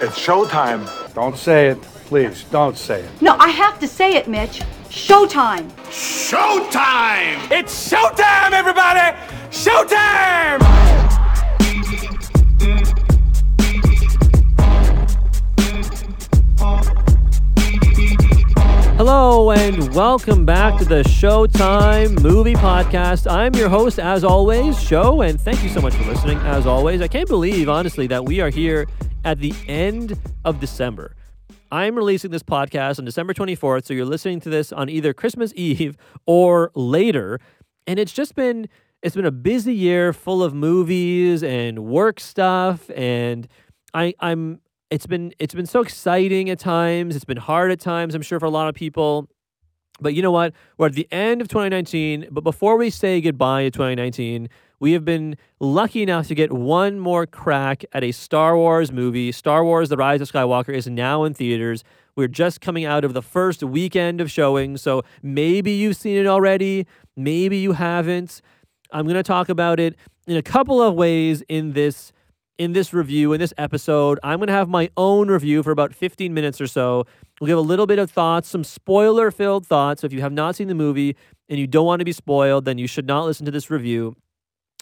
It's 0.00 0.16
showtime. 0.16 0.86
Don't 1.12 1.36
say 1.36 1.70
it. 1.70 1.82
Please, 2.06 2.44
don't 2.52 2.78
say 2.78 3.00
it. 3.00 3.10
No, 3.20 3.34
I 3.36 3.48
have 3.48 3.80
to 3.80 3.88
say 3.88 4.14
it, 4.14 4.28
Mitch. 4.28 4.60
Showtime. 4.88 5.68
Showtime! 5.90 7.50
It's 7.50 7.90
showtime, 7.90 8.52
everybody! 8.52 9.18
Showtime! 9.50 10.62
Hello 18.96 19.50
and 19.50 19.92
welcome 19.94 20.46
back 20.46 20.78
to 20.78 20.84
the 20.84 21.02
Showtime 21.02 22.22
Movie 22.22 22.54
Podcast. 22.54 23.28
I'm 23.28 23.52
your 23.56 23.68
host, 23.68 23.98
as 23.98 24.22
always, 24.22 24.80
Show, 24.80 25.22
and 25.22 25.40
thank 25.40 25.64
you 25.64 25.68
so 25.68 25.80
much 25.80 25.94
for 25.94 26.04
listening. 26.04 26.38
As 26.38 26.66
always, 26.66 27.00
I 27.00 27.08
can't 27.08 27.28
believe, 27.28 27.68
honestly, 27.68 28.06
that 28.06 28.24
we 28.24 28.40
are 28.40 28.50
here 28.50 28.86
at 29.24 29.38
the 29.38 29.54
end 29.66 30.18
of 30.44 30.60
December. 30.60 31.14
I'm 31.70 31.96
releasing 31.96 32.30
this 32.30 32.42
podcast 32.42 32.98
on 32.98 33.04
December 33.04 33.34
24th, 33.34 33.84
so 33.84 33.94
you're 33.94 34.06
listening 34.06 34.40
to 34.40 34.48
this 34.48 34.72
on 34.72 34.88
either 34.88 35.12
Christmas 35.12 35.52
Eve 35.54 35.96
or 36.26 36.70
later, 36.74 37.40
and 37.86 37.98
it's 37.98 38.12
just 38.12 38.34
been 38.34 38.68
it's 39.02 39.14
been 39.14 39.26
a 39.26 39.30
busy 39.30 39.74
year 39.74 40.12
full 40.12 40.42
of 40.42 40.54
movies 40.54 41.42
and 41.42 41.80
work 41.80 42.20
stuff, 42.20 42.90
and 42.96 43.46
I 43.92 44.14
I'm 44.20 44.60
it's 44.90 45.06
been 45.06 45.32
it's 45.38 45.54
been 45.54 45.66
so 45.66 45.80
exciting 45.80 46.48
at 46.50 46.58
times. 46.58 47.14
It's 47.14 47.24
been 47.24 47.36
hard 47.36 47.70
at 47.70 47.80
times. 47.80 48.14
I'm 48.14 48.22
sure 48.22 48.40
for 48.40 48.46
a 48.46 48.50
lot 48.50 48.68
of 48.68 48.74
people. 48.74 49.28
But 50.00 50.14
you 50.14 50.22
know 50.22 50.30
what? 50.30 50.54
We're 50.76 50.86
at 50.86 50.92
the 50.94 51.08
end 51.10 51.40
of 51.40 51.48
2019. 51.48 52.28
But 52.30 52.44
before 52.44 52.76
we 52.76 52.88
say 52.88 53.20
goodbye 53.20 53.64
to 53.64 53.70
2019, 53.70 54.48
we 54.80 54.92
have 54.92 55.04
been 55.04 55.36
lucky 55.60 56.02
enough 56.02 56.28
to 56.28 56.34
get 56.34 56.52
one 56.52 56.98
more 57.00 57.26
crack 57.26 57.84
at 57.92 58.04
a 58.04 58.12
Star 58.12 58.56
Wars 58.56 58.92
movie. 58.92 59.32
Star 59.32 59.64
Wars: 59.64 59.88
The 59.88 59.96
Rise 59.96 60.20
of 60.20 60.30
Skywalker 60.30 60.74
is 60.74 60.86
now 60.86 61.24
in 61.24 61.34
theaters. 61.34 61.84
We're 62.16 62.28
just 62.28 62.60
coming 62.60 62.84
out 62.84 63.04
of 63.04 63.14
the 63.14 63.22
first 63.22 63.62
weekend 63.62 64.20
of 64.20 64.30
showing, 64.30 64.76
so 64.76 65.02
maybe 65.22 65.72
you've 65.72 65.96
seen 65.96 66.16
it 66.16 66.26
already, 66.26 66.86
maybe 67.16 67.58
you 67.58 67.72
haven't. 67.72 68.40
I'm 68.90 69.04
going 69.04 69.16
to 69.16 69.22
talk 69.22 69.48
about 69.48 69.78
it 69.78 69.94
in 70.26 70.36
a 70.36 70.42
couple 70.42 70.82
of 70.82 70.94
ways 70.94 71.42
in 71.48 71.72
this 71.72 72.12
in 72.58 72.72
this 72.72 72.92
review, 72.92 73.32
in 73.32 73.40
this 73.40 73.54
episode. 73.56 74.18
I'm 74.24 74.38
going 74.38 74.48
to 74.48 74.52
have 74.52 74.68
my 74.68 74.90
own 74.96 75.28
review 75.28 75.62
for 75.62 75.70
about 75.70 75.94
15 75.94 76.34
minutes 76.34 76.60
or 76.60 76.66
so. 76.66 77.04
We'll 77.40 77.46
give 77.46 77.58
a 77.58 77.60
little 77.60 77.86
bit 77.86 78.00
of 78.00 78.10
thoughts, 78.10 78.48
some 78.48 78.64
spoiler 78.64 79.30
filled 79.30 79.64
thoughts. 79.64 80.00
So 80.00 80.06
if 80.06 80.12
you 80.12 80.20
have 80.22 80.32
not 80.32 80.56
seen 80.56 80.66
the 80.66 80.74
movie 80.74 81.14
and 81.48 81.58
you 81.58 81.68
don't 81.68 81.86
want 81.86 82.00
to 82.00 82.04
be 82.04 82.12
spoiled, 82.12 82.64
then 82.64 82.76
you 82.78 82.88
should 82.88 83.06
not 83.06 83.26
listen 83.26 83.46
to 83.46 83.52
this 83.52 83.70
review. 83.70 84.16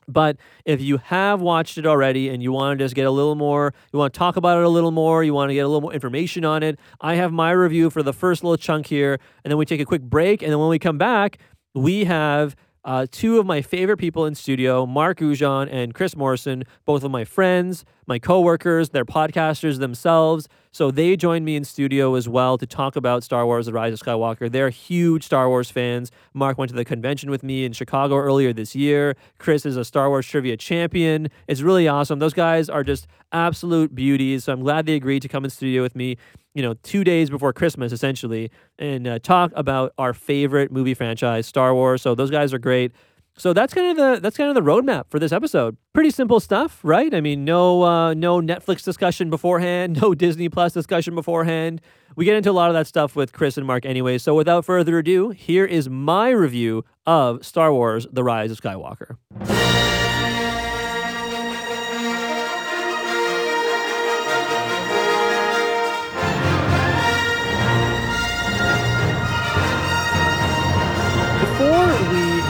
But 0.09 0.37
if 0.65 0.81
you 0.81 0.99
have 0.99 1.41
watched 1.41 1.79
it 1.79 1.87
already 1.87 2.29
and 2.29 2.43
you 2.43 2.53
want 2.53 2.79
to 2.79 2.85
just 2.85 2.95
get 2.95 3.07
a 3.07 3.11
little 3.11 3.35
more, 3.35 3.75
you 3.93 3.99
want 3.99 4.15
to 4.15 4.19
talk 4.19 4.37
about 4.37 4.59
it 4.59 4.65
a 4.65 4.69
little 4.69 4.93
more, 4.93 5.25
you 5.25 5.35
want 5.35 5.51
to 5.51 5.55
get 5.55 5.61
a 5.61 5.69
little 5.69 5.81
more 5.81 5.93
information 5.93 6.45
on 6.45 6.63
it, 6.63 6.79
I 7.01 7.17
have 7.17 7.33
my 7.33 7.51
review 7.51 7.91
for 7.91 8.03
the 8.03 8.13
first 8.13 8.45
little 8.45 8.57
chunk 8.57 8.87
here. 8.87 9.19
And 9.45 9.51
then 9.51 9.59
we 9.59 9.65
take 9.65 9.81
a 9.81 9.85
quick 9.85 10.03
break. 10.03 10.43
And 10.43 10.53
then 10.53 10.59
when 10.59 10.69
we 10.69 10.79
come 10.79 10.99
back, 10.99 11.39
we 11.75 12.05
have 12.05 12.57
uh, 12.85 13.07
two 13.11 13.39
of 13.39 13.47
my 13.47 13.63
favorite 13.63 13.97
people 13.97 14.27
in 14.27 14.35
studio, 14.35 14.87
Mark 14.87 15.19
Goujon 15.19 15.69
and 15.71 15.93
Chris 15.93 16.17
Morrison, 16.17 16.63
both 16.85 17.03
of 17.03 17.11
my 17.11 17.25
friends, 17.25 17.85
my 18.07 18.19
coworkers, 18.19 18.91
they're 18.91 19.05
podcasters 19.05 19.79
themselves. 19.79 20.49
So 20.73 20.91
they 20.91 21.17
joined 21.17 21.45
me 21.45 21.57
in 21.57 21.65
studio 21.65 22.15
as 22.15 22.29
well 22.29 22.59
to 22.59 22.67
talk 22.67 22.97
about 22.97 23.25
Star 23.25 23.47
Wars 23.47 23.67
The 23.67 23.73
Rise 23.73 23.93
of 23.95 24.01
Skywalker. 24.01 24.51
They're 24.51 24.71
huge 24.71 25.25
Star 25.25 25.49
Wars 25.49 25.71
fans. 25.71 26.11
Mark 26.35 26.59
went 26.59 26.69
to 26.69 26.77
the 26.77 26.85
convention 26.85 27.31
with 27.31 27.43
me 27.43 27.65
in 27.65 27.73
Chicago 27.73 28.17
earlier 28.17 28.53
this 28.53 28.75
year. 28.75 29.17
Chris 29.39 29.65
is 29.65 29.77
a 29.77 29.85
Star 29.85 30.09
Wars 30.09 30.27
trivia 30.27 30.57
champion. 30.57 31.29
It's 31.49 31.63
really 31.63 31.89
awesome. 31.89 32.19
Those 32.19 32.35
guys 32.35 32.69
are 32.69 32.85
just 32.85 33.07
absolute 33.33 33.95
beauties. 33.95 34.45
So 34.45 34.53
I'm 34.53 34.61
glad 34.61 34.87
they 34.87 34.95
agreed 34.95 35.23
to 35.23 35.29
come 35.29 35.45
in 35.45 35.51
studio 35.51 35.83
with 35.83 35.97
me 35.97 36.17
you 36.57 36.63
know, 36.63 36.73
two 36.83 37.05
days 37.05 37.29
before 37.29 37.53
Christmas, 37.53 37.93
essentially, 37.93 38.51
and 38.79 39.07
uh, 39.07 39.19
talk 39.19 39.53
about 39.55 39.93
our 39.99 40.15
favorite 40.15 40.73
movie 40.73 40.95
franchise, 40.95 41.47
Star 41.47 41.75
Wars. 41.75 42.01
So 42.01 42.15
those 42.15 42.31
guys 42.31 42.55
are 42.55 42.59
great. 42.59 42.93
So 43.39 43.53
that's 43.53 43.75
kind 43.75 43.91
of 43.91 43.97
the 43.97 44.21
that's 44.21 44.37
kind 44.37 44.49
of 44.49 44.55
the 44.55 44.69
roadmap 44.69 45.05
for 45.11 45.19
this 45.19 45.31
episode. 45.31 45.77
Pretty 45.93 46.11
simple 46.11 46.41
stuff, 46.41 46.81
right? 46.83 47.13
I 47.15 47.21
mean, 47.21 47.45
no 47.45 47.83
uh, 47.83 48.15
no 48.15 48.41
Netflix 48.41 48.83
discussion 48.83 49.29
beforehand, 49.29 49.99
no 50.03 50.15
Disney 50.15 50.49
Plus 50.49 50.73
discussion 50.73 51.15
beforehand. 51.15 51.83
We 52.17 52.25
get 52.25 52.35
into 52.35 52.51
a 52.51 52.53
lot 52.53 52.71
of 52.71 52.75
that 52.75 52.87
stuff 52.87 53.15
with 53.15 53.33
Chris 53.35 53.59
and 53.59 53.67
Mark 53.67 53.85
anyway. 53.85 54.17
So 54.17 54.35
without 54.35 54.65
further 54.65 54.99
ado, 54.99 55.31
here 55.31 55.67
is 55.67 55.89
my 55.91 56.31
review 56.31 56.85
of 57.05 57.45
Star 57.45 57.73
Wars: 57.73 58.07
The 58.11 58.25
Rise 58.25 58.51
of 58.51 58.61
Skywalker. 58.61 59.17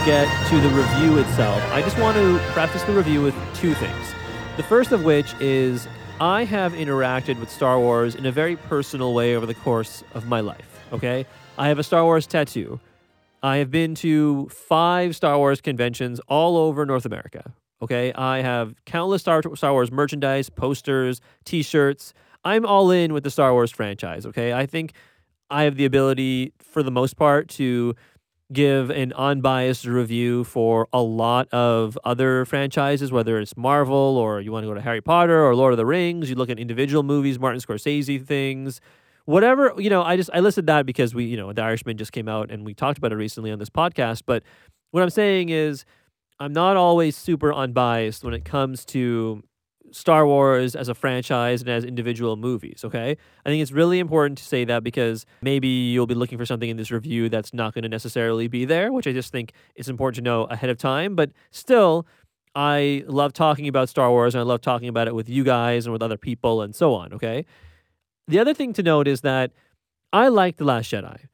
Get 0.07 0.29
to 0.49 0.61
the 0.61 0.69
review 0.69 1.19
itself, 1.19 1.61
I 1.73 1.83
just 1.83 1.99
want 1.99 2.17
to 2.17 2.39
preface 2.53 2.85
the 2.85 2.93
review 2.93 3.23
with 3.23 3.35
two 3.55 3.75
things. 3.75 4.15
The 4.57 4.63
first 4.63 4.93
of 4.93 5.03
which 5.03 5.35
is 5.41 5.89
I 6.21 6.45
have 6.45 6.75
interacted 6.75 7.41
with 7.41 7.51
Star 7.51 7.81
Wars 7.81 8.15
in 8.15 8.25
a 8.25 8.31
very 8.31 8.55
personal 8.55 9.15
way 9.15 9.35
over 9.35 9.47
the 9.47 9.55
course 9.55 10.05
of 10.15 10.29
my 10.29 10.39
life. 10.39 10.81
Okay? 10.93 11.27
I 11.59 11.67
have 11.67 11.81
a 11.81 11.83
Star 11.83 12.05
Wars 12.05 12.25
tattoo. 12.25 12.79
I 13.43 13.57
have 13.57 13.73
been 13.73 13.97
to 13.97 14.49
five 14.49 15.17
Star 15.17 15.37
Wars 15.39 15.61
conventions 15.61 16.21
all 16.29 16.57
over 16.57 16.87
North 16.87 17.05
America. 17.05 17.53
Okay? 17.83 18.13
I 18.13 18.43
have 18.43 18.77
countless 18.85 19.23
Star, 19.23 19.43
Star 19.57 19.73
Wars 19.73 19.91
merchandise, 19.91 20.49
posters, 20.51 21.21
t 21.45 21.65
shirts. 21.65 22.15
I'm 22.45 22.65
all 22.65 22.93
in 22.93 23.13
with 23.13 23.25
the 23.25 23.31
Star 23.31 23.53
Wars 23.53 23.73
franchise. 23.73 24.25
Okay? 24.25 24.53
I 24.53 24.67
think 24.67 24.93
I 25.51 25.65
have 25.65 25.75
the 25.75 25.85
ability, 25.85 26.53
for 26.61 26.85
the 26.85 26.93
most 26.93 27.17
part, 27.17 27.49
to 27.51 27.97
give 28.53 28.91
an 28.91 29.13
unbiased 29.15 29.87
review 29.87 30.45
for 30.45 30.87
a 30.93 31.03
lot 31.03 31.49
of 31.53 31.99
other 32.05 32.45
franchises, 32.45 33.11
whether 33.11 33.39
it's 33.39 33.57
Marvel 33.57 33.97
or 33.97 34.41
you 34.41 34.53
want 34.53 34.63
to 34.63 34.69
go 34.69 34.75
to 34.75 34.81
Harry 34.81 35.01
Potter 35.01 35.45
or 35.45 35.55
Lord 35.55 35.73
of 35.73 35.77
the 35.77 35.87
Rings. 35.87 36.31
You 36.31 36.37
look 36.37 36.51
at 36.51 36.59
individual 36.59 37.03
movies, 37.03 37.39
Martin 37.39 37.61
Scorsese 37.61 38.25
things, 38.25 38.81
whatever. 39.25 39.73
You 39.77 39.91
know, 39.91 40.03
I 40.03 40.17
just 40.17 40.31
I 40.33 40.41
listed 40.41 40.67
that 40.69 40.87
because 40.87 41.15
we, 41.15 41.25
you 41.25 41.37
know, 41.37 41.53
The 41.53 41.63
Irishman 41.63 41.97
just 41.97 42.13
came 42.13 42.29
out 42.29 42.51
and 42.51 42.65
we 42.65 42.73
talked 42.73 42.99
about 42.99 43.13
it 43.13 43.17
recently 43.17 43.51
on 43.51 43.59
this 43.59 43.71
podcast. 43.71 44.23
But 44.27 44.45
what 44.93 45.03
I'm 45.03 45.11
saying 45.11 45.49
is, 45.49 45.85
I'm 46.39 46.53
not 46.53 46.77
always 46.77 47.17
super 47.17 47.53
unbiased 47.53 48.23
when 48.23 48.35
it 48.35 48.45
comes 48.45 48.85
to 48.87 49.43
Star 49.91 50.27
Wars 50.27 50.75
as 50.75 50.89
a 50.89 50.95
franchise 50.95 51.63
and 51.63 51.71
as 51.71 51.85
individual 51.85 52.37
movies, 52.37 52.83
okay? 52.85 53.17
I 53.45 53.49
think 53.49 53.63
it's 53.63 53.73
really 53.73 53.99
important 53.99 54.39
to 54.39 54.45
say 54.45 54.65
that 54.65 54.83
because 54.83 55.27
maybe 55.43 55.69
you'll 55.69 56.07
be 56.07 56.15
looking 56.15 56.39
for 56.39 56.47
something 56.47 56.69
in 56.69 56.77
this 56.77 56.91
review 56.91 57.29
that's 57.29 57.55
not 57.55 57.75
going 57.75 57.83
to 57.83 57.89
necessarily 57.89 58.49
be 58.49 58.65
there, 58.65 58.93
which 58.93 59.07
I 59.07 59.13
just 59.13 59.33
think 59.33 59.53
is 59.75 59.89
important 59.89 60.17
to 60.17 60.23
know 60.23 60.45
ahead 60.45 60.71
of 60.71 60.79
time. 60.79 61.15
But 61.15 61.31
still, 61.51 62.07
I 62.55 63.05
love 63.07 63.33
talking 63.33 63.69
about 63.69 63.89
Star 63.89 64.11
Wars 64.11 64.35
and 64.35 64.41
I 64.41 64.45
love 64.45 64.61
talking 64.61 64.89
about 64.89 65.09
it 65.09 65.15
with 65.15 65.29
you 65.29 65.45
guys 65.45 65.87
and 65.87 65.93
with 65.93 66.03
other 66.03 66.17
people 66.17 66.63
and 66.63 66.75
so 66.75 66.95
on, 66.95 67.13
okay? 67.13 67.45
The 68.29 68.39
other 68.39 68.55
thing 68.55 68.73
to 68.75 68.83
note 68.83 69.07
is 69.07 69.21
that 69.21 69.53
I 70.13 70.29
like 70.29 70.57
The 70.57 70.65
Last 70.65 70.91
Jedi. 70.91 71.27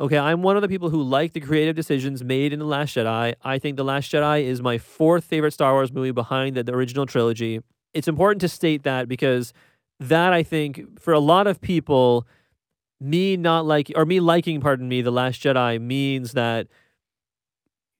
Okay, 0.00 0.16
I'm 0.16 0.42
one 0.42 0.56
of 0.56 0.62
the 0.62 0.68
people 0.68 0.88
who 0.88 1.02
like 1.02 1.34
the 1.34 1.40
creative 1.40 1.76
decisions 1.76 2.24
made 2.24 2.52
in 2.52 2.58
The 2.58 2.64
Last 2.64 2.96
Jedi. 2.96 3.34
I 3.44 3.58
think 3.58 3.76
The 3.76 3.84
Last 3.84 4.10
Jedi 4.10 4.44
is 4.44 4.62
my 4.62 4.78
fourth 4.78 5.24
favorite 5.24 5.52
Star 5.52 5.74
Wars 5.74 5.92
movie 5.92 6.10
behind 6.10 6.56
the, 6.56 6.62
the 6.62 6.72
original 6.72 7.04
trilogy 7.04 7.60
it's 7.94 8.08
important 8.08 8.40
to 8.40 8.48
state 8.48 8.82
that 8.82 9.08
because 9.08 9.52
that 10.00 10.32
I 10.32 10.42
think 10.42 11.00
for 11.00 11.12
a 11.12 11.20
lot 11.20 11.46
of 11.46 11.60
people, 11.60 12.26
me 13.00 13.36
not 13.36 13.66
like 13.66 13.92
or 13.94 14.04
me 14.04 14.20
liking, 14.20 14.60
pardon 14.60 14.88
me, 14.88 15.02
the 15.02 15.10
Last 15.10 15.42
Jedi 15.42 15.80
means 15.80 16.32
that 16.32 16.68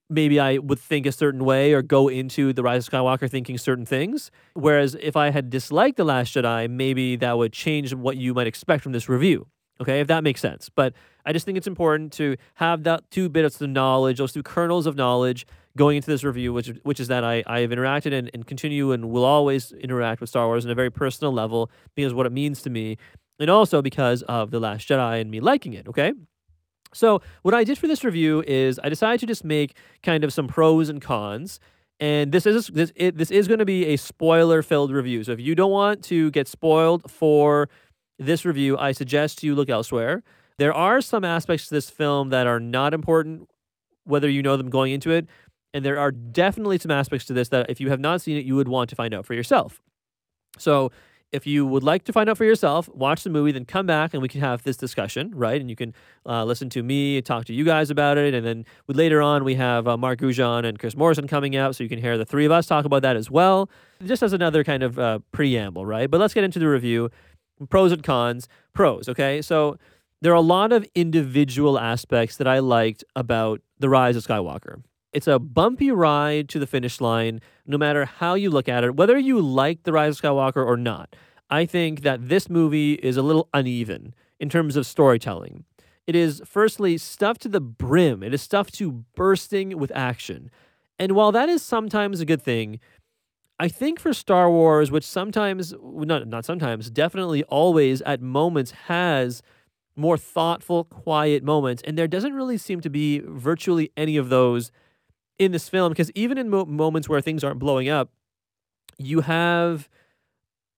maybe 0.09 0.39
I 0.39 0.59
would 0.59 0.79
think 0.79 1.07
a 1.07 1.13
certain 1.13 1.45
way 1.45 1.73
or 1.73 1.83
go 1.83 2.09
into 2.09 2.53
the 2.53 2.63
Rise 2.63 2.87
of 2.87 2.93
Skywalker 2.93 3.31
thinking 3.31 3.57
certain 3.59 3.87
things. 3.87 4.31
Whereas 4.55 4.97
if 5.01 5.17
I 5.17 5.31
had 5.31 5.51
disliked 5.51 5.97
the 5.97 6.05
Last 6.05 6.35
Jedi, 6.35 6.69
maybe 6.71 7.17
that 7.17 7.39
would 7.39 7.53
change 7.53 7.95
what 7.95 8.17
you 8.17 8.35
might 8.35 8.47
expect 8.47 8.83
from 8.83 8.93
this 8.93 9.09
review. 9.09 9.47
Okay, 9.81 10.01
if 10.01 10.07
that 10.09 10.23
makes 10.23 10.41
sense. 10.41 10.69
But 10.69 10.93
I 11.25 11.33
just 11.33 11.47
think 11.47 11.59
it's 11.59 11.67
important 11.67 12.13
to 12.15 12.37
have 12.55 12.85
that 12.85 13.11
two 13.11 13.29
bits 13.29 13.61
of 13.61 13.71
knowledge, 13.71 14.19
those 14.19 14.33
two 14.33 14.43
kernels 14.43 14.87
of 14.87 14.97
knowledge 14.97 15.47
going 15.77 15.97
into 15.97 16.11
this 16.11 16.25
review, 16.25 16.53
which 16.53 16.73
which 16.83 17.01
is 17.01 17.09
that 17.09 17.25
I, 17.25 17.43
I 17.47 17.61
have 17.61 17.71
interacted 17.71 18.13
and, 18.13 18.31
and 18.35 18.47
continue 18.47 18.93
and 18.93 19.11
will 19.11 19.25
always 19.25 19.73
interact 19.73 20.21
with 20.21 20.31
Star 20.31 20.47
Wars 20.47 20.65
on 20.65 20.71
a 20.71 20.75
very 20.75 20.91
personal 20.91 21.33
level 21.33 21.71
because 21.95 22.15
what 22.15 22.27
it 22.27 22.33
means 22.33 22.63
to 22.63 22.71
me, 22.71 22.99
and 23.39 23.51
also 23.51 23.83
because 23.83 24.23
of 24.23 24.51
The 24.51 24.61
Last 24.61 24.89
Jedi 24.89 25.21
and 25.21 25.31
me 25.31 25.41
liking 25.41 25.73
it, 25.73 25.89
okay? 25.89 26.13
So 26.95 27.23
what 27.43 27.55
I 27.55 27.65
did 27.65 27.79
for 27.79 27.87
this 27.87 28.05
review 28.05 28.45
is 28.47 28.79
I 28.83 28.89
decided 28.89 29.21
to 29.21 29.27
just 29.27 29.45
make 29.45 29.77
kind 30.03 30.25
of 30.25 30.33
some 30.33 30.47
pros 30.47 30.89
and 30.89 31.01
cons. 31.01 31.59
And 32.01 32.33
this 32.33 32.47
is 32.47 32.67
this 32.69 32.93
it, 32.97 33.17
this 33.17 33.31
is 33.31 33.49
going 33.49 33.61
to 33.61 33.65
be 33.65 33.87
a 33.87 33.97
spoiler 33.97 34.63
filled 34.63 34.91
review. 34.91 35.25
So 35.25 35.33
if 35.33 35.41
you 35.41 35.55
don't 35.55 35.71
want 35.71 36.03
to 36.05 36.31
get 36.33 36.49
spoiled 36.49 37.11
for 37.11 37.69
this 38.19 38.45
review, 38.45 38.77
I 38.77 38.93
suggest 38.93 39.43
you 39.43 39.55
look 39.55 39.71
elsewhere. 39.71 40.23
There 40.59 40.75
are 40.75 41.01
some 41.01 41.25
aspects 41.25 41.69
to 41.69 41.75
this 41.75 41.91
film 41.91 42.31
that 42.31 42.47
are 42.47 42.61
not 42.61 42.93
important, 42.93 43.49
whether 44.05 44.29
you 44.29 44.43
know 44.43 44.57
them 44.57 44.69
going 44.69 44.93
into 44.93 45.11
it. 45.11 45.27
And 45.75 45.85
there 45.85 45.99
are 45.99 46.11
definitely 46.11 46.79
some 46.79 46.91
aspects 46.91 47.27
to 47.27 47.33
this 47.33 47.49
that 47.49 47.71
if 47.71 47.81
you 47.81 47.91
have 47.91 48.01
not 48.01 48.21
seen 48.21 48.37
it, 48.37 48.45
you 48.45 48.57
would 48.57 48.69
want 48.69 48.91
to 48.91 48.97
find 48.97 49.15
out 49.15 49.25
for 49.25 49.35
yourself. 49.35 49.81
So 50.59 50.93
if 51.33 51.47
you 51.47 51.67
would 51.67 51.83
like 51.83 52.05
to 52.05 52.13
find 52.13 52.29
out 52.29 52.37
for 52.37 52.45
yourself, 52.45 52.91
watch 52.91 53.25
the 53.25 53.31
movie, 53.31 53.53
then 53.53 53.65
come 53.65 53.87
back 53.87 54.13
and 54.13 54.21
we 54.21 54.29
can 54.29 54.43
have 54.43 54.63
this 54.65 54.77
discussion, 54.77 55.33
right? 55.35 55.59
And 55.59 55.71
you 55.71 55.77
can 55.77 55.95
uh, 56.27 56.45
listen 56.45 56.69
to 56.71 56.83
me 56.83 57.23
talk 57.23 57.47
to 57.47 57.55
you 57.55 57.65
guys 57.65 57.91
about 57.91 58.19
it. 58.19 58.35
And 58.35 58.47
then 58.47 58.67
later 58.87 59.23
on, 59.23 59.43
we 59.43 59.55
have 59.55 59.89
uh, 59.89 59.97
Mark 59.97 60.21
Goujon 60.21 60.67
and 60.67 60.79
Chris 60.79 60.95
Morrison 60.95 61.27
coming 61.27 61.57
out, 61.57 61.75
so 61.75 61.83
you 61.83 61.89
can 61.89 61.99
hear 61.99 62.19
the 62.19 62.27
three 62.27 62.45
of 62.45 62.53
us 62.53 62.67
talk 62.67 62.85
about 62.85 63.01
that 63.01 63.17
as 63.17 63.31
well, 63.31 63.71
just 64.05 64.23
as 64.23 64.35
another 64.35 64.63
kind 64.63 64.83
of 64.83 64.99
uh, 64.99 65.21
preamble, 65.33 65.87
right? 65.87 66.11
But 66.11 66.21
let's 66.21 66.35
get 66.35 66.45
into 66.45 66.59
the 66.59 66.69
review. 66.69 67.11
Pros 67.71 67.93
and 67.93 68.03
cons. 68.03 68.47
Pros, 68.75 69.09
okay? 69.09 69.41
So 69.41 69.79
there 70.21 70.33
are 70.33 70.37
a 70.37 70.41
lot 70.43 70.71
of 70.71 70.87
individual 70.95 71.79
aspects 71.79 72.37
that 72.37 72.47
I 72.47 72.59
liked 72.59 73.05
about 73.17 73.63
The 73.79 73.89
Rise 73.89 74.17
of 74.17 74.27
Skywalker. 74.27 74.83
It's 75.13 75.27
a 75.27 75.39
bumpy 75.39 75.91
ride 75.91 76.49
to 76.51 76.59
the 76.59 76.67
finish 76.67 77.01
line, 77.01 77.41
no 77.67 77.77
matter 77.77 78.07
how 78.07 78.35
you 78.35 78.49
look 78.49 78.69
at 78.69 78.83
it, 78.83 78.97
whether 78.97 79.19
you 79.19 79.41
like 79.41 79.83
The 79.83 79.93
Rise 79.93 80.17
of 80.17 80.23
Skywalker 80.23 80.65
or 80.65 80.77
not. 80.77 81.15
I 81.51 81.67
think 81.67 82.01
that 82.01 82.31
this 82.31 82.49
movie 82.49 82.95
is 82.95 83.19
a 83.19 83.23
little 83.23 83.51
uneven 83.53 84.15
in 84.41 84.49
terms 84.49 84.75
of 84.75 84.87
storytelling. 84.87 85.65
It 86.07 86.17
is, 86.17 86.41
firstly, 86.47 86.97
stuffed 86.97 87.43
to 87.43 87.49
the 87.49 87.61
brim, 87.61 88.23
it 88.23 88.33
is 88.33 88.41
stuffed 88.41 88.75
to 88.75 89.05
bursting 89.15 89.79
with 89.79 89.93
action. 89.95 90.51
And 90.99 91.13
while 91.13 91.31
that 91.33 91.51
is 91.51 91.63
sometimes 91.63 92.21
a 92.21 92.25
good 92.25 92.43
thing, 92.43 92.81
I 93.59 93.69
think 93.69 94.01
for 94.01 94.15
Star 94.15 94.51
Wars, 94.51 94.91
which 94.91 95.05
sometimes, 95.05 95.75
not, 95.83 96.27
not 96.27 96.47
sometimes, 96.47 96.91
definitely 96.91 97.45
always 97.45 98.01
at 98.03 98.23
moments 98.23 98.71
has 98.87 99.43
more 99.95 100.17
thoughtful, 100.17 100.85
quiet 100.85 101.45
moments, 101.45 101.83
and 101.85 101.99
there 101.99 102.09
doesn't 102.09 102.33
really 102.33 102.57
seem 102.57 102.81
to 102.81 102.91
be 102.91 103.21
virtually 103.21 103.93
any 103.95 104.17
of 104.17 104.31
those 104.31 104.73
in 105.39 105.53
this 105.53 105.69
film 105.69 105.91
because 105.91 106.11
even 106.15 106.39
in 106.39 106.49
mo- 106.49 106.65
moments 106.65 107.09
where 107.09 107.21
things 107.21 107.43
aren't 107.45 107.59
blowing 107.59 107.89
up, 107.89 108.11
you 108.99 109.23
have 109.23 109.89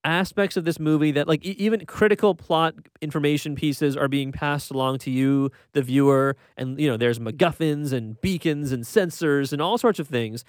aspects 0.04 0.56
of 0.56 0.64
this 0.64 0.78
movie 0.78 1.10
that 1.12 1.26
like 1.26 1.44
e- 1.44 1.56
even 1.58 1.84
critical 1.86 2.34
plot 2.34 2.74
information 3.00 3.54
pieces 3.54 3.96
are 3.96 4.08
being 4.08 4.32
passed 4.32 4.70
along 4.70 4.98
to 4.98 5.10
you 5.10 5.50
the 5.72 5.80
viewer 5.82 6.36
and 6.58 6.78
you 6.78 6.88
know 6.88 6.96
there's 6.96 7.18
macguffins 7.18 7.92
and 7.92 8.20
beacons 8.20 8.70
and 8.70 8.84
sensors 8.84 9.52
and 9.52 9.62
all 9.62 9.78
sorts 9.78 9.98
of 9.98 10.08
things. 10.08 10.44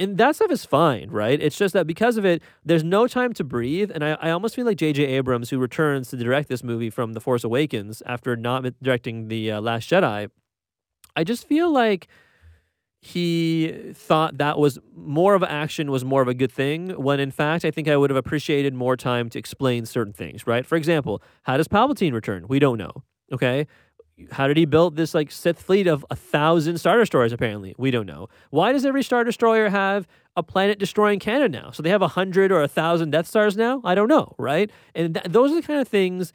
And 0.00 0.16
that 0.18 0.36
stuff 0.36 0.50
is 0.52 0.64
fine 0.64 1.10
right? 1.10 1.40
It's 1.42 1.56
just 1.56 1.72
that 1.74 1.86
because 1.86 2.18
of 2.18 2.26
it 2.26 2.42
there's 2.64 2.84
no 2.84 3.06
time 3.06 3.32
to 3.34 3.44
breathe. 3.44 3.90
And 3.94 4.04
i, 4.04 4.10
I 4.20 4.30
almost 4.30 4.54
feel 4.54 4.66
like 4.66 4.76
jj 4.76 4.98
abrams 4.98 5.48
who 5.50 5.58
returns 5.58 6.10
to 6.10 6.16
direct 6.16 6.48
this 6.48 6.62
movie 6.62 6.90
from 6.90 7.14
the 7.14 7.20
force 7.20 7.44
awakens 7.44 8.02
after 8.04 8.36
not 8.36 8.64
directing 8.82 9.28
the 9.28 9.52
uh, 9.52 9.60
last 9.60 9.88
jedi 9.88 10.28
i 11.16 11.24
just 11.24 11.48
feel 11.48 11.70
like 11.70 12.08
he 13.00 13.92
thought 13.94 14.38
that 14.38 14.58
was 14.58 14.78
more 14.94 15.34
of 15.34 15.42
action 15.44 15.90
was 15.90 16.04
more 16.04 16.20
of 16.20 16.28
a 16.28 16.34
good 16.34 16.50
thing 16.50 16.90
when 16.90 17.20
in 17.20 17.30
fact 17.30 17.64
I 17.64 17.70
think 17.70 17.86
I 17.86 17.96
would 17.96 18.10
have 18.10 18.16
appreciated 18.16 18.74
more 18.74 18.96
time 18.96 19.28
to 19.30 19.38
explain 19.38 19.86
certain 19.86 20.12
things, 20.12 20.46
right? 20.46 20.66
For 20.66 20.76
example, 20.76 21.22
how 21.44 21.56
does 21.56 21.68
Palpatine 21.68 22.12
return? 22.12 22.46
We 22.48 22.58
don't 22.58 22.78
know. 22.78 23.04
Okay? 23.32 23.66
How 24.32 24.48
did 24.48 24.56
he 24.56 24.64
build 24.64 24.96
this 24.96 25.14
like 25.14 25.30
Sith 25.30 25.62
fleet 25.62 25.86
of 25.86 26.04
a 26.10 26.16
thousand 26.16 26.78
Star 26.78 26.98
Destroyers? 26.98 27.32
Apparently, 27.32 27.74
we 27.78 27.92
don't 27.92 28.06
know. 28.06 28.28
Why 28.50 28.72
does 28.72 28.84
every 28.84 29.04
Star 29.04 29.22
Destroyer 29.22 29.68
have 29.68 30.08
a 30.36 30.42
planet 30.42 30.80
destroying 30.80 31.20
cannon 31.20 31.52
now? 31.52 31.70
So 31.70 31.84
they 31.84 31.90
have 31.90 32.02
a 32.02 32.08
hundred 32.08 32.50
or 32.50 32.60
a 32.60 32.68
thousand 32.68 33.10
Death 33.10 33.28
Stars 33.28 33.56
now? 33.56 33.80
I 33.84 33.94
don't 33.94 34.08
know, 34.08 34.34
right? 34.36 34.72
And 34.94 35.14
th- 35.14 35.26
those 35.26 35.52
are 35.52 35.56
the 35.56 35.62
kind 35.62 35.80
of 35.80 35.86
things 35.86 36.32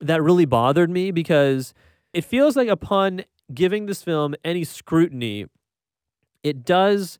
that 0.00 0.22
really 0.22 0.44
bothered 0.44 0.90
me 0.90 1.10
because 1.10 1.74
it 2.12 2.24
feels 2.24 2.54
like 2.56 2.68
upon 2.68 3.24
giving 3.52 3.86
this 3.86 4.02
film 4.02 4.36
any 4.44 4.62
scrutiny, 4.62 5.46
it 6.44 6.64
does 6.64 7.18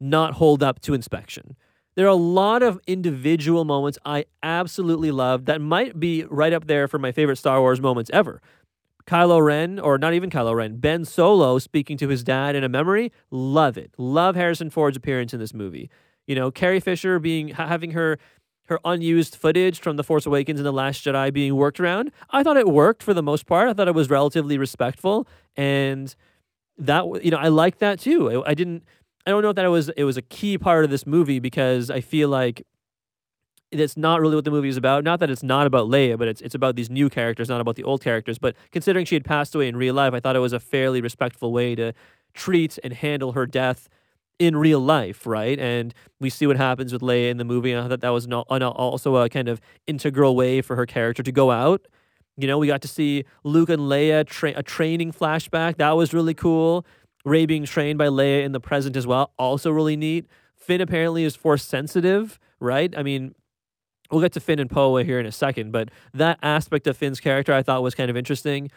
not 0.00 0.34
hold 0.34 0.62
up 0.62 0.80
to 0.80 0.94
inspection. 0.94 1.56
There 1.94 2.06
are 2.06 2.08
a 2.08 2.14
lot 2.14 2.62
of 2.62 2.80
individual 2.86 3.64
moments 3.66 3.98
I 4.06 4.24
absolutely 4.42 5.10
love 5.10 5.44
that 5.44 5.60
might 5.60 6.00
be 6.00 6.24
right 6.24 6.54
up 6.54 6.66
there 6.66 6.88
for 6.88 6.98
my 6.98 7.12
favorite 7.12 7.36
Star 7.36 7.60
Wars 7.60 7.82
moments 7.82 8.10
ever. 8.14 8.40
Kylo 9.06 9.44
Ren, 9.44 9.78
or 9.78 9.98
not 9.98 10.14
even 10.14 10.30
Kylo 10.30 10.54
Ren, 10.54 10.78
Ben 10.78 11.04
Solo 11.04 11.58
speaking 11.58 11.98
to 11.98 12.08
his 12.08 12.22
dad 12.22 12.54
in 12.54 12.64
a 12.64 12.68
memory, 12.68 13.12
love 13.30 13.76
it. 13.76 13.90
Love 13.98 14.36
Harrison 14.36 14.70
Ford's 14.70 14.96
appearance 14.96 15.34
in 15.34 15.40
this 15.40 15.52
movie. 15.52 15.90
You 16.26 16.34
know, 16.34 16.50
Carrie 16.50 16.80
Fisher 16.80 17.18
being 17.18 17.48
having 17.48 17.90
her 17.90 18.18
her 18.66 18.78
unused 18.84 19.34
footage 19.34 19.80
from 19.80 19.96
The 19.96 20.04
Force 20.04 20.24
Awakens 20.24 20.60
and 20.60 20.66
The 20.66 20.72
Last 20.72 21.04
Jedi 21.04 21.32
being 21.32 21.56
worked 21.56 21.80
around. 21.80 22.12
I 22.30 22.44
thought 22.44 22.56
it 22.56 22.68
worked 22.68 23.02
for 23.02 23.12
the 23.12 23.22
most 23.22 23.44
part. 23.44 23.68
I 23.68 23.74
thought 23.74 23.88
it 23.88 23.94
was 23.94 24.08
relatively 24.08 24.56
respectful 24.56 25.26
and 25.56 26.14
that 26.86 27.24
you 27.24 27.30
know 27.30 27.38
I 27.38 27.48
like 27.48 27.78
that 27.78 28.00
too. 28.00 28.42
I, 28.42 28.50
I, 28.50 28.54
didn't. 28.54 28.84
I 29.26 29.30
don't 29.30 29.42
know 29.42 29.50
if 29.50 29.56
that 29.56 29.64
it 29.64 29.68
was 29.68 29.88
it 29.90 30.04
was 30.04 30.16
a 30.16 30.22
key 30.22 30.58
part 30.58 30.84
of 30.84 30.90
this 30.90 31.06
movie 31.06 31.38
because 31.38 31.90
I 31.90 32.00
feel 32.00 32.28
like 32.28 32.66
it's 33.70 33.96
not 33.96 34.20
really 34.20 34.34
what 34.34 34.44
the 34.44 34.50
movie 34.50 34.68
is 34.68 34.76
about. 34.76 35.04
Not 35.04 35.20
that 35.20 35.30
it's 35.30 35.42
not 35.42 35.66
about 35.66 35.88
Leia, 35.88 36.18
but 36.18 36.28
it's 36.28 36.40
it's 36.40 36.54
about 36.54 36.76
these 36.76 36.90
new 36.90 37.08
characters, 37.08 37.48
not 37.48 37.60
about 37.60 37.76
the 37.76 37.84
old 37.84 38.02
characters. 38.02 38.38
But 38.38 38.56
considering 38.70 39.06
she 39.06 39.14
had 39.14 39.24
passed 39.24 39.54
away 39.54 39.68
in 39.68 39.76
real 39.76 39.94
life, 39.94 40.12
I 40.12 40.20
thought 40.20 40.36
it 40.36 40.40
was 40.40 40.52
a 40.52 40.60
fairly 40.60 41.00
respectful 41.00 41.52
way 41.52 41.74
to 41.76 41.92
treat 42.34 42.78
and 42.82 42.92
handle 42.92 43.32
her 43.32 43.46
death 43.46 43.88
in 44.38 44.56
real 44.56 44.80
life, 44.80 45.26
right? 45.26 45.58
And 45.58 45.94
we 46.18 46.28
see 46.28 46.46
what 46.46 46.56
happens 46.56 46.92
with 46.92 47.02
Leia 47.02 47.30
in 47.30 47.36
the 47.36 47.44
movie. 47.44 47.76
I 47.76 47.86
thought 47.86 48.00
that 48.00 48.08
was 48.08 48.26
not, 48.26 48.46
also 48.50 49.16
a 49.16 49.28
kind 49.28 49.48
of 49.48 49.60
integral 49.86 50.34
way 50.34 50.62
for 50.62 50.74
her 50.74 50.86
character 50.86 51.22
to 51.22 51.30
go 51.30 51.50
out 51.50 51.86
you 52.36 52.46
know, 52.46 52.58
we 52.58 52.66
got 52.66 52.82
to 52.82 52.88
see 52.88 53.24
Luke 53.44 53.68
and 53.68 53.82
Leia 53.82 54.26
tra- 54.26 54.54
a 54.56 54.62
training 54.62 55.12
flashback. 55.12 55.76
That 55.76 55.92
was 55.92 56.14
really 56.14 56.34
cool. 56.34 56.86
Rey 57.24 57.46
being 57.46 57.64
trained 57.64 57.98
by 57.98 58.08
Leia 58.08 58.42
in 58.42 58.52
the 58.52 58.60
present 58.60 58.96
as 58.96 59.06
well, 59.06 59.32
also 59.38 59.70
really 59.70 59.96
neat. 59.96 60.26
Finn 60.56 60.80
apparently 60.80 61.24
is 61.24 61.36
force 61.36 61.64
sensitive, 61.64 62.38
right? 62.58 62.92
I 62.96 63.02
mean, 63.02 63.34
we'll 64.10 64.20
get 64.20 64.32
to 64.32 64.40
Finn 64.40 64.58
and 64.58 64.70
Poe 64.70 64.96
here 64.96 65.20
in 65.20 65.26
a 65.26 65.32
second, 65.32 65.72
but 65.72 65.90
that 66.14 66.38
aspect 66.42 66.86
of 66.86 66.96
Finn's 66.96 67.20
character 67.20 67.52
I 67.52 67.62
thought 67.62 67.82
was 67.82 67.94
kind 67.94 68.10
of 68.10 68.16
interesting. 68.16 68.70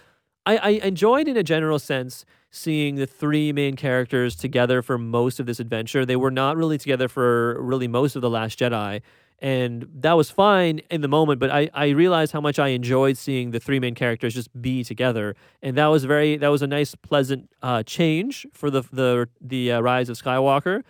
I, 0.46 0.58
I 0.58 0.70
enjoyed, 0.86 1.28
in 1.28 1.38
a 1.38 1.44
general 1.44 1.80
sense, 1.80 2.24
seeing 2.52 2.96
the 2.96 3.08
three 3.08 3.52
main 3.52 3.76
characters 3.76 4.36
together 4.36 4.82
for 4.82 4.98
most 4.98 5.40
of 5.40 5.48
this 5.48 5.60
adventure. 5.60 6.06
They 6.06 6.16
were 6.16 6.32
not 6.32 6.56
really 6.56 6.78
together 6.78 7.08
for 7.08 7.62
really 7.62 7.88
most 7.88 8.16
of 8.16 8.22
The 8.22 8.30
Last 8.30 8.60
Jedi 8.60 9.02
and 9.40 9.88
that 9.94 10.14
was 10.14 10.32
fine 10.32 10.80
in 10.90 11.02
the 11.02 11.08
moment 11.08 11.40
but 11.40 11.52
I, 11.52 11.70
I 11.74 11.90
realized 11.90 12.32
how 12.32 12.42
much 12.42 12.58
i 12.60 12.70
enjoyed 12.70 13.18
seeing 13.18 13.52
the 13.52 13.60
three 13.60 13.80
main 13.80 13.96
characters 13.96 14.34
just 14.34 14.50
be 14.62 14.84
together 14.84 15.36
and 15.62 15.78
that 15.78 15.88
was 15.88 16.06
very 16.06 16.38
that 16.38 16.48
was 16.48 16.62
a 16.62 16.68
nice 16.68 16.96
pleasant 16.96 17.50
uh, 17.62 17.84
change 17.84 18.46
for 18.54 18.70
the 18.70 18.82
the 18.94 19.28
the 19.42 19.74
uh, 19.74 19.82
rise 19.82 20.10
of 20.10 20.18
skywalker 20.18 20.84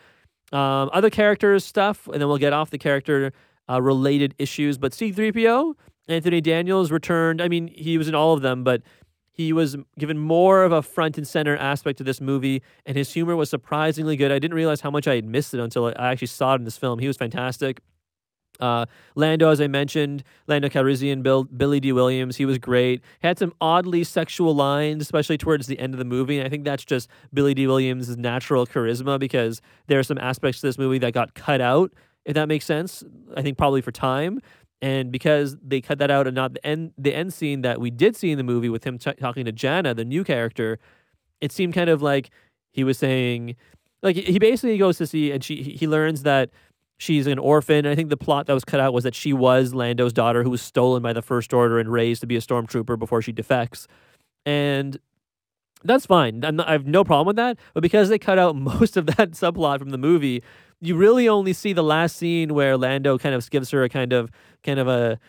um, 0.51 0.89
other 0.94 1.09
characters 1.09 1.65
stuff 1.65 2.07
and 2.07 2.21
then 2.21 2.27
we'll 2.27 2.38
get 2.38 2.53
off 2.53 2.69
the 2.69 2.77
character 2.77 3.33
uh, 3.69 3.81
related 3.81 4.36
issues 4.38 4.77
but 4.77 4.91
c3po 4.91 5.74
anthony 6.07 6.39
daniels 6.39 6.91
returned 6.91 7.41
i 7.41 7.48
mean 7.48 7.68
he 7.68 7.98
was 7.98 8.07
in 8.07 8.13
all 8.13 8.33
of 8.33 8.41
them 8.41 8.63
but 8.63 8.81
he 9.36 9.51
was 9.51 9.75
given 10.00 10.17
more 10.17 10.63
of 10.63 10.72
a 10.72 10.81
front 10.81 11.17
and 11.17 11.27
center 11.27 11.58
aspect 11.58 11.98
to 11.98 12.05
this 12.05 12.22
movie, 12.22 12.63
and 12.86 12.96
his 12.96 13.12
humor 13.12 13.36
was 13.36 13.50
surprisingly 13.50 14.15
good. 14.15 14.31
I 14.31 14.39
didn't 14.39 14.55
realize 14.55 14.79
how 14.79 14.89
much 14.89 15.10
I 15.10 15.15
had 15.15 15.25
missed 15.25 15.53
it 15.53 15.60
until 15.60 15.88
I 15.88 16.12
actually 16.12 16.27
saw 16.27 16.53
it 16.53 16.60
in 16.60 16.63
this 16.63 16.77
film. 16.77 17.00
He 17.00 17.08
was 17.08 17.17
fantastic. 17.17 17.81
Uh, 18.59 18.85
Lando, 19.15 19.50
as 19.50 19.62
I 19.62 19.67
mentioned, 19.67 20.24
Lando 20.47 20.69
Calrissian, 20.69 21.24
Bill, 21.24 21.43
Billy 21.43 21.79
Dee 21.79 21.91
Williams, 21.91 22.38
he 22.38 22.45
was 22.45 22.57
great. 22.57 23.01
Had 23.21 23.39
some 23.39 23.53
oddly 23.62 24.03
sexual 24.03 24.55
lines, 24.55 25.01
especially 25.01 25.38
towards 25.38 25.67
the 25.67 25.79
end 25.79 25.93
of 25.93 26.00
the 26.00 26.05
movie. 26.05 26.38
And 26.38 26.45
I 26.45 26.50
think 26.50 26.63
that's 26.63 26.85
just 26.85 27.09
Billy 27.33 27.53
Dee 27.53 27.67
Williams' 27.67 28.15
natural 28.17 28.65
charisma 28.65 29.19
because 29.19 29.62
there 29.88 30.00
are 30.00 30.03
some 30.03 30.17
aspects 30.17 30.62
to 30.62 30.67
this 30.67 30.77
movie 30.77 31.00
that 31.00 31.13
got 31.13 31.33
cut 31.33 31.62
out, 31.62 31.93
if 32.25 32.33
that 32.35 32.47
makes 32.47 32.65
sense. 32.65 33.03
I 33.35 33.41
think 33.41 33.57
probably 33.57 33.81
for 33.81 33.91
time. 33.91 34.39
And 34.81 35.12
because 35.12 35.57
they 35.65 35.81
cut 35.81 36.00
that 36.00 36.12
out 36.12 36.27
and 36.27 36.35
not 36.35 36.53
the 36.53 36.65
end, 36.65 36.91
the 36.97 37.13
end 37.13 37.33
scene 37.33 37.62
that 37.62 37.79
we 37.79 37.89
did 37.89 38.15
see 38.15 38.31
in 38.31 38.38
the 38.38 38.43
movie 38.43 38.69
with 38.69 38.83
him 38.83 38.97
t- 38.97 39.13
talking 39.13 39.45
to 39.45 39.51
Jannah, 39.51 39.93
the 39.93 40.05
new 40.05 40.24
character, 40.24 40.79
it 41.41 41.51
seemed 41.51 41.74
kind 41.74 41.89
of 41.89 42.01
like 42.01 42.29
he 42.71 42.83
was 42.83 42.97
saying, 42.97 43.55
like 44.03 44.15
he 44.15 44.38
basically 44.38 44.77
goes 44.77 44.97
to 44.97 45.07
see 45.07 45.31
and 45.31 45.43
she 45.43 45.63
he 45.63 45.88
learns 45.88 46.24
that 46.24 46.50
she's 46.98 47.28
an 47.28 47.40
orphan. 47.40 47.86
I 47.86 47.96
think 47.96 48.10
the 48.10 48.18
plot 48.18 48.48
that 48.48 48.54
was 48.54 48.66
cut 48.66 48.80
out 48.80 48.94
was 48.94 49.04
that 49.04 49.16
she 49.16 49.34
was 49.34 49.74
Lando's 49.74 50.14
daughter 50.14 50.44
who 50.44 50.50
was 50.50 50.62
stolen 50.62 51.02
by 51.02 51.14
the 51.14 51.22
First 51.22 51.54
Order 51.54 51.80
and 51.80 51.92
raised 51.92 52.22
to 52.22 52.28
be 52.28 52.36
a 52.36 52.42
stormtrooper 52.42 52.98
before 52.98 53.22
she 53.22 53.32
defects. 53.32 53.88
And 54.46 54.98
that's 55.84 56.06
fine. 56.06 56.40
Not, 56.40 56.68
I 56.68 56.72
have 56.72 56.88
no 56.88 57.04
problem 57.04 57.28
with 57.28 57.36
that. 57.38 57.58
But 57.74 57.82
because 57.82 58.10
they 58.10 58.20
cut 58.20 58.40
out 58.40 58.56
most 58.56 58.98
of 58.98 59.06
that 59.08 59.32
subplot 59.32 59.80
from 59.80 59.92
the 59.92 59.98
movie, 59.98 60.44
you 60.82 60.96
really 60.96 61.30
only 61.30 61.54
see 61.54 61.74
the 61.74 61.84
last 61.84 62.18
scene 62.18 62.54
where 62.54 62.78
Lando 62.78 63.18
kind 63.18 63.36
of 63.36 63.50
gives 63.50 63.72
her 63.72 63.84
a 63.84 63.90
kind 63.90 64.14
of 64.14 64.30
kind 64.64 64.80
of 64.80 64.88
a 64.88 65.20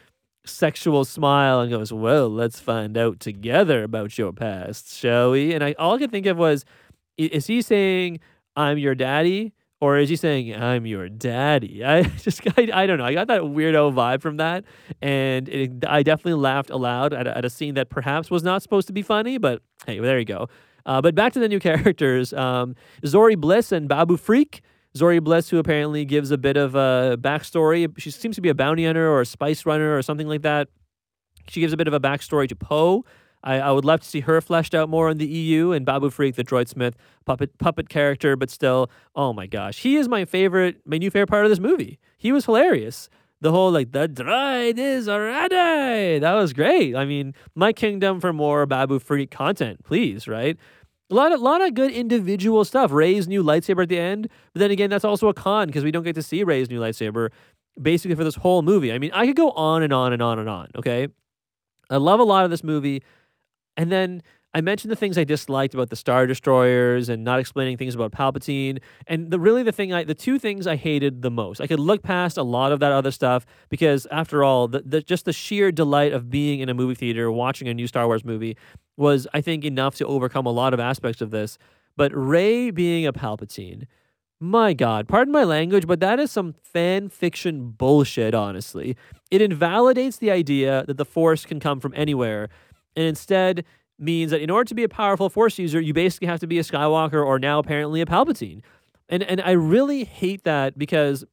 sexual 0.45 1.05
smile 1.05 1.61
and 1.61 1.71
goes, 1.71 1.93
"Well, 1.93 2.29
let's 2.29 2.61
find 2.61 2.97
out 2.97 3.21
together 3.21 3.83
about 3.83 4.17
your 4.19 4.33
past, 4.33 4.95
shall 4.95 5.33
we?" 5.33 5.55
And 5.55 5.63
I 5.63 5.73
all 5.79 5.95
I 5.95 5.99
could 5.99 6.11
think 6.11 6.27
of 6.27 6.37
was, 6.37 6.65
is 7.17 7.47
he 7.47 7.63
saying, 7.63 8.21
"I'm 8.57 8.79
your 8.79 8.95
daddy"? 8.95 9.53
Or 9.78 9.99
is 9.99 10.09
he 10.09 10.16
saying 10.16 10.54
i'm 10.54 10.87
your 10.87 11.09
daddy 11.09 11.85
i 11.95 12.02
just 12.02 12.40
I, 12.59 12.68
I 12.73 12.87
don't 12.87 12.97
know 12.97 13.04
i 13.04 13.12
got 13.12 13.26
that 13.28 13.42
weirdo 13.42 13.92
vibe 13.92 14.23
from 14.23 14.38
that 14.38 14.64
and 15.02 15.49
it, 15.49 15.85
i 15.87 16.02
definitely 16.02 16.40
laughed 16.40 16.71
aloud 16.71 17.12
at 17.12 17.26
a, 17.26 17.37
at 17.37 17.45
a 17.45 17.50
scene 17.50 17.75
that 17.75 17.90
perhaps 17.90 18.30
was 18.30 18.42
not 18.42 18.62
supposed 18.62 18.87
to 18.87 18.95
be 18.95 19.02
funny 19.02 19.37
but 19.37 19.61
hey 19.87 19.99
there 20.00 20.18
you 20.18 20.25
go 20.25 20.49
uh, 20.87 21.02
but 21.02 21.14
back 21.14 21.33
to 21.35 21.40
the 21.40 21.49
new 21.49 21.61
characters 21.71 22.33
um, 22.33 22.75
Zorii 23.04 23.37
Bliss 23.37 23.73
and 23.73 23.88
Babu 23.88 24.16
Frik. 24.16 24.61
Zorii 24.97 25.23
Bliss, 25.23 25.50
who 25.50 25.59
apparently 25.59 26.04
gives 26.06 26.30
a 26.30 26.38
bit 26.38 26.56
of 26.56 26.75
a 26.75 27.18
backstory. 27.21 27.92
She 27.99 28.11
seems 28.11 28.37
to 28.37 28.40
be 28.40 28.49
a 28.49 28.54
bounty 28.54 28.87
hunter 28.87 29.11
or 29.11 29.21
a 29.21 29.26
spice 29.26 29.66
runner 29.66 29.95
or 29.95 30.00
something 30.00 30.26
like 30.26 30.42
that. 30.42 30.68
She 31.49 31.61
gives 31.61 31.73
a 31.73 31.76
bit 31.76 31.87
of 31.87 31.92
a 31.92 32.00
backstory 32.00 32.49
to 32.49 32.56
Poe. 32.56 33.04
I, 33.47 33.61
I 33.61 33.71
would 33.71 33.85
love 33.85 34.00
to 34.00 34.07
see 34.07 34.21
her 34.21 34.41
fleshed 34.41 34.75
out 34.75 34.88
more 34.88 35.09
in 35.09 35.19
the 35.19 35.26
EU 35.26 35.71
and 35.71 35.87
Babu 35.87 36.11
Frik, 36.11 36.35
the 36.35 36.45
Droid 36.45 36.69
Smith 36.69 36.97
puppet 37.25 37.57
puppet 37.59 37.88
character, 37.88 38.37
but 38.37 38.50
still, 38.50 38.91
oh 39.15 39.33
my 39.33 39.47
gosh, 39.47 39.79
he 39.79 39.97
is 39.97 40.09
my 40.09 40.25
favorite, 40.25 40.81
my 40.85 40.99
new 40.99 41.11
favorite 41.11 41.29
part 41.29 41.45
of 41.45 41.50
this 41.50 41.61
movie. 41.61 41.99
He 42.19 42.33
was 42.33 42.45
hilarious. 42.45 43.09
The 43.41 43.53
whole 43.53 43.71
like 43.71 43.93
the 43.93 44.09
droid 44.09 44.79
is 44.79 45.07
ready. 45.07 46.19
That 46.19 46.35
was 46.35 46.53
great. 46.53 46.97
I 46.97 47.05
mean, 47.05 47.35
my 47.55 47.73
kingdom 47.73 48.21
for 48.21 48.33
more 48.33 48.67
Babu 48.67 48.99
Frik 48.99 49.31
content, 49.31 49.85
please, 49.85 50.26
right? 50.26 50.59
A 51.11 51.15
lot 51.15 51.31
of 51.31 51.41
lot 51.41 51.61
of 51.61 51.75
good 51.75 51.93
individual 51.93 52.65
stuff. 52.65 52.91
Rey's 52.91 53.29
new 53.29 53.45
lightsaber 53.45 53.85
at 53.85 53.88
the 53.88 53.99
end, 53.99 54.29
but 54.55 54.61
then 54.61 54.73
again, 54.73 54.91
that's 54.91 55.05
also 55.05 55.29
a 55.29 55.35
con 55.35 55.69
because 55.69 55.85
we 55.85 55.93
don't 55.93 56.03
get 56.03 56.17
to 56.17 56.23
see 56.23 56.43
Rey's 56.43 56.69
new 56.69 56.81
lightsaber 56.81 57.31
basically 57.81 58.17
for 58.17 58.25
this 58.25 58.37
whole 58.37 58.62
movie. 58.62 58.91
I 58.91 58.99
mean, 58.99 59.12
I 59.12 59.26
could 59.26 59.37
go 59.37 59.50
on 59.53 59.85
and 59.85 59.93
on 59.93 60.12
and 60.12 60.21
on 60.21 60.41
and 60.41 60.49
on. 60.49 60.69
Okay, 60.75 61.07
I 61.91 61.99
love 61.99 62.19
a 62.19 62.25
lot 62.25 62.45
of 62.45 62.50
this 62.50 62.65
movie. 62.65 63.03
And 63.76 63.92
then 63.92 64.23
I 64.56 64.62
mentioned 64.62 64.90
the 64.90 64.97
things 64.97 65.18
I 65.18 65.25
disliked 65.25 65.75
about 65.75 65.90
the 65.90 65.97
Star 65.97 66.26
Destroyers 66.26 67.11
and 67.11 67.23
not 67.23 67.38
explaining 67.38 67.76
things 67.76 67.95
about 67.95 68.12
Palpatine. 68.12 68.78
And 69.06 69.30
the 69.30 69.38
really 69.38 69.62
the 69.62 69.71
thing 69.71 69.92
I 69.92 70.04
the 70.04 70.14
two 70.14 70.38
things 70.38 70.66
I 70.66 70.76
hated 70.76 71.21
the 71.21 71.30
most. 71.30 71.61
I 71.61 71.66
could 71.66 71.78
look 71.78 72.02
past 72.02 72.38
a 72.38 72.42
lot 72.42 72.73
of 72.73 72.80
that 72.80 72.90
other 72.90 73.11
stuff 73.11 73.45
because 73.68 74.06
after 74.11 74.42
all, 74.42 74.66
the, 74.66 74.80
the 74.80 75.02
just 75.02 75.26
the 75.26 75.33
sheer 75.35 75.71
delight 75.71 76.14
of 76.14 76.30
being 76.30 76.61
in 76.61 76.71
a 76.71 76.75
movie 76.75 76.95
theater 76.95 77.30
watching 77.30 77.68
a 77.68 77.75
new 77.75 77.87
Star 77.87 78.06
Wars 78.06 78.25
movie 78.25 78.56
was 78.97 79.26
I 79.35 79.42
think 79.42 79.62
enough 79.62 79.97
to 79.97 80.06
overcome 80.06 80.47
a 80.47 80.52
lot 80.52 80.73
of 80.73 80.80
aspects 80.80 81.21
of 81.21 81.30
this. 81.30 81.59
But 81.95 82.11
Rey 82.14 82.71
being 82.71 83.06
a 83.06 83.12
Palpatine, 83.12 83.85
my 84.40 84.75
God, 84.75 85.09
pardon 85.09 85.33
my 85.33 85.45
language, 85.45 85.87
but 85.87 86.00
that 86.00 86.18
is 86.18 86.30
some 86.30 86.54
fan 86.62 87.09
fiction 87.09 87.71
bullshit, 87.71 88.35
honestly. 88.35 88.97
It 89.30 89.40
invalidates 89.40 90.18
the 90.18 90.30
idea 90.30 90.85
that 90.87 90.99
the 90.99 91.06
Force 91.06 91.47
can 91.47 91.59
come 91.59 91.80
from 91.80 91.95
anywhere 91.97 92.49
and 92.97 93.07
instead 93.07 93.65
means 93.99 94.31
that 94.31 94.41
in 94.41 94.50
order 94.50 94.69
to 94.69 94.75
be 94.75 94.83
a 94.83 94.88
powerful 94.88 95.31
force 95.31 95.59
user, 95.59 95.81
you 95.81 95.95
basically 95.95 96.29
have 96.29 96.41
to 96.41 96.47
be 96.47 96.59
a 96.59 96.62
Skywalker 96.62 97.25
or 97.25 97.38
now 97.38 97.59
apparently 97.59 98.00
a 98.00 98.07
Palpatine. 98.07 98.62
And 99.09 99.23
and 99.23 99.41
I 99.41 99.53
really 99.53 100.05
hate 100.05 100.45
that 100.45 100.79
because 100.79 101.25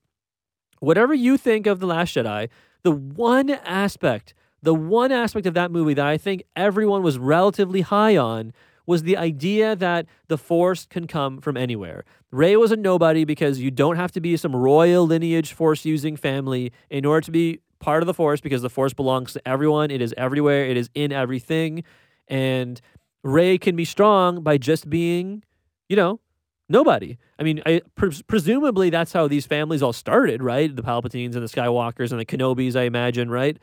whatever 0.80 1.14
you 1.14 1.38
think 1.38 1.66
of 1.66 1.80
The 1.80 1.88
Last 1.88 2.16
Jedi, 2.16 2.50
the 2.84 2.92
one 2.92 3.50
aspect, 3.50 4.34
the 4.62 4.76
one 4.76 5.12
aspect 5.12 5.46
of 5.48 5.54
that 5.56 5.72
movie 5.72 5.94
that 5.94 6.06
I 6.06 6.18
think 6.18 6.44
everyone 6.56 7.02
was 7.02 7.18
relatively 7.18 7.82
high 7.82 8.16
on 8.16 8.54
was 8.86 9.04
the 9.04 9.16
idea 9.16 9.76
that 9.76 10.06
the 10.28 10.38
force 10.38 10.86
can 10.86 11.08
come 11.08 11.40
from 11.40 11.56
anywhere. 11.56 12.04
Rey 12.32 12.56
was 12.58 12.72
a 12.72 12.76
nobody 12.76 13.24
because 13.24 13.60
you 13.60 13.72
don't 13.72 13.96
have 13.96 14.12
to 14.12 14.22
be 14.22 14.36
some 14.36 14.56
royal 14.56 15.06
lineage 15.06 15.54
force 15.54 15.86
using 15.86 16.18
family 16.18 16.72
in 16.90 17.06
order 17.06 17.22
to 17.22 17.32
be 17.32 17.60
part 17.84 18.02
of 18.02 18.08
the 18.08 18.14
force 18.14 18.40
because 18.40 18.62
the 18.62 18.70
force 18.70 18.94
belongs 18.94 19.34
to 19.34 19.48
everyone. 19.48 19.92
It 19.92 20.02
is 20.02 20.14
everywhere. 20.16 20.66
It 20.66 20.78
is 20.78 20.90
in 20.96 21.12
everything. 21.12 21.84
And 22.30 22.80
Rey 23.24 23.58
can 23.58 23.76
be 23.76 23.84
strong 23.84 24.42
by 24.42 24.58
just 24.58 24.90
being, 24.90 25.44
you 25.90 25.98
know, 25.98 26.22
nobody. 26.70 27.18
I 27.38 27.44
mean, 27.44 27.62
I, 27.66 27.82
pres- 27.96 28.22
presumably 28.22 28.90
that's 28.90 29.12
how 29.12 29.28
these 29.28 29.46
families 29.46 29.84
all 29.84 29.92
started, 29.92 30.42
right? 30.42 30.74
The 30.74 30.82
Palpatines 30.82 31.36
and 31.36 31.44
the 31.44 31.50
Skywalkers 31.50 32.12
and 32.12 32.20
the 32.20 32.26
Kenobis, 32.26 32.78
I 32.78 32.84
imagine, 32.84 33.30
right? 33.30 33.58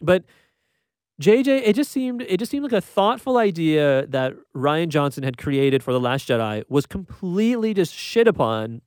But 0.00 0.24
JJ, 1.22 1.62
it 1.64 1.76
just 1.76 1.92
seemed 1.92 2.22
it 2.22 2.38
just 2.38 2.50
seemed 2.50 2.64
like 2.64 2.72
a 2.72 2.80
thoughtful 2.80 3.36
idea 3.36 4.06
that 4.06 4.34
Rian 4.56 4.88
Johnson 4.88 5.22
had 5.22 5.36
created 5.36 5.82
for 5.82 5.92
the 5.92 6.00
Last 6.00 6.28
Jedi 6.28 6.64
was 6.68 6.86
completely 6.86 7.72
just 7.72 7.94
shit 7.94 8.26
upon 8.26 8.80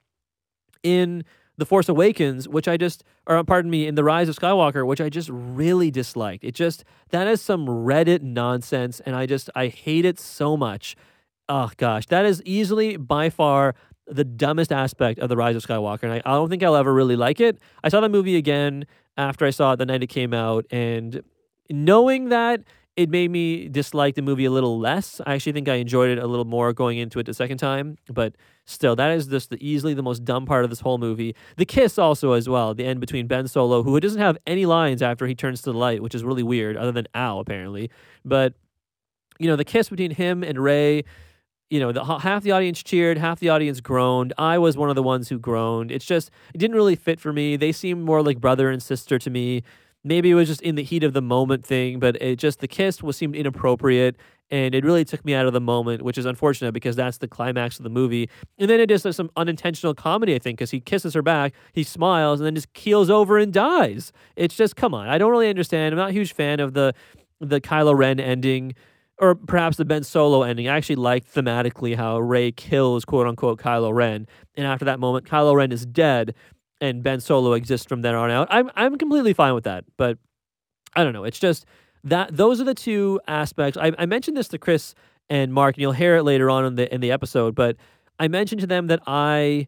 in 0.82 1.24
the 1.58 1.66
Force 1.66 1.88
Awakens, 1.88 2.48
which 2.48 2.68
I 2.68 2.78
just, 2.78 3.04
or 3.28 3.38
uh, 3.38 3.44
pardon 3.44 3.70
me, 3.70 3.86
in 3.88 3.96
The 3.96 4.04
Rise 4.04 4.28
of 4.30 4.36
Skywalker, 4.36 4.86
which 4.86 5.00
I 5.00 5.10
just 5.10 5.30
really 5.32 5.92
disliked. 5.92 6.44
It 6.44 6.56
just, 6.56 6.84
that 7.10 7.28
is 7.28 7.42
some 7.42 7.68
Reddit 7.68 8.22
nonsense, 8.22 9.00
and 9.02 9.16
I 9.16 9.26
just, 9.26 9.50
I 9.56 9.68
hate 9.68 10.06
it 10.06 10.20
so 10.20 10.58
much. 10.58 10.96
Oh 11.48 11.70
gosh, 11.78 12.06
that 12.08 12.26
is 12.26 12.42
easily 12.44 12.98
by 12.98 13.30
far 13.30 13.76
the 14.08 14.24
dumbest 14.24 14.72
aspect 14.72 15.20
of 15.20 15.30
The 15.30 15.38
Rise 15.38 15.56
of 15.56 15.64
Skywalker, 15.64 16.04
and 16.04 16.14
I, 16.14 16.18
I 16.26 16.34
don't 16.34 16.50
think 16.50 16.64
I'll 16.64 16.76
ever 16.76 16.94
really 16.94 17.16
like 17.16 17.40
it. 17.40 17.60
I 17.84 17.90
saw 17.90 18.02
the 18.02 18.10
movie 18.10 18.36
again 18.36 18.86
after 19.16 19.46
I 19.46 19.52
saw 19.52 19.74
it 19.74 19.78
the 19.78 19.86
night 19.86 20.02
it 20.02 20.08
came 20.08 20.34
out, 20.34 20.66
and 20.72 21.22
knowing 21.70 22.30
that 22.30 22.64
it 22.96 23.10
made 23.10 23.32
me 23.32 23.68
dislike 23.68 24.16
the 24.16 24.22
movie 24.22 24.46
a 24.46 24.52
little 24.52 24.80
less. 24.80 25.20
I 25.26 25.34
actually 25.34 25.54
think 25.54 25.68
I 25.68 25.76
enjoyed 25.76 26.12
it 26.12 26.20
a 26.20 26.28
little 26.28 26.46
more 26.46 26.74
going 26.74 27.00
into 27.00 27.20
it 27.20 27.26
the 27.26 27.34
second 27.34 27.58
time, 27.58 27.98
but 28.08 28.36
still, 28.66 28.96
that 28.96 29.12
is 29.12 29.28
just 29.28 29.50
the 29.50 29.58
easily 29.66 29.94
the 29.94 30.04
most 30.04 30.24
dumb 30.26 30.46
part 30.46 30.64
of 30.64 30.70
this 30.70 30.80
whole 30.82 30.98
movie. 30.98 31.36
The 31.58 31.66
kiss 31.66 31.98
also 31.98 32.34
as 32.34 32.48
well, 32.50 32.74
the 32.74 32.86
end 32.86 33.00
between 33.00 33.28
Ben 33.28 33.48
Solo, 33.48 33.84
who 33.84 34.00
doesn't 34.00 34.22
have 34.22 34.38
any 34.48 34.66
lines 34.66 35.02
after 35.02 35.28
he 35.28 35.36
turns 35.36 35.62
to 35.64 35.72
the 35.72 35.78
light, 35.78 36.02
which 36.02 36.16
is 36.16 36.24
really 36.24 36.44
weird, 36.44 36.78
other 36.78 36.92
than 36.92 37.08
"ow" 37.16 37.40
apparently. 37.40 37.90
But 38.24 38.54
you 39.40 39.48
know, 39.48 39.56
the 39.56 39.66
kiss 39.66 39.90
between 39.90 40.12
him 40.12 40.44
and 40.44 40.60
Rey, 40.60 41.04
You 41.70 41.80
know, 41.80 41.92
the, 41.92 42.04
half 42.20 42.44
the 42.44 42.52
audience 42.52 42.84
cheered, 42.84 43.18
half 43.18 43.40
the 43.40 43.50
audience 43.50 43.82
groaned. 43.82 44.32
I 44.38 44.60
was 44.60 44.78
one 44.78 44.90
of 44.90 44.96
the 44.96 45.04
ones 45.04 45.30
who 45.30 45.40
groaned. 45.40 45.92
It's 45.92 46.06
just 46.06 46.30
it 46.54 46.60
didn't 46.60 46.76
really 46.76 46.96
fit 46.96 47.20
for 47.20 47.34
me. 47.34 47.58
They 47.58 47.72
seemed 47.72 48.04
more 48.06 48.22
like 48.22 48.40
brother 48.40 48.70
and 48.70 48.82
sister 48.84 49.18
to 49.20 49.30
me 49.30 49.64
maybe 50.04 50.30
it 50.30 50.36
was 50.36 50.48
just 50.48 50.62
in 50.62 50.76
the 50.76 50.84
heat 50.84 51.04
of 51.04 51.14
the 51.14 51.22
moment 51.22 51.66
thing, 51.66 52.00
but 52.00 52.22
it 52.22 52.38
just 52.38 52.60
the 52.60 52.68
kiss 52.68 53.02
was 53.02 53.18
seemed 53.18 53.36
inappropriate 53.36 54.18
and 54.52 54.76
it 54.76 54.84
really 54.84 55.04
took 55.06 55.26
me 55.26 55.34
out 55.34 55.48
of 55.48 55.54
the 55.54 55.62
moment, 55.62 56.04
which 56.04 56.18
is 56.18 56.26
unfortunate 56.26 56.74
because 56.74 56.96
that's 56.96 57.18
the 57.18 57.28
climax 57.28 57.80
of 57.80 57.84
the 57.84 57.90
movie. 57.90 58.30
And 58.60 58.70
then 58.70 58.80
it 58.80 58.92
is 58.92 59.04
some 59.16 59.32
unintentional 59.36 59.96
comedy, 59.96 60.36
I 60.36 60.40
think, 60.40 60.60
because 60.60 60.70
he 60.70 60.80
kisses 60.80 61.14
her 61.16 61.22
back, 61.24 61.54
he 61.72 61.84
smiles, 61.84 62.40
and 62.40 62.46
then 62.46 62.54
just 62.54 62.72
keels 62.74 63.10
over 63.10 63.38
and 63.38 63.52
dies. 63.52 64.12
It's 64.36 64.56
just 64.56 64.76
come 64.76 64.94
on, 64.94 65.08
I 65.08 65.18
don't 65.18 65.32
really 65.32 65.50
understand. 65.50 65.94
I'm 65.94 65.98
not 65.98 66.10
a 66.10 66.14
huge 66.14 66.34
fan 66.34 66.60
of 66.60 66.74
the 66.74 66.94
the 67.40 67.60
Kylo 67.60 67.98
Ren 67.98 68.20
ending. 68.20 68.76
Or 69.20 69.36
perhaps 69.36 69.78
the 69.78 69.86
Ben 69.86 70.04
Solo 70.04 70.42
ending. 70.42 70.68
I 70.68 70.76
actually 70.76 70.96
liked 70.96 71.34
thematically 71.34 71.96
how 71.96 72.20
Rey 72.20 72.52
kills 72.52 73.06
quote 73.06 73.28
unquote 73.28 73.60
Kylo 73.60 73.94
Ren. 73.94 74.28
And 74.58 74.66
after 74.66 74.86
that 74.86 75.00
moment, 75.00 75.28
Kylo 75.28 75.56
Ren 75.56 75.72
is 75.72 75.86
dead 75.86 76.34
and 76.84 77.02
Ben 77.02 77.22
Solo 77.22 77.54
exists 77.54 77.88
from 77.88 78.02
then 78.02 78.14
on 78.14 78.30
out. 78.30 78.50
I'm 78.52 78.70
I'm 78.76 78.98
completely 78.98 79.34
fine 79.34 79.54
with 79.54 79.64
that, 79.64 79.86
but 79.96 80.18
I 80.96 81.04
don't 81.04 81.14
know. 81.14 81.24
It's 81.24 81.40
just 81.40 81.66
that 82.04 82.36
those 82.36 82.60
are 82.60 82.66
the 82.66 82.74
two 82.74 83.22
aspects. 83.26 83.78
I, 83.78 83.94
I 83.98 84.06
mentioned 84.06 84.36
this 84.36 84.50
to 84.50 84.58
Chris 84.58 84.94
and 85.30 85.54
Mark, 85.54 85.76
and 85.76 85.82
you'll 85.82 85.94
hear 85.94 86.18
it 86.18 86.24
later 86.24 86.50
on 86.50 86.66
in 86.66 86.76
the 86.76 86.94
in 86.94 87.00
the 87.00 87.10
episode. 87.10 87.56
But 87.56 87.78
I 88.20 88.28
mentioned 88.28 88.60
to 88.62 88.68
them 88.68 88.88
that 88.88 89.00
I 89.08 89.68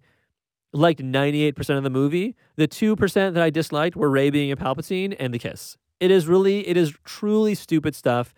liked 0.73 0.99
98% 0.99 1.77
of 1.77 1.83
the 1.83 1.89
movie. 1.89 2.35
The 2.57 2.67
2% 2.67 3.13
that 3.13 3.41
I 3.41 3.49
disliked 3.49 3.95
were 3.95 4.09
Rey 4.09 4.29
being 4.29 4.51
a 4.51 4.57
Palpatine 4.57 5.15
and 5.17 5.33
the 5.33 5.39
kiss. 5.39 5.77
It 6.01 6.11
is 6.11 6.27
really, 6.27 6.67
it 6.67 6.75
is 6.75 6.93
truly 7.05 7.55
stupid 7.55 7.95
stuff. 7.95 8.33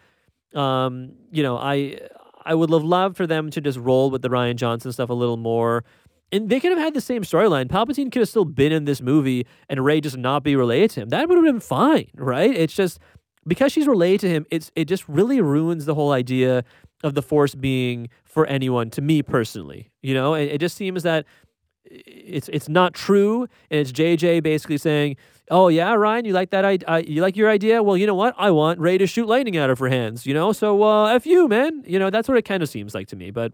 Um, 0.53 1.13
you 1.31 1.41
know, 1.41 1.57
I 1.57 1.97
I 2.45 2.53
would 2.53 2.69
have 2.69 2.83
loved 2.83 3.17
for 3.17 3.25
them 3.25 3.49
to 3.49 3.59
just 3.59 3.79
roll 3.79 4.11
with 4.11 4.21
the 4.21 4.29
Rian 4.29 4.55
Johnson 4.55 4.91
stuff 4.91 5.09
a 5.09 5.13
little 5.13 5.35
more 5.35 5.83
and 6.31 6.49
they 6.49 6.59
could 6.59 6.71
have 6.71 6.79
had 6.79 6.93
the 6.93 7.01
same 7.01 7.23
storyline. 7.23 7.67
Palpatine 7.67 8.11
could 8.11 8.21
have 8.21 8.29
still 8.29 8.45
been 8.45 8.71
in 8.71 8.85
this 8.85 9.01
movie 9.01 9.45
and 9.69 9.83
Rey 9.83 10.01
just 10.01 10.17
not 10.17 10.43
be 10.43 10.55
related 10.55 10.91
to 10.91 11.01
him. 11.01 11.09
That 11.09 11.29
would 11.29 11.37
have 11.37 11.45
been 11.45 11.59
fine, 11.59 12.09
right? 12.15 12.53
It's 12.53 12.73
just 12.73 12.99
because 13.47 13.71
she's 13.71 13.87
related 13.87 14.21
to 14.21 14.29
him, 14.29 14.45
it's 14.51 14.71
it 14.75 14.85
just 14.85 15.07
really 15.07 15.41
ruins 15.41 15.85
the 15.85 15.95
whole 15.95 16.11
idea 16.11 16.63
of 17.03 17.13
the 17.13 17.21
Force 17.21 17.55
being 17.55 18.09
for 18.23 18.45
anyone. 18.47 18.89
To 18.91 19.01
me 19.01 19.21
personally, 19.23 19.89
you 20.01 20.13
know, 20.13 20.33
it, 20.33 20.45
it 20.45 20.57
just 20.59 20.75
seems 20.75 21.03
that 21.03 21.25
it's 21.85 22.49
it's 22.49 22.67
not 22.67 22.93
true, 22.93 23.43
and 23.71 23.79
it's 23.79 23.91
JJ 23.91 24.43
basically 24.43 24.77
saying, 24.77 25.15
"Oh 25.49 25.69
yeah, 25.69 25.93
Rian, 25.95 26.25
you 26.25 26.33
like 26.33 26.49
that? 26.49 26.65
I, 26.65 26.77
uh, 26.87 27.01
you 27.05 27.21
like 27.21 27.37
your 27.37 27.49
idea? 27.49 27.81
Well, 27.81 27.95
you 27.95 28.05
know 28.05 28.15
what? 28.15 28.35
I 28.37 28.51
want 28.51 28.79
Rey 28.79 28.97
to 28.97 29.07
shoot 29.07 29.27
lightning 29.27 29.55
out 29.57 29.69
of 29.69 29.79
her 29.79 29.87
hands. 29.87 30.25
You 30.25 30.33
know, 30.33 30.51
so 30.51 30.83
uh, 30.83 31.07
f 31.07 31.25
you, 31.25 31.47
man. 31.47 31.83
You 31.85 31.99
know, 31.99 32.09
that's 32.09 32.27
what 32.27 32.37
it 32.37 32.43
kind 32.43 32.61
of 32.61 32.69
seems 32.69 32.93
like 32.93 33.07
to 33.07 33.15
me. 33.15 33.31
But 33.31 33.53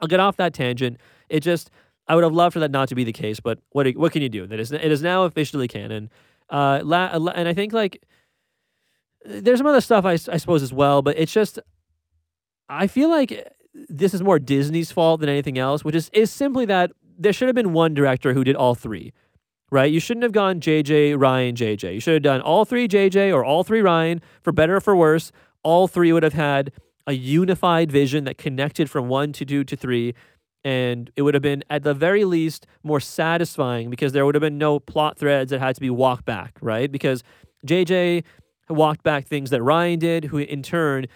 I'll 0.00 0.08
get 0.08 0.20
off 0.20 0.36
that 0.36 0.54
tangent. 0.54 0.98
It 1.28 1.40
just 1.40 1.70
I 2.10 2.16
would 2.16 2.24
have 2.24 2.32
loved 2.32 2.54
for 2.54 2.58
that 2.58 2.72
not 2.72 2.88
to 2.88 2.96
be 2.96 3.04
the 3.04 3.12
case, 3.12 3.38
but 3.38 3.60
what 3.70 3.88
what 3.92 4.10
can 4.10 4.20
you 4.20 4.28
do? 4.28 4.44
That 4.44 4.58
is 4.58 4.72
it 4.72 4.82
is 4.82 5.00
now 5.00 5.22
officially 5.22 5.68
canon. 5.68 6.10
Uh, 6.48 6.80
la, 6.82 7.06
and 7.06 7.46
I 7.46 7.54
think 7.54 7.72
like 7.72 8.02
there's 9.24 9.58
some 9.58 9.66
other 9.68 9.80
stuff 9.80 10.04
I, 10.04 10.14
I 10.14 10.36
suppose 10.38 10.60
as 10.64 10.72
well, 10.72 11.02
but 11.02 11.16
it's 11.16 11.32
just 11.32 11.60
I 12.68 12.88
feel 12.88 13.10
like 13.10 13.48
this 13.72 14.12
is 14.12 14.22
more 14.22 14.40
Disney's 14.40 14.90
fault 14.90 15.20
than 15.20 15.28
anything 15.28 15.56
else, 15.56 15.84
which 15.84 15.94
is 15.94 16.10
is 16.12 16.32
simply 16.32 16.64
that 16.66 16.90
there 17.16 17.32
should 17.32 17.46
have 17.46 17.54
been 17.54 17.72
one 17.72 17.94
director 17.94 18.34
who 18.34 18.42
did 18.42 18.56
all 18.56 18.74
three. 18.74 19.12
Right? 19.70 19.92
You 19.92 20.00
shouldn't 20.00 20.24
have 20.24 20.32
gone 20.32 20.58
JJ, 20.58 21.14
Rian, 21.14 21.54
JJ. 21.54 21.94
You 21.94 22.00
should 22.00 22.14
have 22.14 22.24
done 22.24 22.40
all 22.40 22.64
three 22.64 22.88
JJ 22.88 23.32
or 23.32 23.44
all 23.44 23.62
three 23.62 23.82
Rian, 23.82 24.20
for 24.42 24.50
better 24.50 24.74
or 24.74 24.80
for 24.80 24.96
worse. 24.96 25.30
All 25.62 25.86
three 25.86 26.12
would 26.12 26.24
have 26.24 26.32
had 26.32 26.72
a 27.06 27.12
unified 27.12 27.92
vision 27.92 28.24
that 28.24 28.36
connected 28.36 28.90
from 28.90 29.08
one 29.08 29.32
to 29.34 29.44
two 29.44 29.62
to 29.62 29.76
three 29.76 30.12
and 30.64 31.10
it 31.16 31.22
would 31.22 31.34
have 31.34 31.42
been 31.42 31.64
at 31.70 31.82
the 31.82 31.94
very 31.94 32.24
least 32.24 32.66
more 32.82 33.00
satisfying 33.00 33.90
because 33.90 34.12
there 34.12 34.26
would 34.26 34.34
have 34.34 34.42
been 34.42 34.58
no 34.58 34.78
plot 34.78 35.18
threads 35.18 35.50
that 35.50 35.60
had 35.60 35.74
to 35.74 35.80
be 35.80 35.90
walked 35.90 36.24
back, 36.24 36.58
right? 36.60 36.90
Because 36.90 37.22
JJ 37.66 38.24
walked 38.68 39.02
back 39.02 39.26
things 39.26 39.50
that 39.50 39.60
Rian 39.60 39.98
did, 39.98 40.24
who 40.24 40.38
in 40.38 40.62
turn 40.62 41.06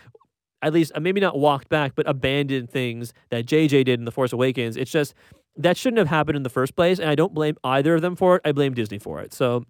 at 0.62 0.72
least 0.72 0.92
uh, 0.94 1.00
maybe 1.00 1.20
not 1.20 1.38
walked 1.38 1.68
back, 1.68 1.92
but 1.94 2.08
abandoned 2.08 2.70
things 2.70 3.12
that 3.28 3.46
JJ 3.46 3.84
did 3.84 4.00
in 4.00 4.06
The 4.06 4.12
Force 4.12 4.32
Awakens. 4.32 4.76
It's 4.76 4.90
just 4.90 5.14
that 5.56 5.76
shouldn't 5.76 5.98
have 5.98 6.08
happened 6.08 6.36
in 6.36 6.42
the 6.42 6.48
first 6.48 6.74
place. 6.74 6.98
And 6.98 7.08
I 7.08 7.14
don't 7.14 7.34
blame 7.34 7.56
either 7.62 7.94
of 7.94 8.02
them 8.02 8.16
for 8.16 8.36
it. 8.36 8.42
I 8.44 8.52
blame 8.52 8.74
Disney 8.74 8.98
for 8.98 9.20
it. 9.20 9.32
So 9.32 9.64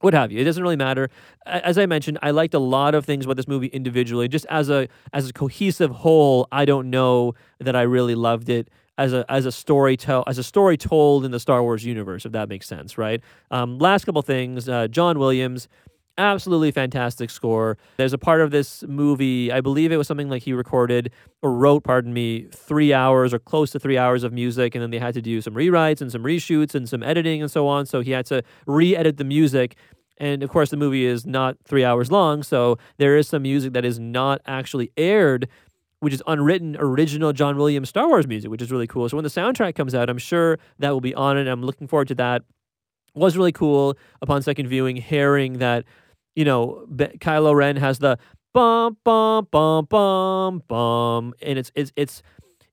what 0.00 0.14
have 0.14 0.32
you. 0.32 0.40
It 0.40 0.44
doesn't 0.44 0.62
really 0.62 0.76
matter. 0.76 1.10
As 1.44 1.76
I 1.76 1.84
mentioned, 1.84 2.18
I 2.22 2.30
liked 2.30 2.54
a 2.54 2.58
lot 2.58 2.94
of 2.94 3.04
things 3.04 3.26
about 3.26 3.36
this 3.36 3.48
movie 3.48 3.66
individually. 3.66 4.28
Just 4.28 4.46
as 4.48 4.70
a 4.70 4.88
as 5.12 5.28
a 5.28 5.32
cohesive 5.32 5.90
whole, 5.90 6.48
I 6.50 6.64
don't 6.64 6.88
know 6.88 7.34
that 7.58 7.76
I 7.76 7.82
really 7.82 8.14
loved 8.14 8.48
it 8.48 8.68
as 9.00 9.14
a 9.14 9.24
as 9.28 9.46
a 9.46 9.52
story 9.52 9.96
tell 9.96 10.22
as 10.26 10.38
a 10.38 10.44
story 10.44 10.76
told 10.76 11.24
in 11.24 11.30
the 11.30 11.40
Star 11.40 11.62
Wars 11.62 11.84
universe, 11.84 12.26
if 12.26 12.32
that 12.32 12.48
makes 12.48 12.68
sense, 12.68 12.98
right? 12.98 13.20
Um, 13.50 13.78
last 13.78 14.04
couple 14.04 14.22
things, 14.22 14.68
uh, 14.68 14.86
John 14.88 15.18
Williams. 15.18 15.66
Absolutely 16.18 16.70
fantastic 16.70 17.30
score. 17.30 17.78
There's 17.96 18.12
a 18.12 18.18
part 18.18 18.42
of 18.42 18.50
this 18.50 18.82
movie, 18.86 19.50
I 19.50 19.62
believe 19.62 19.90
it 19.90 19.96
was 19.96 20.06
something 20.06 20.28
like 20.28 20.42
he 20.42 20.52
recorded 20.52 21.12
or 21.40 21.54
wrote, 21.54 21.82
pardon 21.82 22.12
me, 22.12 22.46
three 22.52 22.92
hours 22.92 23.32
or 23.32 23.38
close 23.38 23.70
to 23.70 23.78
three 23.78 23.96
hours 23.96 24.22
of 24.22 24.30
music, 24.30 24.74
and 24.74 24.82
then 24.82 24.90
they 24.90 24.98
had 24.98 25.14
to 25.14 25.22
do 25.22 25.40
some 25.40 25.54
rewrites 25.54 26.02
and 26.02 26.12
some 26.12 26.22
reshoots 26.22 26.74
and 26.74 26.86
some 26.86 27.02
editing 27.02 27.40
and 27.40 27.50
so 27.50 27.66
on. 27.66 27.86
So 27.86 28.02
he 28.02 28.10
had 28.10 28.26
to 28.26 28.42
re 28.66 28.94
edit 28.94 29.16
the 29.16 29.24
music. 29.24 29.76
And 30.18 30.42
of 30.42 30.50
course, 30.50 30.68
the 30.68 30.76
movie 30.76 31.06
is 31.06 31.24
not 31.24 31.56
three 31.64 31.84
hours 31.84 32.10
long, 32.12 32.42
so 32.42 32.76
there 32.98 33.16
is 33.16 33.26
some 33.26 33.42
music 33.42 33.72
that 33.72 33.86
is 33.86 33.98
not 33.98 34.42
actually 34.44 34.92
aired, 34.98 35.48
which 36.00 36.12
is 36.12 36.22
unwritten 36.26 36.76
original 36.78 37.32
John 37.32 37.56
Williams 37.56 37.88
Star 37.88 38.08
Wars 38.08 38.26
music, 38.26 38.50
which 38.50 38.62
is 38.62 38.70
really 38.72 38.86
cool. 38.86 39.08
So 39.08 39.16
when 39.16 39.24
the 39.24 39.30
soundtrack 39.30 39.74
comes 39.74 39.94
out, 39.94 40.10
I'm 40.10 40.18
sure 40.18 40.58
that 40.78 40.90
will 40.90 41.00
be 41.00 41.14
on 41.14 41.38
it. 41.38 41.46
I'm 41.46 41.62
looking 41.62 41.86
forward 41.86 42.08
to 42.08 42.14
that 42.16 42.42
was 43.14 43.36
really 43.36 43.52
cool 43.52 43.96
upon 44.22 44.42
second 44.42 44.68
viewing, 44.68 44.96
hearing 44.96 45.54
that, 45.58 45.84
you 46.34 46.44
know, 46.44 46.86
Kylo 46.88 47.54
Ren 47.54 47.76
has 47.76 47.98
the 47.98 48.18
bum 48.54 48.96
bum 49.04 49.48
bum 49.50 49.84
bum 49.86 50.62
bum, 50.68 51.34
and 51.42 51.58
it's 51.58 51.70
it's 51.74 51.92
it's 51.96 52.22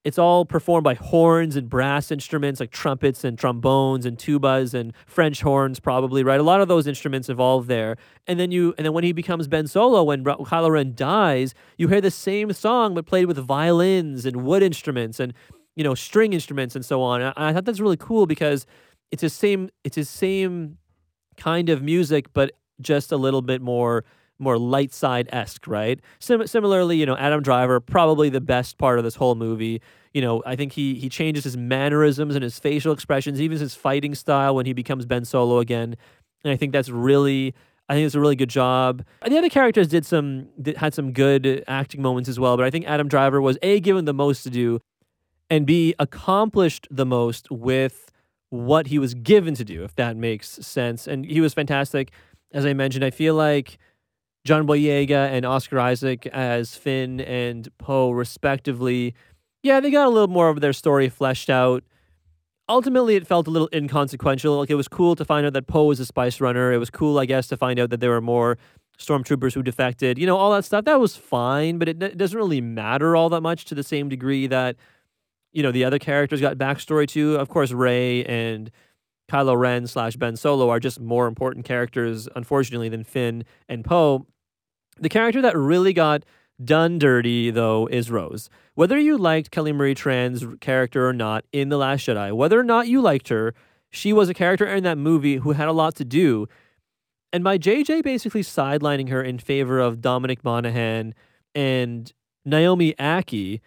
it's 0.07 0.17
all 0.17 0.45
performed 0.45 0.85
by 0.85 0.93
horns 0.93 1.57
and 1.57 1.69
brass 1.69 2.11
instruments 2.11 2.61
like 2.61 2.71
trumpets 2.71 3.25
and 3.25 3.37
trombones 3.37 4.05
and 4.05 4.17
tubas 4.17 4.73
and 4.73 4.93
French 5.05 5.41
horns, 5.41 5.81
probably 5.81 6.23
right. 6.23 6.39
A 6.39 6.43
lot 6.43 6.61
of 6.61 6.69
those 6.69 6.87
instruments 6.87 7.27
evolve 7.27 7.67
there, 7.67 7.97
and 8.25 8.39
then 8.39 8.49
you 8.49 8.73
and 8.77 8.85
then 8.85 8.93
when 8.93 9.03
he 9.03 9.11
becomes 9.11 9.49
Ben 9.49 9.67
Solo, 9.67 10.03
when 10.03 10.23
Kylo 10.23 10.69
Ren 10.71 10.93
dies, 10.95 11.53
you 11.77 11.89
hear 11.89 11.99
the 11.99 12.09
same 12.09 12.53
song 12.53 12.95
but 12.95 13.05
played 13.05 13.25
with 13.25 13.37
violins 13.37 14.25
and 14.25 14.45
wood 14.45 14.63
instruments 14.63 15.19
and 15.19 15.33
you 15.75 15.83
know 15.83 15.93
string 15.93 16.31
instruments 16.31 16.73
and 16.73 16.85
so 16.85 17.01
on. 17.01 17.21
And 17.21 17.33
I 17.35 17.51
thought 17.51 17.65
that's 17.65 17.81
really 17.81 17.97
cool 17.97 18.27
because 18.27 18.65
it's 19.11 19.23
the 19.23 19.29
same 19.29 19.69
it's 19.83 19.97
the 19.97 20.05
same 20.05 20.77
kind 21.35 21.67
of 21.67 21.83
music, 21.83 22.31
but 22.31 22.53
just 22.79 23.11
a 23.11 23.17
little 23.17 23.41
bit 23.41 23.61
more 23.61 24.05
more 24.39 24.57
light 24.57 24.93
side 24.93 25.29
esque, 25.31 25.67
right? 25.67 25.99
Sim- 26.19 26.47
similarly, 26.47 26.97
you 26.97 27.05
know, 27.05 27.17
Adam 27.17 27.41
Driver 27.41 27.79
probably 27.79 28.29
the 28.29 28.41
best 28.41 28.77
part 28.77 28.97
of 28.97 29.03
this 29.03 29.15
whole 29.15 29.35
movie. 29.35 29.81
You 30.13 30.21
know, 30.21 30.43
I 30.45 30.55
think 30.55 30.73
he 30.73 30.95
he 30.95 31.09
changes 31.09 31.43
his 31.43 31.57
mannerisms 31.57 32.35
and 32.35 32.43
his 32.43 32.57
facial 32.59 32.93
expressions, 32.93 33.41
even 33.41 33.57
his 33.57 33.75
fighting 33.75 34.15
style 34.15 34.55
when 34.55 34.65
he 34.65 34.73
becomes 34.73 35.05
Ben 35.05 35.25
Solo 35.25 35.59
again, 35.59 35.95
and 36.43 36.53
I 36.53 36.55
think 36.57 36.73
that's 36.73 36.89
really. 36.89 37.53
I 37.89 37.93
think 37.93 38.05
it's 38.05 38.15
a 38.15 38.19
really 38.19 38.35
good 38.35 38.49
job. 38.49 39.05
And 39.21 39.33
the 39.33 39.37
other 39.37 39.47
characters 39.47 39.87
did 39.87 40.05
some 40.05 40.49
had 40.75 40.93
some 40.93 41.13
good 41.13 41.63
acting 41.69 42.01
moments 42.01 42.27
as 42.27 42.37
well, 42.37 42.57
but 42.57 42.65
I 42.65 42.69
think 42.69 42.85
Adam 42.85 43.07
Driver 43.07 43.41
was 43.41 43.57
a 43.61 43.79
given 43.79 44.03
the 44.03 44.13
most 44.13 44.43
to 44.43 44.49
do, 44.49 44.81
and 45.49 45.65
b 45.65 45.95
accomplished 45.97 46.87
the 46.91 47.05
most 47.05 47.49
with 47.49 48.11
what 48.49 48.87
he 48.87 48.99
was 48.99 49.13
given 49.13 49.55
to 49.55 49.63
do, 49.63 49.83
if 49.83 49.95
that 49.95 50.17
makes 50.17 50.49
sense. 50.65 51.07
And 51.07 51.25
he 51.25 51.41
was 51.41 51.53
fantastic. 51.53 52.11
As 52.53 52.65
I 52.65 52.73
mentioned, 52.73 53.03
I 53.03 53.09
feel 53.09 53.35
like 53.35 53.77
John 54.47 54.65
Boyega 54.65 55.29
and 55.29 55.45
Oscar 55.45 55.79
Isaac 55.79 56.25
as 56.27 56.75
Finn 56.75 57.19
and 57.21 57.69
Poe, 57.77 58.11
respectively, 58.11 59.13
yeah, 59.61 59.79
they 59.79 59.91
got 59.91 60.07
a 60.07 60.09
little 60.09 60.29
more 60.29 60.49
of 60.49 60.61
their 60.61 60.73
story 60.73 61.09
fleshed 61.09 61.49
out. 61.49 61.83
Ultimately, 62.69 63.15
it 63.15 63.27
felt 63.27 63.47
a 63.47 63.51
little 63.51 63.69
inconsequential. 63.73 64.57
Like 64.57 64.69
it 64.69 64.75
was 64.75 64.87
cool 64.87 65.15
to 65.17 65.25
find 65.25 65.45
out 65.45 65.53
that 65.53 65.67
Poe 65.67 65.83
was 65.83 65.99
a 65.99 66.05
spice 66.05 66.39
runner. 66.39 66.71
It 66.71 66.77
was 66.77 66.89
cool, 66.89 67.19
I 67.19 67.25
guess, 67.25 67.47
to 67.49 67.57
find 67.57 67.77
out 67.77 67.89
that 67.89 67.99
there 67.99 68.11
were 68.11 68.21
more 68.21 68.57
stormtroopers 68.97 69.53
who 69.53 69.61
defected. 69.61 70.17
You 70.17 70.25
know, 70.25 70.37
all 70.37 70.51
that 70.53 70.65
stuff. 70.65 70.85
That 70.85 70.99
was 70.99 71.15
fine, 71.15 71.77
but 71.77 71.89
it, 71.89 72.01
it 72.01 72.17
doesn't 72.17 72.37
really 72.37 72.61
matter 72.61 73.15
all 73.15 73.29
that 73.29 73.41
much 73.41 73.65
to 73.65 73.75
the 73.75 73.83
same 73.83 74.09
degree 74.09 74.47
that 74.47 74.77
you 75.51 75.63
know, 75.63 75.71
the 75.71 75.83
other 75.83 75.99
characters 75.99 76.39
got 76.39 76.57
backstory 76.57 77.07
too. 77.07 77.35
Of 77.35 77.49
course, 77.49 77.71
Rey 77.71 78.23
and 78.25 78.71
Kylo 79.29 79.57
Ren 79.57 79.87
slash 79.87 80.15
Ben 80.15 80.35
Solo 80.35 80.69
are 80.69 80.79
just 80.79 80.99
more 80.99 81.27
important 81.27 81.65
characters, 81.65 82.29
unfortunately, 82.35 82.89
than 82.89 83.03
Finn 83.03 83.43
and 83.67 83.83
Poe. 83.83 84.25
The 84.99 85.09
character 85.09 85.41
that 85.41 85.55
really 85.57 85.93
got 85.93 86.23
done 86.63 86.99
dirty, 86.99 87.51
though, 87.51 87.87
is 87.87 88.09
Rose. 88.09 88.49
Whether 88.73 88.97
you 88.97 89.17
liked 89.17 89.51
Kelly 89.51 89.71
Marie 89.71 89.95
Tran's 89.95 90.45
character 90.59 91.07
or 91.07 91.13
not 91.13 91.45
in 91.51 91.69
The 91.69 91.77
Last 91.77 92.07
Jedi, 92.07 92.33
whether 92.33 92.59
or 92.59 92.63
not 92.63 92.87
you 92.87 93.01
liked 93.01 93.29
her, 93.29 93.53
she 93.89 94.13
was 94.13 94.29
a 94.29 94.33
character 94.33 94.65
in 94.65 94.83
that 94.83 94.97
movie 94.97 95.37
who 95.37 95.51
had 95.51 95.67
a 95.67 95.73
lot 95.73 95.95
to 95.95 96.05
do. 96.05 96.47
And 97.31 97.43
by 97.43 97.57
JJ 97.57 98.03
basically 98.03 98.41
sidelining 98.41 99.09
her 99.09 99.21
in 99.21 99.39
favor 99.39 99.79
of 99.79 100.01
Dominic 100.01 100.43
Monaghan 100.43 101.13
and 101.53 102.11
Naomi 102.45 102.93
Ackie, 102.93 103.61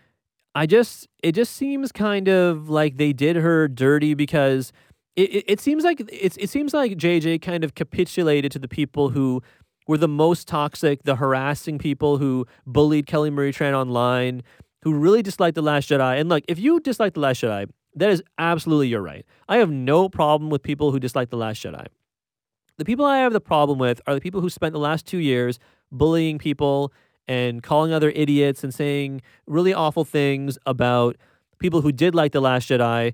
I 0.55 0.67
just 0.67 1.09
it 1.23 1.33
just 1.33 1.55
seems 1.55 1.93
kind 1.93 2.29
of 2.29 2.69
like 2.69 2.97
they 2.97 3.13
did 3.13 3.37
her 3.37 3.69
dirty 3.69 4.15
because 4.15 4.73
it, 5.17 5.35
it, 5.35 5.45
it 5.47 5.61
seems 5.61 5.85
like 5.85 6.03
it's 6.09 6.37
it 6.39 6.51
seems 6.51 6.75
like 6.75 6.93
JJ 6.93 7.43
kind 7.43 7.63
of 7.63 7.75
capitulated 7.75 8.51
to 8.53 8.59
the 8.59 8.69
people 8.69 9.11
who 9.11 9.43
were 9.87 9.99
the 9.99 10.09
most 10.09 10.47
toxic, 10.47 11.03
the 11.03 11.17
harassing 11.17 11.79
people 11.79 12.19
who 12.19 12.47
bullied 12.67 13.07
Kelly 13.07 13.31
Marie 13.31 13.53
Tran 13.53 13.75
online, 13.75 14.43
who 14.83 14.95
really 14.95 15.23
disliked 15.23 15.55
The 15.55 15.63
Last 15.63 15.89
Jedi. 15.89 16.21
And 16.21 16.29
like, 16.29 16.45
if 16.49 16.59
you 16.59 16.81
dislike 16.81 17.15
The 17.15 17.21
Last 17.21 17.43
Jedi, 17.43 17.69
that 17.97 18.11
is 18.11 18.23
absolutely 18.39 18.89
your 18.89 19.03
right. 19.03 19.27
I 19.49 19.57
have 19.57 19.71
no 19.71 20.09
problem 20.09 20.51
with 20.51 20.63
people 20.63 20.93
who 20.93 21.01
dislike 21.01 21.31
The 21.31 21.37
Last 21.37 21.63
Jedi. 21.63 21.87
The 22.81 22.85
people 22.87 23.05
I 23.05 23.19
have 23.19 23.35
the 23.35 23.43
problem 23.43 23.79
with 23.79 24.01
are 24.07 24.15
the 24.15 24.23
people 24.23 24.41
who 24.41 24.49
spent 24.49 24.73
the 24.73 24.79
last 24.79 25.07
two 25.07 25.19
years 25.19 25.59
bullying 25.93 26.39
people 26.39 26.95
and 27.29 27.63
calling 27.63 27.93
other 27.93 28.11
idiots 28.11 28.65
and 28.65 28.73
saying 28.73 29.21
really 29.47 29.75
awful 29.75 30.05
things 30.05 30.57
about 30.65 31.17
people 31.59 31.83
who 31.83 31.93
did 31.93 32.15
like 32.15 32.33
the 32.33 32.41
Last 32.41 32.71
Jedi 32.71 33.13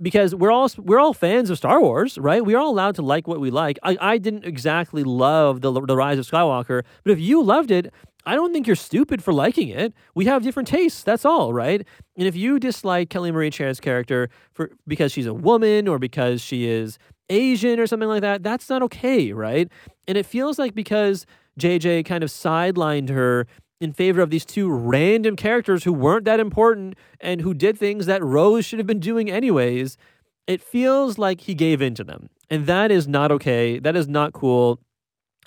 because 0.00 0.34
we're 0.34 0.50
all 0.50 0.70
we're 0.78 0.98
all 0.98 1.12
fans 1.14 1.50
of 1.50 1.58
Star 1.58 1.80
Wars, 1.80 2.18
right? 2.18 2.44
We're 2.44 2.58
all 2.58 2.70
allowed 2.70 2.94
to 2.96 3.02
like 3.02 3.26
what 3.28 3.40
we 3.40 3.50
like. 3.50 3.78
I, 3.82 3.96
I 4.00 4.18
didn't 4.18 4.44
exactly 4.44 5.04
love 5.04 5.60
the 5.60 5.72
the 5.72 5.96
Rise 5.96 6.18
of 6.18 6.26
Skywalker, 6.26 6.82
but 7.04 7.12
if 7.12 7.20
you 7.20 7.42
loved 7.42 7.70
it, 7.70 7.92
I 8.26 8.34
don't 8.34 8.52
think 8.52 8.66
you're 8.66 8.76
stupid 8.76 9.22
for 9.22 9.32
liking 9.32 9.68
it. 9.68 9.94
We 10.14 10.26
have 10.26 10.42
different 10.42 10.68
tastes. 10.68 11.02
That's 11.02 11.24
all, 11.24 11.52
right? 11.52 11.86
And 12.16 12.26
if 12.26 12.36
you 12.36 12.58
dislike 12.58 13.10
Kelly 13.10 13.32
Marie 13.32 13.50
Tran's 13.50 13.80
character 13.80 14.28
for 14.52 14.70
because 14.86 15.12
she's 15.12 15.26
a 15.26 15.34
woman 15.34 15.88
or 15.88 15.98
because 15.98 16.40
she 16.40 16.66
is 16.66 16.98
Asian 17.28 17.78
or 17.78 17.86
something 17.86 18.08
like 18.08 18.22
that, 18.22 18.42
that's 18.42 18.68
not 18.68 18.82
okay, 18.82 19.32
right? 19.32 19.70
And 20.06 20.18
it 20.18 20.26
feels 20.26 20.58
like 20.58 20.74
because 20.74 21.26
JJ 21.58 22.04
kind 22.04 22.22
of 22.22 22.30
sidelined 22.30 23.10
her 23.10 23.46
in 23.80 23.92
favor 23.92 24.20
of 24.20 24.30
these 24.30 24.44
two 24.44 24.70
random 24.70 25.36
characters 25.36 25.84
who 25.84 25.92
weren't 25.92 26.24
that 26.26 26.38
important 26.38 26.94
and 27.20 27.40
who 27.40 27.54
did 27.54 27.78
things 27.78 28.06
that 28.06 28.22
Rose 28.22 28.64
should 28.64 28.78
have 28.78 28.86
been 28.86 29.00
doing 29.00 29.30
anyways. 29.30 29.96
It 30.46 30.60
feels 30.60 31.16
like 31.16 31.42
he 31.42 31.54
gave 31.54 31.80
in 31.80 31.94
to 31.94 32.04
them. 32.04 32.28
And 32.50 32.66
that 32.66 32.90
is 32.90 33.08
not 33.08 33.32
okay. 33.32 33.78
That 33.78 33.96
is 33.96 34.06
not 34.06 34.32
cool. 34.32 34.80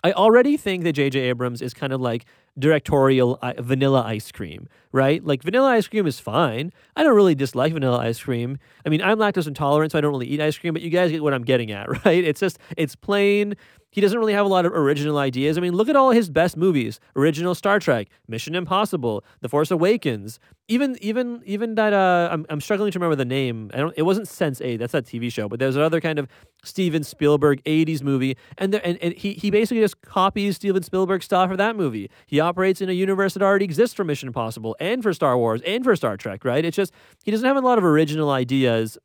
I 0.03 0.11
already 0.13 0.57
think 0.57 0.83
that 0.83 0.93
J.J. 0.93 1.19
Abrams 1.19 1.61
is 1.61 1.73
kind 1.73 1.93
of 1.93 2.01
like 2.01 2.25
directorial 2.59 3.39
vanilla 3.59 4.03
ice 4.03 4.31
cream, 4.31 4.67
right? 4.91 5.23
Like 5.23 5.43
vanilla 5.43 5.69
ice 5.69 5.87
cream 5.87 6.05
is 6.05 6.19
fine. 6.19 6.71
I 6.95 7.03
don't 7.03 7.15
really 7.15 7.35
dislike 7.35 7.73
vanilla 7.73 7.99
ice 7.99 8.19
cream. 8.19 8.57
I 8.85 8.89
mean, 8.89 9.01
I'm 9.01 9.17
lactose 9.17 9.47
intolerant, 9.47 9.91
so 9.91 9.97
I 9.97 10.01
don't 10.01 10.11
really 10.11 10.27
eat 10.27 10.41
ice 10.41 10.57
cream, 10.57 10.73
but 10.73 10.81
you 10.81 10.89
guys 10.89 11.11
get 11.11 11.23
what 11.23 11.33
I'm 11.33 11.43
getting 11.43 11.71
at, 11.71 11.89
right? 12.05 12.23
It's 12.23 12.39
just, 12.39 12.59
it's 12.75 12.95
plain 12.95 13.55
he 13.93 14.01
doesn't 14.01 14.17
really 14.17 14.33
have 14.33 14.45
a 14.45 14.49
lot 14.49 14.65
of 14.65 14.73
original 14.73 15.19
ideas. 15.19 15.55
I 15.55 15.61
mean, 15.61 15.73
look 15.73 15.87
at 15.87 15.95
all 15.95 16.09
his 16.09 16.27
best 16.27 16.57
movies: 16.57 16.99
original 17.15 17.53
Star 17.53 17.79
Trek, 17.79 18.07
Mission 18.27 18.55
Impossible, 18.55 19.23
The 19.41 19.49
Force 19.49 19.69
Awakens. 19.69 20.39
Even 20.67 20.97
even 20.99 21.43
even 21.45 21.75
that 21.75 21.93
uh, 21.93 22.29
I'm 22.31 22.43
I'm 22.49 22.59
struggling 22.59 22.91
to 22.91 22.97
remember 22.97 23.15
the 23.15 23.23
name. 23.23 23.69
I 23.71 23.77
don't. 23.77 23.93
It 23.95 24.01
wasn't 24.01 24.27
Sense 24.27 24.61
Eight. 24.61 24.77
That's 24.77 24.93
that 24.93 25.05
TV 25.05 25.31
show. 25.31 25.47
But 25.47 25.59
there's 25.59 25.75
another 25.75 26.01
kind 26.01 26.17
of 26.17 26.27
Steven 26.63 27.03
Spielberg 27.03 27.63
'80s 27.65 28.01
movie, 28.01 28.35
and 28.57 28.73
there, 28.73 28.81
and, 28.83 28.97
and 28.97 29.13
he 29.13 29.33
he 29.33 29.51
basically 29.51 29.81
just 29.81 30.01
copies 30.01 30.55
Steven 30.55 30.81
Spielberg 30.81 31.21
stuff 31.21 31.51
for 31.51 31.57
that 31.57 31.75
movie. 31.75 32.09
He 32.25 32.39
operates 32.39 32.81
in 32.81 32.89
a 32.89 32.93
universe 32.93 33.35
that 33.35 33.43
already 33.43 33.65
exists 33.65 33.93
for 33.93 34.03
Mission 34.03 34.25
Impossible 34.25 34.75
and 34.79 35.03
for 35.03 35.13
Star 35.13 35.37
Wars 35.37 35.61
and 35.67 35.83
for 35.83 35.95
Star 35.95 36.17
Trek. 36.17 36.43
Right? 36.43 36.65
It's 36.65 36.75
just 36.75 36.93
he 37.23 37.29
doesn't 37.29 37.45
have 37.45 37.57
a 37.57 37.61
lot 37.61 37.77
of 37.77 37.83
original 37.83 38.31
ideas, 38.31 38.97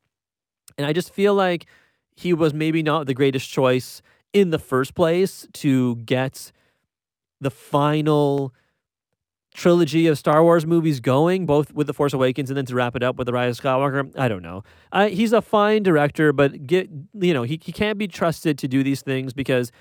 and 0.79 0.87
I 0.87 0.93
just 0.93 1.13
feel 1.13 1.35
like 1.35 1.67
he 2.15 2.33
was 2.33 2.55
maybe 2.55 2.81
not 2.81 3.05
the 3.05 3.13
greatest 3.13 3.49
choice 3.49 4.01
in 4.33 4.51
the 4.51 4.59
first 4.59 4.95
place 4.95 5.47
to 5.53 5.95
get 5.97 6.51
the 7.41 7.51
final 7.51 8.53
trilogy 9.53 10.07
of 10.07 10.17
Star 10.17 10.43
Wars 10.43 10.65
movies 10.65 10.99
going, 10.99 11.45
both 11.45 11.73
with 11.73 11.87
The 11.87 11.93
Force 11.93 12.13
Awakens 12.13 12.49
and 12.49 12.57
then 12.57 12.65
to 12.65 12.75
wrap 12.75 12.95
it 12.95 13.03
up 13.03 13.17
with 13.17 13.25
The 13.25 13.33
Rise 13.33 13.57
of 13.57 13.63
Skywalker. 13.63 14.11
I 14.17 14.27
don't 14.27 14.43
know. 14.43 14.63
Uh, 14.91 15.07
he's 15.07 15.33
a 15.33 15.41
fine 15.41 15.83
director, 15.83 16.31
but 16.31 16.65
get 16.67 16.89
you 17.13 17.33
know 17.33 17.43
he 17.43 17.59
he 17.61 17.71
can't 17.71 17.97
be 17.97 18.07
trusted 18.07 18.57
to 18.59 18.67
do 18.67 18.83
these 18.83 19.01
things 19.01 19.33
because, 19.33 19.71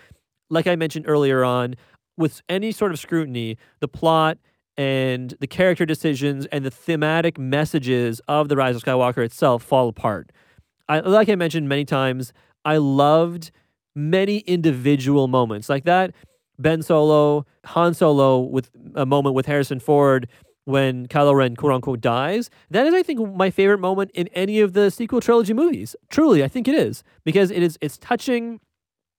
like 0.50 0.66
I 0.66 0.76
mentioned 0.76 1.04
earlier 1.08 1.44
on, 1.44 1.74
with 2.16 2.42
any 2.48 2.72
sort 2.72 2.92
of 2.92 2.98
scrutiny, 2.98 3.56
the 3.80 3.88
plot 3.88 4.38
and 4.76 5.34
the 5.40 5.46
character 5.46 5.84
decisions 5.84 6.46
and 6.46 6.64
the 6.64 6.70
thematic 6.70 7.38
messages 7.38 8.20
of 8.28 8.48
The 8.48 8.56
Rise 8.56 8.76
of 8.76 8.82
Skywalker 8.82 9.24
itself 9.24 9.62
fall 9.62 9.88
apart. 9.88 10.30
I, 10.88 11.00
like 11.00 11.28
I 11.28 11.34
mentioned 11.34 11.68
many 11.68 11.84
times, 11.84 12.32
I 12.64 12.78
loved 12.78 13.50
many 13.98 14.38
individual 14.38 15.28
moments 15.28 15.68
like 15.68 15.84
that. 15.84 16.12
Ben 16.58 16.82
Solo, 16.82 17.46
Han 17.66 17.94
Solo 17.94 18.38
with 18.40 18.70
a 18.94 19.06
moment 19.06 19.34
with 19.34 19.46
Harrison 19.46 19.80
Ford 19.80 20.28
when 20.64 21.06
Kylo 21.06 21.34
Ren 21.34 21.56
quote 21.56 21.72
unquote 21.72 22.00
dies. 22.00 22.50
That 22.70 22.86
is, 22.86 22.94
I 22.94 23.02
think, 23.02 23.34
my 23.34 23.50
favorite 23.50 23.78
moment 23.78 24.10
in 24.14 24.28
any 24.28 24.60
of 24.60 24.72
the 24.72 24.90
sequel 24.90 25.20
trilogy 25.20 25.54
movies. 25.54 25.96
Truly, 26.10 26.44
I 26.44 26.48
think 26.48 26.68
it 26.68 26.74
is 26.74 27.02
because 27.24 27.50
it 27.50 27.62
is 27.62 27.78
it's 27.80 27.98
touching. 27.98 28.60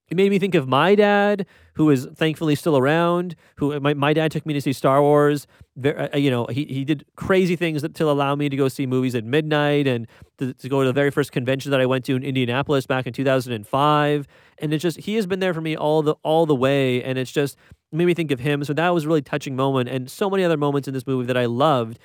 It 0.09 0.17
made 0.17 0.31
me 0.31 0.39
think 0.39 0.55
of 0.55 0.67
my 0.67 0.95
dad, 0.95 1.45
who 1.75 1.89
is 1.89 2.07
thankfully 2.15 2.55
still 2.55 2.77
around. 2.77 3.35
Who 3.57 3.79
my, 3.79 3.93
my 3.93 4.13
dad 4.13 4.31
took 4.31 4.45
me 4.45 4.53
to 4.53 4.61
see 4.61 4.73
Star 4.73 5.01
Wars. 5.01 5.45
Ver- 5.77 6.09
uh, 6.13 6.17
you 6.17 6.31
know, 6.31 6.47
he 6.47 6.65
he 6.65 6.83
did 6.83 7.05
crazy 7.15 7.55
things 7.55 7.81
that, 7.83 7.93
to 7.95 8.09
allow 8.09 8.35
me 8.35 8.49
to 8.49 8.55
go 8.55 8.67
see 8.67 8.85
movies 8.85 9.13
at 9.13 9.23
midnight 9.23 9.87
and 9.87 10.07
to, 10.39 10.53
to 10.53 10.69
go 10.69 10.81
to 10.81 10.87
the 10.87 10.93
very 10.93 11.11
first 11.11 11.31
convention 11.31 11.71
that 11.71 11.79
I 11.79 11.85
went 11.85 12.05
to 12.05 12.15
in 12.15 12.23
Indianapolis 12.23 12.87
back 12.87 13.05
in 13.05 13.13
2005. 13.13 14.27
And 14.57 14.73
it's 14.73 14.81
just 14.81 14.97
he 14.97 15.15
has 15.15 15.27
been 15.27 15.39
there 15.39 15.53
for 15.53 15.61
me 15.61 15.75
all 15.75 16.01
the 16.01 16.15
all 16.23 16.45
the 16.45 16.55
way, 16.55 17.03
and 17.03 17.17
it's 17.17 17.31
just 17.31 17.55
made 17.91 18.05
me 18.05 18.13
think 18.13 18.31
of 18.31 18.39
him. 18.39 18.63
So 18.63 18.73
that 18.73 18.89
was 18.89 19.05
a 19.05 19.07
really 19.07 19.21
touching 19.21 19.55
moment, 19.55 19.89
and 19.89 20.09
so 20.09 20.29
many 20.29 20.43
other 20.43 20.57
moments 20.57 20.87
in 20.87 20.93
this 20.93 21.05
movie 21.05 21.27
that 21.27 21.37
I 21.37 21.45
loved. 21.45 21.99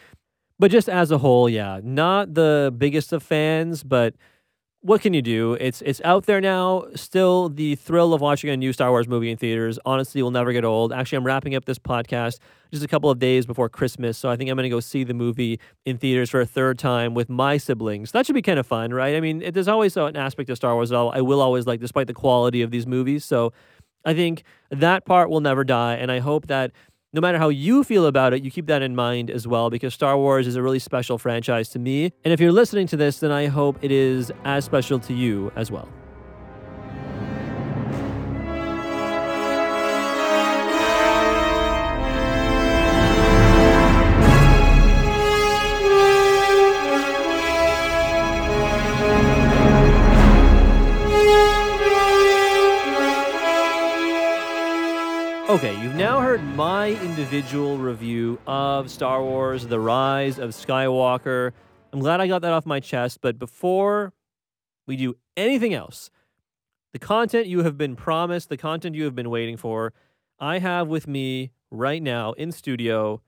But 0.59 0.71
just 0.71 0.89
as 0.89 1.11
a 1.11 1.19
whole, 1.19 1.49
yeah, 1.49 1.81
not 1.83 2.35
the 2.35 2.73
biggest 2.77 3.13
of 3.13 3.23
fans, 3.23 3.83
but 3.83 4.15
what 4.85 5.01
can 5.01 5.15
you 5.15 5.23
do? 5.23 5.55
It's 5.55 5.81
it's 5.81 6.03
out 6.05 6.27
there 6.27 6.43
now. 6.43 6.85
Still, 6.95 7.49
the 7.49 7.75
thrill 7.75 8.13
of 8.13 8.21
watching 8.21 8.51
a 8.51 8.57
new 8.57 8.71
Star 8.71 8.91
Wars 8.91 9.09
movie 9.09 9.31
in 9.31 9.39
theaters 9.39 9.79
honestly 9.87 10.23
will 10.23 10.31
never 10.31 10.53
get 10.53 10.63
old. 10.63 10.93
Actually, 10.93 11.17
I'm 11.17 11.25
wrapping 11.25 11.55
up 11.55 11.65
this 11.65 11.79
podcast 11.79 12.39
just 12.71 12.85
a 12.85 12.87
couple 12.87 13.09
of 13.09 13.19
days 13.19 13.47
before 13.47 13.71
Christmas, 13.71 14.19
so 14.19 14.29
I 14.29 14.37
think 14.37 14.51
I'm 14.51 14.57
going 14.57 14.65
to 14.65 14.69
go 14.69 14.81
see 14.81 15.03
the 15.03 15.15
movie 15.15 15.59
in 15.87 15.97
theaters 15.97 16.29
for 16.29 16.43
a 16.43 16.45
third 16.45 16.79
time 16.79 17.15
with 17.15 17.31
my 17.31 17.57
siblings. 17.57 18.13
That 18.13 18.27
should 18.27 18.35
be 18.35 18.43
kind 18.43 18.59
of 18.59 18.67
fun, 18.67 18.93
right? 18.93 19.17
I 19.17 19.21
mean, 19.21 19.41
it, 19.41 19.55
there's 19.55 19.69
always 19.69 19.97
an 19.97 20.17
aspect 20.17 20.51
of 20.51 20.59
Star 20.59 20.75
Wars 20.75 20.91
that 20.91 20.97
I 20.97 21.23
will 21.23 21.41
always 21.41 21.67
like, 21.67 21.81
despite 21.81 22.07
the 22.07 22.13
quality 22.15 22.61
of 22.61 22.71
these 22.71 22.87
movies. 22.87 23.25
So, 23.25 23.55
I 24.05 24.13
think 24.13 24.43
that 24.71 25.07
part 25.07 25.31
will 25.31 25.41
never 25.41 25.65
die, 25.65 25.95
and 25.95 26.13
I 26.13 26.19
hope 26.19 26.49
that 26.49 26.73
no 27.15 27.21
matter 27.21 27.39
how 27.39 27.49
you 27.49 27.85
feel 27.85 28.07
about 28.07 28.35
it, 28.35 28.43
you 28.43 28.51
keep 28.51 28.67
that 28.67 28.83
in 28.83 28.97
mind 28.97 29.31
as 29.31 29.47
well 29.47 29.71
because 29.71 29.95
Star 29.95 30.19
Wars 30.19 30.49
is 30.49 30.57
a 30.57 30.63
really 30.63 30.81
special 30.81 31.17
franchise 31.17 31.69
to 31.69 31.79
me. 31.79 32.13
And 32.25 32.35
if 32.35 32.41
you're 32.41 32.51
listening 32.51 32.89
to 32.89 32.97
this, 32.97 33.21
then 33.21 33.31
I 33.31 33.47
hope 33.47 33.79
it 33.83 33.93
is 33.93 34.33
as 34.45 34.65
special 34.65 34.99
to 34.99 35.15
you 35.15 35.53
as 35.55 35.71
well. 35.71 35.89
Okay, 55.55 55.81
my 56.85 56.91
individual 56.91 57.79
review 57.79 58.39
of 58.47 58.91
Star 58.91 59.23
Wars 59.23 59.67
The 59.67 59.81
Rise 59.81 60.39
of 60.39 60.51
Skywalker. 60.51 61.53
I'm 61.95 61.99
glad 61.99 62.21
I 62.21 62.27
got 62.27 62.43
that 62.43 62.53
off 62.53 62.67
my 62.67 62.79
chest, 62.79 63.21
but 63.23 63.39
before 63.39 64.13
we 64.87 64.95
do 64.95 65.17
anything 65.35 65.73
else, 65.73 66.11
the 66.93 66.99
content 66.99 67.47
you 67.47 67.63
have 67.63 67.79
been 67.79 67.97
promised, 67.97 68.51
the 68.51 68.59
content 68.59 68.97
you 68.97 69.05
have 69.05 69.15
been 69.15 69.31
waiting 69.31 69.57
for, 69.57 69.95
I 70.39 70.59
have 70.59 70.87
with 70.87 71.09
me 71.09 71.53
right 71.71 72.03
now 72.03 72.33
in 72.33 72.53
studio 72.53 73.23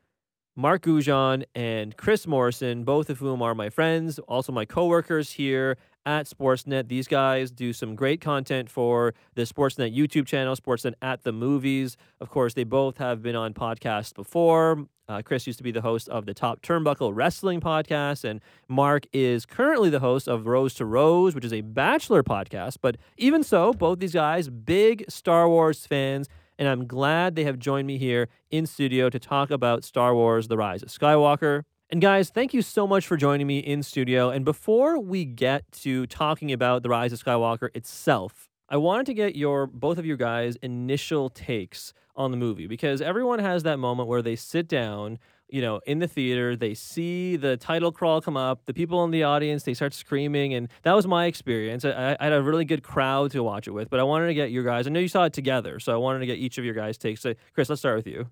Mark 0.55 0.83
Goujon 0.83 1.45
and 1.55 1.97
Chris 1.97 2.27
Morrison, 2.27 2.85
both 2.85 3.09
of 3.09 3.21
whom 3.21 3.41
are 3.41 3.55
my 3.55 3.71
friends, 3.71 4.19
also 4.29 4.53
my 4.53 4.67
coworkers 4.67 5.33
here 5.33 5.79
at 6.07 6.27
Sportsnet. 6.27 6.89
These 6.89 7.09
guys 7.09 7.51
do 7.51 7.73
some 7.73 7.95
great 7.95 8.21
content 8.21 8.71
for 8.71 9.13
the 9.35 9.43
Sportsnet 9.43 9.95
YouTube 9.95 10.27
channel, 10.27 10.57
Sportsnet 10.57 10.95
at 11.03 11.25
the 11.25 11.33
Movies. 11.33 11.97
Of 12.21 12.31
course, 12.31 12.55
they 12.55 12.65
both 12.65 12.97
have 12.99 13.23
been 13.23 13.37
on 13.37 13.53
podcasts 13.53 14.15
before. 14.15 14.87
Uh, 15.09 15.23
Chris 15.23 15.47
used 15.47 15.59
to 15.59 15.63
be 15.65 15.71
the 15.71 15.83
host 15.83 16.09
of 16.09 16.25
the 16.27 16.35
Top 16.35 16.63
Turnbuckle 16.63 17.13
Wrestling 17.15 17.61
podcast, 17.61 18.25
and 18.25 18.41
Mark 18.69 19.07
is 19.13 19.45
currently 19.45 19.91
the 19.91 20.01
host 20.01 20.27
of 20.27 20.47
Rose 20.47 20.75
to 20.75 20.85
Rose, 20.85 21.35
which 21.35 21.45
is 21.45 21.53
a 21.53 21.61
Bachelor 21.61 22.23
podcast. 22.23 22.79
But 22.81 22.97
even 23.17 23.43
so, 23.43 23.73
both 23.73 23.99
these 23.99 24.15
guys, 24.15 24.49
big 24.49 25.05
Star 25.09 25.49
Wars 25.49 25.87
fans 25.87 26.29
and 26.59 26.69
I'm 26.69 26.87
glad 26.87 27.35
they 27.35 27.45
have 27.45 27.59
joined 27.59 27.87
me 27.87 27.99
here 27.99 28.29
in 28.51 28.67
studio 28.67 29.11
to 29.11 29.19
talk 29.19 29.51
about 29.51 29.85
Star 29.85 30.15
Wars 30.15 30.49
The 30.49 30.57
Rise 30.57 30.83
of 30.83 30.89
Skywalker. 30.89 31.65
And 31.89 32.01
guys, 32.01 32.31
thank 32.31 32.53
you 32.53 32.63
so 32.63 32.85
much 32.85 33.07
for 33.07 33.17
joining 33.17 33.47
me 33.47 33.61
in 33.61 33.81
studio. 33.85 34.31
And 34.31 34.45
before 34.45 34.99
we 34.99 35.25
get 35.25 35.71
to 35.83 36.05
talking 36.09 36.51
about 36.51 36.83
The 36.83 36.89
Rise 36.89 37.13
of 37.13 37.23
Skywalker 37.23 37.69
itself, 37.77 38.49
I 38.69 38.77
wanted 38.77 39.07
to 39.07 39.15
get 39.15 39.37
your 39.37 39.69
both 39.69 39.97
of 39.97 40.05
you 40.05 40.17
guys 40.17 40.57
initial 40.57 41.31
takes 41.31 41.93
on 42.17 42.33
the 42.33 42.37
movie 42.37 42.67
because 42.67 43.01
everyone 43.01 43.39
has 43.39 43.63
that 43.63 43.79
moment 43.79 44.09
where 44.09 44.21
they 44.21 44.35
sit 44.35 44.67
down 44.67 45.21
you 45.49 45.63
know, 45.63 45.81
in 45.87 46.01
the 46.01 46.09
theater, 46.09 46.57
they 46.57 46.75
see 46.75 47.37
the 47.37 47.57
title 47.57 47.93
crawl 47.93 48.21
come 48.21 48.37
up, 48.37 48.65
the 48.65 48.75
people 48.75 49.05
in 49.05 49.13
the 49.13 49.23
audience, 49.23 49.63
they 49.63 49.75
start 49.75 49.95
screaming. 49.95 50.55
And 50.55 50.69
that 50.83 50.93
was 50.93 51.07
my 51.07 51.27
experience. 51.27 51.85
I, 51.85 52.17
I, 52.19 52.25
had 52.25 52.33
a 52.33 52.43
really 52.43 52.65
good 52.65 52.83
crowd 52.83 53.31
to 53.31 53.45
watch 53.45 53.69
it 53.69 53.71
with, 53.71 53.89
but 53.89 54.01
I 54.01 54.03
wanted 54.03 54.27
to 54.27 54.35
get 54.35 54.51
your 54.51 54.65
guys, 54.65 54.89
I 54.89 54.91
know 54.91 54.99
you 54.99 55.07
saw 55.07 55.23
it 55.23 55.33
together, 55.33 55.79
so 55.79 55.93
I 55.93 55.97
wanted 55.99 56.19
to 56.19 56.27
get 56.27 56.39
each 56.39 56.59
of 56.59 56.65
your 56.65 56.75
guys' 56.75 56.99
takes. 56.99 57.21
So, 57.21 57.35
Chris, 57.55 57.69
let's 57.69 57.81
start 57.81 57.97
with 57.97 58.09
you. 58.09 58.27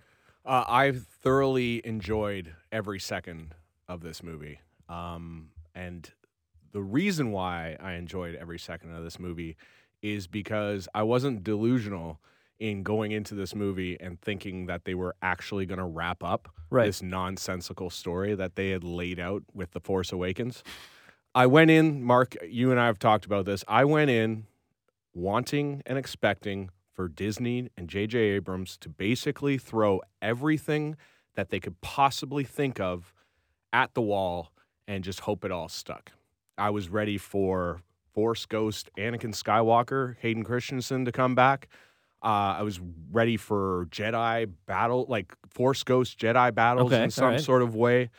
Uh, 0.44 0.64
I've 0.66 1.06
thoroughly 1.06 1.80
enjoyed 1.86 2.54
every 2.70 3.00
second 3.00 3.54
of 3.88 4.02
this 4.02 4.22
movie. 4.22 4.60
Um, 4.88 5.50
and 5.74 6.10
the 6.72 6.82
reason 6.82 7.32
why 7.32 7.76
I 7.80 7.92
enjoyed 7.92 8.34
every 8.34 8.58
second 8.58 8.94
of 8.94 9.02
this 9.04 9.18
movie 9.18 9.56
is 10.02 10.26
because 10.26 10.86
I 10.94 11.02
wasn't 11.02 11.44
delusional 11.44 12.20
in 12.58 12.82
going 12.82 13.12
into 13.12 13.34
this 13.34 13.54
movie 13.54 13.98
and 14.00 14.20
thinking 14.20 14.66
that 14.66 14.84
they 14.84 14.94
were 14.94 15.16
actually 15.22 15.66
going 15.66 15.78
to 15.78 15.84
wrap 15.84 16.22
up 16.22 16.48
right. 16.70 16.86
this 16.86 17.02
nonsensical 17.02 17.90
story 17.90 18.34
that 18.34 18.54
they 18.56 18.70
had 18.70 18.84
laid 18.84 19.18
out 19.18 19.42
with 19.54 19.72
The 19.72 19.80
Force 19.80 20.12
Awakens. 20.12 20.62
I 21.34 21.46
went 21.46 21.70
in, 21.70 22.02
Mark, 22.02 22.36
you 22.46 22.70
and 22.70 22.78
I 22.78 22.86
have 22.86 22.98
talked 22.98 23.24
about 23.24 23.44
this. 23.44 23.64
I 23.66 23.84
went 23.84 24.10
in 24.10 24.46
wanting 25.14 25.82
and 25.86 25.98
expecting 25.98 26.70
for 26.94 27.08
Disney 27.08 27.70
and 27.76 27.88
J.J. 27.88 28.18
Abrams 28.18 28.76
to 28.78 28.88
basically 28.88 29.58
throw 29.58 30.00
everything 30.22 30.96
that 31.34 31.50
they 31.50 31.60
could 31.60 31.80
possibly 31.80 32.44
think 32.44 32.80
of 32.80 33.12
at 33.72 33.94
the 33.94 34.00
wall 34.00 34.52
and 34.86 35.02
just 35.02 35.20
hope 35.20 35.44
it 35.44 35.50
all 35.50 35.68
stuck. 35.68 36.12
I 36.56 36.70
was 36.70 36.88
ready 36.88 37.18
for 37.18 37.80
Force 38.12 38.46
Ghost 38.46 38.88
Anakin 38.96 39.34
Skywalker, 39.34 40.16
Hayden 40.20 40.44
Christensen 40.44 41.04
to 41.04 41.12
come 41.12 41.34
back. 41.34 41.68
Uh, 42.22 42.56
I 42.58 42.62
was 42.62 42.80
ready 43.10 43.36
for 43.36 43.86
Jedi 43.90 44.50
battle, 44.66 45.04
like 45.08 45.34
Force 45.50 45.82
Ghost 45.82 46.18
Jedi 46.18 46.54
battles 46.54 46.92
okay, 46.92 47.04
in 47.04 47.10
some 47.10 47.32
right. 47.32 47.40
sort 47.40 47.60
of 47.62 47.74
way. 47.74 48.10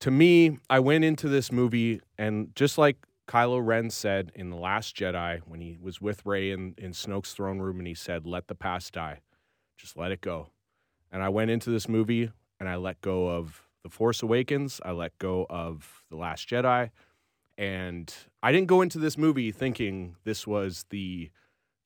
To 0.00 0.10
me, 0.10 0.58
I 0.70 0.78
went 0.78 1.04
into 1.04 1.28
this 1.28 1.50
movie, 1.50 2.00
and 2.16 2.54
just 2.54 2.78
like 2.78 2.96
Kylo 3.26 3.64
Ren 3.64 3.90
said 3.90 4.30
in 4.34 4.50
The 4.50 4.56
Last 4.56 4.96
Jedi, 4.96 5.40
when 5.46 5.60
he 5.60 5.78
was 5.80 6.00
with 6.00 6.24
Rey 6.26 6.50
in, 6.50 6.74
in 6.76 6.92
Snoke's 6.92 7.32
throne 7.32 7.58
room, 7.58 7.78
and 7.78 7.86
he 7.86 7.94
said, 7.94 8.26
Let 8.26 8.48
the 8.48 8.54
past 8.54 8.92
die, 8.92 9.20
just 9.76 9.96
let 9.96 10.12
it 10.12 10.20
go. 10.20 10.48
And 11.10 11.22
I 11.22 11.28
went 11.28 11.50
into 11.50 11.70
this 11.70 11.88
movie 11.88 12.30
and 12.60 12.68
I 12.68 12.76
let 12.76 13.00
go 13.00 13.28
of 13.28 13.62
The 13.82 13.88
Force 13.88 14.22
Awakens, 14.22 14.80
I 14.84 14.92
let 14.92 15.16
go 15.18 15.46
of 15.48 16.02
The 16.10 16.16
Last 16.16 16.48
Jedi. 16.48 16.90
And 17.56 18.12
I 18.42 18.52
didn't 18.52 18.66
go 18.66 18.82
into 18.82 18.98
this 18.98 19.16
movie 19.16 19.52
thinking 19.52 20.16
this 20.24 20.46
was 20.46 20.84
the 20.90 21.30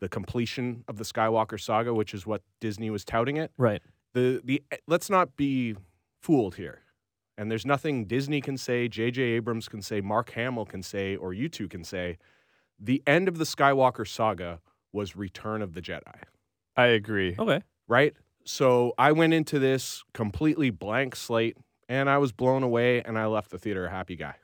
the 0.01 0.09
completion 0.09 0.85
of 0.87 0.96
the 0.96 1.05
Skywalker 1.05 1.61
saga, 1.61 1.92
which 1.92 2.14
is 2.14 2.24
what 2.24 2.42
Disney 2.61 2.88
was 2.88 3.05
touting 3.05 3.37
it. 3.37 3.51
Right. 3.59 3.83
The 4.14 4.40
the 4.42 4.62
let's 4.87 5.11
not 5.11 5.37
be 5.37 5.74
fooled 6.22 6.55
here. 6.55 6.83
And 7.38 7.48
there's 7.48 7.64
nothing 7.64 8.05
Disney 8.07 8.40
can 8.40 8.59
say, 8.59 8.88
J.J. 8.88 9.22
Abrams 9.22 9.68
can 9.68 9.81
say, 9.81 10.01
Mark 10.01 10.31
Hamill 10.31 10.66
can 10.66 10.83
say, 10.83 11.14
or 11.14 11.33
you 11.33 11.48
two 11.48 11.68
can 11.68 11.85
say. 11.85 12.18
The 12.81 13.01
end 13.07 13.29
of 13.29 13.38
the 13.38 13.44
Skywalker 13.44 14.07
saga 14.07 14.59
was 14.92 15.14
Return 15.14 15.62
of 15.62 15.72
the 15.72 15.81
Jedi. 15.81 16.16
I 16.77 16.87
agree. 16.87 17.37
Okay. 17.38 17.62
Right? 17.87 18.14
So 18.44 18.92
I 18.98 19.12
went 19.12 19.35
into 19.35 19.61
this 19.61 20.03
completely 20.14 20.70
blank 20.70 21.14
slate 21.14 21.57
and 21.88 22.11
I 22.11 22.18
was 22.18 22.33
blown 22.33 22.64
away 22.64 23.03
and 23.03 23.16
I 23.16 23.27
left 23.27 23.51
the 23.51 23.59
theater 23.59 23.87
a 23.87 23.90
happy 23.90 24.16
guy. 24.16 24.35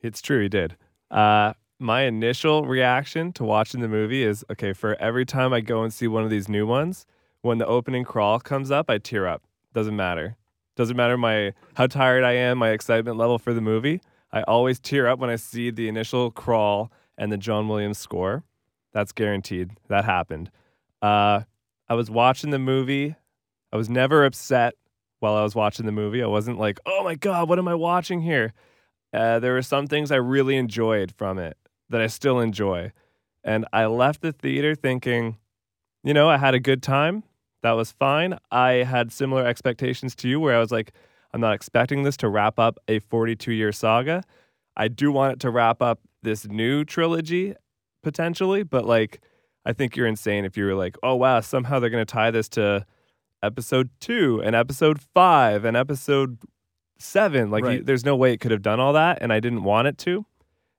It's 0.00 0.22
true, 0.22 0.42
he 0.42 0.48
did. 0.48 0.76
Uh, 1.10 1.54
my 1.80 2.02
initial 2.02 2.64
reaction 2.64 3.32
to 3.32 3.44
watching 3.44 3.80
the 3.80 3.88
movie 3.88 4.22
is 4.22 4.44
okay, 4.50 4.72
for 4.72 4.94
every 5.00 5.26
time 5.26 5.52
I 5.52 5.60
go 5.60 5.82
and 5.82 5.92
see 5.92 6.06
one 6.06 6.22
of 6.22 6.30
these 6.30 6.48
new 6.48 6.64
ones, 6.64 7.06
when 7.40 7.58
the 7.58 7.66
opening 7.66 8.04
crawl 8.04 8.38
comes 8.38 8.70
up, 8.70 8.88
I 8.88 8.98
tear 8.98 9.26
up. 9.26 9.42
Doesn't 9.74 9.96
matter. 9.96 10.36
Doesn't 10.76 10.96
matter 10.96 11.16
my 11.16 11.52
how 11.74 11.86
tired 11.86 12.24
I 12.24 12.32
am, 12.32 12.58
my 12.58 12.70
excitement 12.70 13.16
level 13.16 13.38
for 13.38 13.52
the 13.52 13.60
movie. 13.60 14.00
I 14.32 14.42
always 14.42 14.80
tear 14.80 15.06
up 15.08 15.18
when 15.18 15.28
I 15.30 15.36
see 15.36 15.70
the 15.70 15.88
initial 15.88 16.30
crawl 16.30 16.90
and 17.18 17.30
the 17.30 17.36
John 17.36 17.68
Williams 17.68 17.98
score. 17.98 18.44
That's 18.92 19.12
guaranteed. 19.12 19.70
That 19.88 20.04
happened. 20.04 20.50
Uh, 21.02 21.42
I 21.88 21.94
was 21.94 22.10
watching 22.10 22.50
the 22.50 22.58
movie. 22.58 23.16
I 23.72 23.76
was 23.76 23.90
never 23.90 24.24
upset 24.24 24.74
while 25.20 25.34
I 25.34 25.42
was 25.42 25.54
watching 25.54 25.86
the 25.86 25.92
movie. 25.92 26.22
I 26.22 26.26
wasn't 26.26 26.58
like, 26.58 26.80
oh 26.86 27.04
my 27.04 27.14
God, 27.14 27.48
what 27.48 27.58
am 27.58 27.68
I 27.68 27.74
watching 27.74 28.22
here? 28.22 28.52
Uh, 29.12 29.38
there 29.38 29.52
were 29.52 29.62
some 29.62 29.86
things 29.86 30.10
I 30.10 30.16
really 30.16 30.56
enjoyed 30.56 31.12
from 31.16 31.38
it. 31.38 31.56
that 31.90 32.00
I 32.00 32.06
still 32.06 32.40
enjoy. 32.40 32.92
And 33.44 33.66
I 33.72 33.86
left 33.86 34.22
the 34.22 34.32
theater 34.32 34.74
thinking, 34.74 35.36
you 36.02 36.14
know, 36.14 36.28
I 36.30 36.38
had 36.38 36.54
a 36.54 36.60
good 36.60 36.82
time. 36.82 37.22
That 37.62 37.72
was 37.72 37.92
fine. 37.92 38.38
I 38.50 38.72
had 38.84 39.12
similar 39.12 39.46
expectations 39.46 40.14
to 40.16 40.28
you 40.28 40.40
where 40.40 40.56
I 40.56 40.60
was 40.60 40.72
like, 40.72 40.92
I'm 41.32 41.40
not 41.40 41.54
expecting 41.54 42.02
this 42.02 42.16
to 42.18 42.28
wrap 42.28 42.58
up 42.58 42.78
a 42.88 42.98
42 42.98 43.52
year 43.52 43.72
saga. 43.72 44.22
I 44.76 44.88
do 44.88 45.12
want 45.12 45.34
it 45.34 45.40
to 45.40 45.50
wrap 45.50 45.80
up 45.80 46.00
this 46.22 46.46
new 46.46 46.84
trilogy 46.84 47.54
potentially, 48.02 48.62
but 48.62 48.84
like, 48.84 49.20
I 49.64 49.72
think 49.72 49.96
you're 49.96 50.06
insane 50.08 50.44
if 50.44 50.56
you 50.56 50.64
were 50.64 50.74
like, 50.74 50.96
oh, 51.02 51.14
wow, 51.14 51.40
somehow 51.40 51.78
they're 51.78 51.90
going 51.90 52.04
to 52.04 52.12
tie 52.12 52.32
this 52.32 52.48
to 52.50 52.84
episode 53.42 53.90
two 54.00 54.42
and 54.44 54.56
episode 54.56 55.00
five 55.00 55.64
and 55.64 55.76
episode 55.76 56.38
seven. 56.98 57.50
Like, 57.50 57.64
Right. 57.64 57.78
you, 57.78 57.84
there's 57.84 58.04
no 58.04 58.16
way 58.16 58.32
it 58.32 58.40
could 58.40 58.50
have 58.50 58.62
done 58.62 58.80
all 58.80 58.92
that. 58.94 59.18
And 59.20 59.32
I 59.32 59.38
didn't 59.40 59.62
want 59.62 59.86
it 59.88 59.98
to. 59.98 60.26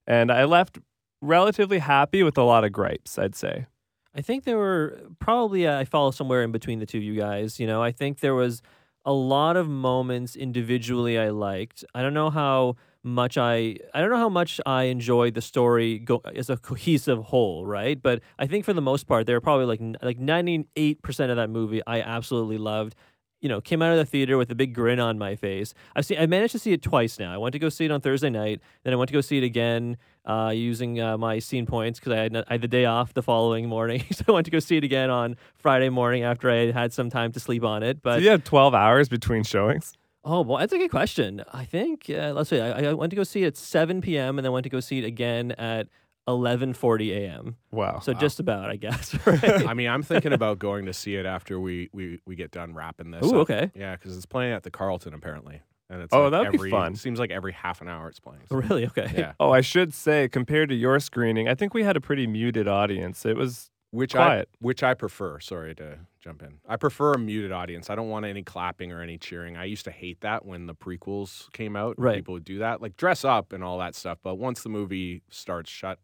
And 0.06 0.32
I 0.32 0.44
left 0.44 0.80
relatively 1.22 1.80
happy 1.80 2.24
with 2.24 2.38
a 2.38 2.44
lot 2.44 2.66
of 2.66 2.74
gripes, 2.74 3.18
I'd 3.18 3.36
say. 3.36 3.68
I 4.16 4.22
think 4.22 4.44
there 4.44 4.58
were 4.58 5.00
probably 5.20 5.66
uh, 5.68 5.80
I 5.80 5.86
follow 5.86 6.12
somewhere 6.12 6.44
in 6.44 6.52
between 6.52 6.80
the 6.80 6.86
two 6.86 7.00
of 7.00 7.04
you 7.04 7.16
guys. 7.16 7.60
You 7.60 7.68
know, 7.68 7.82
I 7.82 7.92
think 7.92 8.20
there 8.20 8.36
was 8.36 8.62
a 9.06 9.14
lot 9.14 9.58
of 9.58 9.68
moments 9.68 10.36
individually 10.36 11.18
I 11.18 11.30
liked. 11.30 11.84
I 11.94 12.02
don't 12.02 12.14
know 12.14 12.30
how 12.30 12.76
much 13.04 13.38
I 13.38 13.78
I 13.94 14.00
don't 14.02 14.12
know 14.12 14.18
how 14.18 14.30
much 14.30 14.62
I 14.66 14.84
enjoyed 14.84 15.34
the 15.34 15.42
story 15.42 16.00
go, 16.00 16.22
as 16.36 16.50
a 16.50 16.58
cohesive 16.58 17.24
whole, 17.24 17.66
right? 17.66 18.02
But 18.02 18.22
I 18.38 18.48
think 18.48 18.66
for 18.66 18.74
the 18.74 18.82
most 18.82 19.08
part, 19.08 19.26
there 19.26 19.36
were 19.36 19.42
probably 19.42 19.66
like 19.66 19.82
like 20.02 20.20
ninety 20.20 20.68
eight 20.76 21.02
percent 21.02 21.32
of 21.32 21.38
that 21.38 21.50
movie 21.50 21.82
I 21.88 22.02
absolutely 22.02 22.58
loved. 22.60 22.96
You 23.44 23.50
know, 23.50 23.62
came 23.62 23.82
out 23.82 23.92
of 23.92 23.98
the 23.98 24.06
theater 24.06 24.38
with 24.38 24.50
a 24.50 24.56
big 24.56 24.74
grin 24.74 25.00
on 25.00 25.20
my 25.20 25.36
face. 25.36 25.74
I've 25.96 26.06
seen 26.06 26.18
I 26.18 26.26
managed 26.26 26.54
to 26.54 26.60
see 26.60 26.72
it 26.72 26.82
twice 26.82 27.20
now. 27.20 27.32
I 27.34 27.38
went 27.38 27.54
to 27.54 27.60
go 27.60 27.70
see 27.70 27.86
it 27.86 27.92
on 27.92 28.02
Thursday 28.02 28.30
night, 28.30 28.62
then 28.84 28.94
I 28.94 28.96
went 28.96 29.10
to 29.10 29.14
go 29.14 29.22
see 29.22 29.38
it 29.38 29.44
again 29.44 29.98
uh, 30.26 30.52
using 30.56 31.00
uh, 31.00 31.18
my 31.18 31.40
scene 31.40 31.66
points 31.66 32.00
because 32.00 32.14
I, 32.14 32.18
had 32.18 32.46
had 32.48 32.62
the 32.62 32.68
day 32.68 32.86
off 32.86 33.14
the 33.14 33.22
following 33.22 33.68
morning. 33.68 34.06
so 34.12 34.24
I 34.30 34.32
went 34.32 34.46
to 34.46 34.52
go 34.52 34.60
see 34.60 34.78
it 34.78 34.84
again 34.84 35.10
on 35.10 35.36
Friday 35.56 35.90
morning 35.90 36.24
after 36.24 36.50
I 36.50 36.66
had 36.66 36.74
had 36.74 36.94
some 36.94 37.10
time 37.10 37.32
to 37.34 37.40
sleep 37.40 37.64
on 37.64 37.84
it. 37.84 38.02
But 38.02 38.16
so 38.16 38.22
you 38.22 38.30
had 38.30 38.46
12 38.46 38.74
hours 38.74 39.10
between 39.10 39.44
showings? 39.44 39.98
Oh, 40.26 40.42
well, 40.42 40.60
that's 40.60 40.72
a 40.72 40.78
good 40.78 40.92
question. 40.92 41.44
I 41.52 41.66
think 41.66 42.10
uh, 42.10 42.32
let's 42.34 42.50
see. 42.50 42.60
I, 42.60 42.92
I 42.92 42.94
went 42.94 43.10
to 43.10 43.18
go 43.18 43.24
see 43.24 43.44
it 43.44 43.48
at 43.48 43.58
7 43.58 44.00
p.m. 44.00 44.40
and 44.40 44.46
then 44.46 44.54
went 44.54 44.64
to 44.64 44.70
go 44.70 44.80
see 44.80 45.00
it 45.00 45.04
again 45.04 45.52
at 45.54 45.90
11:40 46.28 47.12
a.m. 47.18 47.58
Wow. 47.72 48.00
So 48.00 48.14
just 48.14 48.40
about, 48.40 48.70
I 48.70 48.76
guess. 48.78 49.14
Right? 49.26 49.68
I 49.68 49.74
mean, 49.74 49.90
I'm 49.90 50.04
thinking 50.04 50.34
about 50.34 50.60
going 50.60 50.86
to 50.86 50.94
see 50.94 51.16
it 51.16 51.26
after 51.26 51.60
we 51.60 51.90
we, 51.94 52.20
we 52.26 52.36
get 52.36 52.52
done 52.52 52.74
wrapping 52.74 53.12
this. 53.12 53.26
Ooh, 53.26 53.30
up. 53.42 53.50
okay. 53.50 53.72
Yeah, 53.76 53.96
because 53.96 54.16
it's 54.16 54.26
playing 54.26 54.54
at 54.54 54.64
the 54.64 54.72
Carlton 54.72 55.14
apparently, 55.14 55.62
and 55.90 56.02
it's 56.02 56.14
Oh, 56.14 56.24
like 56.24 56.32
that'd 56.32 56.52
be 56.52 56.58
every, 56.58 56.72
fun. 56.72 56.96
Seems 56.96 57.20
like 57.20 57.32
every 57.32 57.52
half 57.54 57.82
an 57.82 57.88
hour 57.90 58.08
it's 58.10 58.20
playing. 58.20 58.42
so- 58.50 58.56
really? 58.58 58.86
Okay. 58.88 59.12
Yeah, 59.16 59.34
Oh, 59.40 59.52
I 59.52 59.62
should 59.62 59.94
say, 59.94 60.28
compared 60.30 60.70
to 60.70 60.76
your 60.76 61.00
screening, 61.00 61.48
I 61.48 61.56
think 61.56 61.74
we 61.74 61.84
had 61.84 61.98
a 61.98 62.02
pretty 62.02 62.28
muted 62.28 62.68
audience. 62.68 63.26
It 63.26 63.36
was 63.36 63.70
which 63.92 64.14
Quiet. 64.14 64.50
I 64.52 64.58
which 64.60 64.82
I 64.82 64.96
prefer. 64.96 65.40
Sorry 65.40 65.76
to 65.76 66.00
jump 66.20 66.42
in. 66.42 66.56
I 66.68 66.78
prefer 66.78 67.14
a 67.14 67.20
muted 67.20 67.52
audience. 67.52 67.92
I 67.92 67.96
don't 67.96 68.10
want 68.10 68.26
any 68.26 68.42
clapping 68.42 68.92
or 68.92 69.02
any 69.04 69.18
cheering. 69.20 69.56
I 69.56 69.66
used 69.66 69.86
to 69.86 69.92
hate 69.92 70.22
that 70.22 70.46
when 70.46 70.66
the 70.66 70.74
prequels 70.74 71.52
came 71.54 71.76
out. 71.76 71.94
Right. 72.00 72.16
People 72.16 72.34
would 72.36 72.44
do 72.44 72.58
that, 72.60 72.82
like 72.82 72.98
dress 72.98 73.24
up 73.24 73.54
and 73.54 73.64
all 73.64 73.78
that 73.80 73.94
stuff. 73.94 74.18
But 74.24 74.36
once 74.36 74.64
the 74.64 74.70
movie 74.70 75.22
starts, 75.30 75.70
shut 75.70 76.00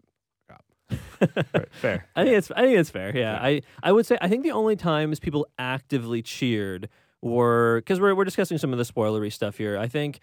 fair. 1.72 2.08
I 2.16 2.24
think 2.24 2.38
it's 2.38 2.52
I 2.52 2.62
think 2.62 2.78
it's 2.78 2.90
fair. 2.90 3.16
Yeah. 3.16 3.38
I 3.42 3.62
I 3.84 3.92
would 3.92 4.06
say 4.06 4.18
I 4.22 4.28
think 4.28 4.44
the 4.44 4.52
only 4.52 4.76
times 4.76 5.20
people 5.20 5.48
actively 5.58 6.22
cheered 6.22 6.90
were 7.22 7.82
because 7.82 8.00
we're 8.00 8.16
we're 8.16 8.26
discussing 8.26 8.58
some 8.58 8.72
of 8.72 8.78
the 8.78 8.86
spoilery 8.86 9.32
stuff 9.32 9.58
here. 9.58 9.78
I 9.78 9.88
think 9.88 10.20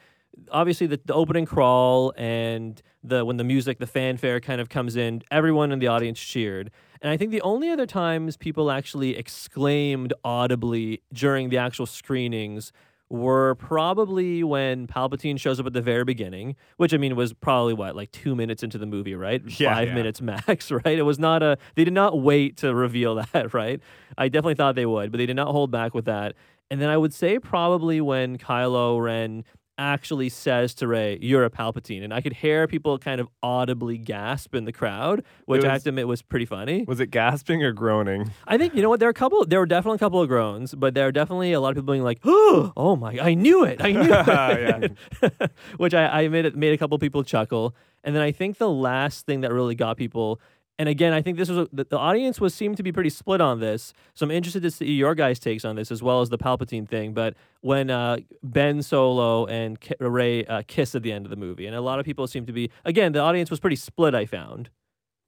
obviously 0.50 0.87
the, 0.87 1.00
the 1.05 1.14
opening 1.14 1.46
crawl 1.46 2.12
and 2.16 2.83
the 3.02 3.24
when 3.24 3.37
the 3.37 3.44
music 3.44 3.79
the 3.79 3.87
fanfare 3.87 4.40
kind 4.40 4.61
of 4.61 4.68
comes 4.68 4.96
in, 4.96 5.22
everyone 5.31 5.72
in 5.72 5.79
the 5.79 5.87
audience 5.87 6.20
cheered. 6.20 6.70
And 7.02 7.11
I 7.11 7.16
think 7.16 7.31
the 7.31 7.42
only 7.42 7.70
other 7.70 7.87
times 7.87 8.37
people 8.37 8.70
actually 8.70 9.16
exclaimed 9.16 10.12
audibly 10.24 11.02
during 11.12 11.50
the 11.50 11.59
actual 11.59 11.87
screenings 11.87 12.72
were 13.09 13.55
probably 13.55 14.42
when 14.42 14.87
Palpatine 14.87 15.38
shows 15.38 15.61
up 15.61 15.66
at 15.66 15.73
the 15.73 15.81
very 15.81 16.05
beginning, 16.05 16.57
which 16.77 16.92
I 16.92 16.97
mean 16.97 17.14
was 17.14 17.33
probably 17.33 17.73
what 17.75 17.95
like 17.95 18.11
two 18.11 18.35
minutes 18.35 18.62
into 18.62 18.79
the 18.79 18.87
movie, 18.87 19.14
right? 19.14 19.42
Yeah. 19.61 19.75
Five 19.75 19.88
Yeah. 19.88 19.95
minutes 19.95 20.21
max, 20.21 20.71
right? 20.85 20.99
It 20.99 21.03
was 21.03 21.19
not 21.19 21.42
a. 21.42 21.57
They 21.77 21.85
did 21.85 21.92
not 21.95 22.21
wait 22.21 22.57
to 22.59 22.75
reveal 22.75 23.14
that, 23.33 23.55
right? 23.55 23.81
I 24.19 24.29
definitely 24.29 24.55
thought 24.57 24.75
they 24.75 24.87
would, 24.87 25.12
but 25.12 25.19
they 25.19 25.27
did 25.27 25.37
not 25.37 25.49
hold 25.49 25.71
back 25.71 25.95
with 25.95 26.07
that. 26.07 26.35
And 26.71 26.81
then 26.81 26.88
I 26.88 26.97
would 26.97 27.14
say 27.14 27.38
probably 27.38 28.01
when 28.01 28.38
Kylo 28.38 29.01
Ren 29.01 29.45
actually 29.78 30.28
says 30.28 30.74
to 30.74 30.86
Rey, 30.88 31.18
"You're 31.20 31.44
a 31.44 31.50
Palpatine," 31.50 32.02
and 32.02 32.12
I 32.14 32.20
could 32.20 32.32
hear 32.34 32.66
people 32.66 32.98
kind 32.98 33.20
of 33.20 33.28
audibly 33.42 33.98
gasp 33.98 34.54
in 34.54 34.64
the 34.64 34.72
crowd, 34.72 35.22
which 35.44 35.62
I 35.64 35.68
was- 35.68 35.72
have 35.72 35.82
to 35.84 35.88
admit 35.90 36.08
was 36.08 36.22
pretty 36.22 36.46
funny. 36.46 36.84
Was 36.88 37.00
it 37.00 37.10
gasping 37.10 37.62
or 37.62 37.72
groaning? 37.72 38.30
I 38.46 38.56
think 38.58 38.74
you 38.74 38.82
know 38.82 38.88
what 38.88 39.00
there 39.00 39.08
are 39.08 39.10
a 39.10 39.14
couple. 39.14 39.44
There 39.44 39.58
were 39.60 39.66
definitely 39.66 39.96
a 39.96 39.98
couple 39.98 40.20
of 40.22 40.28
groans, 40.28 40.74
but 40.74 40.94
there 40.94 41.06
are 41.08 41.12
definitely 41.12 41.52
a 41.52 41.60
lot 41.60 41.70
of 41.70 41.76
people 41.76 41.92
being 41.92 42.04
like, 42.04 42.20
"Oh 42.24 42.96
my! 42.98 43.18
I 43.20 43.34
knew 43.34 43.64
it! 43.64 43.82
I 43.82 43.92
knew 43.92 44.02
it!" 45.32 45.50
Which 45.76 45.94
I, 45.94 46.22
I 46.22 46.28
made 46.28 46.44
it 46.46 46.56
made 46.56 46.72
a 46.72 46.78
couple 46.78 46.98
people 46.98 47.22
chuckle, 47.22 47.74
and 48.04 48.14
then 48.14 48.22
I 48.22 48.32
think 48.32 48.58
the 48.58 48.70
last 48.70 49.26
thing 49.26 49.40
that 49.42 49.52
really 49.52 49.74
got 49.74 49.96
people, 49.96 50.40
and 50.78 50.88
again, 50.88 51.12
I 51.12 51.22
think 51.22 51.38
this 51.38 51.48
was 51.48 51.68
a, 51.72 51.84
the, 51.84 51.98
audience 51.98 52.40
was 52.40 52.54
seemed 52.54 52.76
to 52.76 52.82
be 52.82 52.92
pretty 52.92 53.10
split 53.10 53.40
on 53.40 53.60
this. 53.60 53.94
So 54.14 54.24
I'm 54.24 54.30
interested 54.30 54.62
to 54.62 54.70
see 54.70 54.92
your 54.92 55.14
guys' 55.14 55.38
takes 55.38 55.64
on 55.64 55.76
this 55.76 55.90
as 55.90 56.02
well 56.02 56.20
as 56.20 56.28
the 56.28 56.38
Palpatine 56.38 56.86
thing. 56.86 57.14
But 57.14 57.34
when 57.62 57.90
uh, 57.90 58.18
Ben 58.42 58.82
Solo 58.82 59.46
and 59.46 59.80
K- 59.80 59.94
Rey 60.00 60.44
uh, 60.44 60.62
kiss 60.66 60.94
at 60.94 61.02
the 61.02 61.12
end 61.12 61.24
of 61.24 61.30
the 61.30 61.36
movie, 61.36 61.66
and 61.66 61.74
a 61.74 61.80
lot 61.80 61.98
of 61.98 62.04
people 62.04 62.26
seem 62.26 62.44
to 62.46 62.52
be 62.52 62.70
again, 62.84 63.12
the 63.12 63.20
audience 63.20 63.50
was 63.50 63.60
pretty 63.60 63.76
split. 63.76 64.14
I 64.14 64.26
found. 64.26 64.70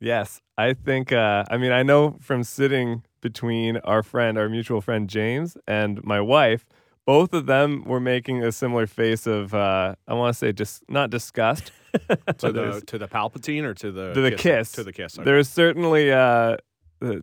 Yes, 0.01 0.41
I 0.57 0.75
think. 0.75 1.13
Uh, 1.13 1.45
I 1.51 1.57
mean, 1.57 1.73
I 1.73 1.83
know 1.83 2.17
from 2.21 2.45
sitting 2.45 3.03
between 3.21 3.79
our 3.79 4.03
friend, 4.03 4.39
our 4.39 4.49
mutual 4.49 4.81
friend 4.81 5.09
James, 5.09 5.57
and 5.67 6.03
my 6.05 6.21
wife, 6.21 6.67
both 7.09 7.33
of 7.33 7.47
them 7.47 7.85
were 7.85 8.01
making 8.01 8.45
a 8.45 8.53
similar 8.53 8.87
face 8.87 9.27
of, 9.27 9.55
uh, 9.55 9.95
I 10.07 10.13
want 10.13 10.35
to 10.35 10.39
say, 10.39 10.53
just 10.53 10.83
not 10.91 11.09
disgust. 11.11 11.73
To 12.39 12.53
the 12.53 12.83
to 12.87 12.99
the 12.99 13.09
Palpatine 13.09 13.65
or 13.65 13.73
to 13.75 13.91
the 13.91 14.13
to 14.13 14.21
the 14.21 14.33
kiss. 14.33 14.73
to 14.73 14.85
the 14.85 14.93
kiss. 14.93 15.19
okay. 15.19 15.25
There 15.25 15.39
is 15.39 15.49
certainly 15.49 16.13
uh, 16.13 16.59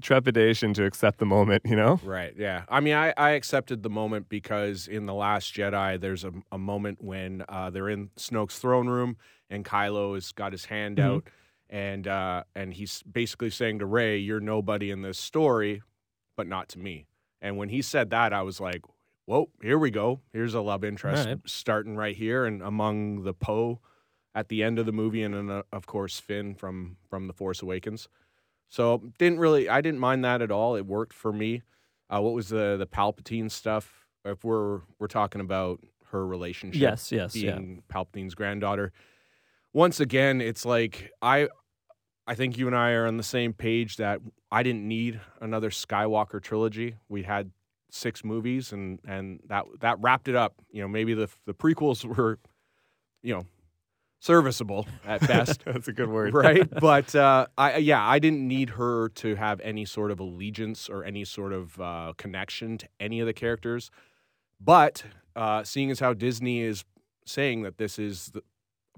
trepidation 0.01 0.73
to 0.73 0.85
accept 0.85 1.19
the 1.19 1.25
moment. 1.25 1.61
You 1.65 1.75
know. 1.75 1.99
Right. 2.03 2.33
Yeah. 2.35 2.63
I 2.67 2.79
mean, 2.79 2.95
I, 2.95 3.13
I 3.15 3.29
accepted 3.31 3.83
the 3.83 3.89
moment 3.91 4.27
because 4.27 4.87
in 4.87 5.05
the 5.05 5.13
Last 5.13 5.53
Jedi, 5.53 5.99
there's 6.01 6.23
a, 6.23 6.31
a 6.51 6.57
moment 6.57 6.97
when 7.03 7.43
uh, 7.47 7.69
they're 7.69 7.89
in 7.89 8.09
Snoke's 8.17 8.57
throne 8.57 8.87
room 8.87 9.17
and 9.51 9.63
Kylo 9.63 10.15
has 10.15 10.31
got 10.31 10.51
his 10.51 10.65
hand 10.65 10.97
Mhm. 10.97 11.03
out, 11.03 11.23
and 11.69 12.07
uh, 12.07 12.43
and 12.55 12.73
he's 12.73 13.03
basically 13.03 13.51
saying 13.51 13.79
to 13.79 13.85
Rey, 13.85 14.17
"You're 14.17 14.39
nobody 14.39 14.89
in 14.89 15.03
this 15.03 15.19
story, 15.19 15.83
but 16.35 16.47
not 16.47 16.69
to 16.69 16.79
me." 16.79 17.05
And 17.39 17.55
when 17.57 17.69
he 17.69 17.81
said 17.83 18.09
that, 18.09 18.33
I 18.33 18.41
was 18.41 18.59
like, 18.59 18.81
"Whoa, 19.25 19.49
here 19.61 19.77
we 19.79 19.91
go. 19.91 20.21
Here's 20.33 20.53
a 20.53 20.61
love 20.61 20.83
interest 20.83 21.25
Right. 21.27 21.39
starting 21.45 21.95
right 21.95 22.15
here." 22.15 22.45
And 22.45 22.61
among 22.61 23.23
the 23.23 23.33
Poe 23.33 23.79
at 24.33 24.49
the 24.49 24.63
end 24.63 24.79
of 24.79 24.85
the 24.85 24.91
movie, 24.91 25.23
and 25.23 25.33
then 25.33 25.49
uh, 25.49 25.63
of 25.71 25.85
course 25.85 26.19
Finn 26.19 26.55
from 26.55 26.97
from 27.09 27.27
the 27.27 27.33
Force 27.33 27.61
Awakens. 27.61 28.07
So 28.67 29.03
didn't 29.19 29.39
really, 29.39 29.69
I 29.69 29.79
didn't 29.81 29.99
mind 29.99 30.25
that 30.25 30.41
at 30.41 30.51
all. 30.51 30.75
It 30.75 30.85
worked 30.85 31.13
for 31.13 31.31
me. 31.31 31.61
Uh, 32.09 32.19
what 32.21 32.33
was 32.33 32.49
the 32.49 32.75
the 32.77 32.87
Palpatine 32.87 33.49
stuff? 33.51 34.07
If 34.25 34.43
we're 34.43 34.81
we're 34.99 35.07
talking 35.07 35.39
about 35.41 35.79
her 36.11 36.25
relationship, 36.25 36.81
Yes, 36.81 37.11
yes, 37.11 37.35
yeah. 37.35 37.55
being 37.57 37.83
Palpatine's 37.89 38.35
granddaughter. 38.35 38.91
Once 39.73 39.99
again, 39.99 40.39
it's 40.41 40.65
like 40.65 41.11
I, 41.21 41.49
I 42.25 42.33
think 42.35 42.57
you 42.57 42.67
and 42.67 42.75
I 42.75 42.91
are 42.91 43.05
on 43.05 43.17
the 43.17 43.23
same 43.23 43.53
page 43.53 43.97
that 43.97 44.21
I 44.51 44.63
didn't 44.63 44.87
need 44.87 45.19
another 45.41 45.69
Skywalker 45.69 46.41
trilogy. 46.41 46.95
We 47.09 47.23
had 47.23 47.51
six 47.95 48.23
movies, 48.23 48.71
and 48.71 48.99
and 49.07 49.39
that 49.47 49.65
that 49.79 49.99
wrapped 49.99 50.27
it 50.27 50.35
up. 50.35 50.55
You 50.71 50.81
know, 50.81 50.87
maybe 50.87 51.13
the 51.13 51.29
the 51.45 51.53
prequels 51.53 52.03
were, 52.17 52.39
you 53.23 53.33
know, 53.33 53.45
serviceable 54.25 54.87
at 55.05 55.21
best. 55.27 55.63
That's 55.65 55.87
a 55.87 55.93
good 55.93 56.09
word. 56.09 56.33
right 56.33 56.67
but 56.79 57.13
uh 57.15 57.45
i 57.57 57.77
yeah 57.77 58.03
i 58.03 58.17
didn't 58.17 58.47
need 58.47 58.71
her 58.71 59.09
to 59.09 59.35
have 59.35 59.59
any 59.61 59.85
sort 59.85 60.09
of 60.09 60.19
allegiance 60.19 60.89
or 60.89 61.03
any 61.03 61.23
sort 61.23 61.53
of 61.53 61.79
uh 61.79 62.13
connection 62.17 62.77
to 62.79 62.87
any 62.99 63.19
of 63.19 63.27
the 63.27 63.33
characters 63.33 63.91
but 64.59 65.03
uh 65.35 65.63
seeing 65.63 65.91
as 65.91 65.99
how 65.99 66.13
disney 66.13 66.61
is 66.61 66.83
saying 67.25 67.61
that 67.61 67.77
this 67.77 67.99
is 67.99 68.27
the, 68.33 68.41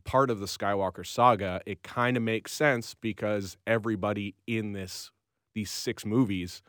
part 0.06 0.30
of 0.30 0.40
the 0.40 0.46
skywalker 0.46 1.06
saga 1.06 1.60
it 1.66 1.84
kind 1.84 2.16
of 2.16 2.24
makes 2.24 2.54
sense 2.54 2.96
because 3.02 3.58
everybody 3.68 4.34
in 4.48 4.72
this 4.72 5.12
these 5.54 5.70
six 5.70 6.06
movies 6.06 6.62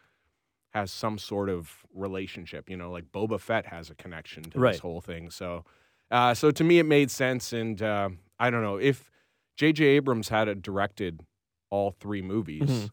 has 0.74 0.90
some 0.90 1.18
sort 1.18 1.48
of 1.48 1.84
relationship 1.94 2.68
you 2.68 2.76
know 2.76 2.90
like 2.90 3.04
boba 3.12 3.40
fett 3.40 3.66
has 3.66 3.90
a 3.90 3.94
connection 3.94 4.42
to 4.42 4.58
Right. 4.58 4.72
this 4.72 4.80
whole 4.80 5.00
thing 5.00 5.30
so 5.30 5.64
uh 6.10 6.34
so 6.34 6.50
to 6.50 6.62
me 6.64 6.78
it 6.78 6.84
made 6.86 7.10
sense 7.10 7.52
and 7.52 7.80
uh 7.82 8.10
i 8.38 8.50
don't 8.50 8.62
know 8.62 8.76
if 8.78 9.10
J.J. 9.56 9.84
Abrams 9.84 10.28
had 10.28 10.62
directed 10.62 11.22
all 11.68 11.90
three 11.90 12.22
movies, 12.22 12.62
Mhm. 12.70 12.90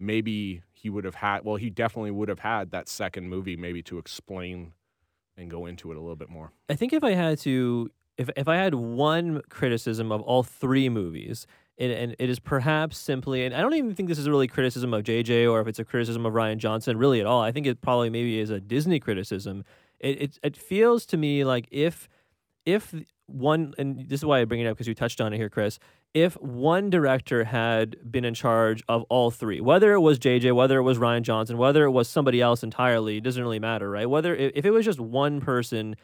maybe 0.00 0.62
he 0.72 0.88
would 0.88 1.04
have 1.04 1.16
had. 1.16 1.44
Well, 1.44 1.56
he 1.56 1.68
definitely 1.68 2.10
would 2.10 2.30
have 2.30 2.38
had 2.38 2.70
that 2.70 2.88
second 2.88 3.28
movie, 3.28 3.54
maybe 3.54 3.82
to 3.82 3.98
explain 3.98 4.72
and 5.36 5.50
go 5.50 5.66
into 5.66 5.90
it 5.92 5.96
a 5.98 6.00
little 6.00 6.16
bit 6.16 6.30
more. 6.30 6.52
I 6.70 6.74
think 6.74 6.94
if 6.94 7.04
I 7.04 7.10
had 7.12 7.36
to, 7.40 7.90
if 8.16 8.30
if 8.34 8.48
I 8.48 8.56
had 8.56 8.74
one 8.74 9.42
criticism 9.50 10.10
of 10.10 10.22
all 10.22 10.42
three 10.42 10.88
movies, 10.88 11.46
and 11.78 12.16
it 12.18 12.30
is 12.30 12.38
perhaps 12.38 12.96
simply, 12.96 13.44
and 13.44 13.54
I 13.54 13.60
don't 13.60 13.74
even 13.74 13.94
think 13.94 14.08
this 14.08 14.18
is 14.18 14.28
really 14.28 14.48
criticism 14.48 14.94
of 14.94 15.04
JJ 15.04 15.50
or 15.50 15.60
if 15.60 15.68
it's 15.68 15.78
a 15.78 15.84
criticism 15.84 16.24
of 16.24 16.32
Rian 16.32 16.56
Johnson, 16.56 16.96
really 16.96 17.20
at 17.20 17.26
all. 17.26 17.42
I 17.42 17.52
think 17.52 17.66
it 17.66 17.80
probably 17.80 18.08
maybe 18.08 18.38
is 18.38 18.50
a 18.50 18.60
Disney 18.60 18.98
criticism. 18.98 19.64
It 20.00 20.22
it, 20.22 20.38
it 20.42 20.56
feels 20.56 21.04
to 21.06 21.16
me 21.16 21.44
like 21.44 21.68
if 21.70 22.08
if 22.64 22.94
one, 23.26 23.74
and 23.78 24.08
this 24.08 24.20
is 24.20 24.24
why 24.24 24.40
I 24.40 24.44
bring 24.44 24.60
it 24.60 24.66
up 24.66 24.76
because 24.76 24.86
you 24.86 24.94
touched 24.94 25.20
on 25.20 25.32
it 25.32 25.36
here, 25.36 25.50
Chris. 25.50 25.78
If 26.14 26.34
one 26.40 26.88
director 26.88 27.44
had 27.44 28.10
been 28.10 28.24
in 28.24 28.32
charge 28.32 28.82
of 28.88 29.02
all 29.10 29.30
three, 29.30 29.60
whether 29.60 29.92
it 29.92 30.00
was 30.00 30.18
JJ, 30.18 30.54
whether 30.54 30.78
it 30.78 30.82
was 30.82 30.98
Rian 30.98 31.22
Johnson, 31.22 31.58
whether 31.58 31.84
it 31.84 31.90
was 31.90 32.08
somebody 32.08 32.40
else 32.40 32.62
entirely, 32.62 33.18
it 33.18 33.24
doesn't 33.24 33.42
really 33.42 33.58
matter, 33.58 33.90
right? 33.90 34.08
Whether 34.08 34.34
if 34.34 34.64
it 34.64 34.70
was 34.70 34.84
just 34.84 35.00
one 35.00 35.40
person 35.40 35.96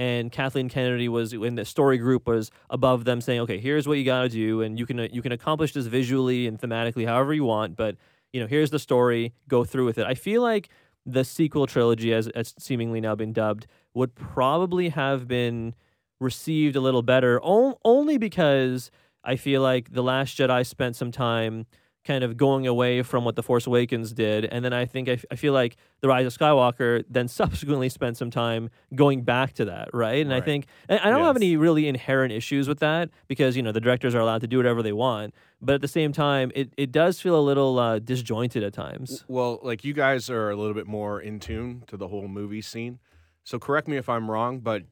and 0.00 0.32
Kathleen 0.32 0.70
Kennedy 0.70 1.10
was 1.10 1.34
in 1.34 1.56
the 1.56 1.64
story 1.66 1.98
group 1.98 2.26
was 2.26 2.50
above 2.70 3.04
them 3.04 3.20
saying, 3.20 3.40
"Okay, 3.40 3.58
here's 3.58 3.86
what 3.86 3.98
you 3.98 4.04
got 4.04 4.22
to 4.22 4.28
do, 4.30 4.62
and 4.62 4.78
you 4.78 4.86
can 4.86 4.98
you 5.12 5.20
can 5.20 5.30
accomplish 5.30 5.74
this 5.74 5.84
visually 5.84 6.46
and 6.46 6.58
thematically 6.58 7.06
however 7.06 7.34
you 7.34 7.44
want, 7.44 7.76
but 7.76 7.96
you 8.32 8.40
know 8.40 8.46
here's 8.46 8.70
the 8.70 8.78
story, 8.78 9.34
go 9.46 9.62
through 9.62 9.84
with 9.84 9.98
it." 9.98 10.06
I 10.06 10.14
feel 10.14 10.40
like 10.40 10.70
the 11.04 11.22
sequel 11.22 11.66
trilogy, 11.66 12.14
as 12.14 12.28
as 12.28 12.54
seemingly 12.58 13.02
now 13.02 13.14
been 13.14 13.34
dubbed, 13.34 13.66
would 13.92 14.14
probably 14.14 14.88
have 14.88 15.28
been 15.28 15.74
received 16.18 16.76
a 16.76 16.80
little 16.80 17.02
better, 17.02 17.38
on, 17.42 17.74
only 17.84 18.16
because 18.16 18.90
I 19.22 19.36
feel 19.36 19.60
like 19.60 19.92
the 19.92 20.02
Last 20.02 20.38
Jedi 20.38 20.66
spent 20.66 20.96
some 20.96 21.12
time 21.12 21.66
kind 22.04 22.24
of 22.24 22.36
going 22.36 22.66
away 22.66 23.02
from 23.02 23.24
what 23.24 23.36
the 23.36 23.42
Force 23.42 23.66
Awakens 23.66 24.12
did, 24.12 24.46
and 24.46 24.64
then 24.64 24.72
I 24.72 24.86
think 24.86 25.08
I, 25.08 25.12
f- 25.12 25.24
I 25.30 25.36
feel 25.36 25.52
like 25.52 25.76
the 26.00 26.08
Rise 26.08 26.26
of 26.26 26.36
Skywalker 26.36 27.04
then 27.08 27.28
subsequently 27.28 27.88
spent 27.88 28.16
some 28.16 28.30
time 28.30 28.70
going 28.94 29.22
back 29.22 29.52
to 29.54 29.66
that, 29.66 29.88
right? 29.92 30.22
And 30.24 30.32
I 30.32 30.40
think 30.40 30.66
and 30.88 30.98
I 31.00 31.10
don't 31.10 31.22
have 31.24 31.36
any 31.36 31.56
really 31.56 31.88
inherent 31.88 32.32
issues 32.32 32.68
with 32.68 32.78
that 32.80 33.10
because 33.28 33.56
you 33.56 33.62
know 33.62 33.72
the 33.72 33.80
directors 33.80 34.14
are 34.14 34.20
allowed 34.20 34.40
to 34.40 34.46
do 34.46 34.56
whatever 34.56 34.82
they 34.82 34.92
want, 34.92 35.34
but 35.60 35.74
at 35.74 35.80
the 35.82 35.88
same 35.88 36.12
time, 36.12 36.50
it 36.54 36.72
it 36.76 36.90
does 36.90 37.20
feel 37.20 37.38
a 37.38 37.42
little 37.42 37.78
uh, 37.78 37.98
disjointed 37.98 38.62
at 38.62 38.72
times. 38.72 39.24
Well, 39.28 39.60
like 39.62 39.84
you 39.84 39.92
guys 39.92 40.30
are 40.30 40.50
a 40.50 40.56
little 40.56 40.74
bit 40.74 40.86
more 40.86 41.20
in 41.20 41.38
tune 41.38 41.84
to 41.88 41.96
the 41.96 42.08
whole 42.08 42.28
movie 42.28 42.62
scene. 42.62 42.98
So 43.44 43.58
correct 43.58 43.88
me 43.88 43.96
if 43.96 44.08
I'm 44.08 44.30
wrong, 44.30 44.60
but 44.60 44.84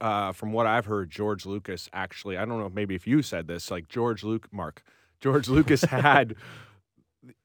uh, 0.00 0.32
from 0.32 0.52
what 0.52 0.66
I've 0.66 0.86
heard, 0.86 1.10
George 1.10 1.46
Lucas 1.46 1.88
actually, 1.92 2.36
I 2.36 2.44
don't 2.44 2.58
know, 2.58 2.70
maybe 2.72 2.94
if 2.94 3.06
you 3.06 3.22
said 3.22 3.46
this, 3.48 3.70
like 3.70 3.88
George 3.88 4.22
Luke, 4.22 4.48
Mark, 4.52 4.82
George 5.22 5.48
Lucas 5.48 5.82
had 5.84 6.34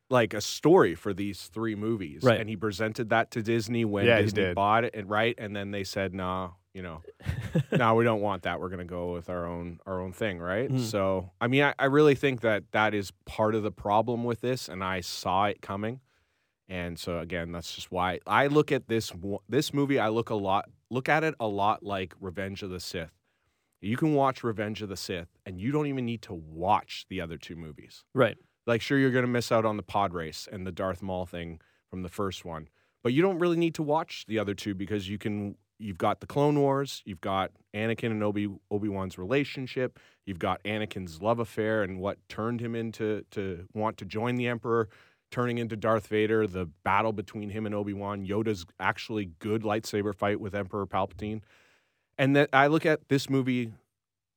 like 0.09 0.33
a 0.33 0.41
story 0.41 0.95
for 0.95 1.13
these 1.13 1.47
three 1.47 1.75
movies, 1.75 2.23
Right. 2.23 2.39
And 2.39 2.49
he 2.49 2.55
presented 2.55 3.09
that 3.09 3.31
to 3.31 3.41
Disney 3.41 3.85
when 3.85 4.05
Yeah, 4.05 4.21
Disney 4.21 4.53
bought 4.53 4.83
it, 4.85 4.95
and 4.95 5.09
right, 5.09 5.35
and 5.37 5.55
then 5.55 5.71
they 5.71 5.83
said, 5.83 6.13
"Nah, 6.13 6.51
you 6.73 6.81
know, 6.81 7.01
no, 7.71 7.95
we 7.95 8.03
don't 8.03 8.21
want 8.21 8.43
that. 8.43 8.59
We're 8.59 8.69
going 8.69 8.79
to 8.79 8.85
go 8.85 9.13
with 9.13 9.29
our 9.29 9.45
own 9.45 9.79
our 9.85 9.99
own 9.99 10.13
thing, 10.13 10.39
right?" 10.39 10.69
Mhm. 10.69 10.79
So, 10.79 11.31
I 11.41 11.47
mean, 11.47 11.63
I, 11.63 11.73
I 11.77 11.85
really 11.85 12.15
think 12.15 12.41
that 12.41 12.71
that 12.71 12.93
is 12.93 13.11
part 13.25 13.53
of 13.53 13.63
the 13.63 13.71
problem 13.71 14.23
with 14.23 14.41
this, 14.41 14.69
and 14.69 14.83
I 14.83 15.01
saw 15.01 15.45
it 15.45 15.61
coming. 15.61 15.99
And 16.69 16.99
so 16.99 17.19
again, 17.19 17.51
that's 17.53 17.73
just 17.75 17.91
why 17.91 18.19
I 18.27 18.47
look 18.47 18.71
at 18.71 18.87
this 18.87 19.11
this 19.49 19.73
movie. 19.73 19.99
I 19.99 20.09
look 20.09 20.29
a 20.29 20.35
lot 20.35 20.69
look 20.89 21.09
at 21.09 21.23
it 21.23 21.35
a 21.39 21.47
lot 21.47 21.83
like 21.83 22.13
Revenge 22.21 22.63
of 22.63 22.69
the 22.69 22.79
Sith. 22.79 23.11
You 23.81 23.97
can 23.97 24.13
watch 24.13 24.43
Revenge 24.43 24.81
of 24.81 24.89
the 24.89 24.97
Sith, 24.97 25.37
and 25.45 25.59
you 25.59 25.71
don't 25.71 25.87
even 25.87 26.05
need 26.05 26.21
to 26.23 26.33
watch 26.33 27.05
the 27.09 27.21
other 27.21 27.37
two 27.37 27.55
movies. 27.55 28.03
Right. 28.13 28.37
Like, 28.65 28.81
sure, 28.81 28.97
you're 28.97 29.11
going 29.11 29.25
to 29.25 29.31
miss 29.31 29.51
out 29.51 29.65
on 29.65 29.77
the 29.77 29.83
pod 29.83 30.13
race 30.13 30.47
and 30.51 30.65
the 30.65 30.71
Darth 30.71 31.01
Maul 31.01 31.25
thing 31.25 31.61
from 31.89 32.01
the 32.01 32.09
first 32.09 32.43
one, 32.43 32.67
but 33.03 33.13
you 33.13 33.21
don't 33.21 33.39
really 33.39 33.55
need 33.55 33.75
to 33.75 33.83
watch 33.83 34.25
the 34.27 34.39
other 34.39 34.53
two 34.53 34.75
because 34.75 35.07
you 35.07 35.17
can. 35.17 35.55
You've 35.79 35.99
got 35.99 36.21
the 36.21 36.25
Clone 36.25 36.59
Wars, 36.59 37.03
you've 37.05 37.21
got 37.21 37.51
Anakin 37.75 38.09
and 38.09 38.23
Obi 38.23 38.49
Obi 38.71 38.89
Wan's 38.89 39.19
relationship, 39.19 39.99
you've 40.25 40.39
got 40.39 40.61
Anakin's 40.63 41.21
love 41.21 41.37
affair 41.37 41.83
and 41.83 41.99
what 41.99 42.17
turned 42.29 42.59
him 42.59 42.73
into 42.73 43.23
to 43.29 43.67
want 43.75 43.97
to 43.97 44.05
join 44.05 44.37
the 44.37 44.47
Emperor, 44.47 44.89
turning 45.29 45.59
into 45.59 45.75
Darth 45.75 46.07
Vader, 46.07 46.47
the 46.47 46.65
battle 46.83 47.13
between 47.13 47.51
him 47.51 47.67
and 47.67 47.75
Obi 47.75 47.93
Wan, 47.93 48.25
Yoda's 48.25 48.65
actually 48.79 49.25
good 49.37 49.61
lightsaber 49.61 50.15
fight 50.15 50.39
with 50.41 50.55
Emperor 50.55 50.87
Palpatine, 50.87 51.41
and 52.17 52.35
that 52.35 52.49
I 52.53 52.67
look 52.67 52.85
at 52.85 53.09
this 53.09 53.29
movie 53.29 53.73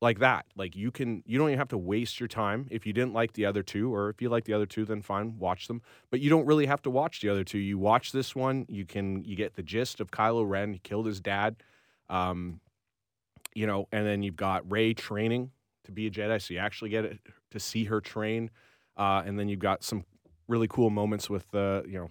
like 0.00 0.18
that. 0.20 0.46
Like 0.56 0.74
you 0.76 0.90
can, 0.90 1.22
you 1.26 1.38
don't 1.38 1.48
even 1.48 1.58
have 1.58 1.68
to 1.68 1.78
waste 1.78 2.20
your 2.20 2.28
time 2.28 2.66
if 2.70 2.86
you 2.86 2.92
didn't 2.92 3.12
like 3.12 3.34
the 3.34 3.44
other 3.46 3.62
two, 3.62 3.94
or 3.94 4.08
if 4.08 4.22
you 4.22 4.28
like 4.28 4.44
the 4.44 4.54
other 4.54 4.66
two, 4.66 4.84
then 4.84 5.02
fine, 5.02 5.38
watch 5.38 5.68
them. 5.68 5.82
But 6.10 6.20
you 6.20 6.30
don't 6.30 6.46
really 6.46 6.66
have 6.66 6.82
to 6.82 6.90
watch 6.90 7.20
the 7.20 7.28
other 7.28 7.44
two. 7.44 7.58
You 7.58 7.78
watch 7.78 8.12
this 8.12 8.34
one, 8.34 8.66
you 8.68 8.86
can, 8.86 9.24
you 9.24 9.36
get 9.36 9.54
the 9.54 9.62
gist 9.62 10.00
of 10.00 10.10
Kylo 10.10 10.48
Ren. 10.48 10.72
He 10.72 10.78
killed 10.78 11.06
his 11.06 11.20
dad, 11.20 11.56
um, 12.08 12.60
you 13.54 13.66
know, 13.66 13.88
and 13.92 14.06
then 14.06 14.22
you've 14.22 14.36
got 14.36 14.70
Rey 14.70 14.94
training 14.94 15.50
to 15.84 15.92
be 15.92 16.06
a 16.06 16.10
Jedi, 16.10 16.40
so 16.40 16.54
you 16.54 16.60
actually 16.60 16.90
get 16.90 17.04
it, 17.04 17.18
to 17.50 17.60
see 17.60 17.84
her 17.84 18.00
train, 18.00 18.50
uh, 18.96 19.22
and 19.26 19.38
then 19.38 19.48
you've 19.48 19.60
got 19.60 19.82
some 19.82 20.04
really 20.48 20.68
cool 20.68 20.88
moments 20.88 21.28
with 21.28 21.50
the, 21.50 21.84
you 21.86 21.98
know. 21.98 22.10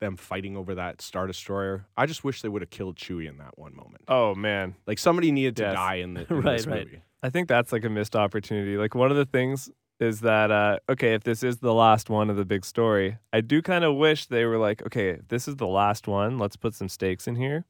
Them 0.00 0.16
fighting 0.16 0.56
over 0.56 0.76
that 0.76 1.02
Star 1.02 1.26
Destroyer. 1.26 1.86
I 1.96 2.06
just 2.06 2.22
wish 2.22 2.42
they 2.42 2.48
would 2.48 2.62
have 2.62 2.70
killed 2.70 2.96
Chewie 2.96 3.28
in 3.28 3.38
that 3.38 3.58
one 3.58 3.74
moment. 3.74 4.04
Oh 4.06 4.34
man, 4.34 4.76
Like 4.86 4.98
somebody 4.98 5.32
needed 5.32 5.56
to 5.56 5.62
Yes. 5.64 5.74
die 5.74 5.94
in, 5.96 6.14
the, 6.14 6.20
in 6.30 6.40
Right, 6.40 6.56
this 6.58 6.66
right. 6.66 6.84
movie. 6.84 7.02
I 7.22 7.30
think 7.30 7.48
that's 7.48 7.72
like 7.72 7.84
a 7.84 7.88
missed 7.90 8.14
opportunity. 8.14 8.76
Like 8.76 8.94
one 8.94 9.10
of 9.10 9.16
the 9.16 9.24
things 9.24 9.70
is 9.98 10.20
that 10.20 10.52
uh, 10.52 10.78
okay, 10.88 11.14
if 11.14 11.24
this 11.24 11.42
is 11.42 11.56
the 11.58 11.74
last 11.74 12.08
one 12.08 12.30
of 12.30 12.36
the 12.36 12.44
big 12.44 12.64
story, 12.64 13.18
I 13.32 13.40
do 13.40 13.60
kind 13.60 13.82
of 13.84 13.96
wish 13.96 14.26
they 14.26 14.44
were 14.44 14.58
like, 14.58 14.82
okay, 14.86 15.08
if 15.10 15.26
this 15.26 15.48
is 15.48 15.56
the 15.56 15.66
last 15.66 16.06
one, 16.06 16.38
let's 16.38 16.54
put 16.56 16.74
some 16.74 16.88
stakes 16.88 17.26
in 17.26 17.34
here. 17.34 17.64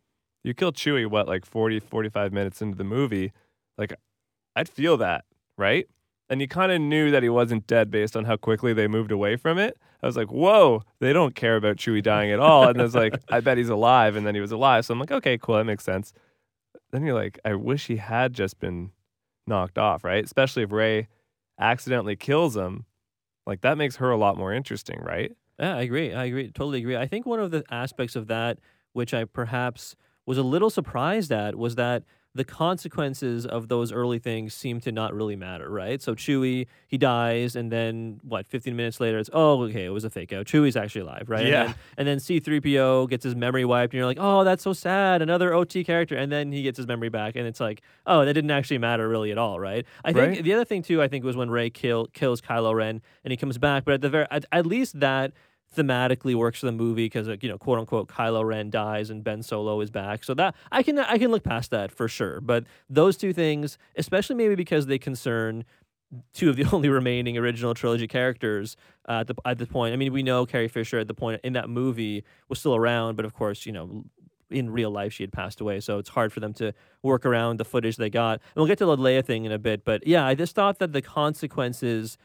You 0.44 0.52
kill 0.52 0.72
Chewie 0.72 1.08
what 1.10 1.26
like 1.26 1.46
40 1.46 1.80
45 1.80 2.30
minutes 2.32 2.60
into 2.60 2.76
the 2.76 2.84
movie, 2.84 3.32
like 3.78 3.94
I'd 4.54 4.68
feel 4.68 4.98
that, 4.98 5.24
right? 5.56 5.88
And 6.30 6.40
you 6.40 6.48
kind 6.48 6.70
of 6.70 6.80
knew 6.80 7.10
that 7.10 7.22
he 7.22 7.28
wasn't 7.28 7.66
dead 7.66 7.90
based 7.90 8.16
on 8.16 8.24
how 8.24 8.36
quickly 8.36 8.72
they 8.74 8.86
moved 8.86 9.10
away 9.10 9.36
from 9.36 9.58
it. 9.58 9.78
I 10.02 10.06
was 10.06 10.16
like, 10.16 10.30
whoa, 10.30 10.82
they 11.00 11.12
don't 11.12 11.34
care 11.34 11.56
about 11.56 11.76
Chewie 11.76 12.02
dying 12.02 12.30
at 12.30 12.38
all. 12.38 12.68
And 12.68 12.78
I 12.78 12.84
was 12.84 12.94
like, 12.94 13.18
I 13.30 13.40
bet 13.40 13.56
he's 13.56 13.70
alive. 13.70 14.14
And 14.14 14.26
then 14.26 14.34
he 14.34 14.40
was 14.40 14.52
alive. 14.52 14.84
So 14.84 14.92
I'm 14.92 15.00
like, 15.00 15.10
okay, 15.10 15.38
cool, 15.38 15.56
that 15.56 15.64
makes 15.64 15.84
sense. 15.84 16.12
Then 16.90 17.04
you're 17.04 17.14
like, 17.14 17.38
I 17.44 17.54
wish 17.54 17.86
he 17.86 17.96
had 17.96 18.34
just 18.34 18.60
been 18.60 18.90
knocked 19.46 19.78
off, 19.78 20.04
right? 20.04 20.24
Especially 20.24 20.62
if 20.62 20.72
Rey 20.72 21.08
accidentally 21.58 22.16
kills 22.16 22.56
him. 22.56 22.84
Like 23.46 23.62
that 23.62 23.78
makes 23.78 23.96
her 23.96 24.10
a 24.10 24.16
lot 24.16 24.36
more 24.36 24.52
interesting, 24.52 25.00
right? 25.00 25.32
Yeah, 25.58 25.76
I 25.76 25.82
agree. 25.82 26.12
I 26.12 26.26
agree. 26.26 26.50
Totally 26.50 26.80
agree. 26.80 26.96
I 26.96 27.06
think 27.06 27.26
one 27.26 27.40
of 27.40 27.50
the 27.50 27.64
aspects 27.70 28.14
of 28.14 28.28
that, 28.28 28.58
which 28.92 29.12
I 29.12 29.24
perhaps 29.24 29.96
was 30.26 30.38
a 30.38 30.42
little 30.42 30.70
surprised 30.70 31.32
at, 31.32 31.56
was 31.56 31.74
that 31.76 32.04
the 32.38 32.44
consequences 32.44 33.44
of 33.44 33.68
those 33.68 33.92
early 33.92 34.18
things 34.18 34.54
seem 34.54 34.80
to 34.80 34.90
not 34.92 35.12
really 35.12 35.36
matter, 35.36 35.68
right? 35.68 36.00
So 36.00 36.14
Chewie, 36.14 36.66
he 36.86 36.96
dies, 36.96 37.54
and 37.56 37.70
then 37.70 38.20
what? 38.22 38.46
Fifteen 38.46 38.76
minutes 38.76 39.00
later, 39.00 39.18
it's 39.18 39.28
oh, 39.32 39.62
okay, 39.64 39.84
it 39.84 39.90
was 39.90 40.04
a 40.04 40.10
fake 40.10 40.32
out. 40.32 40.46
Chewie's 40.46 40.76
actually 40.76 41.02
alive, 41.02 41.24
right? 41.28 41.46
Yeah. 41.46 41.74
And 41.96 42.08
then, 42.08 42.20
C-3PO 42.20 43.10
gets 43.10 43.24
his 43.24 43.34
memory 43.34 43.64
wiped, 43.64 43.92
and 43.92 43.98
you're 43.98 44.06
like, 44.06 44.18
oh, 44.20 44.44
that's 44.44 44.62
so 44.62 44.72
sad. 44.72 45.20
Another 45.20 45.52
OT 45.52 45.84
character, 45.84 46.16
and 46.16 46.30
then 46.32 46.52
he 46.52 46.62
gets 46.62 46.76
his 46.76 46.86
memory 46.86 47.08
back, 47.08 47.36
and 47.36 47.46
it's 47.46 47.60
like, 47.60 47.82
oh, 48.06 48.24
that 48.24 48.32
didn't 48.32 48.50
actually 48.50 48.78
matter 48.78 49.08
really 49.08 49.30
at 49.32 49.38
all, 49.38 49.60
right? 49.60 49.84
I 50.04 50.12
think 50.12 50.28
Right. 50.36 50.42
the 50.44 50.54
other 50.54 50.64
thing 50.64 50.82
too, 50.82 51.02
I 51.02 51.08
think, 51.08 51.24
was 51.24 51.36
when 51.36 51.50
Rey 51.50 51.68
kill, 51.70 52.06
kills 52.12 52.40
Kylo 52.40 52.74
Ren, 52.74 53.02
and 53.24 53.30
he 53.32 53.36
comes 53.36 53.58
back, 53.58 53.84
but 53.84 53.94
at 53.94 54.00
the 54.00 54.08
very, 54.08 54.26
at, 54.30 54.44
at 54.52 54.64
least 54.66 55.00
that 55.00 55.32
thematically 55.76 56.34
works 56.34 56.60
for 56.60 56.66
the 56.66 56.72
movie 56.72 57.06
because 57.06 57.28
you 57.42 57.48
know 57.48 57.58
quote 57.58 57.78
unquote 57.78 58.08
Kylo 58.08 58.44
Ren 58.44 58.70
dies 58.70 59.10
and 59.10 59.22
Ben 59.22 59.42
Solo 59.42 59.80
is 59.80 59.90
back. 59.90 60.24
So 60.24 60.34
that 60.34 60.54
I 60.72 60.82
can 60.82 60.98
I 60.98 61.18
can 61.18 61.30
look 61.30 61.44
past 61.44 61.70
that 61.70 61.92
for 61.92 62.08
sure. 62.08 62.40
But 62.40 62.64
those 62.88 63.16
two 63.16 63.32
things 63.32 63.78
especially 63.96 64.36
maybe 64.36 64.54
because 64.54 64.86
they 64.86 64.98
concern 64.98 65.64
two 66.32 66.48
of 66.48 66.56
the 66.56 66.64
only 66.72 66.88
remaining 66.88 67.36
original 67.36 67.74
trilogy 67.74 68.08
characters 68.08 68.76
uh, 69.08 69.20
at 69.20 69.26
the 69.26 69.34
at 69.44 69.58
the 69.58 69.66
point 69.66 69.92
I 69.92 69.96
mean 69.96 70.12
we 70.12 70.22
know 70.22 70.46
Carrie 70.46 70.68
Fisher 70.68 70.98
at 70.98 71.08
the 71.08 71.14
point 71.14 71.40
in 71.44 71.52
that 71.52 71.68
movie 71.68 72.24
was 72.48 72.58
still 72.58 72.74
around 72.74 73.16
but 73.16 73.24
of 73.24 73.34
course 73.34 73.66
you 73.66 73.72
know 73.72 74.04
in 74.50 74.70
real 74.70 74.90
life 74.90 75.12
she 75.12 75.22
had 75.22 75.30
passed 75.30 75.60
away 75.60 75.78
so 75.78 75.98
it's 75.98 76.08
hard 76.08 76.32
for 76.32 76.40
them 76.40 76.54
to 76.54 76.72
work 77.02 77.26
around 77.26 77.58
the 77.58 77.64
footage 77.66 77.96
they 77.96 78.08
got. 78.08 78.40
And 78.40 78.56
we'll 78.56 78.66
get 78.66 78.78
to 78.78 78.86
the 78.86 78.96
Leia 78.96 79.22
thing 79.22 79.44
in 79.44 79.52
a 79.52 79.58
bit 79.58 79.84
but 79.84 80.06
yeah 80.06 80.26
I 80.26 80.34
just 80.34 80.54
thought 80.54 80.78
that 80.78 80.94
the 80.94 81.02
consequences 81.02 82.16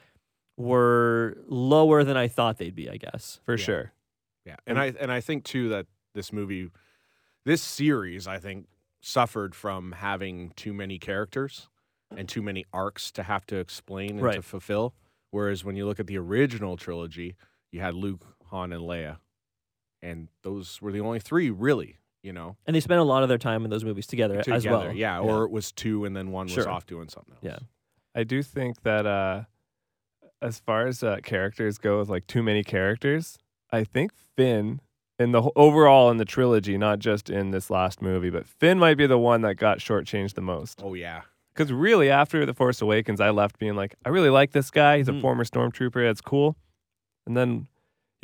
were 0.57 1.37
lower 1.47 2.03
than 2.03 2.17
I 2.17 2.27
thought 2.27 2.57
they'd 2.57 2.75
be 2.75 2.89
I 2.89 2.97
guess 2.97 3.39
For 3.43 3.53
Yeah. 3.57 3.63
sure. 3.65 3.93
Yeah, 4.45 4.55
and 4.67 4.77
I 4.77 4.93
and 4.99 5.11
I 5.11 5.21
think 5.21 5.45
too 5.45 5.69
that 5.69 5.87
this 6.13 6.33
movie, 6.33 6.69
this 7.45 7.61
series, 7.61 8.27
I 8.27 8.39
think 8.39 8.67
suffered 9.01 9.55
from 9.55 9.93
having 9.93 10.51
too 10.55 10.73
many 10.73 10.99
characters 10.99 11.69
and 12.15 12.27
too 12.29 12.41
many 12.41 12.65
arcs 12.73 13.09
to 13.13 13.23
have 13.23 13.45
to 13.47 13.57
explain 13.57 14.19
and 14.19 14.33
to 14.33 14.41
fulfill. 14.41 14.93
Whereas 15.31 15.63
when 15.63 15.75
you 15.75 15.85
look 15.85 15.99
at 15.99 16.07
the 16.07 16.17
original 16.17 16.77
trilogy, 16.77 17.35
you 17.71 17.79
had 17.79 17.95
Luke, 17.95 18.35
Han, 18.47 18.71
and 18.73 18.83
Leia, 18.83 19.17
and 20.01 20.27
those 20.43 20.81
were 20.81 20.91
the 20.91 20.99
only 20.99 21.19
three 21.19 21.49
really. 21.49 21.97
You 22.21 22.31
know, 22.31 22.55
And 22.65 22.73
they 22.73 22.79
spent 22.79 23.01
a 23.01 23.03
lot 23.03 23.23
of 23.23 23.27
their 23.29 23.37
time 23.37 23.65
in 23.65 23.69
those 23.69 23.83
movies 23.83 24.07
together, 24.07 24.37
together. 24.43 24.55
as 24.55 24.65
well. 24.65 24.93
Yeah, 24.93 25.19
or 25.19 25.43
it 25.43 25.51
was 25.51 25.73
two, 25.73 26.05
and 26.05 26.15
then 26.15 26.31
one 26.31 26.45
was 26.45 26.53
Sure. 26.53 26.69
off 26.69 26.85
doing 26.85 27.09
something 27.09 27.33
else. 27.33 27.43
Yeah. 27.43 27.59
I 28.15 28.23
do 28.23 28.41
think 28.43 28.81
that 28.83 29.05
uh 29.05 29.43
as 30.43 30.59
far 30.59 30.85
as 30.87 31.01
uh, 31.03 31.17
characters 31.23 31.77
go 31.77 31.99
with 31.99 32.09
like 32.09 32.27
too 32.27 32.43
many 32.43 32.63
characters, 32.63 33.37
I 33.71 33.83
think 33.83 34.11
Finn 34.35 34.81
in 35.19 35.31
the 35.31 35.49
overall 35.55 36.09
in 36.11 36.17
the 36.17 36.25
trilogy, 36.25 36.77
not 36.77 36.99
just 36.99 37.29
in 37.29 37.51
this 37.51 37.69
last 37.69 38.01
movie, 38.01 38.29
but 38.29 38.45
Finn 38.45 38.77
might 38.79 38.95
be 38.97 39.07
the 39.07 39.17
one 39.17 39.41
that 39.41 39.55
got 39.55 39.77
shortchanged 39.79 40.33
the 40.33 40.41
most. 40.41 40.81
Oh 40.83 40.93
yeah. 40.93 41.21
Because 41.53 41.71
really, 41.71 42.09
after 42.09 42.45
The 42.47 42.53
Force 42.53 42.81
Awakens, 42.81 43.21
I 43.21 43.29
left 43.29 43.59
being 43.59 43.75
like, 43.75 43.95
I 44.03 44.09
really 44.09 44.31
like 44.31 44.51
this 44.51 44.71
guy. 44.71 44.97
He's 44.97 45.07
a 45.07 45.11
Mhm. 45.13 45.21
former 45.21 45.43
stormtrooper. 45.43 46.03
That's 46.03 46.19
cool. 46.21 46.55
And 47.27 47.37
then, 47.37 47.67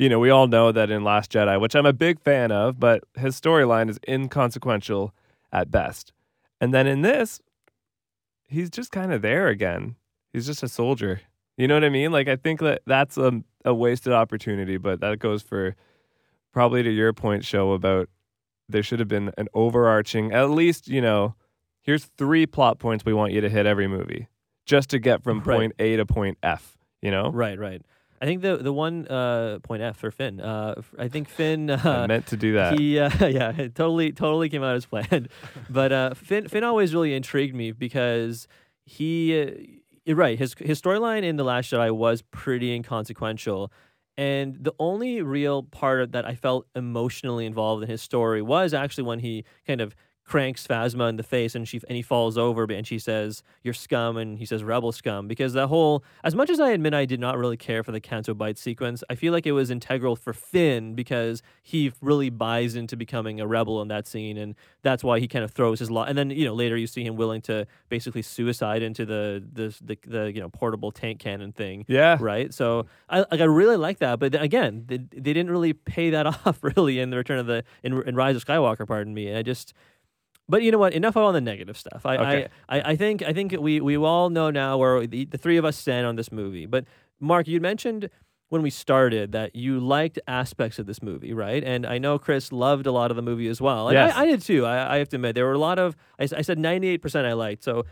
you 0.00 0.08
know, 0.08 0.18
we 0.18 0.30
all 0.30 0.48
know 0.48 0.72
that 0.72 0.90
in 0.90 1.04
Last 1.04 1.30
Jedi, 1.30 1.60
which 1.60 1.76
I'm 1.76 1.86
a 1.86 1.92
big 1.92 2.20
fan 2.20 2.50
of, 2.50 2.80
but 2.80 3.04
his 3.16 3.40
storyline 3.40 3.88
is 3.88 4.00
inconsequential 4.08 5.14
at 5.52 5.70
best. 5.70 6.12
And 6.60 6.74
then 6.74 6.88
in 6.88 7.02
this, 7.02 7.40
he's 8.48 8.68
just 8.68 8.90
kind 8.90 9.12
of 9.12 9.22
there 9.22 9.46
again. 9.46 9.94
He's 10.32 10.46
just 10.46 10.62
a 10.64 10.68
soldier. 10.68 11.20
You 11.56 11.68
know 11.68 11.74
what 11.74 11.84
I 11.84 11.88
mean? 11.90 12.10
Like, 12.12 12.28
I 12.28 12.36
think 12.36 12.60
that 12.60 12.82
that's 12.86 13.16
a, 13.18 13.42
a 13.64 13.74
wasted 13.74 14.12
opportunity, 14.12 14.76
but 14.78 15.00
that 15.00 15.18
goes 15.18 15.42
for 15.42 15.76
probably 16.52 16.82
to 16.82 16.90
your 16.90 17.12
point, 17.12 17.44
show 17.44 17.72
about 17.72 18.08
there 18.68 18.82
should 18.82 18.98
have 19.00 19.08
been 19.08 19.32
an 19.36 19.48
overarching, 19.54 20.32
at 20.32 20.50
least, 20.50 20.88
you 20.88 21.00
know, 21.00 21.34
here's 21.82 22.04
three 22.16 22.46
plot 22.46 22.78
points 22.78 23.04
we 23.04 23.12
want 23.12 23.32
you 23.32 23.40
to 23.40 23.48
hit 23.48 23.66
every 23.66 23.86
movie 23.88 24.28
just 24.64 24.90
to 24.90 24.98
get 24.98 25.22
from 25.22 25.40
Right. 25.40 25.56
point 25.56 25.72
A 25.78 25.96
to 25.96 26.06
point 26.06 26.38
F, 26.42 26.78
you 27.02 27.10
know? 27.10 27.30
Right, 27.30 27.58
right. 27.58 27.82
I 28.22 28.26
think 28.26 28.42
the 28.42 28.58
the 28.58 28.72
one 28.72 29.08
uh, 29.08 29.60
point 29.62 29.80
F 29.82 29.96
for 29.96 30.10
Finn. 30.10 30.40
Uh, 30.42 30.82
I 30.98 31.08
think 31.08 31.26
Finn. 31.26 31.70
I 31.70 31.74
Uh, 32.02 32.06
meant 32.06 32.26
to 32.26 32.36
do 32.36 32.52
that. 32.60 32.78
He, 32.78 32.98
uh, 32.98 33.08
yeah, 33.26 33.50
it 33.56 33.74
totally, 33.74 34.12
totally 34.12 34.50
came 34.50 34.62
out 34.62 34.76
as 34.76 34.84
planned. 34.84 35.28
but 35.70 35.90
uh, 35.90 36.12
Finn, 36.14 36.46
Finn 36.46 36.62
always 36.62 36.92
really 36.94 37.14
intrigued 37.14 37.54
me 37.54 37.72
because 37.72 38.46
he, 38.84 39.79
you're 40.10 40.16
right, 40.16 40.36
his 40.36 40.54
his 40.58 40.82
storyline 40.82 41.22
in 41.22 41.36
the 41.36 41.44
Last 41.44 41.70
Jedi 41.70 41.94
was 41.94 42.20
pretty 42.32 42.74
inconsequential, 42.74 43.72
and 44.16 44.56
the 44.60 44.74
only 44.80 45.22
real 45.22 45.62
part 45.62 46.00
of 46.02 46.10
that 46.10 46.26
I 46.26 46.34
felt 46.34 46.66
emotionally 46.74 47.46
involved 47.46 47.84
in 47.84 47.88
his 47.88 48.02
story 48.02 48.42
was 48.42 48.74
actually 48.74 49.04
when 49.04 49.20
he 49.20 49.44
kind 49.68 49.80
of 49.80 49.94
cranks 50.30 50.66
Phasma 50.66 51.08
in 51.08 51.16
the 51.16 51.22
face 51.22 51.54
and 51.54 51.66
she 51.66 51.80
and 51.88 51.96
he 51.96 52.02
falls 52.02 52.38
over 52.38 52.64
and 52.70 52.86
she 52.86 52.98
says 52.98 53.42
you're 53.64 53.74
scum 53.74 54.16
and 54.16 54.38
he 54.38 54.46
says 54.46 54.62
rebel 54.62 54.92
scum 54.92 55.26
because 55.26 55.54
the 55.54 55.66
whole 55.66 56.04
as 56.22 56.34
much 56.34 56.48
as 56.48 56.60
I 56.60 56.70
admit 56.70 56.94
I 56.94 57.04
did 57.04 57.20
not 57.20 57.36
really 57.36 57.56
care 57.56 57.82
for 57.82 57.92
the 57.92 58.00
Canto 58.00 58.32
Bight 58.32 58.56
sequence 58.56 59.02
I 59.10 59.16
feel 59.16 59.32
like 59.32 59.46
it 59.46 59.52
was 59.52 59.70
integral 59.70 60.16
for 60.16 60.32
Finn 60.32 60.94
because 60.94 61.42
he 61.62 61.92
really 62.00 62.30
buys 62.30 62.76
into 62.76 62.96
becoming 62.96 63.40
a 63.40 63.46
rebel 63.46 63.82
in 63.82 63.88
that 63.88 64.06
scene 64.06 64.36
and 64.38 64.54
that's 64.82 65.02
why 65.02 65.18
he 65.18 65.26
kind 65.26 65.44
of 65.44 65.50
throws 65.50 65.80
his 65.80 65.90
lot 65.90 66.08
and 66.08 66.16
then 66.16 66.30
you 66.30 66.44
know 66.44 66.54
later 66.54 66.76
you 66.76 66.86
see 66.86 67.04
him 67.04 67.16
willing 67.16 67.42
to 67.42 67.66
basically 67.88 68.22
suicide 68.22 68.82
into 68.82 69.04
the 69.04 69.44
the 69.52 69.76
the, 69.82 69.98
the 70.06 70.32
you 70.32 70.40
know 70.40 70.48
portable 70.48 70.92
tank 70.92 71.18
cannon 71.18 71.52
thing 71.52 71.84
yeah. 71.90 72.16
right? 72.20 72.54
So 72.54 72.86
I 73.08 73.18
like 73.18 73.40
I 73.40 73.44
really 73.44 73.76
like 73.76 73.98
that, 73.98 74.18
but 74.20 74.40
again, 74.40 74.84
they, 74.86 74.98
they 74.98 75.32
didn't 75.32 75.50
really 75.50 75.72
pay 75.72 76.10
that 76.10 76.26
off 76.46 76.58
really 76.62 77.00
in 77.00 77.10
the 77.10 77.16
Return 77.16 77.38
of 77.38 77.46
the 77.46 77.64
in, 77.82 78.00
in 78.02 78.14
Rise 78.14 78.36
of 78.36 78.44
Skywalker. 78.44 78.86
Pardon 78.86 79.12
me. 79.12 79.28
and 79.28 79.38
I 79.38 79.42
just, 79.42 79.74
but 80.50 80.62
you 80.62 80.70
know 80.70 80.78
what? 80.78 80.92
Enough 80.92 81.16
on 81.16 81.32
the 81.34 81.40
negative 81.40 81.78
stuff. 81.78 82.04
I 82.04 82.16
Okay. 82.16 82.48
I, 82.68 82.78
I, 82.80 82.90
I 82.92 82.96
think 82.96 83.22
I 83.22 83.32
think 83.32 83.52
we 83.58 83.80
we 83.80 83.96
all 83.96 84.28
know 84.30 84.50
now 84.50 84.76
where 84.76 85.06
the, 85.06 85.24
the 85.24 85.38
three 85.38 85.56
of 85.56 85.64
us 85.64 85.76
stand 85.76 86.06
on 86.06 86.16
this 86.16 86.30
movie. 86.30 86.66
But 86.66 86.84
Mark, 87.20 87.48
you 87.48 87.60
mentioned 87.60 88.10
when 88.50 88.62
we 88.62 88.70
started 88.70 89.30
that 89.32 89.54
you 89.54 89.78
liked 89.78 90.18
aspects 90.26 90.80
of 90.80 90.86
this 90.86 91.00
movie, 91.02 91.32
right? 91.32 91.62
And 91.62 91.86
I 91.86 91.98
know 91.98 92.18
Chris 92.18 92.50
loved 92.50 92.84
a 92.86 92.90
lot 92.92 93.10
of 93.12 93.16
the 93.16 93.22
movie 93.22 93.46
as 93.48 93.60
well. 93.60 93.88
And 93.88 93.94
Yes. 93.94 94.12
I, 94.16 94.22
I 94.22 94.26
did 94.26 94.42
too. 94.42 94.66
I, 94.66 94.96
I 94.96 94.98
have 94.98 95.08
to 95.10 95.16
admit 95.16 95.36
there 95.36 95.46
were 95.46 95.52
a 95.52 95.58
lot 95.58 95.78
of 95.78 95.96
I 96.18 96.26
said 96.26 96.58
ninety 96.58 96.88
eight 96.88 97.00
percent 97.00 97.26
I 97.26 97.32
liked. 97.34 97.62
So 97.62 97.84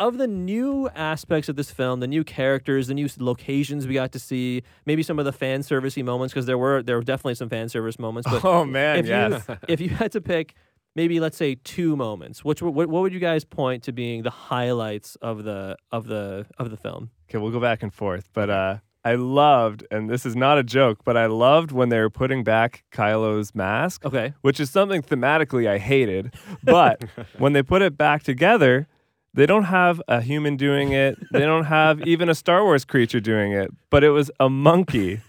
of 0.00 0.16
the 0.16 0.28
new 0.28 0.88
aspects 0.94 1.48
of 1.48 1.56
this 1.56 1.72
film, 1.72 1.98
the 1.98 2.06
new 2.06 2.22
characters, 2.22 2.86
the 2.86 2.94
new 2.94 3.08
locations 3.18 3.84
we 3.88 3.94
got 3.94 4.12
to 4.12 4.18
see, 4.20 4.62
maybe 4.86 5.02
some 5.02 5.18
of 5.18 5.24
the 5.24 5.32
fan 5.32 5.60
servicey 5.62 6.04
moments 6.04 6.32
because 6.32 6.46
there 6.46 6.58
were 6.58 6.82
there 6.84 6.94
were 6.96 7.02
definitely 7.02 7.34
some 7.34 7.48
fan 7.48 7.68
service 7.68 7.98
moments. 7.98 8.28
But 8.30 8.44
Oh, 8.44 8.64
man, 8.64 8.98
if 8.98 9.06
yes. 9.06 9.44
you 9.48 9.56
if 9.68 9.80
you 9.80 9.88
had 9.88 10.12
to 10.12 10.20
pick 10.20 10.54
maybe 10.98 11.20
let's 11.20 11.36
say 11.36 11.54
two 11.54 11.94
moments, 11.94 12.44
which 12.44 12.60
what, 12.60 12.74
what 12.74 13.02
would 13.02 13.12
you 13.12 13.20
guys 13.20 13.44
point 13.44 13.84
to 13.84 13.92
being 13.92 14.24
the 14.24 14.30
highlights 14.30 15.14
of 15.22 15.44
the 15.44 15.76
of 15.92 16.08
the 16.08 16.44
of 16.58 16.70
the 16.70 16.76
film? 16.76 17.10
Okay, 17.30 17.38
we'll 17.38 17.52
go 17.52 17.60
back 17.60 17.84
and 17.84 17.94
forth. 17.94 18.28
But 18.32 18.50
uh, 18.50 18.78
I 19.04 19.14
loved, 19.14 19.86
and 19.92 20.10
this 20.10 20.26
is 20.26 20.34
not 20.34 20.58
a 20.58 20.64
joke, 20.64 21.04
but 21.04 21.16
I 21.16 21.26
loved 21.26 21.70
when 21.70 21.88
they 21.88 22.00
were 22.00 22.10
putting 22.10 22.42
back 22.42 22.82
Kylo's 22.90 23.54
mask, 23.54 24.04
Okay, 24.04 24.34
which 24.40 24.58
is 24.58 24.70
something 24.70 25.02
thematically 25.02 25.68
I 25.68 25.78
hated. 25.78 26.34
But 26.64 27.04
when 27.38 27.52
they 27.52 27.62
put 27.62 27.80
it 27.80 27.96
back 27.96 28.24
together, 28.24 28.88
they 29.34 29.46
don't 29.46 29.64
have 29.64 30.00
a 30.08 30.20
human 30.20 30.56
doing 30.56 30.92
it. 30.92 31.16
They 31.32 31.40
don't 31.40 31.64
have 31.64 32.00
even 32.08 32.28
a 32.28 32.34
Star 32.34 32.64
Wars 32.64 32.84
creature 32.84 33.20
doing 33.20 33.52
it. 33.52 33.70
But 33.90 34.02
it 34.02 34.10
was 34.10 34.30
a 34.40 34.48
monkey, 34.50 35.20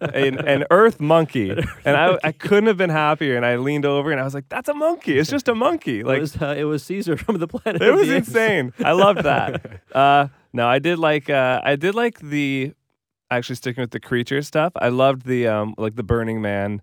an, 0.00 0.38
an 0.46 0.64
Earth 0.70 1.00
monkey, 1.00 1.50
and 1.84 1.96
I, 1.96 2.18
I 2.22 2.32
couldn't 2.32 2.66
have 2.66 2.76
been 2.76 2.90
happier. 2.90 3.36
And 3.36 3.44
I 3.44 3.56
leaned 3.56 3.84
over 3.86 4.10
and 4.12 4.20
I 4.20 4.24
was 4.24 4.34
like, 4.34 4.48
"That's 4.48 4.68
a 4.68 4.74
monkey. 4.74 5.18
It's 5.18 5.30
just 5.30 5.48
a 5.48 5.54
monkey." 5.54 6.02
Like 6.04 6.18
it 6.18 6.20
was 6.20 6.36
uh, 6.40 6.54
it 6.56 6.64
was 6.64 6.82
Caesar 6.84 7.16
from 7.16 7.38
the 7.38 7.48
planet. 7.48 7.82
it 7.82 7.92
was 7.94 8.08
insane. 8.08 8.72
I 8.84 8.92
loved 8.92 9.22
that. 9.24 9.82
Uh, 9.94 10.28
no, 10.52 10.68
I 10.68 10.78
did 10.78 10.98
like 10.98 11.28
uh, 11.30 11.60
I 11.64 11.74
did 11.76 11.94
like 11.94 12.20
the 12.20 12.72
actually 13.30 13.56
sticking 13.56 13.80
with 13.82 13.90
the 13.90 14.00
creature 14.00 14.40
stuff. 14.42 14.72
I 14.76 14.88
loved 14.90 15.24
the 15.26 15.48
um 15.48 15.74
like 15.78 15.96
the 15.96 16.02
Burning 16.02 16.40
Man 16.42 16.82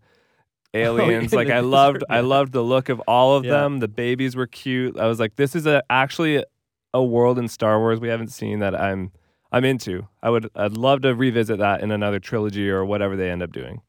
aliens. 0.74 1.32
yeah, 1.32 1.38
like 1.38 1.50
I 1.50 1.60
loved 1.62 2.04
I 2.10 2.20
loved 2.22 2.52
the 2.52 2.64
look 2.64 2.90
of 2.90 3.00
all 3.08 3.36
of 3.38 3.46
Yeah. 3.46 3.52
them. 3.52 3.80
The 3.80 3.88
babies 3.88 4.36
were 4.36 4.48
cute. 4.48 4.98
I 5.00 5.08
was 5.08 5.20
like, 5.20 5.36
this 5.36 5.56
is 5.56 5.66
a 5.66 5.84
actually 5.90 6.44
a 6.96 7.04
world 7.04 7.38
in 7.38 7.48
Star 7.48 7.76
Wars 7.80 8.00
we 8.00 8.10
haven't 8.10 8.32
seen 8.32 8.60
that 8.60 8.74
I'm 8.88 9.12
I'm 9.52 9.66
into. 9.66 10.08
I 10.26 10.30
would 10.32 10.50
I'd 10.56 10.78
love 10.88 11.00
to 11.02 11.14
revisit 11.14 11.58
that 11.60 11.82
in 11.84 11.92
another 11.92 12.20
trilogy 12.20 12.70
or 12.76 12.84
whatever 12.92 13.16
they 13.16 13.30
end 13.30 13.44
up 13.44 13.52
doing. 13.52 13.82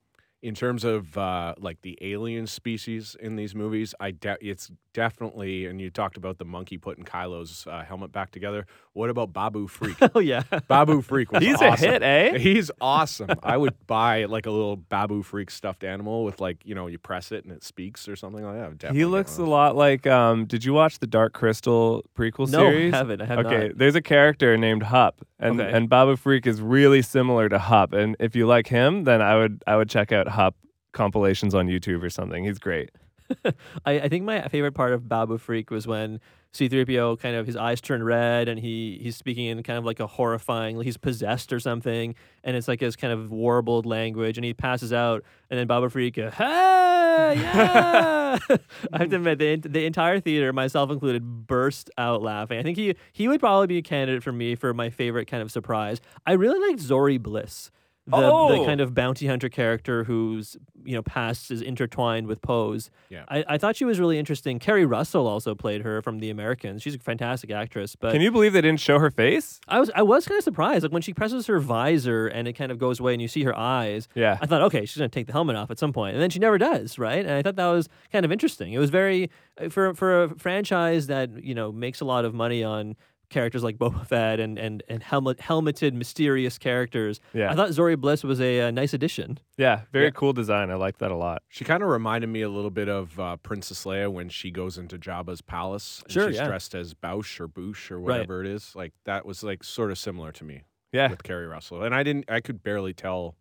in 0.43 0.55
terms 0.55 0.85
of 0.85 1.17
uh, 1.19 1.55
like 1.59 1.79
the 1.83 1.97
alien 2.13 2.47
species 2.47 3.17
in 3.27 3.37
these 3.41 3.55
movies, 3.55 3.95
I 3.99 4.11
doubt 4.13 4.39
it's 4.41 4.71
definitely. 4.97 5.67
And 5.67 5.79
you 5.79 5.91
talked 5.91 6.17
about 6.17 6.39
the 6.39 6.47
monkey 6.47 6.79
putting 6.79 7.05
Kylo's 7.05 7.67
uh, 7.67 7.85
helmet 7.85 8.13
back 8.13 8.31
together. 8.31 8.67
What 8.95 9.11
about 9.11 9.33
Babu 9.33 9.69
Frik? 9.69 10.11
Oh 10.17 10.21
yeah, 10.21 10.43
Babu 10.69 11.03
Frik 11.03 11.31
was 11.31 11.43
He's 11.43 11.61
a 11.61 11.77
hit, 11.77 12.03
eh? 12.03 12.39
He's 12.39 12.71
awesome. 12.81 13.29
I 13.43 13.57
would 13.59 13.75
buy 13.87 14.25
like 14.25 14.47
a 14.47 14.51
little 14.51 14.77
Babu 14.77 15.23
Frik 15.23 15.51
stuffed 15.51 15.85
animal 15.85 16.25
with 16.25 16.41
like 16.41 16.59
you 16.65 16.75
know 16.75 16.87
you 16.87 16.97
press 16.99 17.33
it 17.33 17.45
and 17.45 17.53
it 17.53 17.63
speaks 17.63 18.09
or 18.09 18.17
something 18.17 18.43
like 18.43 18.57
that. 18.57 18.79
Definitely 18.79 18.99
He 19.01 19.05
looks 19.05 19.37
a 19.37 19.45
lot 19.45 19.77
like 19.77 20.07
um 20.07 20.47
did 20.47 20.65
you 20.65 20.73
watch 20.73 20.99
the 20.99 21.07
Dark 21.07 21.35
Crystal 21.35 22.03
prequel 22.17 22.49
no, 22.51 22.71
series? 22.71 22.95
I 22.95 22.97
haven't. 22.97 23.21
I 23.21 23.27
have 23.27 23.39
okay, 23.41 23.69
not. 23.69 23.79
there's 23.79 23.95
a 23.95 24.03
character 24.03 24.57
named 24.57 24.85
Hup, 24.85 25.27
and 25.39 25.61
Okay. 25.61 25.71
and 25.71 25.91
Babu 25.91 26.17
Frik 26.17 26.47
is 26.47 26.63
really 26.63 27.03
similar 27.03 27.51
to 27.51 27.59
Hup. 27.59 27.93
And 27.93 28.17
if 28.19 28.35
you 28.35 28.47
like 28.47 28.69
him, 28.69 29.05
then 29.05 29.21
I 29.21 29.37
would 29.37 29.63
I 29.67 29.77
would 29.77 29.91
check 29.91 30.13
out 30.13 30.29
Hup 30.29 30.57
compilations 30.93 31.55
on 31.55 31.67
YouTube 31.67 32.03
or 32.03 32.09
something. 32.09 32.45
He's 32.45 32.59
great. 32.59 32.91
I, 33.85 34.01
I 34.01 34.09
think 34.09 34.25
my 34.25 34.47
favorite 34.49 34.73
part 34.73 34.93
of 34.93 35.09
Babu 35.09 35.39
Frik 35.39 35.71
was 35.71 35.87
when 35.87 36.21
C3PO 36.53 37.21
kind 37.21 37.37
of 37.37 37.47
his 37.47 37.57
eyes 37.57 37.81
turn 37.81 38.03
red 38.03 38.49
and 38.49 38.59
he 38.59 38.99
he's 39.03 39.17
speaking 39.17 39.47
in 39.47 39.63
kind 39.63 39.79
of 39.79 39.85
like 39.85 40.01
a 40.01 40.07
horrifying 40.07 40.77
like 40.77 40.87
he's 40.87 40.97
possessed 40.97 41.53
or 41.53 41.61
something 41.61 42.15
and 42.45 42.57
it's 42.57 42.67
like 42.67 42.81
his 42.81 42.97
kind 42.97 43.13
of 43.13 43.31
warbled 43.31 43.85
language 43.85 44.39
and 44.39 44.45
he 44.45 44.55
passes 44.55 44.93
out 44.93 45.23
and 45.51 45.59
then 45.59 45.67
Babu 45.67 45.89
Frik 45.89 46.19
uh, 46.19 46.31
hey 46.31 47.41
yeah! 47.41 48.39
I 48.93 48.99
have 48.99 49.11
to 49.11 49.17
admit 49.17 49.39
the, 49.39 49.57
the 49.57 49.85
entire 49.85 50.21
theater 50.21 50.53
myself 50.53 50.91
included 50.91 51.47
burst 51.47 51.91
out 51.99 52.23
laughing. 52.23 52.59
I 52.59 52.63
think 52.63 52.79
he 52.79 52.95
he 53.13 53.29
would 53.29 53.41
probably 53.41 53.67
be 53.67 53.79
a 53.79 53.83
candidate 53.83 54.23
for 54.23 54.33
me 54.33 54.55
for 54.55 54.73
my 54.73 54.91
favorite 54.91 55.27
kind 55.27 55.43
of 55.43 55.51
surprise. 55.51 56.01
I 56.27 56.33
really 56.33 56.69
liked 56.69 56.81
Zorii 56.81 57.21
Bliss 57.21 57.71
the, 58.07 58.17
the 58.17 58.23
Oh! 58.23 58.65
kind 58.65 58.81
of 58.81 58.95
bounty 58.95 59.27
hunter 59.27 59.49
character 59.49 60.05
whose 60.05 60.57
you 60.85 60.95
know 60.95 61.03
past 61.03 61.51
is 61.51 61.61
intertwined 61.61 62.29
with 62.29 62.41
Poe's. 62.41 62.91
Yeah. 63.11 63.25
I, 63.29 63.45
I 63.49 63.59
thought 63.59 63.75
she 63.77 63.85
was 63.85 63.99
really 63.99 64.19
interesting. 64.19 64.59
Keri 64.61 64.87
Russell 64.87 65.27
also 65.27 65.55
played 65.55 65.83
her 65.83 66.01
from 66.03 66.21
The 66.21 66.31
Americans. 66.31 66.83
She's 66.83 66.95
a 66.95 66.99
fantastic 66.99 67.51
actress. 67.51 67.97
But 67.97 68.13
Can 68.13 68.21
you 68.21 68.31
believe 68.31 68.53
they 68.53 68.61
didn't 68.61 68.81
show 68.81 68.99
her 69.01 69.11
face? 69.11 69.61
I 69.67 69.81
was 69.81 69.91
I 69.95 70.03
was 70.03 70.27
kind 70.29 70.39
of 70.39 70.45
surprised. 70.45 70.85
Like 70.85 70.93
when 70.93 71.03
she 71.03 71.13
presses 71.13 71.47
her 71.49 71.59
visor 71.59 72.29
and 72.29 72.47
it 72.47 72.53
kind 72.53 72.71
of 72.71 72.79
goes 72.79 73.01
away 73.01 73.13
and 73.15 73.21
you 73.21 73.29
see 73.29 73.43
her 73.43 73.57
eyes. 73.57 74.07
Yeah. 74.15 74.39
I 74.41 74.47
thought, 74.47 74.63
okay, 74.63 74.85
she's 74.87 74.97
gonna 74.99 75.09
take 75.09 75.27
the 75.27 75.33
helmet 75.33 75.57
off 75.57 75.71
at 75.73 75.79
some 75.79 75.93
point, 75.93 76.15
and 76.15 76.23
then 76.23 76.31
she 76.31 76.39
never 76.39 76.59
does, 76.59 76.99
right? 76.99 77.25
And 77.25 77.31
I 77.35 77.43
thought 77.43 77.57
that 77.57 77.67
was 77.67 77.89
kind 78.13 78.25
of 78.25 78.31
interesting. 78.31 78.73
It 78.73 78.79
was 78.79 78.91
very 78.91 79.31
uh, 79.61 79.69
for 79.69 79.95
for 79.95 80.23
a 80.25 80.39
franchise 80.39 81.09
that 81.09 81.43
you 81.43 81.55
know 81.55 81.73
makes 81.73 82.01
a 82.01 82.05
lot 82.05 82.25
of 82.25 82.33
money 82.35 82.63
on 82.63 82.95
characters 83.29 83.63
like 83.65 83.77
Boba 83.79 84.07
Fett 84.07 84.41
and 84.41 84.59
and 84.59 84.83
and 84.89 85.03
helmet 85.03 85.41
helmeted 85.41 85.95
mysterious 85.95 86.59
characters. 86.59 87.21
Yeah. 87.33 87.51
I 87.51 87.55
thought 87.55 87.71
Zorii 87.71 87.99
Bliss 87.99 88.23
was 88.25 88.41
a, 88.41 88.63
uh 88.63 88.71
nice 88.71 88.93
addition. 88.95 89.39
Yeah, 89.57 89.83
very 89.93 90.07
Yeah. 90.07 90.11
cool 90.13 90.33
design. 90.33 90.71
I 90.71 90.75
like 90.75 90.99
that 90.99 91.11
a 91.11 91.17
lot. 91.17 91.43
She 91.49 91.65
kind 91.65 91.83
of 91.83 91.89
reminded 91.89 92.29
me 92.29 92.43
a 92.43 92.49
little 92.49 92.71
bit 92.71 92.89
of 92.89 93.19
uh, 93.19 93.37
Princess 93.39 93.85
Leia 93.85 94.11
when 94.13 94.29
she 94.29 94.51
goes 94.51 94.79
into 94.79 94.99
Jabba's 94.99 95.41
palace. 95.43 96.03
And 96.05 96.13
Sure, 96.13 96.29
she's 96.29 96.37
yeah. 96.37 96.47
dressed 96.47 96.75
as 96.75 96.95
Bausch 96.95 97.41
or 97.41 97.49
Boosh 97.49 97.91
or 97.91 97.99
Right. 97.99 98.15
whatever 98.19 98.41
it 98.43 98.47
is. 98.49 98.75
Like 98.77 98.93
that 99.05 99.25
was 99.27 99.43
like 99.43 99.65
sort 99.65 99.91
of 99.91 99.99
similar 99.99 100.33
to 100.33 100.45
me 100.45 100.63
Yeah. 100.93 101.09
with 101.11 101.23
Keri 101.23 101.47
Russell, 101.47 101.83
and 101.83 101.95
I 101.95 102.03
didn't. 102.03 102.31
I 102.31 102.41
could 102.41 102.63
barely 102.63 102.93
tell 102.95 103.37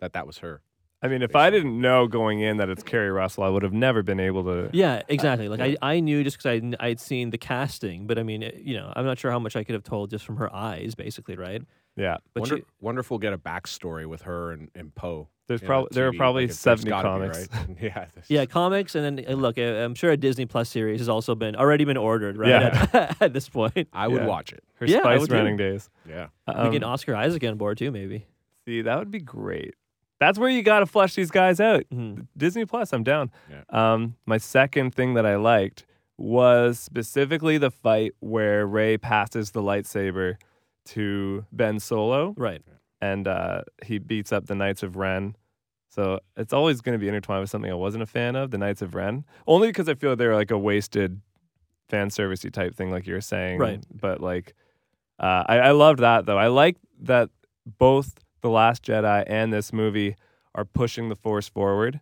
that 0.00 0.12
that 0.12 0.26
was 0.26 0.38
her. 0.38 0.62
I 1.00 1.06
mean, 1.06 1.22
if 1.22 1.36
I 1.36 1.48
didn't 1.50 1.80
know 1.80 2.08
going 2.08 2.40
in 2.40 2.56
that 2.56 2.68
it's 2.68 2.82
Keri 2.82 3.10
Russell, 3.10 3.44
I 3.44 3.48
would 3.48 3.62
have 3.62 3.72
never 3.72 4.02
been 4.02 4.18
able 4.18 4.42
to. 4.44 4.68
Yeah, 4.72 5.02
exactly. 5.08 5.48
Like 5.48 5.60
I, 5.60 5.76
I 5.80 6.00
knew 6.00 6.24
just 6.24 6.38
because 6.38 6.60
I 6.80 6.84
I'd 6.84 6.98
seen 6.98 7.30
the 7.30 7.38
casting, 7.38 8.06
but 8.08 8.18
I 8.18 8.24
mean, 8.24 8.42
it- 8.42 8.62
you 8.62 8.76
know, 8.76 8.92
I'm 8.96 9.04
not 9.04 9.16
sure 9.18 9.30
how 9.30 9.38
much 9.38 9.54
I 9.54 9.62
could 9.62 9.74
have 9.74 9.84
told 9.84 10.10
just 10.10 10.24
from 10.24 10.36
her 10.38 10.52
eyes, 10.52 10.96
basically, 10.96 11.36
right? 11.36 11.62
Yeah. 11.96 12.16
But 12.34 12.40
Wonder, 12.40 12.56
you- 12.56 12.66
wonder 12.80 13.00
if 13.00 13.10
we'll 13.10 13.18
get 13.20 13.32
a 13.32 13.38
backstory 13.38 14.06
with 14.06 14.22
her 14.22 14.50
and, 14.52 14.70
and 14.74 14.92
Poe. 14.94 15.28
There's 15.46 15.62
in 15.62 15.66
prob- 15.68 15.88
the 15.90 15.94
there 15.94 16.08
are 16.08 16.12
probably 16.12 16.46
Like, 16.46 16.52
70 16.56 16.90
gotta 16.90 17.08
be, 17.08 17.32
comics. 17.32 17.48
right? 17.52 17.76
yeah. 17.80 18.06
this- 18.16 18.28
Yeah, 18.28 18.44
comics, 18.46 18.94
and 18.96 19.18
then 19.18 19.24
uh, 19.28 19.34
look, 19.36 19.56
uh, 19.56 19.62
I'm 19.62 19.94
sure 19.94 20.10
a 20.10 20.16
Disney 20.16 20.46
Plus 20.46 20.68
series 20.68 20.98
has 20.98 21.08
also 21.08 21.36
been 21.36 21.54
already 21.54 21.84
been 21.84 21.96
ordered, 21.96 22.36
right? 22.36 22.48
Yeah. 22.48 22.86
At, 22.92 23.16
at 23.22 23.32
this 23.34 23.48
point, 23.48 23.86
I 23.92 24.08
would 24.08 24.22
Yeah. 24.22 24.26
watch 24.26 24.52
it. 24.52 24.64
Her 24.74 24.86
Yeah, 24.86 24.98
I 24.98 25.00
Spice 25.02 25.20
would 25.20 25.30
too. 25.30 25.36
running 25.36 25.56
days. 25.56 25.88
Yeah. 26.08 26.26
we 26.48 26.54
Um, 26.54 26.72
get 26.72 26.82
Oscar 26.82 27.14
Isaac 27.14 27.44
on 27.44 27.56
board 27.56 27.78
too, 27.78 27.92
maybe. 27.92 28.26
see, 28.66 28.82
that 28.82 28.98
would 28.98 29.12
be 29.12 29.20
great. 29.20 29.74
That's 30.20 30.38
where 30.38 30.48
you 30.50 30.62
got 30.62 30.80
to 30.80 30.86
flesh 30.86 31.14
these 31.14 31.30
guys 31.30 31.60
out. 31.60 31.84
Mhm. 31.92 32.26
Disney 32.36 32.64
Plus, 32.64 32.92
I'm 32.92 33.04
down. 33.04 33.30
Yeah. 33.50 33.62
Um, 33.70 34.16
my 34.26 34.38
second 34.38 34.94
thing 34.94 35.14
that 35.14 35.24
I 35.24 35.36
liked 35.36 35.86
was 36.16 36.78
specifically 36.80 37.58
the 37.58 37.70
fight 37.70 38.12
where 38.20 38.66
Rey 38.66 38.98
passes 38.98 39.52
the 39.52 39.62
lightsaber 39.62 40.36
to 40.86 41.44
Ben 41.52 41.78
Solo, 41.78 42.34
Right. 42.36 42.62
and 43.00 43.28
uh, 43.28 43.62
he 43.84 43.98
beats 43.98 44.32
up 44.32 44.46
the 44.46 44.54
Knights 44.56 44.82
of 44.82 44.96
Ren. 44.96 45.36
So 45.90 46.18
it's 46.36 46.52
always 46.52 46.80
going 46.80 46.94
to 46.94 46.98
be 46.98 47.08
intertwined 47.08 47.42
with 47.42 47.50
something 47.50 47.70
I 47.70 47.74
wasn't 47.74 48.02
a 48.02 48.06
fan 48.06 48.34
of, 48.36 48.50
the 48.50 48.58
Knights 48.58 48.82
of 48.82 48.94
Ren, 48.94 49.24
only 49.46 49.68
because 49.68 49.88
I 49.88 49.94
feel 49.94 50.16
they're 50.16 50.34
like 50.34 50.50
a 50.50 50.58
wasted 50.58 51.20
fan 51.88 52.08
servicey 52.08 52.52
type 52.52 52.74
thing, 52.74 52.90
like 52.90 53.06
you 53.06 53.14
were 53.14 53.20
saying. 53.20 53.58
Right. 53.58 53.84
But 53.94 54.20
like, 54.20 54.54
uh, 55.20 55.44
I, 55.46 55.58
I 55.58 55.70
loved 55.70 56.00
that 56.00 56.26
though. 56.26 56.38
I 56.38 56.48
like 56.48 56.76
that 57.02 57.30
both 57.78 58.14
the 58.40 58.50
Last 58.50 58.82
Jedi 58.84 59.24
and 59.26 59.52
this 59.52 59.72
movie 59.72 60.16
are 60.54 60.64
pushing 60.64 61.08
the 61.08 61.16
Force 61.16 61.48
forward, 61.48 62.00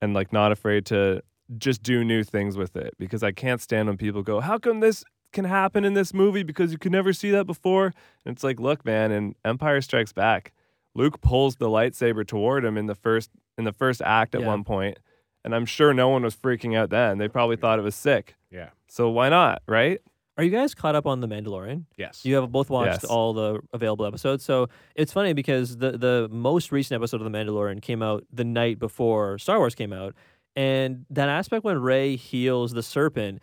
and 0.00 0.14
like 0.14 0.32
not 0.32 0.52
afraid 0.52 0.86
to 0.86 1.22
just 1.56 1.82
do 1.82 2.04
new 2.04 2.22
things 2.22 2.56
with 2.56 2.76
it. 2.76 2.94
Because 2.98 3.22
I 3.22 3.32
can't 3.32 3.60
stand 3.60 3.88
when 3.88 3.96
people 3.96 4.22
go, 4.22 4.40
"How 4.40 4.58
come 4.58 4.80
this 4.80 5.04
can 5.32 5.44
happen 5.44 5.84
in 5.84 5.94
this 5.94 6.12
movie? 6.14 6.42
Because 6.42 6.72
you 6.72 6.78
could 6.78 6.92
never 6.92 7.12
see 7.12 7.30
that 7.32 7.46
before." 7.46 7.86
And 8.24 8.34
it's 8.34 8.44
like, 8.44 8.60
look, 8.60 8.84
man, 8.84 9.10
in 9.12 9.34
Empire 9.44 9.80
Strikes 9.80 10.12
Back, 10.12 10.52
Luke 10.94 11.20
pulls 11.20 11.56
the 11.56 11.68
lightsaber 11.68 12.26
toward 12.26 12.64
him 12.64 12.76
in 12.76 12.86
the 12.86 12.94
first 12.94 13.30
in 13.56 13.64
the 13.64 13.72
first 13.72 14.00
act 14.04 14.34
at 14.34 14.42
Yeah. 14.42 14.46
one 14.46 14.62
point, 14.64 14.98
and 15.44 15.54
I'm 15.54 15.66
sure 15.66 15.92
no 15.92 16.08
one 16.08 16.22
was 16.22 16.36
freaking 16.36 16.76
out 16.76 16.90
then. 16.90 17.18
They 17.18 17.28
probably 17.28 17.56
thought 17.56 17.78
it 17.78 17.82
was 17.82 17.94
sick. 17.96 18.36
Yeah. 18.50 18.70
So 18.86 19.10
why 19.10 19.28
not, 19.28 19.62
right? 19.66 20.00
Are 20.38 20.44
you 20.44 20.50
guys 20.50 20.72
caught 20.74 20.94
up 20.94 21.04
on 21.06 21.20
The 21.20 21.26
Mandalorian? 21.26 21.84
Yes. 21.96 22.24
You 22.24 22.36
have 22.36 22.50
both 22.52 22.70
watched 22.70 23.02
Yes. 23.02 23.04
all 23.04 23.32
the 23.32 23.58
available 23.72 24.06
episodes. 24.06 24.44
So 24.44 24.68
it's 24.94 25.12
funny 25.12 25.32
because 25.32 25.76
the 25.78 25.98
the 25.98 26.28
most 26.30 26.70
recent 26.72 26.96
episode 27.00 27.20
of 27.20 27.30
The 27.30 27.36
Mandalorian 27.36 27.82
came 27.82 28.02
out 28.02 28.24
the 28.32 28.44
night 28.44 28.78
before 28.78 29.38
Star 29.38 29.58
Wars 29.58 29.74
came 29.74 29.92
out. 29.92 30.14
And 30.54 31.04
that 31.10 31.28
aspect 31.28 31.64
when 31.64 31.78
Rey 31.80 32.16
heals 32.16 32.72
the 32.72 32.82
serpent, 32.84 33.40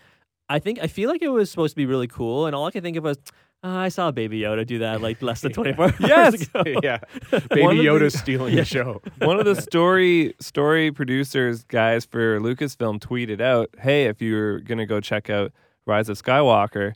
I 0.50 0.60
think 0.60 0.80
I 0.82 0.88
feel 0.88 1.10
like 1.10 1.22
it 1.22 1.28
was 1.30 1.52
supposed 1.52 1.74
to 1.74 1.76
be 1.76 1.86
really 1.86 2.08
cool. 2.08 2.46
And 2.46 2.56
all 2.56 2.66
I 2.66 2.72
can 2.72 2.82
think 2.82 2.96
of 2.98 3.04
was 3.04 3.18
"Ah, 3.64 3.80
I 3.80 3.90
saw 3.90 4.12
Baby 4.12 4.42
Yoda 4.42 4.66
do 4.66 4.80
that 4.80 5.02
like 5.02 5.22
less 5.22 5.42
than 5.42 5.52
24 5.54 5.86
hours 5.86 5.94
Yes! 6.00 6.48
ago. 6.48 6.64
yeah. 6.84 7.00
One 7.30 7.42
Baby 7.50 7.62
of 7.64 7.78
the- 7.78 7.84
Yoda's 8.06 8.18
stealing 8.18 8.56
the 8.56 8.64
show. 8.66 9.02
One 9.20 9.38
of 9.40 9.46
the 9.46 9.56
story 9.62 10.34
story 10.40 10.92
producers 10.94 11.64
guys 11.66 12.06
for 12.06 12.40
Lucasfilm 12.40 13.00
tweeted 13.00 13.42
out, 13.42 13.70
"Hey, 13.80 14.06
if 14.06 14.22
you're 14.22 14.60
gonna 14.62 14.86
go 14.86 15.02
check 15.02 15.30
out 15.30 15.52
Rise 15.86 16.10
of 16.10 16.22
Skywalker, 16.22 16.94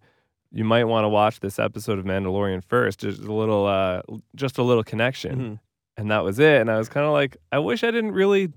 you 0.52 0.64
might 0.64 0.86
want 0.86 1.04
to 1.06 1.10
watch 1.10 1.40
this 1.40 1.60
episode 1.60 2.00
of 2.00 2.06
Mandalorian 2.06 2.64
first. 2.64 3.00
Just 3.02 3.22
a 3.22 3.34
little, 3.34 3.66
uh, 3.66 4.02
just 4.36 4.58
a 4.58 4.64
little 4.64 4.84
connection." 4.84 5.40
Mhm. 5.40 5.60
And 5.98 6.12
that 6.12 6.24
was 6.24 6.40
it. 6.40 6.62
And 6.62 6.72
I 6.72 6.78
was 6.78 6.88
kind 6.90 7.06
of 7.06 7.12
like, 7.12 7.38
I 7.52 7.60
wish 7.60 7.84
I 7.84 7.92
didn't 7.92 8.12
really 8.14 8.54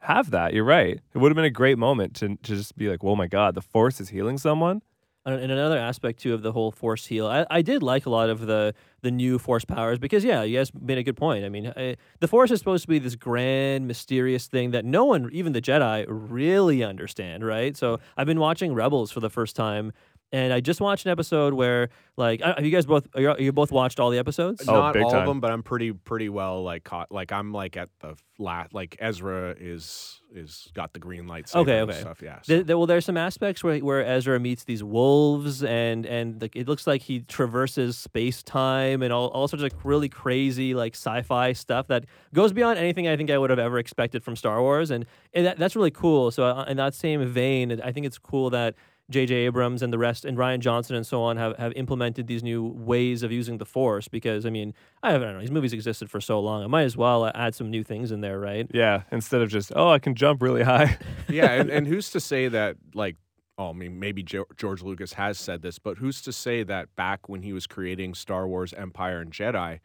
have 0.00 0.30
that. 0.30 0.54
You're 0.54 0.64
right. 0.64 1.00
It 1.14 1.18
would 1.18 1.30
have 1.30 1.36
been 1.36 1.44
a 1.44 1.50
great 1.50 1.78
moment 1.78 2.14
to, 2.16 2.28
to 2.28 2.36
just 2.56 2.76
be 2.76 2.88
like, 2.88 3.02
"Oh 3.02 3.16
my 3.16 3.26
God, 3.26 3.54
the 3.54 3.62
Force 3.62 4.00
is 4.00 4.10
healing 4.10 4.38
someone." 4.38 4.82
And 5.26 5.50
another 5.50 5.76
aspect 5.76 6.20
too 6.20 6.34
of 6.34 6.42
the 6.42 6.52
whole 6.52 6.70
force 6.70 7.06
heal, 7.06 7.26
I, 7.26 7.44
I 7.50 7.60
did 7.60 7.82
like 7.82 8.06
a 8.06 8.10
lot 8.10 8.30
of 8.30 8.46
the 8.46 8.74
the 9.02 9.10
new 9.10 9.38
force 9.38 9.64
powers 9.64 9.98
because 9.98 10.24
yeah, 10.24 10.42
you 10.44 10.56
guys 10.56 10.70
made 10.72 10.98
a 10.98 11.02
good 11.02 11.16
point. 11.16 11.44
I 11.44 11.48
mean, 11.48 11.72
I, 11.76 11.96
the 12.20 12.28
force 12.28 12.50
is 12.52 12.60
supposed 12.60 12.82
to 12.82 12.88
be 12.88 13.00
this 13.00 13.16
grand, 13.16 13.88
mysterious 13.88 14.46
thing 14.46 14.70
that 14.70 14.84
no 14.84 15.04
one, 15.04 15.28
even 15.32 15.52
the 15.52 15.60
Jedi, 15.60 16.04
really 16.08 16.84
understand, 16.84 17.44
right? 17.44 17.76
So 17.76 17.98
I've 18.16 18.26
been 18.26 18.40
watching 18.40 18.72
Rebels 18.72 19.10
for 19.10 19.20
the 19.20 19.30
first 19.30 19.56
time, 19.56 19.92
and 20.32 20.52
I 20.52 20.60
just 20.60 20.80
watched 20.80 21.06
an 21.06 21.12
episode 21.12 21.54
where 21.54 21.88
like, 22.16 22.40
have 22.42 22.64
you 22.64 22.70
guys 22.70 22.86
both 22.86 23.06
are 23.14 23.20
you, 23.20 23.34
you 23.38 23.52
both 23.52 23.70
watched 23.70 24.00
all 24.00 24.10
the 24.10 24.18
episodes? 24.18 24.64
Oh, 24.68 24.72
Not 24.72 24.94
big 24.94 25.02
all 25.04 25.10
time. 25.10 25.20
of 25.20 25.26
them, 25.26 25.40
but 25.40 25.50
I'm 25.50 25.62
pretty 25.62 25.92
pretty 25.92 26.28
well 26.28 26.62
like 26.62 26.84
caught. 26.84 27.12
Like 27.12 27.30
I'm 27.32 27.52
like 27.52 27.76
at 27.76 27.90
the 28.00 28.16
flat. 28.36 28.72
Like 28.74 28.96
Ezra 28.98 29.54
is 29.58 30.20
is 30.34 30.68
got 30.74 30.92
the 30.92 30.98
green 30.98 31.26
light. 31.26 31.54
Okay, 31.54 31.80
okay. 31.80 32.00
Stuff. 32.00 32.20
Yeah. 32.22 32.38
There, 32.46 32.58
so- 32.58 32.62
there- 32.64 32.76
well, 32.78 32.86
there's 32.86 33.04
some 33.04 33.16
aspects 33.16 33.62
where 33.62 33.78
where 33.78 34.04
Ezra 34.04 34.40
meets 34.40 34.64
these 34.64 34.82
wolves, 34.82 35.62
and 35.62 36.04
and 36.06 36.40
like, 36.42 36.56
it 36.56 36.66
looks 36.66 36.86
like 36.86 37.02
he 37.02 37.20
traverses 37.20 37.96
space 37.96 38.42
time 38.42 39.02
and 39.02 39.12
all, 39.12 39.28
all 39.28 39.46
sorts 39.48 39.62
of 39.62 39.72
like 39.72 39.84
really 39.84 40.08
crazy 40.08 40.74
like 40.74 40.94
sci-fi 40.94 41.52
stuff 41.52 41.86
that 41.88 42.04
goes 42.34 42.52
beyond 42.52 42.78
anything 42.78 43.06
I 43.06 43.16
think 43.16 43.30
I 43.30 43.38
would 43.38 43.50
have 43.50 43.58
ever 43.58 43.78
expected 43.78 44.24
from 44.24 44.36
Star 44.36 44.60
Wars, 44.60 44.90
and, 44.90 45.06
and 45.34 45.46
that, 45.46 45.58
that's 45.58 45.76
really 45.76 45.90
cool. 45.90 46.30
So 46.30 46.44
uh, 46.44 46.64
in 46.64 46.76
that 46.78 46.94
same 46.94 47.24
vein, 47.26 47.80
I 47.82 47.92
think 47.92 48.06
it's 48.06 48.18
cool 48.18 48.50
that. 48.50 48.74
J.J. 49.08 49.34
Abrams 49.34 49.82
and 49.82 49.92
the 49.92 49.98
rest, 49.98 50.24
and 50.24 50.36
Rian 50.36 50.58
Johnson 50.58 50.96
and 50.96 51.06
so 51.06 51.22
on, 51.22 51.36
have, 51.36 51.56
have 51.58 51.72
implemented 51.76 52.26
these 52.26 52.42
new 52.42 52.64
ways 52.64 53.22
of 53.22 53.30
using 53.30 53.58
the 53.58 53.64
Force. 53.64 54.08
Because 54.08 54.44
I 54.44 54.50
mean, 54.50 54.74
I 55.02 55.14
I 55.14 55.18
don't 55.18 55.34
know, 55.34 55.40
these 55.40 55.50
movies 55.50 55.72
existed 55.72 56.10
for 56.10 56.20
so 56.20 56.40
long. 56.40 56.64
I 56.64 56.66
might 56.66 56.82
as 56.82 56.96
well 56.96 57.24
uh, 57.24 57.32
add 57.34 57.54
some 57.54 57.70
new 57.70 57.84
things 57.84 58.10
in 58.10 58.20
there, 58.20 58.38
right? 58.40 58.68
Yeah. 58.74 59.02
Instead 59.12 59.42
of 59.42 59.48
just, 59.48 59.72
oh, 59.76 59.90
I 59.90 59.98
can 59.98 60.14
jump 60.14 60.42
really 60.42 60.62
high. 60.62 60.98
yeah, 61.28 61.52
and, 61.52 61.70
and 61.70 61.86
who's 61.86 62.10
to 62.10 62.20
say 62.20 62.48
that 62.48 62.76
like 62.94 63.16
oh, 63.58 63.70
I 63.70 63.72
mean 63.72 63.98
maybe 63.98 64.22
Jo- 64.22 64.46
George 64.56 64.82
Lucas 64.82 65.14
has 65.14 65.38
said 65.38 65.62
this, 65.62 65.78
but 65.78 65.98
who's 65.98 66.20
to 66.22 66.32
say 66.32 66.62
that 66.64 66.94
back 66.96 67.28
when 67.28 67.42
he 67.42 67.52
was 67.52 67.66
creating 67.66 68.14
Star 68.14 68.46
Wars 68.46 68.74
Empire 68.74 69.20
and 69.20 69.32
Jedi 69.32 69.80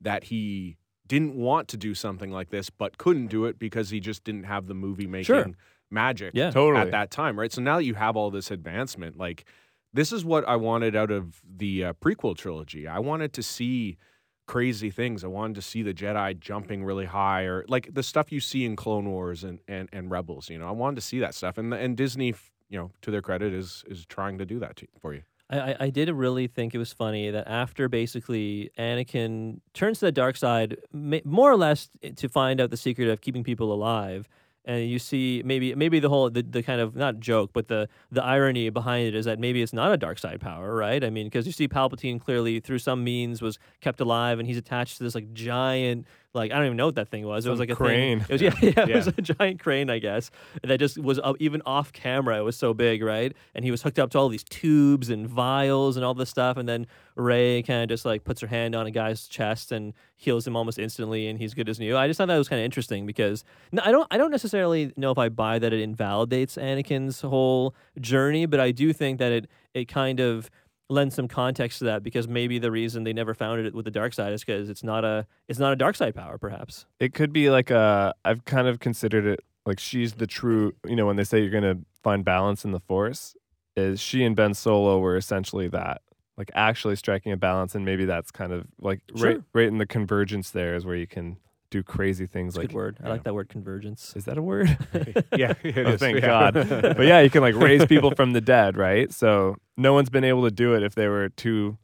that 0.00 0.24
he 0.24 0.76
didn't 1.06 1.34
want 1.34 1.68
to 1.68 1.76
do 1.76 1.94
something 1.94 2.30
like 2.30 2.50
this 2.50 2.70
but 2.70 2.96
couldn't 2.98 3.26
do 3.26 3.44
it 3.44 3.58
because 3.58 3.90
he 3.90 4.00
just 4.00 4.24
didn't 4.24 4.44
have 4.44 4.66
the 4.66 4.74
movie 4.74 5.06
making 5.06 5.24
Sure. 5.26 5.50
Magic 5.92 6.32
Yeah. 6.34 6.50
Totally. 6.50 6.80
at 6.82 6.90
that 6.90 7.10
time, 7.10 7.38
right? 7.38 7.52
So 7.52 7.60
now 7.62 7.76
that 7.76 7.84
you 7.84 7.94
have 7.94 8.16
all 8.16 8.30
this 8.30 8.50
advancement, 8.50 9.16
like 9.18 9.44
this 9.92 10.12
is 10.12 10.24
what 10.24 10.46
I 10.48 10.56
wanted 10.56 10.96
out 10.96 11.10
of 11.10 11.42
the 11.46 11.84
uh, 11.84 11.92
prequel 11.94 12.36
trilogy. 12.36 12.88
I 12.88 12.98
wanted 12.98 13.32
to 13.34 13.42
see 13.42 13.98
crazy 14.46 14.90
things. 14.90 15.22
I 15.22 15.28
wanted 15.28 15.54
to 15.56 15.62
see 15.62 15.82
the 15.82 15.94
Jedi 15.94 16.38
jumping 16.38 16.82
really 16.84 17.04
high, 17.06 17.42
or 17.42 17.64
like 17.68 17.92
the 17.94 18.02
stuff 18.02 18.32
you 18.32 18.40
see 18.40 18.64
in 18.64 18.74
Clone 18.76 19.08
Wars 19.10 19.44
and 19.44 19.60
and, 19.68 19.88
and 19.92 20.10
Rebels. 20.10 20.50
You 20.50 20.58
know, 20.58 20.66
I 20.68 20.72
wanted 20.72 20.96
to 20.96 21.02
see 21.02 21.18
that 21.20 21.34
stuff, 21.34 21.58
and 21.58 21.72
and 21.74 21.96
Disney, 21.96 22.34
you 22.68 22.78
know, 22.78 22.90
to 23.02 23.10
their 23.10 23.22
credit, 23.22 23.52
is 23.52 23.84
is 23.86 24.04
trying 24.06 24.38
to 24.38 24.46
do 24.46 24.58
that 24.60 24.76
to, 24.76 24.86
for 25.00 25.14
you. 25.14 25.22
I, 25.50 25.58
I- 25.72 25.76
I 25.80 25.90
did 25.90 26.10
really 26.10 26.46
think 26.46 26.74
it 26.74 26.78
was 26.78 26.92
funny 26.92 27.30
that 27.30 27.46
after 27.46 27.88
basically 27.88 28.70
Anakin 28.78 29.60
turns 29.74 29.98
to 30.00 30.06
the 30.06 30.12
dark 30.12 30.36
side, 30.36 30.78
more 30.92 31.50
or 31.52 31.56
less 31.56 31.90
to 32.16 32.28
find 32.28 32.60
out 32.60 32.70
the 32.70 32.76
secret 32.78 33.08
of 33.08 33.20
keeping 33.20 33.44
people 33.44 33.72
alive, 33.72 34.26
and 34.64 34.88
you 34.88 34.98
see 34.98 35.42
maybe 35.44 35.74
maybe 35.74 35.98
the 35.98 36.08
whole 36.08 36.30
the, 36.30 36.42
the 36.42 36.62
kind 36.62 36.80
of 36.80 36.94
not 36.94 37.18
joke, 37.18 37.50
but 37.52 37.68
the 37.68 37.88
the 38.10 38.22
irony 38.22 38.68
behind 38.70 39.08
it 39.08 39.14
is 39.14 39.24
that 39.24 39.38
maybe 39.38 39.62
it's 39.62 39.72
not 39.72 39.92
a 39.92 39.96
dark 39.96 40.18
side 40.18 40.40
power, 40.40 40.74
right? 40.74 41.02
I 41.02 41.10
mean, 41.10 41.26
because 41.26 41.46
you 41.46 41.52
see 41.52 41.68
Palpatine 41.68 42.20
clearly 42.20 42.60
through 42.60 42.78
some 42.78 43.02
means 43.02 43.42
was 43.42 43.58
kept 43.80 44.00
alive, 44.00 44.38
and 44.38 44.46
he's 44.46 44.56
attached 44.58 44.98
to 44.98 45.04
this 45.04 45.14
like 45.14 45.32
giant. 45.32 46.06
Like 46.34 46.50
I 46.50 46.56
don't 46.56 46.64
even 46.66 46.76
know 46.78 46.86
what 46.86 46.94
that 46.94 47.08
thing 47.10 47.26
was. 47.26 47.44
it 47.44 47.50
was 47.50 47.60
like 47.60 47.68
a 47.70 47.74
crane. 47.76 48.20
Thing. 48.20 48.26
It 48.28 48.32
was 48.32 48.42
yeah, 48.42 48.54
yeah, 48.62 48.82
it 48.84 48.88
Yeah. 48.88 48.96
was 48.96 49.06
a 49.08 49.12
giant 49.12 49.60
crane, 49.60 49.90
I 49.90 49.98
guess, 49.98 50.30
that 50.62 50.78
just 50.78 50.96
was 50.98 51.18
up, 51.22 51.36
even 51.40 51.60
off 51.66 51.92
camera. 51.92 52.38
It 52.38 52.42
was 52.42 52.56
so 52.56 52.72
big, 52.72 53.02
right? 53.02 53.34
And 53.54 53.64
he 53.64 53.70
was 53.70 53.82
hooked 53.82 53.98
up 53.98 54.10
to 54.12 54.18
all 54.18 54.28
these 54.30 54.44
tubes 54.44 55.10
and 55.10 55.28
vials 55.28 55.96
and 55.96 56.04
all 56.04 56.14
this 56.14 56.30
stuff. 56.30 56.56
And 56.56 56.66
then 56.68 56.86
Rey 57.16 57.62
kind 57.62 57.82
of 57.82 57.88
just 57.90 58.06
like 58.06 58.24
puts 58.24 58.40
her 58.40 58.46
hand 58.46 58.74
on 58.74 58.86
a 58.86 58.90
guy's 58.90 59.28
chest 59.28 59.72
and 59.72 59.92
heals 60.16 60.46
him 60.46 60.56
almost 60.56 60.78
instantly, 60.78 61.26
and 61.26 61.38
he's 61.38 61.52
good 61.52 61.68
as 61.68 61.78
new. 61.78 61.96
I 61.96 62.06
just 62.06 62.16
thought 62.16 62.28
that 62.28 62.38
was 62.38 62.48
kind 62.48 62.60
of 62.60 62.64
interesting 62.64 63.04
because 63.04 63.44
no, 63.72 63.82
I 63.84 63.90
don't, 63.90 64.06
I 64.10 64.16
don't 64.16 64.30
necessarily 64.30 64.92
know 64.96 65.10
if 65.10 65.18
I 65.18 65.28
buy 65.28 65.58
that 65.58 65.72
it 65.72 65.80
invalidates 65.80 66.56
Anakin's 66.56 67.20
whole 67.20 67.74
journey, 68.00 68.46
but 68.46 68.58
I 68.60 68.70
do 68.70 68.92
think 68.92 69.18
that 69.18 69.32
it, 69.32 69.48
it 69.74 69.88
kind 69.88 70.20
of 70.20 70.48
lends 70.88 71.14
some 71.14 71.28
context 71.28 71.78
to 71.78 71.84
that 71.86 72.02
because 72.02 72.28
maybe 72.28 72.58
the 72.58 72.70
reason 72.70 73.04
they 73.04 73.12
never 73.12 73.34
found 73.34 73.64
it 73.64 73.74
with 73.74 73.84
the 73.84 73.90
dark 73.90 74.12
side 74.12 74.32
is 74.32 74.44
because 74.44 74.68
it's 74.68 74.82
not 74.82 75.04
a, 75.04 75.26
it's 75.48 75.58
not 75.58 75.72
a 75.72 75.76
dark 75.76 75.96
side 75.96 76.14
power, 76.14 76.38
perhaps. 76.38 76.86
it 77.00 77.14
could 77.14 77.32
be 77.32 77.50
like 77.50 77.70
a 77.70 78.14
I've 78.24 78.44
kind 78.44 78.68
of 78.68 78.80
considered 78.80 79.26
it 79.26 79.40
like 79.66 79.78
she's 79.78 80.14
the 80.14 80.26
true 80.26 80.72
you 80.86 80.96
know 80.96 81.06
when 81.06 81.16
they 81.16 81.24
say 81.24 81.40
you're 81.40 81.50
gonna 81.50 81.78
find 82.02 82.24
balance 82.24 82.64
in 82.64 82.72
the 82.72 82.80
force 82.80 83.36
is 83.76 84.00
she 84.00 84.24
and 84.24 84.36
Ben 84.36 84.54
Solo 84.54 84.98
were 84.98 85.16
essentially 85.16 85.68
that 85.68 86.02
like 86.36 86.50
actually 86.54 86.96
striking 86.96 87.32
a 87.32 87.36
balance 87.36 87.74
and 87.74 87.84
maybe 87.84 88.04
that's 88.04 88.30
kind 88.30 88.52
of 88.52 88.66
like 88.80 89.00
right 89.16 89.40
right 89.52 89.68
in 89.68 89.78
the 89.78 89.86
convergence 89.86 90.50
there 90.50 90.74
is 90.74 90.84
where 90.84 90.96
you 90.96 91.06
can 91.06 91.36
do 91.72 91.82
crazy 91.82 92.26
things 92.26 92.52
It's 92.54 92.58
like 92.58 92.68
good 92.68 92.74
word. 92.76 92.96
I 93.00 93.06
yeah. 93.06 93.12
like 93.12 93.24
that 93.24 93.34
word 93.34 93.48
convergence. 93.48 94.12
is 94.14 94.24
that 94.26 94.38
a 94.38 94.42
word 94.42 94.68
yeah, 95.36 95.54
it 95.64 95.78
oh, 95.86 95.90
is, 95.92 96.00
thank 96.00 96.20
yeah. 96.20 96.26
God. 96.26 96.54
but 96.96 97.06
yeah, 97.06 97.20
you 97.20 97.30
can 97.30 97.40
like 97.42 97.54
raise 97.56 97.84
people 97.86 98.12
from 98.14 98.32
the 98.32 98.40
dead, 98.40 98.76
right? 98.76 99.12
So 99.12 99.56
no 99.76 99.92
one's 99.92 100.10
been 100.10 100.24
able 100.24 100.44
to 100.44 100.50
do 100.50 100.74
it 100.74 100.82
if 100.82 100.94
they 100.94 101.08
were 101.08 101.28
too 101.30 101.78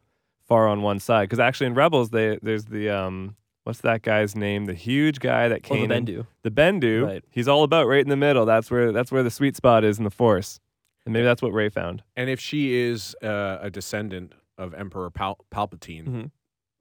far 0.46 0.68
on 0.68 0.82
one 0.82 1.00
side. 1.00 1.24
Because 1.24 1.40
actually 1.40 1.66
in 1.66 1.74
Rebels, 1.74 2.10
they 2.10 2.38
there's 2.42 2.66
the 2.66 2.90
um 2.90 3.34
what's 3.64 3.80
that 3.82 4.02
guy's 4.02 4.34
name? 4.34 4.64
The 4.66 4.74
huge 4.74 5.20
guy 5.20 5.48
that 5.48 5.62
came 5.62 5.90
Oh, 5.90 5.94
the. 5.94 6.00
Bendu. 6.00 6.26
The 6.42 6.50
Bendu. 6.50 7.04
Right. 7.06 7.24
He's 7.30 7.48
all 7.48 7.64
about 7.64 7.86
right 7.86 8.00
in 8.02 8.08
the 8.08 8.16
middle. 8.16 8.46
That's 8.46 8.70
where 8.70 8.92
that's 8.92 9.10
where 9.12 9.22
the 9.22 9.30
sweet 9.30 9.56
spot 9.56 9.84
is 9.84 9.98
in 9.98 10.04
the 10.04 10.10
Force. 10.10 10.58
And 11.04 11.12
maybe 11.12 11.24
that's 11.24 11.40
what 11.42 11.52
Rey 11.52 11.68
found. 11.70 12.02
And 12.16 12.28
if 12.28 12.40
she 12.40 12.74
is 12.76 13.14
uh, 13.22 13.58
a 13.62 13.70
descendant 13.70 14.34
of 14.58 14.74
Emperor 14.74 15.10
Pal- 15.10 15.38
Palpatine, 15.50 16.06
Mhm. 16.06 16.30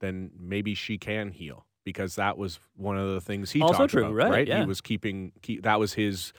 then 0.01 0.32
maybe 0.38 0.74
she 0.74 0.97
can 0.97 1.30
heal 1.32 1.66
because 1.88 2.16
that 2.16 2.38
was 2.38 2.60
one 2.76 2.98
of 2.98 3.14
the 3.14 3.22
things 3.22 3.50
he 3.52 3.62
Also 3.62 3.78
talked 3.78 3.92
true, 3.92 4.08
about, 4.08 4.30
right, 4.30 4.46
yeah. 4.46 4.60
He 4.60 4.66
was 4.66 4.82
keeping 4.82 5.32
keep, 5.42 5.64
that 5.64 5.80
was 5.80 5.94
his 5.94 6.34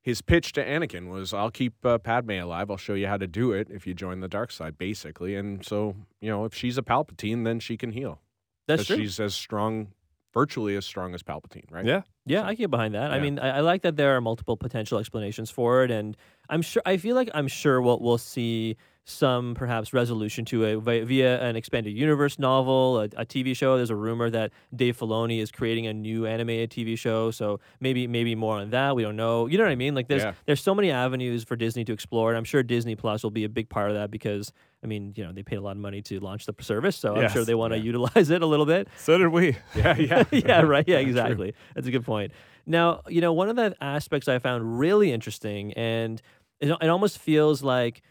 his 0.00 0.22
pitch 0.22 0.54
to 0.54 0.64
Anakin 0.64 1.10
was 1.10 1.34
I'll 1.34 1.50
keep 1.50 1.84
uh, 1.84 1.98
Padme 1.98 2.30
alive. 2.30 2.70
I'll 2.70 2.78
show 2.78 2.94
you 2.94 3.06
how 3.06 3.18
to 3.18 3.26
do 3.26 3.52
it 3.52 3.68
if 3.70 3.86
you 3.86 3.92
join 3.92 4.20
the 4.20 4.28
dark 4.28 4.50
side, 4.50 4.78
basically. 4.78 5.34
And 5.36 5.62
so 5.62 5.96
you 6.22 6.30
know, 6.30 6.46
if 6.46 6.54
she's 6.54 6.78
a 6.78 6.82
Palpatine, 6.82 7.44
then 7.44 7.60
she 7.60 7.76
can 7.76 7.92
heal. 7.92 8.22
That's 8.66 8.86
true. 8.86 8.96
She's 8.96 9.20
as 9.20 9.34
strong, 9.34 9.88
virtually 10.32 10.76
as 10.76 10.86
strong 10.86 11.14
as 11.14 11.22
Palpatine, 11.22 11.70
right? 11.70 11.84
Yeah. 11.84 12.02
Yeah, 12.24 12.46
I 12.46 12.54
get 12.54 12.70
behind 12.70 12.94
that. 12.94 13.10
I 13.10 13.20
mean, 13.20 13.38
I, 13.38 13.58
I 13.58 13.60
like 13.60 13.82
that 13.82 13.96
there 13.96 14.16
are 14.16 14.20
multiple 14.22 14.56
potential 14.56 14.98
explanations 14.98 15.50
for 15.50 15.84
it, 15.84 15.90
and 15.90 16.16
I'm 16.48 16.62
sure. 16.62 16.80
I 16.86 16.96
feel 16.96 17.14
like 17.16 17.28
I'm 17.34 17.48
sure 17.48 17.82
we'll 17.82 17.98
we'll 18.00 18.18
see 18.18 18.76
some 19.04 19.54
perhaps 19.54 19.92
resolution 19.92 20.44
to 20.44 20.62
it 20.64 20.76
via, 20.78 21.04
via 21.04 21.42
an 21.42 21.56
expanded 21.56 21.92
universe 21.96 22.38
novel, 22.38 23.00
a, 23.00 23.04
a 23.16 23.26
TV 23.26 23.56
show. 23.56 23.76
There's 23.76 23.90
a 23.90 23.96
rumor 23.96 24.30
that 24.30 24.52
Dave 24.74 24.96
Filoni 24.96 25.40
is 25.40 25.50
creating 25.50 25.86
a 25.86 25.92
new 25.92 26.26
animated 26.26 26.70
TV 26.70 26.96
show, 26.96 27.30
so 27.30 27.58
maybe 27.80 28.06
maybe 28.06 28.34
more 28.34 28.58
on 28.58 28.70
that. 28.70 28.94
We 28.94 29.02
don't 29.02 29.16
know. 29.16 29.46
You 29.46 29.58
know 29.58 29.64
what 29.64 29.70
I 29.72 29.76
mean? 29.76 29.94
Like 29.94 30.06
there's 30.08 30.22
Yeah. 30.22 30.34
there's 30.46 30.62
so 30.62 30.74
many 30.74 30.90
avenues 30.90 31.42
for 31.44 31.56
Disney 31.56 31.84
to 31.86 31.92
explore, 31.92 32.30
and 32.30 32.38
I'm 32.38 32.44
sure 32.44 32.62
Disney 32.62 32.94
Plus 32.94 33.22
will 33.22 33.30
be 33.30 33.44
a 33.44 33.48
big 33.48 33.68
part 33.68 33.90
of 33.90 33.96
that 33.96 34.10
because 34.10 34.52
I 34.84 34.86
mean, 34.86 35.12
you 35.16 35.24
know, 35.24 35.32
they 35.32 35.42
paid 35.42 35.56
a 35.56 35.60
lot 35.62 35.72
of 35.72 35.78
money 35.82 36.02
to 36.02 36.20
launch 36.20 36.46
the 36.46 36.54
service, 36.60 36.96
so 36.96 37.16
I'm 37.16 37.30
sure 37.30 37.44
they 37.44 37.54
want 37.54 37.72
to 37.72 37.78
Yeah. 37.78 37.84
utilize 37.84 38.30
it 38.30 38.42
a 38.42 38.46
little 38.46 38.66
bit. 38.66 38.88
So 38.98 39.18
did 39.18 39.28
we. 39.28 39.56
Yeah, 39.74 39.96
yeah, 39.98 40.24
yeah, 40.30 40.60
right. 40.62 40.84
Yeah, 40.86 41.00
True. 41.00 41.08
exactly. 41.08 41.54
That's 41.74 41.86
a 41.86 41.90
good 41.90 42.04
point. 42.04 42.32
Now, 42.66 43.02
you 43.08 43.20
know, 43.20 43.32
one 43.32 43.48
of 43.48 43.56
the 43.56 43.74
aspects 43.80 44.28
I 44.28 44.38
found 44.38 44.78
really 44.78 45.10
interesting, 45.12 45.72
and 45.74 46.20
it, 46.60 46.70
it 46.80 46.88
almost 46.88 47.18
feels 47.18 47.62
like 47.62 48.02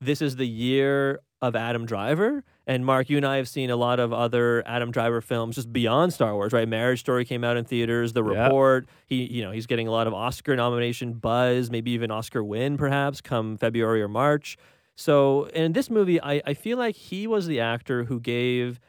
this 0.00 0.22
is 0.22 0.36
the 0.36 0.46
year 0.46 1.20
of 1.40 1.54
Adam 1.54 1.86
Driver. 1.86 2.44
And 2.66 2.84
Mark, 2.84 3.08
you 3.08 3.16
and 3.16 3.26
I 3.26 3.36
have 3.36 3.48
seen 3.48 3.70
a 3.70 3.76
lot 3.76 4.00
of 4.00 4.12
other 4.12 4.62
Adam 4.66 4.90
Driver 4.90 5.20
films 5.20 5.54
just 5.54 5.72
beyond 5.72 6.12
Star 6.12 6.34
Wars, 6.34 6.52
right? 6.52 6.68
Marriage 6.68 7.00
Story 7.00 7.24
came 7.24 7.44
out 7.44 7.56
in 7.56 7.64
theaters. 7.64 8.12
The. 8.12 8.22
Report. 8.22 8.88
He, 9.06 9.24
you 9.24 9.42
know, 9.42 9.50
he's 9.50 9.66
getting 9.66 9.88
a 9.88 9.90
lot 9.90 10.06
of 10.06 10.14
Oscar 10.14 10.54
nomination 10.56 11.14
buzz, 11.14 11.70
maybe 11.70 11.92
even 11.92 12.10
Oscar 12.10 12.44
win, 12.44 12.76
perhaps 12.76 13.20
come 13.20 13.56
February 13.56 14.02
or 14.02 14.08
March. 14.08 14.56
So, 14.96 15.44
in 15.54 15.72
this 15.72 15.88
movie, 15.90 16.20
I, 16.20 16.42
I 16.44 16.54
feel 16.54 16.76
like 16.76 16.96
he 16.96 17.26
was 17.26 17.46
the 17.46 17.60
actor 17.60 18.04
who 18.04 18.20
gave 18.20 18.80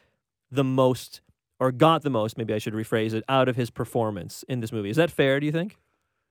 the 0.50 0.64
most 0.64 1.20
or 1.60 1.70
got 1.70 2.02
the 2.02 2.10
most, 2.10 2.38
maybe 2.38 2.54
I 2.54 2.58
should 2.58 2.72
rephrase 2.72 3.12
it, 3.12 3.22
out 3.28 3.48
of 3.48 3.54
his 3.54 3.70
performance 3.70 4.44
in 4.48 4.60
this 4.60 4.72
movie. 4.72 4.90
Is 4.90 4.96
that 4.96 5.10
fair, 5.10 5.38
do 5.38 5.46
you 5.46 5.52
think? 5.52 5.76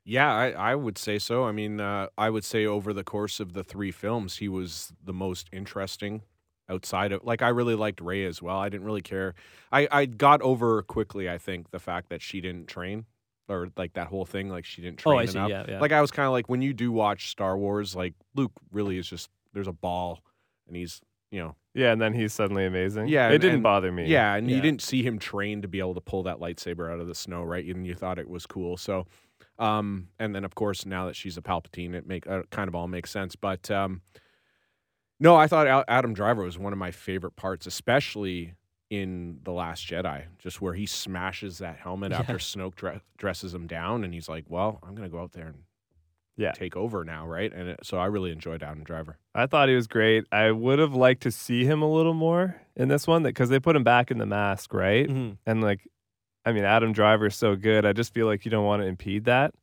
Yeah, 0.06 0.32
I, 0.34 0.50
I 0.52 0.76
would 0.76 0.98
say 0.98 1.20
so. 1.20 1.46
I 1.46 1.52
mean, 1.52 1.80
uh, 1.80 2.08
I 2.18 2.30
would 2.30 2.44
say 2.44 2.66
over 2.66 2.94
the 2.94 3.04
course 3.04 3.40
of 3.40 3.54
the 3.54 3.64
three 3.64 3.92
films, 3.92 4.38
he 4.38 4.48
was 4.50 4.94
the 5.04 5.14
most 5.14 5.50
interesting 5.52 6.24
outside 6.70 7.12
of 7.12 7.24
like 7.24 7.42
I 7.42 7.50
really 7.50 7.76
liked 7.76 8.02
Rey 8.02 8.26
as 8.26 8.42
well. 8.42 8.58
I 8.58 8.70
didn't 8.70 8.86
really 8.86 9.02
care. 9.02 9.36
I, 9.72 9.88
I 9.92 10.06
got 10.06 10.42
over 10.42 10.82
quickly, 10.84 11.30
I 11.30 11.38
think, 11.38 11.72
the 11.72 11.80
fact 11.80 12.10
that 12.10 12.22
she 12.22 12.42
didn't 12.42 12.68
train 12.68 13.06
or 13.48 13.70
like 13.78 13.94
that 13.94 14.08
whole 14.08 14.26
thing, 14.26 14.50
like 14.50 14.66
she 14.66 14.82
didn't 14.82 14.98
train 15.00 15.16
Oh, 15.16 15.18
I 15.20 15.26
see. 15.26 15.38
enough. 15.38 15.50
Yeah, 15.50 15.66
yeah. 15.68 15.80
Like 15.80 15.92
I 15.92 16.02
was 16.02 16.12
kind 16.12 16.26
of 16.28 16.32
like 16.32 16.50
when 16.50 16.62
you 16.62 16.74
do 16.74 16.92
watch 16.92 17.30
Star 17.32 17.58
Wars, 17.58 17.96
like 17.96 18.14
Luke 18.36 18.52
really 18.72 18.98
is 18.98 19.08
just 19.08 19.30
there's 19.54 19.68
a 19.68 19.72
ball 19.74 20.20
and 20.68 20.76
he's 20.76 21.02
you 21.32 21.40
know 21.40 21.56
Yeah, 21.76 21.92
and 21.92 22.00
then 22.02 22.14
he's 22.14 22.34
suddenly 22.34 22.66
amazing. 22.66 23.08
Yeah, 23.10 23.30
it 23.30 23.34
and- 23.34 23.42
didn't 23.42 23.54
and- 23.56 23.64
bother 23.64 23.92
me. 23.92 24.06
Yeah, 24.08 24.36
and 24.36 24.50
Yeah. 24.50 24.56
you 24.56 24.62
didn't 24.62 24.82
see 24.82 25.02
him 25.04 25.18
train 25.20 25.62
to 25.64 25.68
be 25.68 25.80
able 25.80 25.96
to 25.96 26.02
pull 26.02 26.24
that 26.24 26.38
lightsaber 26.40 26.92
out 26.92 27.00
of 27.00 27.08
the 27.08 27.16
snow, 27.16 27.44
right? 27.44 27.66
And 27.66 27.86
you 27.86 27.96
thought 27.96 28.18
it 28.20 28.30
was 28.30 28.46
cool. 28.46 28.78
So, 28.78 29.08
um, 29.60 30.08
and 30.18 30.34
then 30.34 30.44
of 30.46 30.56
course 30.56 30.86
now 30.86 31.06
that 31.06 31.16
she's 31.16 31.38
a 31.38 31.42
Palpatine, 31.42 31.94
it 31.94 32.08
make 32.08 32.26
uh, 32.28 32.44
kind 32.50 32.68
of 32.68 32.76
all 32.76 32.88
makes 32.88 33.12
sense. 33.12 33.36
But 33.36 33.70
um, 33.70 34.02
no, 35.20 35.36
I 35.36 35.48
thought 35.48 35.86
Adam 35.88 36.14
Driver 36.14 36.44
was 36.44 36.58
one 36.58 36.74
of 36.74 36.80
my 36.80 36.92
favorite 36.92 37.36
parts, 37.36 37.68
especially 37.68 38.56
in 38.90 39.40
the 39.44 39.52
Last 39.52 39.86
Jedi, 39.88 40.24
just 40.40 40.62
where 40.62 40.74
he 40.74 40.86
smashes 40.86 41.60
that 41.60 41.78
helmet 41.78 42.12
Yeah. 42.12 42.20
after 42.20 42.36
Snoke 42.36 42.76
dre- 42.76 43.02
dresses 43.18 43.54
him 43.54 43.68
down, 43.68 44.04
and 44.04 44.14
he's 44.14 44.28
like, 44.30 44.46
"Well, 44.48 44.80
I'm 44.82 44.96
gonna 44.96 45.10
go 45.10 45.20
out 45.20 45.34
there 45.34 45.48
and 45.48 45.64
Yeah. 46.38 46.54
take 46.54 46.76
over 46.76 47.04
now, 47.04 47.28
right?" 47.28 47.52
And 47.54 47.70
it, 47.70 47.80
so 47.84 47.98
I 48.00 48.06
really 48.06 48.32
enjoyed 48.32 48.64
Adam 48.64 48.84
Driver. 48.84 49.18
I 49.36 49.46
thought 49.46 49.70
he 49.70 49.76
was 49.76 49.86
great. 49.88 50.26
I 50.32 50.50
would 50.52 50.80
have 50.80 50.94
liked 50.96 51.22
to 51.24 51.32
see 51.32 51.66
him 51.66 51.82
a 51.84 51.92
little 51.92 52.16
more 52.16 52.60
in 52.76 52.88
this 52.88 53.06
one 53.06 53.22
because 53.22 53.50
they 53.50 53.60
put 53.60 53.76
him 53.76 53.84
back 53.84 54.10
in 54.10 54.18
the 54.18 54.26
mask, 54.26 54.74
right? 54.74 55.08
Mhm. 55.08 55.38
And 55.46 55.62
like, 55.62 55.88
I 56.46 56.52
mean, 56.52 56.64
Adam 56.64 56.94
Driver 56.94 57.28
is 57.28 57.36
so 57.36 57.56
good. 57.56 57.86
I 57.86 57.94
just 57.94 58.14
feel 58.14 58.26
like 58.28 58.46
you 58.46 58.52
don't 58.52 58.66
want 58.66 58.82
to 58.82 58.88
impede 58.88 59.26
that, 59.26 59.54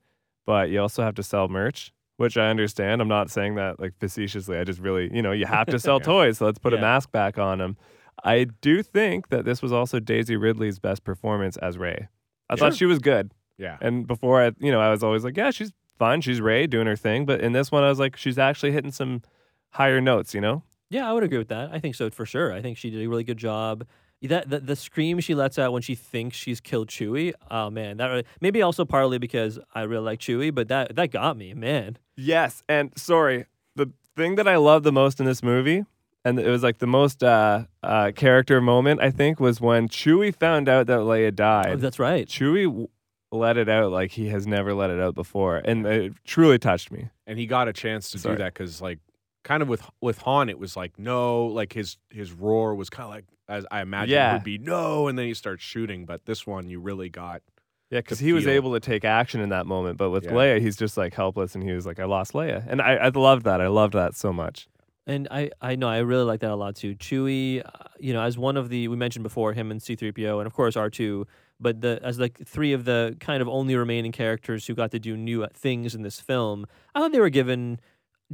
but 0.44 0.70
you 0.70 0.80
also 0.80 1.02
have 1.02 1.14
to 1.16 1.22
sell 1.22 1.48
merch, 1.48 1.92
which 2.16 2.36
I 2.36 2.48
understand. 2.50 3.00
I'm 3.00 3.08
not 3.08 3.30
saying 3.30 3.54
that 3.56 3.80
like 3.80 3.94
facetiously. 3.98 4.58
I 4.58 4.64
just 4.64 4.80
really, 4.80 5.14
you 5.14 5.22
know, 5.22 5.32
you 5.32 5.46
have 5.46 5.66
to 5.68 5.78
sell 5.86 5.98
Yeah. 5.98 6.04
toys, 6.06 6.38
so 6.38 6.46
let's 6.46 6.58
put 6.58 6.72
Yeah. 6.72 6.78
a 6.78 6.82
mask 6.82 7.10
back 7.12 7.38
on 7.38 7.60
him. 7.60 7.76
I 8.24 8.44
do 8.60 8.82
think 8.82 9.28
that 9.28 9.44
this 9.44 9.60
was 9.62 9.72
also 9.72 10.00
Daisy 10.00 10.36
Ridley's 10.36 10.78
best 10.78 11.04
performance 11.04 11.56
as 11.58 11.76
Rey. 11.78 12.08
I 12.48 12.56
thought 12.56 12.74
she 12.74 12.86
was 12.86 12.98
good. 12.98 13.32
Yeah, 13.58 13.78
And 13.80 14.06
before 14.06 14.42
I, 14.42 14.52
you 14.58 14.70
know, 14.70 14.80
I 14.80 14.90
was 14.90 15.02
always 15.02 15.24
like, 15.24 15.36
yeah, 15.36 15.50
she's 15.50 15.72
fine. 15.98 16.20
She's 16.20 16.42
Rey 16.42 16.66
doing 16.66 16.86
her 16.86 16.94
thing. 16.96 17.24
But 17.24 17.40
in 17.40 17.52
this 17.52 17.72
one, 17.72 17.82
I 17.84 17.88
was 17.88 17.98
like, 17.98 18.14
she's 18.16 18.38
actually 18.38 18.72
hitting 18.72 18.90
some 18.92 19.22
higher 19.70 19.98
notes, 20.00 20.34
you 20.34 20.42
know? 20.42 20.62
Yeah, 20.90 21.08
I 21.08 21.12
would 21.14 21.22
agree 21.24 21.38
with 21.38 21.48
that. 21.48 21.70
I 21.72 21.78
think 21.80 21.94
so 21.94 22.10
for 22.10 22.26
sure. 22.26 22.52
I 22.52 22.60
think 22.60 22.76
she 22.76 22.90
did 22.90 23.02
a 23.02 23.08
really 23.08 23.24
good 23.24 23.38
job. 23.38 23.86
That 24.22 24.50
the, 24.50 24.58
the 24.60 24.74
scream 24.76 25.20
she 25.20 25.34
lets 25.34 25.58
out 25.58 25.72
when 25.72 25.82
she 25.82 25.94
thinks 25.94 26.36
she's 26.36 26.60
killed 26.60 26.88
Chewie. 26.88 27.32
Oh 27.50 27.70
man, 27.70 27.98
that 27.98 28.06
really, 28.08 28.24
maybe 28.40 28.60
also 28.62 28.84
partly 28.84 29.18
because 29.18 29.58
I 29.74 29.82
really 29.82 30.04
like 30.04 30.18
Chewie, 30.20 30.52
but 30.54 30.68
that 30.68 30.96
that 30.96 31.10
got 31.12 31.36
me, 31.36 31.54
man. 31.54 31.98
Yes. 32.16 32.62
And 32.68 32.90
sorry, 32.96 33.46
the 33.76 33.92
thing 34.16 34.34
that 34.36 34.48
I 34.48 34.56
love 34.56 34.82
the 34.82 34.90
most 34.92 35.20
in 35.20 35.26
this 35.26 35.42
movie, 35.44 35.84
and 36.24 36.40
it 36.40 36.48
was 36.48 36.62
like 36.64 36.78
the 36.78 36.86
most 36.88 37.22
uh, 37.22 37.64
uh, 37.84 38.10
character 38.16 38.60
moment, 38.60 39.00
I 39.00 39.10
think, 39.10 39.38
was 39.38 39.60
when 39.60 39.88
Chewie 39.88 40.34
found 40.34 40.68
out 40.68 40.86
that 40.88 41.00
Leia 41.00 41.28
Oh, 41.28 41.30
died. 41.30 41.80
that's 41.80 41.98
right. 42.00 42.26
Chewie 42.26 42.88
let 43.30 43.56
it 43.56 43.68
out 43.68 43.92
like 43.92 44.12
he 44.12 44.28
has 44.28 44.46
never 44.46 44.72
let 44.74 44.88
it 44.90 44.98
out 44.98 45.14
before. 45.14 45.58
And 45.64 45.86
it 45.86 46.14
truly 46.24 46.58
touched 46.58 46.90
me. 46.90 47.10
and 47.28 47.38
he 47.38 47.46
got 47.46 47.68
a 47.68 47.72
chance 47.72 48.10
to 48.12 48.18
Sorry. 48.18 48.36
do 48.36 48.42
that 48.42 48.54
because 48.54 48.80
like 48.80 48.98
kind 49.44 49.62
of 49.62 49.68
with 49.68 49.82
with 50.00 50.18
Han 50.22 50.48
it 50.48 50.58
was 50.58 50.74
like 50.76 50.98
no 50.98 51.44
like 51.46 51.74
his 51.74 51.96
his 52.10 52.32
roar 52.32 52.74
was 52.74 52.88
kind 52.90 53.04
of 53.04 53.10
like 53.14 53.24
as 53.48 53.64
I 53.70 53.80
imagine 53.82 54.12
Yeah. 54.14 54.30
it 54.30 54.34
would 54.34 54.44
be 54.44 54.58
no 54.58 55.08
and 55.08 55.18
then 55.18 55.26
he 55.26 55.34
starts 55.34 55.62
shooting 55.62 56.04
but 56.06 56.24
this 56.26 56.46
one 56.46 56.68
you 56.68 56.80
really 56.80 57.08
got 57.08 57.42
Yeah, 57.90 58.00
because 58.00 58.18
to 58.18 58.24
he 58.24 58.32
was 58.32 58.46
able 58.46 58.72
to 58.74 58.80
take 58.80 59.04
action 59.04 59.40
in 59.40 59.50
that 59.50 59.66
moment. 59.66 59.96
But 59.98 60.10
with 60.10 60.24
Yeah. 60.24 60.32
Leia, 60.32 60.60
he's 60.60 60.76
just 60.76 60.96
like 60.96 61.14
helpless 61.14 61.54
and 61.54 61.62
he 61.62 61.72
was 61.72 61.86
like, 61.86 62.00
I 62.00 62.04
lost 62.04 62.32
Leia. 62.32 62.64
And 62.66 62.82
I, 62.82 62.94
I 62.96 63.08
loved 63.10 63.44
that. 63.44 63.60
I 63.60 63.68
loved 63.68 63.94
that 63.94 64.16
so 64.16 64.32
much. 64.32 64.66
And 65.06 65.28
I, 65.30 65.50
I 65.62 65.76
know 65.76 65.88
I 65.88 65.98
really 65.98 66.24
like 66.24 66.40
that 66.40 66.50
a 66.50 66.56
lot 66.56 66.74
too. 66.74 66.96
Chewie, 66.96 67.64
uh, 67.64 67.70
you 68.00 68.12
know, 68.12 68.22
as 68.22 68.36
one 68.36 68.56
of 68.56 68.70
the 68.70 68.88
we 68.88 68.96
mentioned 68.96 69.22
before, 69.22 69.52
him 69.52 69.70
and 69.70 69.80
C-3PO, 69.80 70.38
and 70.38 70.48
of 70.48 70.52
course 70.52 70.74
R2, 70.74 71.24
but 71.60 71.80
the 71.80 72.00
as 72.02 72.18
like 72.18 72.44
three 72.44 72.72
of 72.72 72.84
the 72.86 73.16
kind 73.20 73.40
of 73.40 73.48
only 73.48 73.76
remaining 73.76 74.10
characters 74.10 74.66
who 74.66 74.74
got 74.74 74.90
to 74.90 74.98
do 74.98 75.16
new 75.16 75.46
things 75.54 75.94
in 75.94 76.02
this 76.02 76.18
film, 76.18 76.66
I 76.92 76.98
thought 76.98 77.12
they 77.12 77.20
were 77.20 77.30
given 77.30 77.78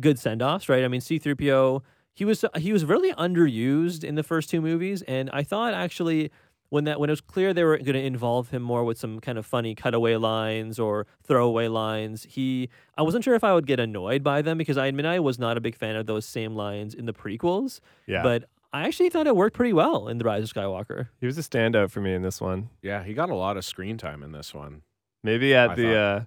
good 0.01 0.19
send 0.19 0.41
offs, 0.41 0.71
right? 0.71 0.83
I 0.83 0.89
mean, 0.89 1.03
C-3PO, 1.03 1.83
he 2.15 2.25
was 2.25 2.45
he 2.59 2.73
was 2.73 2.85
really 2.85 3.13
underused 3.15 4.05
in 4.05 4.15
the 4.15 4.23
first 4.23 4.51
two 4.51 4.61
movies, 4.61 5.03
and 5.03 5.31
I 5.33 5.43
thought 5.43 5.75
actually 5.75 6.31
when 6.69 6.85
that 6.85 6.99
when 6.99 7.11
it 7.11 7.13
was 7.13 7.21
clear 7.21 7.53
they 7.53 7.65
were 7.65 7.77
going 7.77 7.93
to 7.95 8.03
involve 8.03 8.49
him 8.51 8.63
more 8.63 8.83
with 8.85 8.97
some 8.99 9.21
kind 9.21 9.37
of 9.37 9.45
funny 9.45 9.75
cutaway 9.75 10.17
lines 10.17 10.79
or 10.79 11.07
throwaway 11.23 11.69
lines, 11.69 12.27
he 12.31 12.69
I 12.97 13.03
wasn't 13.03 13.25
sure 13.25 13.35
if 13.35 13.45
I 13.45 13.53
would 13.55 13.67
get 13.67 13.79
annoyed 13.81 14.23
by 14.23 14.41
them 14.43 14.57
because 14.59 14.79
I 14.79 14.87
admit 14.87 15.05
I 15.07 15.21
was 15.21 15.39
not 15.39 15.57
a 15.57 15.61
big 15.61 15.77
fan 15.77 15.97
of 15.97 16.07
those 16.07 16.25
same 16.25 16.55
lines 16.55 16.95
in 16.95 17.05
the 17.07 17.13
prequels, 17.13 17.81
Yeah. 18.07 18.23
but 18.23 18.45
I 18.73 18.87
actually 18.87 19.11
thought 19.11 19.27
it 19.27 19.37
worked 19.37 19.55
pretty 19.55 19.75
well 19.75 20.09
in 20.09 20.17
The 20.17 20.25
Rise 20.25 20.45
of 20.45 20.51
Skywalker. 20.55 21.09
he 21.21 21.27
was 21.27 21.37
a 21.37 21.43
standout 21.43 21.91
for 21.91 22.01
me 22.01 22.15
in 22.15 22.23
this 22.23 22.41
one. 22.41 22.71
yeah 22.81 23.05
he 23.05 23.13
got 23.13 23.29
a 23.29 23.35
lot 23.35 23.59
of 23.59 23.65
screen 23.67 23.99
time 23.99 24.23
in 24.23 24.33
this 24.33 24.55
one 24.55 24.81
Maybe 25.23 25.55
at 25.55 25.71
I 25.71 25.75
the 25.75 25.95
uh, 25.95 26.21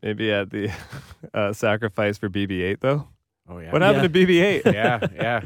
maybe 0.00 0.30
at 0.32 0.50
the 0.50 0.70
uh, 1.34 1.52
sacrifice 1.52 2.16
for 2.18 2.28
BB-8 2.30 2.78
though. 2.80 3.08
Oh 3.48 3.58
yeah 3.58 3.72
What 3.72 3.82
happened 3.82 4.12
to 4.12 4.26
BB-8? 4.26 4.64
yeah 4.72 5.00
yeah 5.14 5.40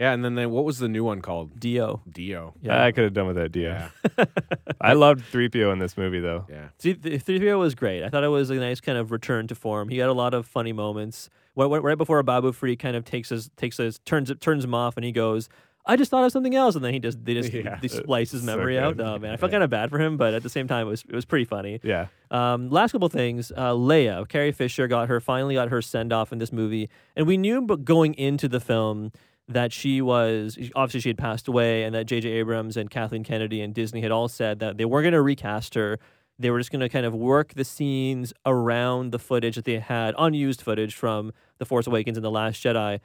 yeah 0.00 0.12
and 0.12 0.24
then 0.24 0.34
they, 0.36 0.46
what 0.46 0.64
was 0.64 0.78
the 0.78 0.88
new 0.88 1.02
one 1.04 1.20
called 1.20 1.58
Dio. 1.58 2.02
Dio 2.10 2.54
Yeah. 2.62 2.84
I 2.84 2.92
could 2.92 3.04
have 3.04 3.12
done 3.14 3.26
without 3.26 3.50
Dio. 3.52 3.70
yeah 4.16 4.24
I 4.80 4.92
loved 4.92 5.24
3PO 5.32 5.72
in 5.72 5.78
this 5.80 5.96
movie 5.96 6.20
though. 6.20 6.46
yeah 6.48 6.68
See, 6.78 6.92
the 6.92 7.18
3PO 7.18 7.58
was 7.58 7.74
great. 7.74 8.02
I 8.04 8.08
thought 8.08 8.24
it 8.24 8.28
was 8.28 8.50
a 8.50 8.54
nice 8.54 8.80
kind 8.80 8.96
of 8.96 9.10
return 9.10 9.46
to 9.48 9.54
form. 9.54 9.88
He 9.88 9.98
had 9.98 10.08
a 10.08 10.12
lot 10.14 10.34
of 10.34 10.46
funny 10.46 10.72
moments. 10.72 11.28
Right, 11.56 11.82
right 11.82 11.98
before 11.98 12.22
Babu 12.22 12.52
Frik 12.52 12.78
kind 12.78 12.94
of 12.94 13.04
takes 13.04 13.30
his 13.30 13.50
takes 13.56 13.78
his 13.78 13.98
turns 14.06 14.32
turns 14.40 14.62
him 14.64 14.74
off, 14.74 14.96
and 14.96 15.04
he 15.04 15.10
goes, 15.10 15.48
"I 15.88 15.96
just 15.96 16.10
thought 16.10 16.24
of 16.24 16.30
something 16.30 16.54
else," 16.54 16.76
and 16.76 16.84
then 16.84 16.92
he 16.92 17.00
just 17.00 17.24
they 17.24 17.34
just 17.34 17.52
Yeah. 17.52 17.78
they 17.82 17.88
splice 17.88 18.30
his 18.30 18.42
So 18.42 18.46
memory 18.46 18.78
out. 18.78 18.96
good. 18.96 19.06
Oh 19.06 19.18
man, 19.18 19.32
I 19.32 19.36
felt 19.36 19.50
Yeah. 19.50 19.54
kind 19.56 19.64
of 19.64 19.70
bad 19.70 19.90
for 19.90 19.98
him, 19.98 20.16
but 20.16 20.34
at 20.34 20.42
the 20.44 20.48
same 20.48 20.68
time, 20.68 20.86
it 20.86 20.90
was 20.90 21.02
it 21.08 21.14
was 21.14 21.24
pretty 21.24 21.44
funny. 21.46 21.80
Yeah. 21.82 22.06
Um, 22.30 22.68
last 22.70 22.92
couple 22.92 23.08
things, 23.08 23.50
uh, 23.56 23.72
Leia, 23.72 24.28
Carrie 24.28 24.52
Fisher 24.52 24.86
got 24.86 25.08
her 25.08 25.18
finally 25.20 25.54
got 25.54 25.70
her 25.70 25.82
send 25.82 26.12
off 26.12 26.32
in 26.32 26.38
this 26.38 26.52
movie, 26.52 26.88
and 27.16 27.26
we 27.26 27.36
knew, 27.36 27.62
but 27.62 27.84
going 27.84 28.14
into 28.14 28.46
the 28.48 28.60
film 28.60 29.10
that 29.48 29.72
she 29.72 30.02
was 30.02 30.58
obviously 30.76 31.00
she 31.00 31.08
had 31.08 31.16
passed 31.18 31.48
away, 31.48 31.82
and 31.84 31.94
that 31.94 32.04
J.J. 32.04 32.28
Abrams 32.28 32.76
and 32.76 32.90
Kathleen 32.90 33.24
Kennedy 33.24 33.62
and 33.62 33.72
Disney 33.74 34.02
had 34.02 34.10
all 34.10 34.28
said 34.28 34.58
that 34.58 34.76
they 34.76 34.84
weren't 34.84 35.04
going 35.04 35.12
to 35.14 35.22
recast 35.22 35.74
her. 35.74 35.98
They 36.40 36.50
were 36.50 36.58
just 36.58 36.70
going 36.70 36.80
to 36.82 36.88
kind 36.88 37.04
of 37.06 37.14
work 37.14 37.54
the 37.54 37.64
scenes 37.64 38.32
around 38.46 39.10
the 39.10 39.18
footage 39.18 39.56
that 39.56 39.64
they 39.64 39.78
had, 39.80 40.14
unused 40.18 40.60
footage 40.62 40.94
from 40.94 41.32
The 41.56 41.64
Force 41.64 41.86
Awakens 41.88 42.16
and 42.16 42.24
The 42.24 42.30
Last 42.30 42.62
Jedi. 42.62 43.00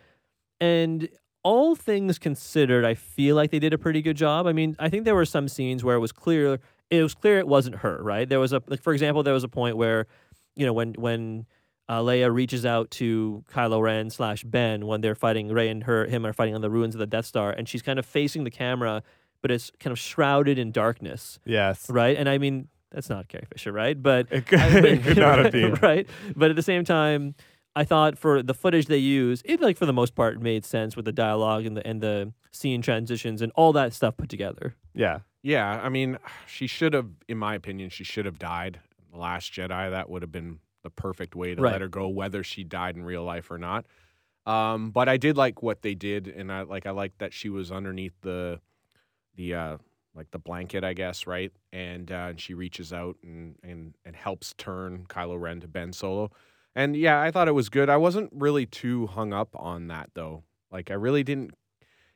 And 0.62 1.10
all 1.44 1.76
things 1.76 2.18
considered, 2.20 2.86
I 2.86 2.94
feel 2.96 3.36
like 3.36 3.52
they 3.52 3.60
did 3.60 3.74
a 3.74 3.78
pretty 3.78 4.02
good 4.02 4.18
job. 4.18 4.48
I 4.48 4.54
mean, 4.54 4.76
I 4.80 4.90
think 4.90 5.04
there 5.06 5.16
were 5.16 5.26
some 5.26 5.48
scenes 5.48 5.84
where 5.84 5.96
it 5.96 6.00
was 6.00 6.12
clear 6.12 6.60
it 6.90 7.02
was 7.04 7.14
clear 7.14 7.40
it 7.40 7.48
wasn't 7.48 7.78
her, 7.78 8.02
right? 8.04 8.28
There 8.28 8.40
was 8.40 8.54
a 8.54 8.62
like 8.68 8.82
for 8.82 8.94
example, 8.94 9.24
there 9.24 9.34
was 9.34 9.44
a 9.44 9.48
point 9.50 9.78
where, 9.78 10.08
you 10.56 10.66
know, 10.66 10.74
when 10.74 10.94
when 10.94 11.46
uh, 11.90 12.00
Leia 12.00 12.34
reaches 12.34 12.66
out 12.66 12.90
to 12.92 13.44
Kylo 13.52 13.82
Ren 13.82 14.10
slash 14.10 14.44
Ben 14.44 14.86
when 14.88 15.02
they're 15.02 15.16
fighting. 15.16 15.50
Rey 15.52 15.68
and 15.70 15.84
her 15.84 16.06
him 16.06 16.26
are 16.26 16.32
fighting 16.34 16.56
on 16.56 16.62
the 16.62 16.70
ruins 16.70 16.96
of 16.96 17.00
the 17.00 17.06
Death 17.08 17.26
Star, 17.26 17.52
and 17.52 17.68
she's 17.68 17.82
kind 17.82 18.00
of 18.00 18.06
facing 18.06 18.46
the 18.46 18.52
camera, 18.52 19.04
but 19.42 19.52
it's 19.52 19.70
kind 19.82 19.92
of 19.92 20.00
shrouded 20.00 20.58
in 20.58 20.72
darkness, 20.72 21.40
Yes. 21.46 21.90
right? 21.90 22.16
And 22.16 22.30
I 22.30 22.38
mean, 22.38 22.70
that's 22.90 23.10
not 23.10 23.28
Carrie 23.28 23.48
Fisher, 23.52 23.74
right? 23.74 24.02
But 24.02 24.28
It 24.32 24.46
could, 24.46 24.60
I 24.60 24.68
it 24.78 25.04
could 25.04 25.18
not 25.18 25.40
have 25.40 25.52
been. 25.52 25.74
right. 25.82 26.08
But 26.38 26.52
at 26.52 26.56
the 26.56 26.62
same 26.64 26.86
time, 26.86 27.36
I 27.76 27.84
thought 27.86 28.18
for 28.18 28.44
the 28.44 28.54
footage 28.54 28.86
they 28.86 28.98
use, 28.98 29.42
it 29.46 29.60
like 29.62 29.78
for 29.78 29.86
the 29.86 29.94
most 29.94 30.14
part 30.16 30.42
made 30.42 30.64
sense 30.66 30.96
with 30.96 31.06
the 31.06 31.12
dialogue 31.12 31.66
and 31.66 31.76
the 31.78 31.86
and 31.88 32.02
the 32.02 32.34
scene 32.52 32.82
transitions 32.82 33.42
and 33.42 33.52
all 33.56 33.74
that 33.74 33.94
stuff 33.94 34.16
put 34.18 34.30
together. 34.30 34.76
Yeah. 34.94 35.20
Yeah, 35.42 35.82
I 35.84 35.90
mean, 35.90 36.20
she 36.48 36.68
should 36.68 36.94
have, 36.94 37.08
in 37.28 37.38
my 37.38 37.54
opinion, 37.56 37.90
she 37.90 38.06
should 38.06 38.26
have 38.26 38.40
died. 38.40 38.80
The 39.12 39.18
Last 39.18 39.52
Jedi. 39.52 39.90
That 39.92 40.10
would 40.10 40.22
have 40.22 40.32
been 40.32 40.60
the 40.84 40.90
perfect 40.90 41.36
way 41.36 41.54
to 41.56 41.62
Right. 41.62 41.74
let 41.74 41.82
her 41.82 41.90
go, 41.90 42.08
whether 42.08 42.44
she 42.44 42.64
died 42.64 42.96
in 42.96 43.04
real 43.04 43.24
life 43.24 43.52
or 43.52 43.58
not. 43.58 43.86
Um, 44.46 44.92
but 44.92 45.10
I 45.10 45.18
did 45.18 45.36
like 45.36 45.62
what 45.62 45.82
they 45.82 45.96
did, 45.96 46.28
and 46.28 46.52
I 46.52 46.62
like 46.62 46.86
I 46.86 46.92
liked 46.92 47.20
that 47.20 47.34
she 47.34 47.50
was 47.50 47.72
underneath 47.72 48.14
the 48.22 48.60
the 49.36 49.54
uh, 49.56 49.78
like 50.16 50.32
the 50.32 50.40
blanket, 50.40 50.84
I 50.84 50.94
guess, 50.94 51.26
right? 51.28 51.52
And 51.74 52.12
uh, 52.12 52.28
and 52.30 52.40
she 52.40 52.54
reaches 52.54 52.94
out 52.94 53.18
and 53.24 53.56
and 53.64 53.96
and 54.06 54.16
helps 54.16 54.54
turn 54.58 55.06
Kylo 55.10 55.40
Ren 55.40 55.60
to 55.62 55.68
Ben 55.68 55.92
Solo. 55.94 56.32
And 56.76 56.96
yeah, 56.96 57.22
I 57.22 57.30
thought 57.32 57.48
it 57.48 57.54
was 57.54 57.70
good. 57.70 57.90
I 57.90 57.98
wasn't 57.98 58.32
really 58.34 58.66
too 58.66 59.08
hung 59.08 59.32
up 59.34 59.50
on 59.56 59.88
that 59.88 60.10
though. 60.14 60.44
Like 60.72 60.90
I 60.92 60.96
really 60.96 61.24
didn't. 61.24 61.52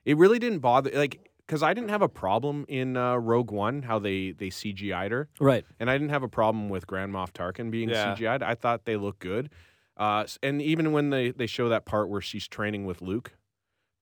It 0.05 0.17
really 0.17 0.39
didn't 0.39 0.59
bother 0.59 0.89
like 0.93 1.29
because 1.45 1.61
I 1.63 1.73
didn't 1.73 1.89
have 1.89 2.01
a 2.01 2.09
problem 2.09 2.65
in 2.67 2.97
uh, 2.97 3.15
Rogue 3.17 3.51
One 3.51 3.83
how 3.83 3.99
they 3.99 4.31
they 4.31 4.47
CGI'd 4.49 5.11
her, 5.11 5.29
Right. 5.39 5.63
and 5.79 5.89
I 5.89 5.93
didn't 5.97 6.09
have 6.09 6.23
a 6.23 6.27
problem 6.27 6.69
with 6.69 6.87
Grand 6.87 7.13
Moff 7.13 7.31
Tarkin 7.33 7.69
being 7.71 7.89
Yeah. 7.89 8.15
CGI'd. 8.15 8.41
I 8.43 8.55
thought 8.55 8.85
they 8.85 8.95
looked 8.97 9.19
good. 9.19 9.49
Uh, 9.95 10.25
and 10.43 10.61
even 10.61 10.91
when 10.91 11.09
they, 11.09 11.31
they 11.31 11.47
show 11.47 11.69
that 11.69 11.83
part 11.85 12.07
where 12.09 12.21
she's 12.21 12.47
training 12.47 12.85
with 12.85 13.01
Luke, 13.01 13.33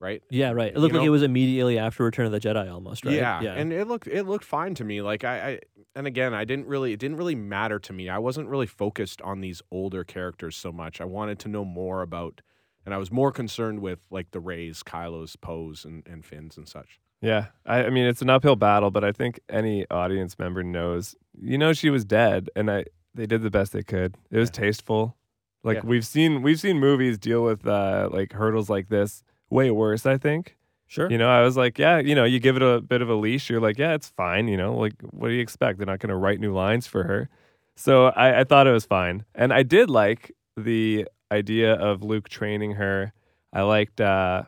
right? 0.01 0.21
Yeah, 0.29 0.51
right. 0.51 0.67
It 0.67 0.75
You 0.75 0.81
looked 0.81 0.93
like 0.93 1.01
know- 1.03 1.07
it 1.07 1.09
was 1.09 1.23
immediately 1.23 1.79
after 1.79 2.03
Return 2.03 2.25
of 2.25 2.33
the 2.33 2.39
Jedi, 2.41 2.69
almost, 2.71 3.05
right? 3.05 3.15
Yeah, 3.15 3.39
yeah. 3.41 3.53
and 3.53 3.71
it 3.71 3.87
looked 3.87 4.07
it 4.07 4.23
looked 4.23 4.43
fine 4.45 4.73
to 4.75 4.83
me. 4.83 5.01
Like 5.01 5.23
I, 5.23 5.37
I, 5.51 5.59
and 5.95 6.05
again, 6.07 6.33
I 6.33 6.45
didn't 6.45 6.67
really 6.67 6.93
it 6.93 6.99
didn't 6.99 7.17
really 7.17 7.35
matter 7.35 7.79
to 7.79 7.93
me. 7.93 8.09
I 8.09 8.17
wasn't 8.17 8.49
really 8.49 8.65
focused 8.67 9.21
on 9.21 9.41
these 9.41 9.61
older 9.71 10.03
characters 10.03 10.55
so 10.55 10.71
much. 10.71 10.99
I 11.01 11.05
wanted 11.05 11.39
to 11.39 11.47
know 11.49 11.65
more 11.65 12.01
about, 12.01 12.41
and 12.85 12.93
I 12.93 12.97
was 12.97 13.11
more 13.11 13.31
concerned 13.31 13.79
with 13.79 13.99
like 14.09 14.31
the 14.31 14.39
Reys, 14.39 14.83
Kylo's, 14.83 15.35
Poes, 15.35 15.85
and 15.85 16.05
and 16.07 16.23
Finns 16.25 16.57
and 16.57 16.67
such. 16.67 16.99
Yeah. 17.21 17.47
I, 17.65 17.85
I 17.85 17.89
mean, 17.89 18.05
it's 18.05 18.21
an 18.21 18.29
uphill 18.29 18.55
battle, 18.55 18.91
but 18.91 19.03
I 19.03 19.11
think 19.11 19.39
any 19.49 19.85
audience 19.89 20.37
member 20.37 20.63
knows, 20.63 21.15
you 21.41 21.57
know, 21.57 21.73
she 21.73 21.89
was 21.89 22.05
dead, 22.05 22.49
and 22.55 22.69
I 22.69 22.85
they 23.13 23.25
did 23.25 23.41
the 23.41 23.49
best 23.49 23.71
they 23.71 23.83
could. 23.83 24.15
It 24.29 24.37
was 24.37 24.49
tasteful. 24.51 25.15
Like 25.63 25.77
Yeah. 25.77 25.83
we've 25.85 26.05
seen 26.05 26.41
we've 26.41 26.59
seen 26.59 26.79
movies 26.79 27.17
deal 27.17 27.43
with 27.43 27.65
uh, 27.65 28.09
like 28.11 28.33
hurdles 28.33 28.69
like 28.69 28.89
this 28.89 29.23
way 29.49 29.71
worse. 29.71 30.05
I 30.05 30.17
think. 30.17 30.57
Sure. 30.87 31.09
You 31.09 31.17
know, 31.17 31.29
I 31.29 31.41
was 31.41 31.57
like, 31.57 31.79
yeah, 31.79 31.99
you 31.99 32.15
know, 32.15 32.25
you 32.25 32.39
give 32.39 32.55
it 32.55 32.61
a 32.61 32.79
bit 32.79 33.01
of 33.01 33.09
a 33.09 33.15
leash. 33.15 33.49
You're 33.49 33.59
like, 33.59 33.77
yeah, 33.77 33.93
it's 33.93 34.09
fine. 34.09 34.47
You 34.47 34.57
know, 34.57 34.75
like, 34.75 34.93
what 35.01 35.29
do 35.29 35.33
you 35.33 35.41
expect? 35.41 35.77
They're 35.77 35.87
not 35.87 35.99
going 35.99 36.09
to 36.09 36.15
write 36.15 36.39
new 36.39 36.53
lines 36.53 36.87
for 36.87 37.03
her. 37.03 37.29
So 37.75 38.07
I, 38.07 38.41
I 38.41 38.43
thought 38.43 38.67
it 38.67 38.71
was 38.71 38.85
fine. 38.85 39.25
And 39.33 39.51
I 39.51 39.63
did 39.63 39.89
like 39.89 40.31
the 40.55 41.07
idea 41.31 41.73
of 41.73 42.03
Luke 42.03 42.29
training 42.29 42.73
her. 42.73 43.13
I 43.51 43.63
liked, 43.63 43.99
uh, 43.99 44.43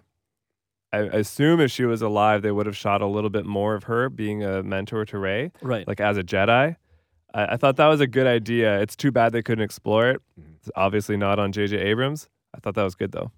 I 0.93 0.99
assume 0.99 1.59
if 1.59 1.71
she 1.71 1.85
was 1.85 2.01
alive, 2.01 2.41
they 2.41 2.51
would 2.51 2.65
have 2.65 2.77
shot 2.77 3.01
a 3.01 3.07
little 3.07 3.29
bit 3.29 3.45
more 3.45 3.75
of 3.75 3.83
her 3.83 4.09
being 4.09 4.43
a 4.43 4.63
mentor 4.63 5.05
to 5.05 5.17
Rey, 5.17 5.51
right. 5.61 5.87
like 5.87 5.99
as 5.99 6.17
a 6.17 6.23
Jedi. 6.23 6.75
I, 7.33 7.45
I 7.45 7.57
thought 7.57 7.75
that 7.77 7.87
was 7.87 7.99
a 7.99 8.07
good 8.07 8.27
idea. 8.27 8.79
It's 8.81 8.95
too 8.95 9.11
bad 9.11 9.33
they 9.33 9.41
couldn't 9.41 9.63
explore 9.63 10.09
it. 10.09 10.21
It's 10.59 10.71
obviously 10.75 11.17
not 11.17 11.39
on 11.39 11.51
J.J. 11.51 11.77
Abrams. 11.77 12.29
I 12.55 12.59
thought 12.59 12.75
that 12.75 12.83
was 12.83 12.95
good 12.95 13.11
though. 13.11 13.31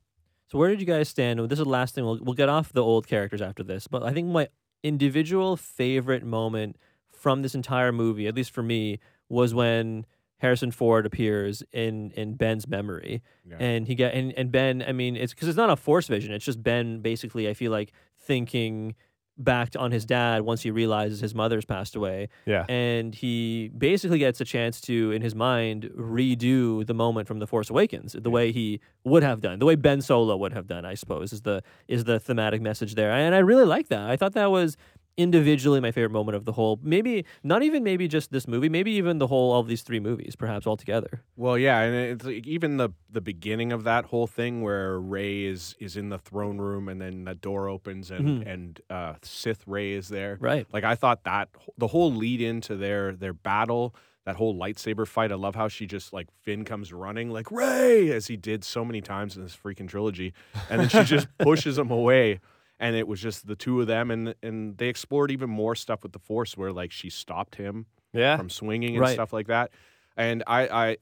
So 0.51 0.57
where 0.57 0.69
did 0.69 0.79
you 0.79 0.87
guys 0.87 1.07
stand? 1.09 1.39
This 1.49 1.59
is 1.59 1.65
the 1.65 1.69
last 1.69 1.95
thing. 1.95 2.03
We'll 2.05 2.19
we'll 2.21 2.33
get 2.33 2.49
off 2.49 2.73
the 2.73 2.83
old 2.83 3.07
characters 3.07 3.41
after 3.41 3.63
this, 3.63 3.87
but 3.87 4.03
I 4.03 4.11
think 4.13 4.27
my 4.27 4.47
individual 4.83 5.55
favorite 5.57 6.23
moment 6.23 6.77
from 7.11 7.41
this 7.41 7.53
entire 7.53 7.91
movie, 7.91 8.27
at 8.27 8.35
least 8.35 8.51
for 8.51 8.63
me, 8.63 8.99
was 9.27 9.53
when 9.53 10.05
Harrison 10.37 10.71
Ford 10.71 11.05
appears 11.05 11.61
in 11.71 12.11
in 12.11 12.35
Ben's 12.35 12.67
memory, 12.67 13.21
Yeah. 13.47 13.57
and 13.59 13.87
he 13.87 13.93
get 13.93 14.13
and, 14.15 14.33
and 14.33 14.51
Ben. 14.51 14.83
I 14.87 14.91
mean, 14.91 15.15
it's 15.15 15.33
because 15.33 15.47
it's 15.47 15.57
not 15.57 15.69
a 15.69 15.75
force 15.75 16.07
vision. 16.07 16.31
It's 16.33 16.45
just 16.45 16.63
Ben 16.63 17.01
basically. 17.01 17.47
I 17.47 17.53
feel 17.53 17.71
like 17.71 17.91
thinking 18.19 18.95
back 19.39 19.73
on 19.77 19.91
his 19.91 20.05
dad 20.05 20.41
once 20.43 20.61
he 20.61 20.69
realizes 20.69 21.21
his 21.21 21.33
mother's 21.33 21.65
passed 21.65 21.95
away. 21.95 22.27
Yeah. 22.45 22.65
and 22.69 23.15
he 23.15 23.71
basically 23.77 24.19
gets 24.19 24.39
a 24.41 24.45
chance 24.45 24.81
to 24.81 25.11
in 25.11 25.21
his 25.21 25.33
mind 25.33 25.89
redo 25.97 26.85
the 26.85 26.93
moment 26.93 27.27
from 27.27 27.39
the 27.39 27.47
force 27.47 27.69
awakens 27.69 28.15
the 28.19 28.29
way 28.29 28.51
he 28.51 28.79
would 29.03 29.23
have 29.23 29.41
done 29.41 29.59
the 29.59 29.65
way 29.65 29.75
ben 29.75 30.01
solo 30.01 30.35
would 30.35 30.53
have 30.53 30.67
done 30.67 30.85
i 30.85 30.93
suppose 30.93 31.31
is 31.31 31.41
the 31.41 31.63
is 31.87 32.03
the 32.03 32.19
thematic 32.19 32.61
message 32.61 32.95
there. 32.95 33.11
And 33.11 33.33
i 33.33 33.39
really 33.39 33.65
like 33.65 33.87
that. 33.87 34.09
I 34.09 34.15
thought 34.17 34.33
that 34.33 34.51
was 34.51 34.77
individually 35.19 35.81
my 35.81 35.91
favorite 35.91 36.11
moment 36.11 36.37
of 36.37 36.45
the 36.45 36.53
whole 36.53 36.79
maybe 36.81 37.25
not 37.43 37.61
even 37.61 37.83
maybe 37.83 38.07
just 38.07 38.31
this 38.31 38.47
movie 38.47 38.69
maybe 38.69 38.91
even 38.91 39.17
the 39.17 39.27
whole 39.27 39.51
all 39.51 39.61
these 39.63 39.81
three 39.81 39.99
movies 39.99 40.33
perhaps 40.35 40.65
all 40.65 40.77
together. 40.77 41.21
Well, 41.35 41.57
yeah, 41.57 41.81
and 41.81 41.93
it's 41.93 42.25
like 42.25 42.47
even 42.47 42.77
the 42.77 42.91
the 43.11 43.19
beginning 43.19 43.73
of 43.73 43.83
that 43.83 44.05
whole 44.05 44.27
thing 44.27 44.61
where 44.61 44.97
Rey 44.97 45.43
is 45.43 45.75
is 45.79 45.97
in 45.97 46.07
the 46.07 46.17
throne 46.17 46.57
room 46.57 46.87
and 46.87 47.01
then 47.01 47.25
the 47.25 47.35
door 47.35 47.67
opens 47.67 48.09
and 48.09 48.43
and 48.43 48.81
uh, 48.89 49.15
Sith 49.21 49.67
Rey 49.67 49.91
is 49.91 50.07
there. 50.07 50.37
right 50.39 50.65
Like 50.71 50.85
I 50.85 50.95
thought 50.95 51.25
that 51.25 51.49
the 51.77 51.87
whole 51.87 52.13
lead 52.13 52.39
into 52.39 52.77
their 52.77 53.11
their 53.11 53.33
battle, 53.33 53.93
that 54.25 54.37
whole 54.37 54.55
lightsaber 54.55 55.05
fight. 55.05 55.33
I 55.33 55.35
love 55.35 55.55
how 55.55 55.67
she 55.67 55.85
just 55.85 56.13
like 56.13 56.27
Finn 56.43 56.63
comes 56.63 56.93
running 56.93 57.29
like 57.29 57.51
Rey 57.51 58.09
as 58.11 58.27
he 58.27 58.37
did 58.37 58.63
so 58.63 58.85
many 58.85 59.01
times 59.01 59.35
in 59.35 59.43
this 59.43 59.57
freaking 59.61 59.89
trilogy, 59.89 60.33
and 60.69 60.79
then 60.79 60.87
she 60.87 61.03
just 61.03 61.27
pushes 61.39 61.77
him 61.77 61.91
away. 61.91 62.39
And 62.79 62.95
it 62.95 63.07
was 63.07 63.21
just 63.21 63.45
the 63.47 63.55
two 63.55 63.81
of 63.81 63.87
them, 63.87 64.09
and 64.11 64.35
and 64.41 64.77
they 64.77 64.87
explored 64.87 65.31
even 65.31 65.49
more 65.49 65.75
stuff 65.75 66.03
with 66.03 66.13
the 66.13 66.19
Force, 66.19 66.55
where 66.57 66.71
like 66.71 66.91
she 66.91 67.09
stopped 67.09 67.55
him 67.55 67.87
Yeah. 68.13 68.37
from 68.37 68.49
swinging 68.49 68.95
and 68.95 69.01
Right. 69.01 69.13
stuff 69.13 69.33
like 69.33 69.47
that. 69.47 69.71
And 70.15 70.43
I, 70.47 70.67
I, 70.89 70.97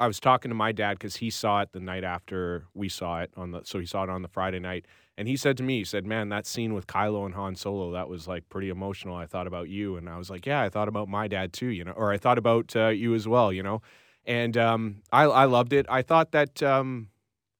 I 0.00 0.06
was 0.06 0.20
talking 0.20 0.48
to 0.50 0.54
my 0.54 0.70
dad 0.72 0.94
because 0.94 1.16
he 1.16 1.30
saw 1.30 1.60
it 1.62 1.72
the 1.72 1.80
night 1.80 2.04
after 2.04 2.66
we 2.74 2.88
saw 2.88 3.20
it 3.20 3.32
on 3.36 3.50
the, 3.50 3.62
so 3.64 3.80
he 3.80 3.86
saw 3.86 4.04
it 4.04 4.10
on 4.10 4.22
the 4.22 4.28
Friday 4.28 4.60
night, 4.60 4.86
and 5.16 5.26
he 5.26 5.36
said 5.36 5.56
to 5.56 5.64
me, 5.64 5.78
he 5.78 5.84
said, 5.84 6.06
"Man, 6.06 6.28
that 6.28 6.46
scene 6.46 6.72
with 6.72 6.86
Kylo 6.86 7.26
and 7.26 7.34
Han 7.34 7.56
Solo, 7.56 7.90
that 7.92 8.08
was 8.08 8.28
like 8.28 8.48
pretty 8.48 8.68
emotional. 8.68 9.16
I 9.16 9.26
thought 9.26 9.48
about 9.48 9.68
you, 9.68 9.96
and 9.96 10.08
I 10.08 10.16
was 10.16 10.30
like, 10.30 10.46
yeah, 10.46 10.62
I 10.62 10.68
thought 10.68 10.86
about 10.88 11.08
my 11.08 11.26
dad 11.26 11.52
too, 11.52 11.66
you 11.66 11.82
know, 11.84 11.92
or 11.92 12.12
I 12.12 12.16
thought 12.18 12.38
about 12.38 12.76
uh, 12.76 12.88
you 12.88 13.14
as 13.14 13.26
well, 13.26 13.52
you 13.52 13.62
know." 13.62 13.82
And 14.24 14.56
um, 14.56 15.02
I, 15.12 15.24
I 15.24 15.44
loved 15.46 15.72
it. 15.72 15.86
I 15.88 16.02
thought 16.02 16.32
that, 16.32 16.62
um, 16.62 17.08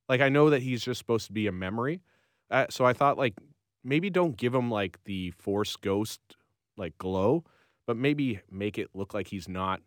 like, 0.08 0.20
I 0.20 0.28
know 0.28 0.50
that 0.50 0.62
he's 0.62 0.82
just 0.84 0.98
supposed 0.98 1.26
to 1.28 1.32
be 1.32 1.46
a 1.46 1.52
memory, 1.52 2.02
uh, 2.50 2.66
so 2.70 2.84
I 2.84 2.92
thought 2.92 3.18
like 3.18 3.34
maybe 3.84 4.10
don't 4.10 4.36
give 4.36 4.54
him 4.54 4.70
like 4.70 4.98
the 5.04 5.30
Force 5.32 5.76
Ghost 5.76 6.20
like 6.76 6.96
glow, 6.98 7.44
but 7.86 7.96
maybe 7.96 8.40
make 8.50 8.78
it 8.78 8.90
look 8.94 9.14
like 9.14 9.28
he's 9.28 9.48
not 9.48 9.80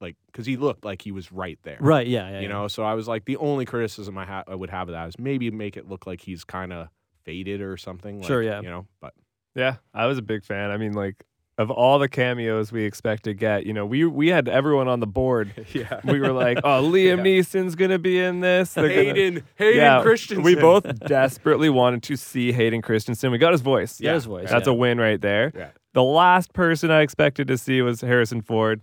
like 0.00 0.16
because 0.26 0.46
he 0.46 0.56
looked 0.56 0.84
like 0.84 1.02
he 1.02 1.10
was 1.12 1.32
right 1.32 1.58
there, 1.62 1.78
right 1.80 2.06
yeah, 2.06 2.28
yeah 2.30 2.36
You 2.40 2.42
yeah. 2.48 2.52
know, 2.54 2.68
so 2.68 2.84
I 2.84 2.94
was 2.94 3.08
like, 3.08 3.24
the 3.24 3.36
only 3.38 3.64
criticism 3.64 4.16
I, 4.16 4.24
ha- 4.24 4.44
I 4.46 4.54
would 4.54 4.70
have 4.70 4.88
of 4.88 4.92
that 4.92 5.08
is 5.08 5.18
maybe 5.18 5.50
make 5.50 5.76
it 5.76 5.88
look 5.88 6.06
like 6.06 6.20
he's 6.20 6.44
kind 6.44 6.72
of 6.72 6.88
faded 7.24 7.60
or 7.60 7.76
something. 7.76 8.18
Like, 8.18 8.26
Sure, 8.28 8.42
yeah. 8.42 8.60
You 8.60 8.68
know, 8.68 8.86
but 9.00 9.14
Yeah, 9.54 9.76
I 9.92 10.06
was 10.06 10.18
a 10.18 10.22
big 10.22 10.44
fan. 10.44 10.70
I 10.70 10.76
mean, 10.76 10.92
like 10.92 11.24
of 11.58 11.70
all 11.70 11.98
the 11.98 12.08
cameos 12.08 12.70
we 12.72 12.84
expect 12.84 13.24
to 13.24 13.34
get, 13.34 13.66
you 13.66 13.72
know, 13.74 13.84
we 13.84 14.04
we 14.04 14.28
had 14.28 14.48
everyone 14.48 14.86
on 14.88 15.00
the 15.00 15.06
board. 15.06 15.52
yeah, 15.74 16.00
We 16.04 16.20
were 16.20 16.32
like, 16.32 16.58
"Oh, 16.64 16.82
Liam 16.92 17.20
Neeson's 17.22 17.74
gonna 17.74 17.98
be 17.98 18.18
in 18.20 18.40
this." 18.40 18.74
They're 18.74 18.88
gonna- 18.88 19.02
Hayden, 19.02 19.42
Hayden 19.56 19.76
yeah, 19.76 20.00
Christensen. 20.02 20.42
We 20.44 20.54
both 20.54 20.84
desperately 21.00 21.68
wanted 21.68 22.02
to 22.04 22.16
see 22.16 22.52
Hayden 22.52 22.80
Christensen. 22.80 23.30
We 23.32 23.38
got 23.38 23.52
his 23.52 23.60
voice. 23.60 24.00
Yeah, 24.00 24.14
his 24.14 24.24
voice, 24.24 24.48
That's 24.50 24.66
yeah. 24.66 24.72
a 24.72 24.76
win 24.76 24.98
right 24.98 25.20
there. 25.20 25.52
Yeah. 25.54 25.70
The 25.94 26.02
last 26.04 26.52
person 26.52 26.90
I 26.92 27.00
expected 27.00 27.48
to 27.48 27.58
see 27.58 27.82
was 27.82 28.00
Harrison 28.02 28.40
Ford. 28.40 28.80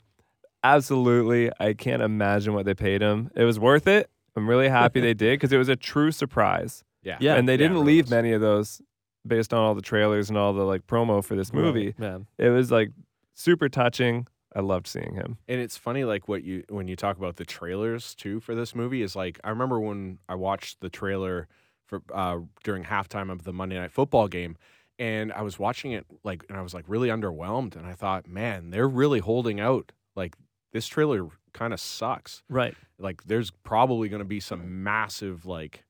Absolutely, 0.63 1.51
I 1.59 1.73
can't 1.73 2.01
imagine 2.01 2.53
what 2.53 2.65
they 2.65 2.73
paid 2.73 3.01
him. 3.01 3.29
It 3.35 3.43
was 3.43 3.59
worth 3.59 3.87
it. 3.87 4.09
I'm 4.35 4.49
really 4.49 4.67
happy 4.67 4.99
they 4.99 5.13
did 5.25 5.39
because 5.39 5.53
it 5.53 5.57
was 5.57 5.69
a 5.69 5.75
true 5.75 6.11
surprise. 6.11 6.83
Yeah, 7.03 7.17
Yeah. 7.21 7.35
and 7.35 7.47
they 7.47 7.55
didn't 7.55 7.77
it 7.77 7.81
leave 7.81 8.09
many 8.09 8.31
of 8.33 8.41
those 8.41 8.81
based 9.25 9.53
on 9.53 9.59
all 9.61 9.75
the 9.75 9.81
trailers 9.81 10.29
and 10.29 10.37
all 10.37 10.53
the 10.53 10.63
like 10.63 10.87
promo 10.87 11.23
for 11.23 11.35
this 11.35 11.53
movie. 11.53 11.95
man, 11.97 12.27
It 12.37 12.49
was 12.49 12.71
like 12.71 12.91
super 13.33 13.69
touching. 13.69 14.27
I 14.55 14.61
loved 14.61 14.87
seeing 14.87 15.15
him. 15.15 15.37
And 15.49 15.59
it's 15.59 15.75
funny, 15.75 16.05
like 16.05 16.29
what 16.29 16.43
you 16.43 16.63
when 16.69 16.87
you 16.87 16.95
talk 16.95 17.17
about 17.17 17.35
the 17.35 17.45
trailers 17.45 18.15
too 18.15 18.39
for 18.39 18.55
this 18.55 18.73
movie 18.73 19.01
is 19.01 19.15
like 19.15 19.39
I 19.43 19.49
remember 19.49 19.79
when 19.79 20.19
I 20.29 20.35
watched 20.35 20.79
the 20.79 20.89
trailer 20.89 21.47
for 21.85 22.01
uh, 22.13 22.39
during 22.63 22.85
halftime 22.85 23.31
of 23.31 23.43
the 23.43 23.53
Monday 23.53 23.77
Night 23.77 23.91
Football 23.91 24.27
game, 24.27 24.55
and 24.97 25.31
I 25.33 25.41
was 25.41 25.59
watching 25.59 25.91
it 25.91 26.05
like, 26.23 26.45
and 26.49 26.57
I 26.57 26.61
was 26.61 26.73
like 26.73 26.85
really 26.87 27.09
underwhelmed, 27.09 27.75
and 27.75 27.85
I 27.85 27.93
thought, 27.93 28.27
man, 28.27 28.69
they're 28.69 28.87
really 28.87 29.19
holding 29.19 29.59
out. 29.59 29.91
Like 30.15 30.35
this 30.71 30.87
trailer 30.87 31.27
kind 31.53 31.73
of 31.73 31.79
sucks. 31.79 32.43
right 32.49 32.75
Like 32.97 33.23
there's 33.25 33.51
probably 33.51 34.09
going 34.09 34.19
to 34.19 34.25
be 34.25 34.39
some 34.39 34.83
massive 34.83 35.45
like, 35.45 35.83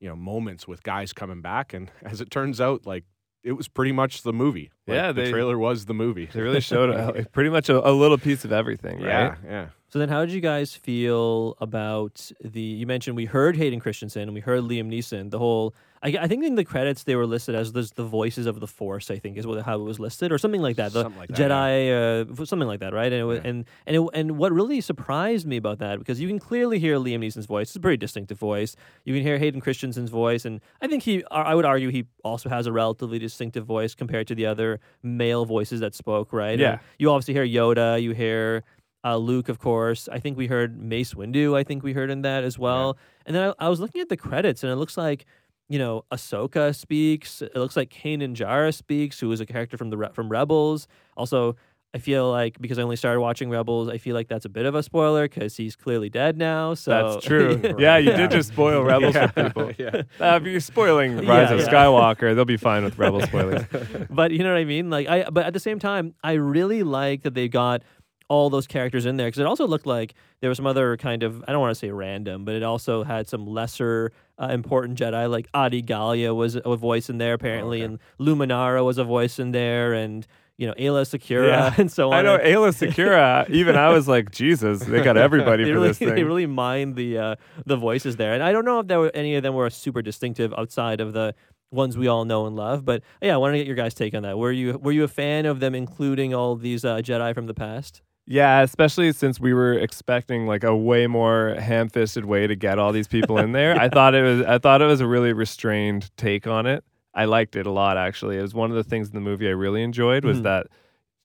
you 0.00 0.08
know 0.08 0.16
moments 0.16 0.66
with 0.66 0.82
guys 0.82 1.12
coming 1.12 1.40
back, 1.42 1.72
and 1.72 1.90
as 2.04 2.20
it 2.20 2.30
turns 2.30 2.60
out, 2.60 2.86
like 2.86 3.04
it 3.42 3.52
was 3.52 3.68
pretty 3.68 3.92
much 3.92 4.22
the 4.22 4.32
movie. 4.32 4.70
Like, 4.86 4.96
Yeah, 4.96 5.12
the 5.12 5.30
trailer 5.30 5.58
was 5.58 5.86
the 5.86 5.94
movie. 5.94 6.26
They 6.26 6.42
really 6.42 6.60
showed 6.60 6.90
uh, 6.94 7.24
pretty 7.32 7.50
much 7.50 7.68
a, 7.68 7.88
a 7.88 7.92
little 7.92 8.18
piece 8.18 8.44
of 8.44 8.52
everything, 8.52 8.98
right? 8.98 9.04
Yeah, 9.06 9.36
yeah. 9.44 9.66
So 9.92 9.98
then, 9.98 10.08
how 10.08 10.24
did 10.24 10.32
you 10.32 10.40
guys 10.40 10.72
feel 10.74 11.56
about 11.60 12.30
the? 12.44 12.60
You 12.60 12.86
mentioned 12.86 13.16
we 13.16 13.24
heard 13.24 13.56
Hayden 13.56 13.80
Christensen 13.80 14.22
and 14.22 14.34
we 14.34 14.40
heard 14.40 14.62
Liam 14.62 14.88
Neeson. 14.88 15.32
The 15.32 15.38
whole, 15.40 15.74
I, 16.00 16.16
I 16.20 16.28
think 16.28 16.44
in 16.44 16.54
the 16.54 16.64
credits 16.64 17.02
they 17.02 17.16
were 17.16 17.26
listed 17.26 17.56
as 17.56 17.72
the, 17.72 17.90
the 17.96 18.04
voices 18.04 18.46
of 18.46 18.60
the 18.60 18.68
Force. 18.68 19.10
I 19.10 19.18
think 19.18 19.36
is 19.36 19.48
what 19.48 19.64
how 19.64 19.80
it 19.80 19.82
was 19.82 19.98
listed, 19.98 20.30
or 20.30 20.38
something 20.38 20.62
like 20.62 20.76
that. 20.76 20.92
The 20.92 21.02
Something 21.02 21.18
like 21.18 21.30
that, 21.30 21.50
Jedi, 21.50 22.30
uh, 22.40 22.44
something 22.44 22.68
like 22.68 22.78
that, 22.80 22.92
right? 22.94 23.12
And 23.12 23.20
it 23.20 23.24
was, 23.24 23.40
Yeah. 23.42 23.50
and 23.50 23.64
and 23.84 23.96
it, 23.96 24.08
and 24.14 24.38
what 24.38 24.52
really 24.52 24.80
surprised 24.80 25.44
me 25.44 25.56
about 25.56 25.80
that 25.80 25.98
because 25.98 26.20
you 26.20 26.28
can 26.28 26.38
clearly 26.38 26.78
hear 26.78 26.96
Liam 26.96 27.18
Neeson's 27.18 27.46
voice. 27.46 27.70
It's 27.70 27.76
a 27.76 27.80
pretty 27.80 27.96
distinctive 27.96 28.38
voice. 28.38 28.76
You 29.04 29.12
can 29.14 29.24
hear 29.24 29.38
Hayden 29.38 29.60
Christensen's 29.60 30.10
voice, 30.10 30.44
and 30.44 30.60
I 30.80 30.86
think 30.86 31.02
he, 31.02 31.24
I 31.32 31.56
would 31.56 31.64
argue, 31.64 31.88
he 31.90 32.06
also 32.22 32.48
has 32.48 32.68
a 32.68 32.72
relatively 32.72 33.18
distinctive 33.18 33.66
voice 33.66 33.96
compared 33.96 34.28
to 34.28 34.36
the 34.36 34.46
other 34.46 34.78
male 35.02 35.44
voices 35.46 35.80
that 35.80 35.96
spoke. 35.96 36.32
Right? 36.32 36.60
Yeah. 36.60 36.70
And 36.74 36.80
you 37.00 37.10
obviously 37.10 37.34
hear 37.34 37.44
Yoda. 37.44 38.00
You 38.00 38.12
hear 38.12 38.62
uh, 39.04 39.16
Luke, 39.16 39.48
of 39.48 39.58
course. 39.58 40.08
I 40.10 40.18
think 40.18 40.36
we 40.36 40.46
heard 40.46 40.78
Mace 40.80 41.14
Windu. 41.14 41.56
I 41.56 41.64
think 41.64 41.82
we 41.82 41.92
heard 41.92 42.10
in 42.10 42.22
that 42.22 42.44
as 42.44 42.58
well. 42.58 42.98
And 43.26 43.34
then 43.34 43.52
I, 43.58 43.66
I 43.66 43.68
was 43.68 43.80
looking 43.80 44.00
at 44.00 44.08
the 44.08 44.16
credits, 44.16 44.62
and 44.62 44.72
it 44.72 44.76
looks 44.76 44.96
like 44.96 45.24
you 45.68 45.78
know 45.78 46.04
Ahsoka 46.12 46.74
speaks. 46.74 47.42
It 47.42 47.56
looks 47.56 47.76
like 47.76 47.90
Kanan 47.90 48.34
Jarrus 48.34 48.74
speaks, 48.74 49.20
who 49.20 49.30
is 49.32 49.40
a 49.40 49.46
character 49.46 49.76
from 49.76 49.90
the 49.90 49.96
Re- 49.96 50.10
from 50.12 50.28
Rebels. 50.28 50.86
Also, 51.16 51.56
I 51.94 51.98
feel 51.98 52.30
like 52.30 52.60
because 52.60 52.78
I 52.78 52.82
only 52.82 52.94
started 52.96 53.20
watching 53.20 53.50
Rebels, 53.50 53.88
I 53.88 53.98
feel 53.98 54.14
like 54.14 54.28
that's 54.28 54.44
a 54.44 54.48
bit 54.48 54.64
of 54.66 54.74
a 54.76 54.82
spoiler 54.82 55.28
because 55.28 55.56
he's 55.56 55.74
clearly 55.76 56.08
dead 56.08 56.36
now. 56.36 56.74
So 56.74 56.90
That's 57.14 57.26
true. 57.26 57.60
yeah, 57.78 57.96
you 57.98 58.12
did 58.12 58.30
just 58.30 58.50
spoil 58.50 58.84
Rebels 58.84 59.16
for 59.16 59.28
people. 59.42 59.72
yeah. 59.78 60.02
Uh, 60.20 60.38
if 60.40 60.44
you're 60.46 60.60
spoiling 60.60 61.16
Rise 61.16 61.26
Yeah, 61.50 61.52
of 61.54 61.60
yeah. 61.60 61.66
Skywalker, 61.68 62.34
they'll 62.34 62.44
be 62.44 62.56
fine 62.56 62.84
with 62.84 62.96
Rebel 62.98 63.20
spoilers. 63.22 63.64
but 64.08 64.30
you 64.30 64.38
know 64.44 64.52
what 64.52 64.60
I 64.60 64.64
mean? 64.64 64.88
Like 64.90 65.08
I 65.08 65.28
but 65.30 65.46
at 65.46 65.52
the 65.52 65.58
same 65.60 65.78
time, 65.80 66.14
I 66.22 66.34
really 66.34 66.82
like 66.84 67.22
that 67.22 67.34
they 67.34 67.48
got 67.48 67.82
all 68.30 68.48
those 68.48 68.66
characters 68.66 69.06
in 69.06 69.16
there 69.16 69.26
because 69.26 69.40
it 69.40 69.46
also 69.46 69.66
looked 69.66 69.86
like 69.86 70.14
there 70.40 70.48
was 70.48 70.56
some 70.56 70.66
other 70.66 70.96
kind 70.96 71.24
of 71.24 71.44
I 71.46 71.52
don't 71.52 71.60
want 71.60 71.72
to 71.72 71.78
say 71.78 71.90
random, 71.90 72.44
but 72.44 72.54
it 72.54 72.62
also 72.62 73.02
had 73.02 73.28
some 73.28 73.44
lesser 73.46 74.12
uh, 74.40 74.46
important 74.46 74.98
Jedi 74.98 75.28
like 75.28 75.48
Adi 75.52 75.82
Gallia 75.82 76.32
was 76.32 76.56
a 76.56 76.76
voice 76.76 77.10
in 77.10 77.18
there 77.18 77.34
apparently, 77.34 77.82
okay. 77.82 77.86
and 77.86 77.98
Luminara 78.20 78.84
was 78.84 78.98
a 78.98 79.04
voice 79.04 79.40
in 79.40 79.50
there, 79.50 79.92
and 79.92 80.26
you 80.56 80.68
know 80.68 80.74
Aayla 80.74 81.02
Secura 81.02 81.48
Yeah. 81.48 81.74
and 81.78 81.90
so 81.90 82.12
on. 82.12 82.18
I 82.18 82.22
know 82.22 82.38
Ayla 82.38 82.70
Secura. 82.94 83.50
even 83.50 83.76
I 83.76 83.88
was 83.88 84.06
like, 84.06 84.30
Jesus, 84.30 84.84
they 84.84 85.02
got 85.02 85.16
everybody 85.16 85.64
they 85.64 85.70
for 85.70 85.74
really, 85.74 85.88
this 85.88 85.98
thing. 85.98 86.14
they 86.14 86.22
really 86.22 86.46
mind 86.46 86.94
the 86.94 87.18
uh, 87.18 87.34
the 87.66 87.76
voices 87.76 88.14
there, 88.14 88.32
and 88.32 88.44
I 88.44 88.52
don't 88.52 88.64
know 88.64 88.78
if 88.78 88.86
there 88.86 89.00
were 89.00 89.10
any 89.12 89.34
of 89.34 89.42
them 89.42 89.54
were 89.54 89.68
super 89.70 90.02
distinctive 90.02 90.54
outside 90.56 91.00
of 91.00 91.12
the 91.14 91.34
ones 91.72 91.98
we 91.98 92.06
all 92.06 92.24
know 92.24 92.46
and 92.46 92.54
love. 92.54 92.84
But 92.84 93.02
yeah, 93.20 93.34
I 93.34 93.38
want 93.38 93.54
to 93.54 93.58
get 93.58 93.66
your 93.66 93.76
guys' 93.76 93.94
take 93.94 94.14
on 94.14 94.22
that. 94.22 94.38
Were 94.38 94.52
you 94.52 94.78
were 94.78 94.92
you 94.92 95.02
a 95.02 95.08
fan 95.08 95.46
of 95.46 95.58
them 95.58 95.74
including 95.74 96.32
all 96.32 96.54
these 96.54 96.84
uh, 96.84 96.98
Jedi 96.98 97.34
from 97.34 97.46
the 97.46 97.54
past? 97.54 98.02
Yeah, 98.32 98.60
especially 98.60 99.10
since 99.12 99.40
we 99.40 99.52
were 99.52 99.72
expecting 99.74 100.46
like 100.46 100.62
a 100.62 100.74
way 100.76 101.08
more 101.08 101.56
ham-fisted 101.58 102.24
way 102.24 102.46
to 102.46 102.54
get 102.54 102.78
all 102.78 102.92
these 102.92 103.08
people 103.08 103.38
in 103.38 103.50
there. 103.50 103.76
I 103.76 103.88
thought 103.96 104.14
it 104.14 104.22
was 104.22 104.46
I 104.46 104.58
thought 104.58 104.80
it 104.80 104.86
was 104.86 105.00
a 105.00 105.06
really 105.06 105.32
restrained 105.32 106.16
take 106.16 106.46
on 106.46 106.64
it. 106.64 106.84
I 107.12 107.24
liked 107.24 107.56
it 107.56 107.66
a 107.66 107.72
lot 107.72 107.96
actually. 107.98 108.38
It 108.38 108.42
was 108.42 108.54
one 108.54 108.70
of 108.70 108.76
the 108.76 108.84
things 108.84 109.08
in 109.08 109.14
the 109.14 109.20
movie 109.20 109.48
I 109.48 109.50
really 109.52 109.82
enjoyed 109.82 110.24
was 110.24 110.38
Mhm. 110.38 110.42
that 110.44 110.66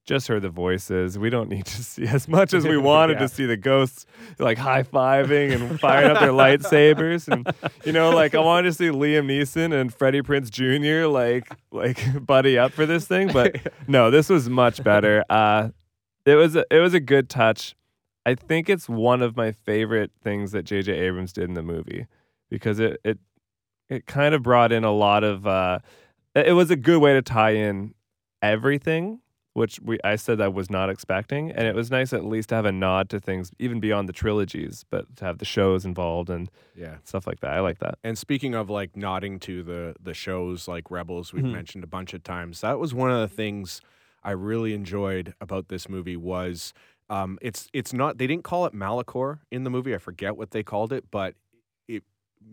just 0.03 0.27
heard 0.27 0.41
the 0.41 0.49
voices. 0.49 1.17
We 1.19 1.29
don't 1.29 1.47
need 1.49 1.65
to 1.67 1.83
see 1.83 2.07
as 2.07 2.27
much 2.27 2.55
as 2.55 2.65
we 2.65 2.75
wanted 2.91 3.13
Yeah. 3.13 3.19
to 3.19 3.27
see 3.27 3.45
the 3.45 3.57
ghosts 3.57 4.07
like 4.39 4.57
high 4.57 4.81
fiving 4.81 5.51
and 5.53 5.79
firing 5.79 6.09
up 6.09 6.19
their 6.19 6.29
lightsabers, 6.43 7.27
and 7.31 7.47
you 7.85 7.91
know, 7.91 8.09
like 8.15 8.33
I 8.33 8.39
wanted 8.39 8.69
to 8.69 8.73
see 8.73 8.87
Liam 8.89 9.25
Neeson 9.27 9.79
and 9.79 9.93
Freddie 9.93 10.23
Prinze 10.23 10.49
Jr. 10.49 11.07
like 11.07 11.47
like 11.71 12.25
buddy 12.25 12.57
up 12.57 12.71
for 12.71 12.87
this 12.87 13.07
thing, 13.07 13.27
but 13.31 13.55
no, 13.87 14.09
this 14.09 14.27
was 14.27 14.49
much 14.49 14.83
better. 14.83 15.23
Uh, 15.29 15.69
it 16.25 16.35
was 16.35 16.55
a, 16.55 16.65
it 16.71 16.79
was 16.79 16.93
a 16.93 16.99
good 16.99 17.29
touch. 17.29 17.75
I 18.25 18.33
think 18.35 18.69
it's 18.69 18.89
one 18.89 19.21
of 19.21 19.35
my 19.37 19.51
favorite 19.51 20.11
things 20.23 20.51
that 20.51 20.63
J.J. 20.63 20.91
Abrams 20.93 21.31
did 21.33 21.43
in 21.45 21.53
the 21.53 21.61
movie 21.63 22.07
because 22.49 22.79
it 22.79 22.99
it 23.03 23.19
it 23.89 24.05
kind 24.07 24.33
of 24.33 24.41
brought 24.43 24.71
in 24.71 24.83
a 24.83 24.91
lot 24.91 25.23
of. 25.23 25.45
Uh, 25.45 25.79
it 26.33 26.53
was 26.53 26.71
a 26.71 26.75
good 26.75 26.99
way 26.99 27.13
to 27.13 27.21
tie 27.21 27.51
in 27.51 27.93
everything, 28.41 29.19
which 29.53 29.79
we 29.81 29.97
I 30.03 30.15
said 30.15 30.41
I 30.41 30.47
was 30.47 30.69
not 30.69 30.89
expecting, 30.89 31.51
and 31.51 31.67
it 31.67 31.75
was 31.75 31.91
nice 31.91 32.13
at 32.13 32.25
least 32.25 32.49
to 32.49 32.55
have 32.55 32.65
a 32.65 32.71
nod 32.71 33.09
to 33.09 33.19
things 33.19 33.51
even 33.59 33.79
beyond 33.79 34.09
the 34.09 34.13
trilogies, 34.13 34.85
but 34.89 35.15
to 35.17 35.25
have 35.25 35.37
the 35.37 35.45
shows 35.45 35.85
involved 35.85 36.29
and 36.29 36.49
Yeah. 36.75 36.97
stuff 37.03 37.25
like 37.27 37.39
that. 37.41 37.51
I 37.51 37.59
like 37.59 37.79
that. 37.79 37.99
And 38.03 38.17
speaking 38.17 38.53
of 38.55 38.69
like 38.69 38.95
nodding 38.97 39.39
to 39.41 39.63
the 39.63 39.95
the 40.01 40.13
shows 40.13 40.67
like 40.67 40.89
Rebels, 40.91 41.31
we've 41.33 41.45
Mhm. 41.45 41.51
mentioned 41.53 41.83
a 41.83 41.87
bunch 41.87 42.13
of 42.13 42.23
times. 42.23 42.61
That 42.61 42.79
was 42.79 42.93
one 42.93 43.11
of 43.11 43.19
the 43.21 43.33
things 43.33 43.81
I 44.25 44.31
really 44.31 44.73
enjoyed 44.73 45.33
about 45.39 45.69
this 45.69 45.87
movie 45.87 46.17
was 46.17 46.73
um, 47.09 47.37
it's 47.41 47.69
it's 47.71 47.93
not 47.93 48.17
they 48.17 48.27
didn't 48.27 48.43
call 48.43 48.65
it 48.65 48.73
Malachor 48.73 49.39
in 49.51 49.63
the 49.63 49.69
movie. 49.69 49.93
I 49.95 49.99
forget 49.99 50.35
what 50.35 50.51
they 50.51 50.63
called 50.63 50.91
it, 50.91 51.05
but 51.11 51.35
it 51.87 52.03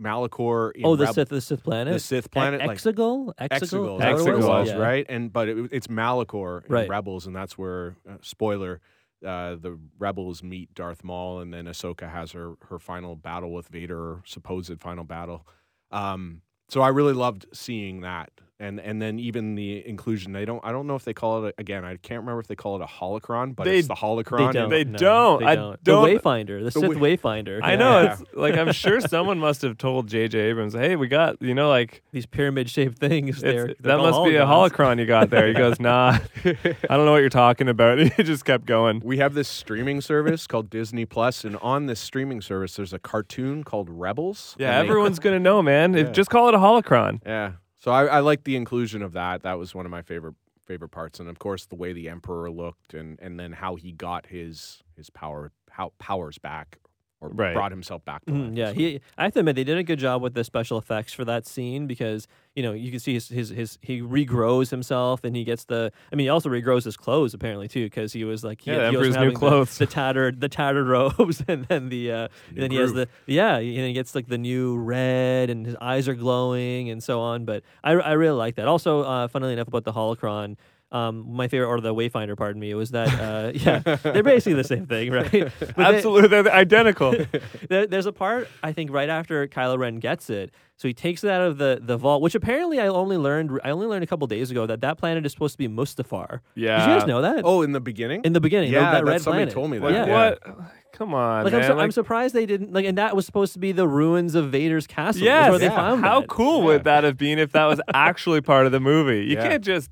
Malachor. 0.01 0.73
In 0.75 0.85
oh, 0.85 0.97
the 0.97 1.07
Reb- 1.07 1.15
Sith, 1.15 1.29
the 1.31 1.41
Sith 1.41 1.63
planet, 1.65 1.95
the 1.95 1.99
Sith 2.01 2.31
planet, 2.31 2.61
E- 2.63 2.67
like 2.67 2.79
Exegol, 2.79 3.33
Exegol, 3.41 3.51
Exegol, 3.51 3.99
that's 3.99 4.23
what 4.23 4.35
it 4.35 4.41
Exegol. 4.41 4.49
was, 4.49 4.69
Yeah. 4.69 4.77
right? 4.77 5.07
And 5.09 5.33
but 5.33 5.49
it, 5.49 5.69
it's 5.73 5.87
Malachor 5.89 6.65
in 6.67 6.73
Right. 6.73 6.89
Rebels, 6.89 7.27
and 7.27 7.35
that's 7.35 7.57
where 7.59 7.97
uh, 8.09 8.17
spoiler. 8.21 8.81
Uh, 9.25 9.55
the 9.55 9.79
rebels 10.01 10.43
meet 10.43 10.75
Darth 10.75 11.05
Maul, 11.05 11.39
and 11.39 11.55
then 11.55 11.67
Ahsoka 11.67 12.11
has 12.11 12.33
her 12.33 12.55
her 12.69 12.81
final 12.81 13.15
battle 13.15 13.53
with 13.53 13.69
Vader, 13.69 14.21
supposed 14.27 14.81
final 14.81 15.05
battle. 15.05 15.47
Um, 15.93 16.43
so 16.69 16.81
I 16.81 16.89
really 16.89 17.13
loved 17.13 17.47
seeing 17.53 18.01
that, 18.01 18.31
and 18.63 18.81
and 18.81 19.03
then 19.03 19.19
even 19.19 19.55
the 19.55 19.87
inclusion. 19.87 20.33
They 20.33 20.45
don't. 20.45 20.61
I 20.65 20.73
don't 20.73 20.87
know 20.87 20.95
if 20.95 21.05
they 21.05 21.13
call 21.15 21.45
it 21.45 21.55
a, 21.59 21.61
again. 21.61 21.85
I 21.85 21.97
can't 21.97 22.21
remember 22.21 22.41
if 22.41 22.47
they 22.47 22.55
call 22.55 22.77
it 22.77 22.83
a 22.83 22.87
holocron, 22.87 23.55
but 23.57 23.65
They- 23.65 23.79
it's 23.81 23.89
the 23.89 23.95
holocron. 23.95 24.53
They 24.53 24.59
don't. 24.61 24.71
They 24.71 24.85
no, 24.85 24.99
don't. 24.99 25.41
They 25.41 25.47
I 25.47 25.55
don't. 25.57 25.85
don't- 25.85 26.13
The 26.13 26.19
Wayfinder, 26.19 26.59
the, 26.59 26.65
The 26.65 26.71
Sith 26.71 26.97
Way- 26.97 27.17
Wayfinder. 27.17 27.61
I 27.63 27.73
Yeah. 27.73 27.77
know 27.77 28.01
Yeah. 28.03 28.13
it's 28.13 28.23
like 28.35 28.57
I'm 28.57 28.73
sure 28.73 29.01
someone 29.17 29.39
must 29.39 29.63
have 29.63 29.77
told 29.79 30.09
J.J. 30.09 30.39
Abrams, 30.39 30.75
"Hey, 30.75 30.97
we 30.97 31.09
got 31.09 31.41
you 31.43 31.55
know 31.55 31.69
like 31.69 32.03
these 32.13 32.25
pyramid-shaped 32.27 32.99
things. 32.99 33.43
it's- 33.43 33.53
They're, 33.55 33.67
they're 33.67 33.75
that 33.81 33.97
called 33.99 34.11
must 34.13 34.25
be 34.31 34.37
a 34.37 34.47
holocron 34.47 34.99
you 34.99 35.07
got 35.07 35.31
there." 35.31 35.49
He 35.49 35.55
goes, 35.55 35.81
"Nah, 35.81 36.19
I 36.45 36.55
don't 36.89 37.05
know 37.05 37.13
what 37.13 37.19
you're 37.19 37.29
talking 37.29 37.69
about." 37.69 37.99
He 38.17 38.23
just 38.23 38.45
kept 38.45 38.65
going. 38.67 39.01
We 39.05 39.19
have 39.19 39.35
this 39.35 39.49
streaming 39.49 40.01
service 40.01 40.47
called 40.47 40.71
Disney 40.71 41.05
Plus, 41.05 41.45
and 41.45 41.57
on 41.57 41.87
this 41.87 41.99
streaming 42.01 42.41
service, 42.41 42.77
there's 42.77 42.93
a 42.93 42.99
cartoon 42.99 43.65
called 43.65 43.89
Rebels. 43.91 44.55
Yeah, 44.59 44.79
and 44.79 44.87
they- 44.87 44.91
everyone's 44.91 45.19
gonna 45.19 45.41
know, 45.41 45.63
man. 45.63 45.95
Yeah. 45.95 46.05
just 46.05 46.31
call 46.31 46.49
it 46.49 46.55
a 46.55 46.59
holocron. 46.59 47.21
Yeah. 47.27 47.53
So 47.83 47.91
I, 47.91 48.05
I 48.05 48.21
like 48.21 48.45
the 48.45 48.55
inclusion 48.55 49.03
of 49.03 49.13
that. 49.15 49.43
That 49.43 49.59
was 49.59 49.75
one 49.75 49.87
of 49.87 49.91
my 49.91 50.03
favorite 50.03 50.37
favorite 50.67 50.91
parts, 50.91 51.19
and 51.19 51.29
of 51.29 51.41
course 51.41 51.67
the 51.67 51.75
way 51.75 51.93
the 51.93 52.09
Emperor 52.09 52.49
looked, 52.49 52.95
and 52.95 53.19
and 53.21 53.41
then 53.41 53.51
how 53.51 53.75
he 53.75 53.91
got 53.91 54.27
his 54.27 54.85
his 54.97 55.11
power 55.11 55.51
how 55.69 55.93
powers 55.99 56.39
back, 56.39 56.79
or 57.23 57.29
Right. 57.29 57.55
brought 57.55 57.71
himself 57.71 58.05
back. 58.05 58.25
To 58.27 58.33
Mhm, 58.33 58.49
life. 58.49 58.59
yeah, 58.59 58.73
he. 58.73 59.01
I 59.17 59.23
have 59.25 59.33
to 59.35 59.39
admit 59.39 59.55
they 59.57 59.65
did 59.65 59.79
a 59.79 59.83
good 59.85 59.99
job 60.01 60.21
with 60.23 60.35
the 60.35 60.43
special 60.45 60.77
effects 60.77 61.13
for 61.13 61.25
that 61.25 61.47
scene 61.47 61.87
because 61.87 62.27
you 62.57 62.63
know 62.63 62.73
you 62.73 62.91
can 62.91 62.99
see 63.01 63.15
his 63.15 63.29
his, 63.29 63.49
his 63.51 63.79
he 63.81 64.01
regrows 64.03 64.71
himself 64.71 65.23
and 65.25 65.37
he 65.37 65.45
gets 65.45 65.65
the. 65.65 65.93
I 66.13 66.17
mean, 66.17 66.25
he 66.27 66.29
also 66.29 66.49
regrows 66.51 66.85
his 66.85 66.97
clothes 66.97 67.33
apparently 67.33 67.69
too 67.69 67.85
because 67.87 68.13
he 68.13 68.25
was 68.25 68.43
like 68.43 68.61
he, 68.61 68.73
Yeah, 68.73 68.91
he 68.91 68.97
was 68.97 69.09
new 69.11 69.15
having 69.15 69.35
the- 69.35 69.39
clothes. 69.39 69.79
the, 69.79 69.87
tattered 69.87 70.41
the 70.41 70.49
tattered 70.49 70.87
robes 70.89 71.43
and 71.47 71.65
then 71.67 71.89
the 71.89 72.11
uh, 72.13 72.29
New 72.53 72.61
then 72.61 72.71
he 72.73 72.77
has 72.79 72.93
the 72.93 73.09
yeah 73.27 73.57
and 73.57 73.65
he 73.87 73.93
gets 73.93 74.15
like 74.17 74.27
the 74.27 74.39
new 74.39 74.77
red 74.77 75.49
and 75.49 75.65
his 75.65 75.77
eyes 75.81 76.09
are 76.09 76.15
glowing 76.15 76.91
and 76.91 77.03
so 77.03 77.21
on. 77.21 77.45
But 77.45 77.63
I 77.85 77.93
I 77.93 78.13
really 78.13 78.37
like 78.37 78.57
that. 78.57 78.67
Also, 78.67 79.03
uh, 79.03 79.29
funnily 79.29 79.53
enough 79.53 79.69
about 79.69 79.85
the 79.85 79.93
holocron. 79.93 80.57
Um, 80.93 81.25
my 81.35 81.49
favorite, 81.49 81.69
or 81.69 81.81
the 81.81 81.95
Wayfinder, 81.95 82.37
pardon 82.37 82.61
me, 82.61 82.75
was 82.75 82.91
that 82.91 83.09
uh, 83.19 83.53
yeah, 83.55 83.79
they're 84.03 84.23
basically 84.23 84.53
the 84.55 84.65
same 84.65 84.85
thing, 84.87 85.11
right? 85.11 85.31
But 85.59 85.75
they- 85.77 85.83
Absolutely, 85.85 86.29
they're 86.29 86.53
identical. 86.53 87.15
there, 87.71 87.87
there's 87.87 88.05
a 88.07 88.13
part 88.13 88.47
I 88.63 88.73
think 88.73 88.93
right 88.93 89.09
after 89.09 89.47
Kylo 89.49 89.79
Ren 89.79 89.97
gets 90.01 90.29
it, 90.29 90.53
so 90.77 90.89
he 90.89 90.93
takes 90.95 91.25
it 91.25 91.31
out 91.31 91.41
of 91.43 91.57
the, 91.57 91.79
the 91.81 91.97
vault, 91.97 92.21
which 92.21 92.35
apparently 92.35 92.79
I 92.79 92.89
only 92.89 93.17
learned 93.17 93.59
I 93.65 93.71
only 93.71 93.87
learned 93.87 94.05
a 94.05 94.07
couple 94.07 94.27
days 94.27 94.51
ago 94.51 94.67
that 94.67 94.83
that 94.83 94.99
planet 94.99 95.25
is 95.25 95.33
supposed 95.33 95.55
to 95.55 95.59
be 95.59 95.67
Mustafar. 95.69 96.41
yeah. 96.55 96.79
Did 96.85 96.93
you 96.93 96.99
guys 96.99 97.07
know 97.09 97.23
that? 97.23 97.41
Oh, 97.45 97.63
in 97.63 97.73
the 97.73 97.81
beginning. 97.81 98.21
in 98.25 98.35
the 98.35 98.41
beginning, 98.41 98.71
yeah, 98.71 98.91
that 98.93 98.93
that 98.93 99.05
red 99.11 99.23
somebody 99.23 99.45
planet. 99.45 99.55
told 99.55 99.71
me 99.71 99.79
that. 99.79 99.85
Like, 99.87 99.95
Yeah. 99.95 100.07
yeah. 100.07 100.29
What? 100.31 100.71
Come 100.93 101.15
on, 101.15 101.45
Like 101.45 101.55
I'm, 101.55 101.61
man. 101.61 101.71
su- 101.71 101.79
I'm 101.79 101.91
surprised 101.91 102.35
they 102.35 102.45
didn't 102.45 102.71
like, 102.75 102.85
and 102.85 102.99
that 102.99 103.17
was 103.17 103.25
supposed 103.25 103.55
to 103.55 103.59
be 103.59 103.73
the 103.73 103.89
ruins 103.89 104.35
of 104.35 104.51
Vader's 104.53 104.87
castle. 104.87 105.23
yes. 105.23 105.49
Where 105.49 105.59
they 105.59 105.65
yeah. 105.67 105.75
found 105.77 106.03
How 106.03 106.21
that. 106.21 106.29
cool 106.29 106.59
Yeah. 106.59 106.65
would 106.67 106.85
that 106.85 107.03
have 107.05 107.17
been 107.17 107.39
if 107.39 107.53
that 107.53 107.65
was 107.65 107.81
actually 107.95 108.43
part 108.43 108.67
of 108.67 108.73
the 108.73 108.81
movie? 108.81 109.25
You 109.25 109.37
Yeah. 109.37 109.49
can't 109.49 109.65
just 109.65 109.89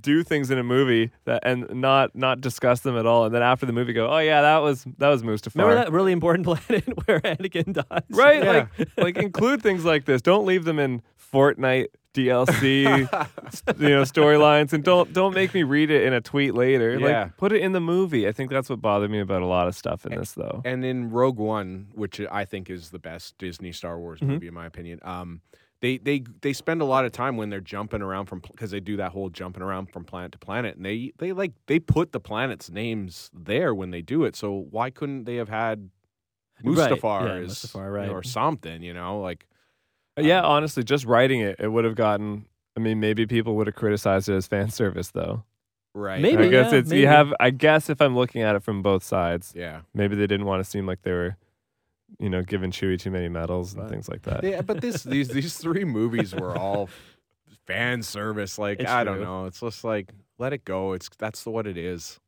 do 0.00 0.22
things 0.22 0.50
in 0.50 0.58
a 0.58 0.62
movie 0.64 1.10
that 1.24 1.42
and 1.44 1.68
not 1.80 2.14
not 2.16 2.40
discuss 2.40 2.80
them 2.80 2.96
at 2.96 3.06
all, 3.06 3.24
and 3.24 3.34
then 3.34 3.42
after 3.42 3.66
the 3.66 3.72
movie 3.72 3.92
go, 3.92 4.08
oh 4.10 4.18
yeah, 4.18 4.42
that 4.42 4.58
was 4.58 4.84
that 4.98 5.08
was 5.08 5.22
Mustafar. 5.22 5.54
Remember 5.56 5.74
that 5.76 5.92
really 5.92 6.12
important 6.12 6.44
planet 6.66 6.84
where 7.06 7.20
Anakin 7.20 7.72
dies? 7.72 8.02
Right, 8.10 8.42
Yeah. 8.42 8.66
like 8.78 8.88
like 8.96 9.16
include 9.18 9.62
things 9.62 9.84
like 9.84 10.04
this. 10.04 10.22
Don't 10.22 10.44
leave 10.46 10.64
them 10.64 10.78
in 10.78 11.02
Fortnite 11.32 11.86
DLC, 12.14 12.82
you 13.78 13.88
know, 13.88 14.02
storylines, 14.02 14.72
and 14.72 14.82
don't 14.82 15.12
don't 15.12 15.34
make 15.34 15.52
me 15.54 15.62
read 15.62 15.90
it 15.90 16.02
in 16.04 16.12
a 16.12 16.20
tweet 16.20 16.54
later. 16.54 16.98
Yeah. 16.98 17.22
Like, 17.24 17.36
put 17.36 17.52
it 17.52 17.60
in 17.60 17.72
the 17.72 17.80
movie. 17.80 18.26
I 18.26 18.32
think 18.32 18.50
that's 18.50 18.70
what 18.70 18.80
bothered 18.80 19.10
me 19.10 19.20
about 19.20 19.42
a 19.42 19.46
lot 19.46 19.68
of 19.68 19.74
stuff 19.76 20.06
in 20.06 20.14
this, 20.18 20.32
though. 20.32 20.62
And 20.64 20.84
in 20.84 21.10
Rogue 21.10 21.38
One, 21.38 21.88
which 21.94 22.20
I 22.32 22.44
think 22.44 22.70
is 22.70 22.90
the 22.90 22.98
best 22.98 23.36
Disney 23.38 23.72
Star 23.72 23.98
Wars 23.98 24.20
Mm-hmm. 24.20 24.32
movie 24.32 24.48
in 24.48 24.54
my 24.54 24.66
opinion, 24.66 24.98
um, 25.02 25.42
they 25.82 25.98
they 25.98 26.22
they 26.40 26.52
spend 26.52 26.80
a 26.80 26.84
lot 26.84 27.04
of 27.04 27.12
time 27.12 27.36
when 27.36 27.50
they're 27.50 27.60
jumping 27.60 28.02
around 28.02 28.26
from 28.26 28.40
because 28.40 28.70
they 28.70 28.80
do 28.80 28.96
that 28.96 29.12
whole 29.12 29.28
jumping 29.28 29.62
around 29.62 29.92
from 29.92 30.04
planet 30.04 30.32
to 30.32 30.38
planet, 30.38 30.76
and 30.76 30.84
they 30.86 31.12
they 31.18 31.32
like 31.32 31.52
they 31.66 31.78
put 31.78 32.12
the 32.12 32.20
planets' 32.20 32.70
names 32.70 33.30
there 33.34 33.74
when 33.74 33.90
they 33.90 34.02
do 34.02 34.24
it. 34.24 34.36
So 34.36 34.66
why 34.70 34.90
couldn't 34.90 35.24
they 35.24 35.36
have 35.36 35.48
had 35.48 35.90
Right, 36.64 36.90
yeah, 36.90 36.96
Mustafar, 36.96 37.92
right. 37.92 38.08
or 38.08 38.22
something? 38.22 38.82
You 38.82 38.94
know, 38.94 39.20
like 39.20 39.46
uh, 40.18 40.22
yeah, 40.22 40.38
um, 40.40 40.46
honestly, 40.46 40.82
just 40.82 41.04
writing 41.04 41.40
it, 41.40 41.56
it 41.58 41.68
would 41.68 41.84
have 41.84 41.94
gotten. 41.96 42.46
I 42.76 42.80
mean, 42.80 42.98
maybe 43.00 43.26
people 43.26 43.56
would 43.56 43.66
have 43.66 43.76
criticized 43.76 44.28
it 44.30 44.34
as 44.34 44.46
fan 44.46 44.70
service, 44.70 45.10
though. 45.10 45.44
right? 45.94 46.20
Maybe. 46.22 46.44
I 46.44 46.48
guess 46.48 46.72
yeah, 46.72 46.78
it's 46.78 46.88
maybe. 46.90 47.02
you 47.02 47.06
have. 47.08 47.34
I 47.40 47.50
guess 47.50 47.90
if 47.90 48.00
I'm 48.00 48.16
looking 48.16 48.40
at 48.40 48.56
it 48.56 48.62
from 48.62 48.80
both 48.82 49.02
sides, 49.02 49.52
Yeah. 49.54 49.80
maybe 49.94 50.16
they 50.16 50.26
didn't 50.26 50.46
want 50.46 50.64
to 50.64 50.70
seem 50.70 50.86
like 50.86 51.02
they 51.02 51.12
were, 51.12 51.36
you 52.18 52.30
know, 52.30 52.42
giving 52.42 52.70
Chewie 52.70 52.98
too 52.98 53.10
many 53.10 53.28
medals 53.28 53.72
and 53.74 53.82
Right. 53.82 53.90
things 53.90 54.08
like 54.08 54.22
that. 54.22 54.44
Yeah, 54.44 54.62
but 54.62 54.80
this 54.80 55.02
these 55.02 55.28
these 55.28 55.56
three 55.64 55.84
movies 55.84 56.34
were 56.34 56.56
all 56.56 56.88
fan 57.66 58.02
service. 58.02 58.58
Like 58.58 58.80
It's 58.80 58.90
I 58.90 59.04
don't 59.04 59.20
know. 59.20 59.46
It's 59.46 59.60
just 59.60 59.84
like 59.84 60.10
let 60.38 60.52
it 60.52 60.64
go. 60.64 60.92
It's 60.92 61.08
that's 61.18 61.44
what 61.46 61.66
it 61.66 61.76
is. 61.76 62.20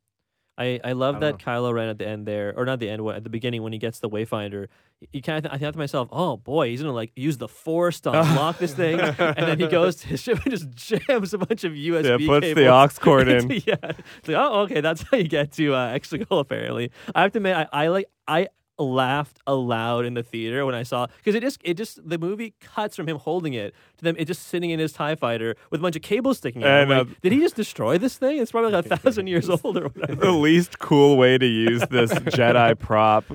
I, 0.57 0.77
I 0.83 0.91
love 0.91 1.15
I 1.15 1.19
that 1.19 1.39
don't 1.39 1.41
Kylo 1.41 1.73
Ren 1.73 1.87
at 1.87 1.97
the 1.99 2.05
end 2.05 2.25
there, 2.27 2.53
or 2.57 2.65
not 2.65 2.79
the 2.79 2.89
end, 2.89 3.07
at 3.11 3.23
the 3.23 3.29
beginning 3.29 3.63
when 3.63 3.71
he 3.71 3.79
gets 3.79 3.99
the 3.99 4.09
Wayfinder. 4.09 4.67
You 5.13 5.21
kind 5.21 5.45
of, 5.45 5.53
I 5.53 5.57
thought 5.57 5.71
to 5.71 5.77
myself, 5.79 6.09
oh 6.11 6.35
boy, 6.35 6.67
he's 6.67 6.81
gonna 6.81 6.91
like 6.93 7.13
use 7.15 7.37
the 7.37 7.47
Force 7.47 8.01
to 8.01 8.09
unlock 8.11 8.57
this 8.57 8.73
thing, 8.73 8.99
and 9.17 9.37
then 9.37 9.57
he 9.57 9.67
goes 9.67 9.95
to 9.97 10.07
his 10.09 10.19
ship 10.19 10.39
and 10.43 10.51
just 10.51 10.69
jams 10.71 11.33
a 11.33 11.37
bunch 11.37 11.63
of 11.63 11.71
USB 11.71 12.03
Yeah, 12.03 12.27
puts 12.27 12.45
cables. 12.45 12.55
the 12.55 12.67
aux 12.67 12.89
cord 13.01 13.29
in. 13.29 13.49
yeah, 13.65 13.75
it's 14.17 14.27
like, 14.27 14.35
oh, 14.35 14.59
okay, 14.63 14.81
that's 14.81 15.01
how 15.03 15.15
you 15.15 15.29
get 15.29 15.53
to 15.53 15.73
uh, 15.73 15.97
Exegol. 15.97 16.41
Apparently, 16.41 16.91
I 17.15 17.21
have 17.21 17.31
to 17.31 17.37
admit, 17.39 17.55
I, 17.55 17.67
I 17.71 17.87
like 17.87 18.07
I 18.27 18.49
laughed 18.79 19.39
aloud 19.45 20.05
in 20.05 20.13
the 20.13 20.23
theater 20.23 20.65
when 20.65 20.73
I 20.73 20.83
saw 20.83 21.07
because 21.17 21.35
it 21.35 21.41
just 21.41 21.59
it 21.63 21.75
just 21.75 22.07
the 22.07 22.17
movie 22.17 22.53
cuts 22.61 22.95
from 22.95 23.07
him 23.07 23.17
holding 23.17 23.53
it 23.53 23.73
to 23.97 24.03
them 24.03 24.15
it 24.17 24.25
just 24.25 24.47
sitting 24.47 24.69
in 24.69 24.79
his 24.79 24.93
Tie 24.93 25.15
Fighter 25.15 25.55
with 25.69 25.81
a 25.81 25.83
bunch 25.83 25.95
of 25.95 26.01
cables 26.01 26.37
sticking 26.37 26.63
out. 26.63 26.87
Like, 26.87 27.07
uh, 27.07 27.09
did 27.21 27.31
he 27.33 27.39
just 27.39 27.55
destroy 27.55 27.97
this 27.97 28.17
thing? 28.17 28.37
It's 28.39 28.51
probably 28.51 28.71
like 28.71 28.85
a 28.85 28.97
thousand 28.97 29.27
years 29.27 29.49
old 29.49 29.77
or 29.77 29.89
whatever. 29.89 30.15
the 30.15 30.31
least 30.31 30.79
cool 30.79 31.17
way 31.17 31.37
to 31.37 31.45
use 31.45 31.81
this 31.89 32.11
Jedi 32.13 32.77
prop. 32.79 33.25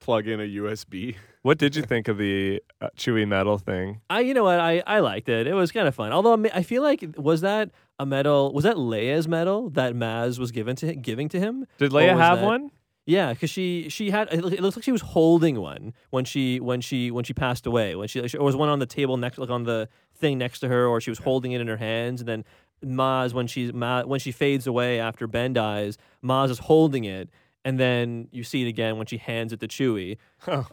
Plug 0.00 0.26
in 0.26 0.40
a 0.40 0.44
USB. 0.44 1.16
What 1.42 1.58
did 1.58 1.76
you 1.76 1.82
think 1.82 2.08
of 2.08 2.18
the 2.18 2.62
uh, 2.80 2.88
Chewie 2.96 3.26
medal 3.28 3.58
thing? 3.58 4.00
I, 4.10 4.20
you 4.20 4.32
know 4.34 4.44
what, 4.44 4.60
I, 4.60 4.82
I 4.86 5.00
liked 5.00 5.28
it. 5.28 5.46
It 5.46 5.52
was 5.54 5.72
kind 5.72 5.86
of 5.88 5.94
fun. 5.94 6.12
Although 6.12 6.42
I 6.54 6.62
feel 6.62 6.82
like 6.82 7.04
was 7.18 7.42
that 7.42 7.70
a 7.98 8.06
medal? 8.06 8.52
Was 8.52 8.64
that 8.64 8.76
Leia's 8.76 9.28
medal 9.28 9.70
that 9.70 9.94
Maz 9.94 10.38
was 10.38 10.50
given 10.52 10.76
to 10.76 10.94
giving 10.94 11.28
to 11.30 11.38
him? 11.40 11.66
Did 11.78 11.92
Leia 11.92 12.16
have 12.16 12.38
that- 12.40 12.44
one? 12.46 12.70
Yeah, 13.06 13.34
because 13.34 13.50
she 13.50 13.88
she 13.90 14.10
had 14.10 14.32
it, 14.32 14.42
looks 14.42 14.76
like 14.76 14.84
she 14.84 14.92
was 14.92 15.02
holding 15.02 15.60
one 15.60 15.92
when 16.10 16.24
she 16.24 16.58
when 16.58 16.80
she 16.80 17.10
when 17.10 17.24
she 17.24 17.34
passed 17.34 17.66
away. 17.66 17.94
When 17.94 18.08
she 18.08 18.20
or 18.20 18.44
was 18.44 18.56
one 18.56 18.70
on 18.70 18.78
the 18.78 18.86
table 18.86 19.16
next 19.18 19.36
like 19.38 19.50
on 19.50 19.64
the 19.64 19.88
thing 20.14 20.38
next 20.38 20.60
to 20.60 20.68
her, 20.68 20.86
or 20.86 21.00
she 21.00 21.10
was 21.10 21.18
holding 21.18 21.52
it 21.52 21.60
in 21.60 21.66
her 21.66 21.76
hands. 21.76 22.22
And 22.22 22.28
then 22.28 22.44
Maz 22.82 23.34
when 23.34 23.46
she's 23.46 23.72
Ma, 23.74 24.02
when 24.04 24.20
she 24.20 24.32
fades 24.32 24.66
away 24.66 24.98
after 25.00 25.26
Ben 25.26 25.52
dies, 25.52 25.98
Maz 26.22 26.50
is 26.50 26.60
holding 26.60 27.04
it. 27.04 27.28
And 27.66 27.80
then 27.80 28.28
you 28.30 28.44
see 28.44 28.62
it 28.64 28.68
again 28.68 28.98
when 28.98 29.06
she 29.06 29.16
hands 29.16 29.52
it 29.54 29.60
to 29.60 29.68
Chewie, 29.68 30.18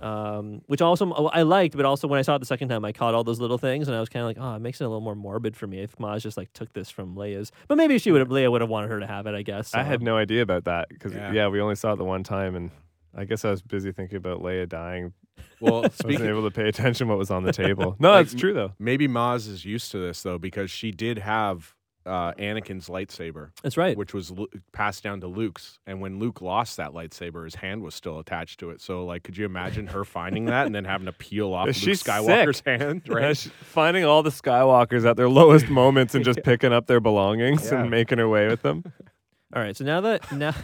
um, 0.01 0.61
which 0.67 0.81
also 0.81 1.11
I 1.13 1.43
liked. 1.43 1.75
But 1.77 1.85
also 1.85 2.07
when 2.07 2.19
I 2.19 2.21
saw 2.21 2.35
it 2.35 2.39
the 2.39 2.45
second 2.45 2.69
time, 2.69 2.83
I 2.83 2.91
caught 2.91 3.13
all 3.13 3.23
those 3.23 3.39
little 3.39 3.57
things, 3.57 3.87
and 3.87 3.95
I 3.95 3.99
was 3.99 4.09
kind 4.09 4.21
of 4.23 4.27
like, 4.27 4.37
oh, 4.39 4.55
it 4.55 4.59
makes 4.59 4.81
it 4.81 4.83
a 4.83 4.87
little 4.87 5.01
more 5.01 5.15
morbid 5.15 5.55
for 5.55 5.67
me 5.67 5.79
if 5.81 5.95
Maz 5.97 6.21
just 6.21 6.37
like 6.37 6.51
took 6.53 6.73
this 6.73 6.89
from 6.89 7.15
Leia's. 7.15 7.51
But 7.67 7.77
maybe 7.77 7.97
she 7.97 8.11
would 8.11 8.19
have 8.19 8.29
Leia 8.29 8.51
would 8.51 8.61
have 8.61 8.69
wanted 8.69 8.89
her 8.89 8.99
to 8.99 9.07
have 9.07 9.25
it. 9.27 9.35
I 9.35 9.41
guess. 9.41 9.73
I 9.73 9.83
had 9.83 10.01
no 10.01 10.17
idea 10.17 10.41
about 10.41 10.65
that 10.65 10.89
because 10.89 11.13
Yeah. 11.13 11.31
yeah. 11.31 11.47
we 11.47 11.61
only 11.61 11.75
saw 11.75 11.93
it 11.93 11.95
the 11.97 12.03
one 12.03 12.23
time, 12.23 12.55
and 12.55 12.71
I 13.15 13.23
guess 13.25 13.45
I 13.45 13.51
was 13.51 13.61
busy 13.61 13.91
thinking 13.91 14.17
about 14.17 14.41
Leia 14.41 14.67
dying. 14.67 15.13
Well, 15.59 15.85
I 15.85 15.89
wasn't 16.07 16.21
able 16.29 16.43
to 16.43 16.51
pay 16.51 16.67
attention 16.67 17.07
what 17.07 17.17
was 17.17 17.31
on 17.31 17.43
the 17.43 17.53
table. 17.63 17.95
No, 17.99 18.11
Like, 18.11 18.27
that's 18.27 18.39
true 18.39 18.53
though. 18.53 18.73
maybe 18.79 19.07
Maz 19.07 19.47
is 19.47 19.63
used 19.65 19.91
to 19.91 19.97
this 19.99 20.21
though 20.23 20.37
because 20.37 20.69
she 20.69 20.91
did 20.91 21.19
have 21.19 21.73
uh, 22.05 22.33
Anakin's 22.33 22.87
lightsaber, 22.89 23.51
That's 23.63 23.77
right. 23.77 23.95
which 23.97 24.13
was 24.13 24.31
Lu- 24.31 24.47
passed 24.71 25.03
down 25.03 25.21
to 25.21 25.27
Luke's, 25.27 25.79
and 25.85 26.01
when 26.01 26.17
Luke 26.19 26.41
lost 26.41 26.77
that 26.77 26.91
lightsaber, 26.91 27.43
his 27.45 27.55
hand 27.55 27.83
was 27.83 27.93
still 27.95 28.17
attached 28.19 28.59
to 28.61 28.69
it. 28.71 28.81
So, 28.81 29.05
like, 29.05 29.23
could 29.23 29.37
you 29.37 29.45
imagine 29.45 29.87
her 29.87 30.03
finding 30.03 30.45
that 30.45 30.65
and 30.65 30.73
then 30.73 30.85
having 30.85 31.05
to 31.05 31.11
peel 31.13 31.53
off 31.53 31.67
Luke 31.67 31.75
She's 31.75 32.01
Skywalker's 32.03 32.57
sick. 32.57 32.79
hand? 32.81 33.03
Right? 33.07 33.37
finding 33.37 34.03
all 34.05 34.23
the 34.23 34.29
Skywalkers 34.31 35.05
at 35.05 35.17
their 35.17 35.29
lowest 35.29 35.69
moments 35.69 36.15
and 36.15 36.25
just 36.25 36.41
picking 36.43 36.73
up 36.73 36.87
their 36.87 36.99
belongings 36.99 37.69
Yeah. 37.71 37.81
and 37.81 37.89
making 37.91 38.17
her 38.17 38.27
way 38.29 38.47
with 38.47 38.61
them. 38.61 38.83
All 39.55 39.61
right, 39.61 39.75
so 39.75 39.83
now 39.83 39.99
that 40.01 40.31
now, 40.31 40.55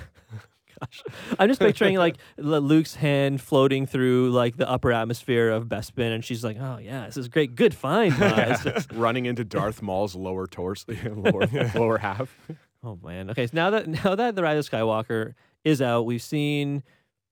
gosh, 0.80 1.04
I'm 1.40 1.48
just 1.50 1.60
picturing 1.60 1.98
like 1.98 2.18
Luke's 2.38 2.96
hand 2.96 3.42
floating 3.42 3.86
through 3.86 4.32
like 4.32 4.58
the 4.58 4.70
upper 4.70 4.92
atmosphere 4.92 5.50
of 5.50 5.66
Bespin, 5.66 6.14
and 6.14 6.24
she's 6.24 6.44
like, 6.44 6.58
"Oh 6.60 6.78
yeah, 6.78 7.06
this 7.06 7.18
is 7.18 7.28
great, 7.28 7.56
good 7.56 7.74
find, 7.74 8.14
Maz." 8.16 8.88
Running 8.98 9.26
into 9.26 9.44
Darth 9.44 9.82
Maul's 9.82 10.16
lower 10.16 10.48
torso, 10.48 10.94
lower, 11.16 11.48
lower 11.76 11.98
half. 11.98 12.36
oh 12.84 13.00
man. 13.04 13.30
Okay, 13.32 13.48
so 13.48 13.52
now 13.54 13.70
that 13.72 13.88
now 13.88 14.16
that 14.16 14.36
the 14.36 14.44
Rise 14.44 14.66
of 14.66 14.72
Skywalker 14.72 15.34
is 15.64 15.82
out, 15.82 16.06
we've 16.06 16.22
seen 16.22 16.84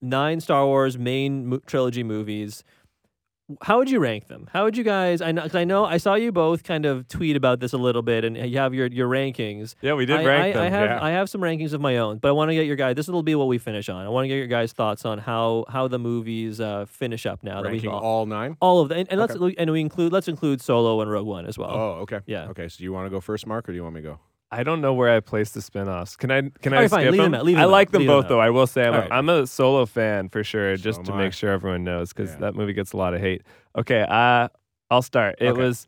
nine 0.01 0.39
Star 0.39 0.65
Wars 0.65 0.97
main 0.97 1.47
mo- 1.47 1.61
trilogy 1.65 2.03
movies. 2.03 2.63
How 3.61 3.77
would 3.77 3.91
you 3.91 3.99
rank 3.99 4.27
them? 4.27 4.49
How 4.51 4.63
would 4.63 4.75
you 4.75 4.83
guys? 4.83 5.21
I 5.21 5.31
know 5.31 5.43
because 5.43 5.55
I 5.55 5.65
know 5.65 5.85
I 5.85 5.97
saw 5.97 6.15
you 6.15 6.31
both 6.31 6.63
kind 6.63 6.83
of 6.83 7.07
tweet 7.07 7.35
about 7.35 7.59
this 7.59 7.73
a 7.73 7.77
little 7.77 8.01
bit, 8.01 8.25
and 8.25 8.35
you 8.35 8.57
have 8.57 8.73
your 8.73 8.87
your 8.87 9.07
rankings. 9.07 9.75
Yeah, 9.81 9.93
we 9.93 10.07
did 10.07 10.17
I, 10.21 10.25
rank 10.25 10.43
I, 10.43 10.51
them. 10.53 10.61
I 10.63 10.69
have 10.69 10.89
yeah. 10.89 11.03
I 11.03 11.11
have 11.11 11.29
some 11.29 11.41
rankings 11.41 11.73
of 11.73 11.79
my 11.79 11.97
own, 11.97 12.17
but 12.17 12.29
I 12.29 12.31
want 12.31 12.49
to 12.49 12.55
get 12.55 12.65
your 12.65 12.75
guys. 12.75 12.95
This 12.95 13.07
will 13.07 13.21
be 13.21 13.35
what 13.35 13.47
we 13.47 13.59
finish 13.59 13.87
on. 13.87 14.03
I 14.03 14.09
want 14.09 14.23
to 14.23 14.29
get 14.29 14.37
your 14.37 14.47
guys' 14.47 14.73
thoughts 14.73 15.05
on 15.05 15.19
how 15.19 15.65
how 15.69 15.87
the 15.87 15.99
movies 15.99 16.59
uh, 16.59 16.85
finish 16.85 17.27
up 17.27 17.43
now 17.43 17.61
that 17.61 17.69
Ranking 17.69 17.91
we've 17.91 17.95
all, 17.95 18.03
all 18.03 18.25
nine. 18.25 18.57
all 18.61 18.81
of 18.81 18.89
them, 18.89 18.99
and, 18.99 19.11
and 19.11 19.19
let's 19.19 19.35
and 19.35 19.71
we 19.71 19.79
include 19.79 20.11
let's 20.11 20.27
include 20.27 20.59
Solo 20.59 20.99
and 21.01 21.11
Rogue 21.11 21.27
One 21.27 21.45
as 21.45 21.55
well. 21.55 21.71
Oh, 21.71 21.91
okay. 22.01 22.21
Yeah. 22.25 22.47
Okay. 22.49 22.67
So, 22.67 22.83
you 22.83 22.93
want 22.93 23.05
to 23.05 23.11
go 23.11 23.21
first, 23.21 23.45
Mark, 23.45 23.69
or 23.69 23.73
do 23.73 23.75
you 23.75 23.83
want 23.83 23.93
me 23.93 24.01
to 24.01 24.07
go? 24.07 24.19
I 24.59 24.63
don't 24.63 24.81
know 24.81 24.93
where 24.93 25.09
I 25.15 25.19
place 25.19 25.51
the 25.51 25.61
spin-offs. 25.61 26.15
Can 26.15 26.31
I 26.31 26.41
can 26.61 26.73
All 26.73 26.79
I 26.79 26.81
right, 26.83 26.89
fine, 26.89 27.01
skip 27.01 27.11
leave 27.11 27.21
them 27.21 27.31
them? 27.31 27.39
out, 27.39 27.45
leave 27.45 27.57
I 27.57 27.61
them 27.61 27.71
like 27.71 27.89
out, 27.89 27.91
them 27.93 27.99
leave 28.01 28.07
them 28.07 28.15
both 28.17 28.25
out. 28.25 28.29
though. 28.29 28.39
I 28.39 28.49
will 28.49 28.67
say 28.67 28.83
I'm, 28.85 28.93
All 28.93 28.99
a, 28.99 29.01
right. 29.03 29.11
I'm 29.11 29.29
a 29.29 29.47
solo 29.47 29.85
fan 29.85 30.29
for 30.29 30.43
sure, 30.43 30.75
just 30.77 31.03
to 31.05 31.11
am 31.11 31.17
make 31.17 31.33
sure 31.33 31.51
everyone 31.51 31.83
knows 31.83 32.13
because 32.13 32.31
Yeah. 32.31 32.37
that 32.39 32.55
movie 32.55 32.73
gets 32.73 32.93
a 32.93 32.97
lot 32.97 33.13
of 33.13 33.21
hate. 33.21 33.41
Okay, 33.77 34.05
uh, 34.07 34.47
I'll 34.89 35.01
start. 35.01 35.35
It 35.39 35.49
Okay. 35.49 35.61
was 35.61 35.87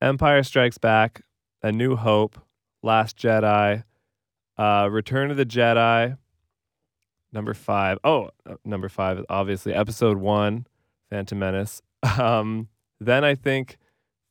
Empire 0.00 0.42
Strikes 0.42 0.78
Back, 0.78 1.22
A 1.62 1.72
New 1.72 1.96
Hope, 1.96 2.38
Last 2.82 3.16
Jedi, 3.16 3.84
uh, 4.58 4.88
Return 4.90 5.30
of 5.30 5.36
the 5.36 5.46
Jedi, 5.46 6.16
number 7.32 7.54
five. 7.54 7.98
Oh, 8.04 8.30
uh, 8.46 8.54
number 8.64 8.88
five, 8.88 9.24
obviously, 9.28 9.74
Episode 9.74 10.18
One, 10.18 10.66
Phantom 11.10 11.38
Menace. 11.38 11.82
Um, 12.20 12.68
then 13.00 13.24
I 13.24 13.34
think 13.34 13.78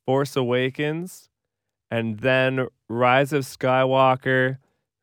Force 0.05 0.35
Awakens, 0.35 1.29
and 1.89 2.19
then 2.19 2.67
Rise 2.93 3.33
of 3.33 3.43
Skywalker, 3.43 4.57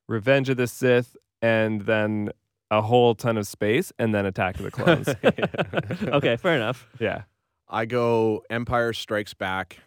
Revenge 0.08 0.48
of 0.48 0.56
the 0.56 0.66
Sith, 0.66 1.16
and 1.42 1.82
then 1.82 2.30
a 2.70 2.82
whole 2.82 3.14
ton 3.14 3.36
of 3.36 3.46
space, 3.46 3.92
and 3.98 4.14
then 4.14 4.26
Attack 4.26 4.58
of 4.58 4.64
the 4.64 4.70
Clones. 4.70 5.08
okay, 6.14 6.36
fair 6.36 6.56
enough. 6.56 6.88
yeah. 6.98 7.22
I 7.68 7.84
go 7.84 8.42
Empire 8.50 8.92
Strikes 8.92 9.34
Back, 9.34 9.78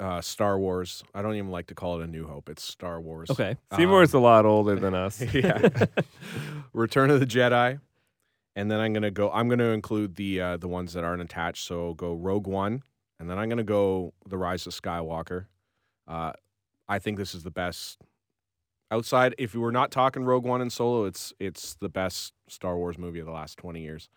uh, 0.00 0.20
Star 0.20 0.58
Wars. 0.58 1.02
I 1.14 1.22
don't 1.22 1.34
even 1.34 1.50
like 1.50 1.66
to 1.68 1.74
call 1.74 2.00
it 2.00 2.04
a 2.04 2.06
New 2.06 2.26
Hope. 2.26 2.48
It's 2.48 2.62
Star 2.62 3.00
Wars. 3.00 3.30
Okay, 3.30 3.56
Seymour's 3.74 4.12
a 4.14 4.18
lot 4.18 4.44
older 4.44 4.76
than 4.76 4.94
us. 4.94 5.22
yeah. 5.34 5.68
Return 6.72 7.10
of 7.10 7.20
the 7.20 7.26
Jedi, 7.26 7.80
and 8.54 8.70
then 8.70 8.80
I'm 8.80 8.92
gonna 8.92 9.10
go. 9.10 9.30
I'm 9.30 9.48
gonna 9.48 9.70
include 9.70 10.16
the 10.16 10.40
uh, 10.40 10.56
the 10.58 10.68
ones 10.68 10.92
that 10.92 11.04
aren't 11.04 11.22
attached. 11.22 11.64
So 11.66 11.94
go 11.94 12.14
Rogue 12.14 12.46
One, 12.46 12.82
and 13.18 13.30
then 13.30 13.38
I'm 13.38 13.48
gonna 13.48 13.62
go 13.64 14.12
The 14.28 14.36
Rise 14.36 14.66
of 14.66 14.74
Skywalker. 14.74 15.46
Uh, 16.06 16.32
I 16.88 16.98
think 16.98 17.18
this 17.18 17.34
is 17.34 17.42
the 17.42 17.50
best. 17.50 18.00
Outside, 18.90 19.34
if 19.38 19.52
we 19.54 19.60
were 19.60 19.72
not 19.72 19.90
talking 19.90 20.24
Rogue 20.24 20.44
One 20.44 20.60
and 20.60 20.72
Solo, 20.72 21.04
it's 21.06 21.32
it's 21.40 21.74
the 21.74 21.88
best 21.88 22.32
Star 22.48 22.76
Wars 22.76 22.96
movie 22.98 23.18
of 23.18 23.26
the 23.26 23.32
last 23.32 23.58
twenty 23.58 23.82
years. 23.82 24.08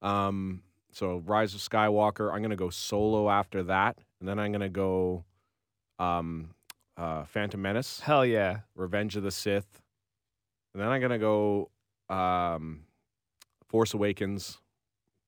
Um, 0.00 0.62
so 0.90 1.22
Rise 1.26 1.54
of 1.54 1.60
Skywalker. 1.60 2.32
I'm 2.32 2.40
gonna 2.40 2.56
go 2.56 2.70
Solo 2.70 3.28
after 3.28 3.62
that, 3.64 3.98
and 4.20 4.28
then 4.28 4.38
I'm 4.38 4.52
gonna 4.52 4.70
go 4.70 5.24
um, 5.98 6.50
uh, 6.96 7.24
Phantom 7.24 7.60
Menace. 7.60 8.00
Hell 8.00 8.24
yeah. 8.24 8.60
Revenge 8.74 9.16
of 9.16 9.22
the 9.22 9.30
Sith, 9.30 9.82
and 10.72 10.82
then 10.82 10.88
I'm 10.88 11.02
gonna 11.02 11.18
go 11.18 11.70
um, 12.08 12.84
Force 13.68 13.92
Awakens, 13.92 14.58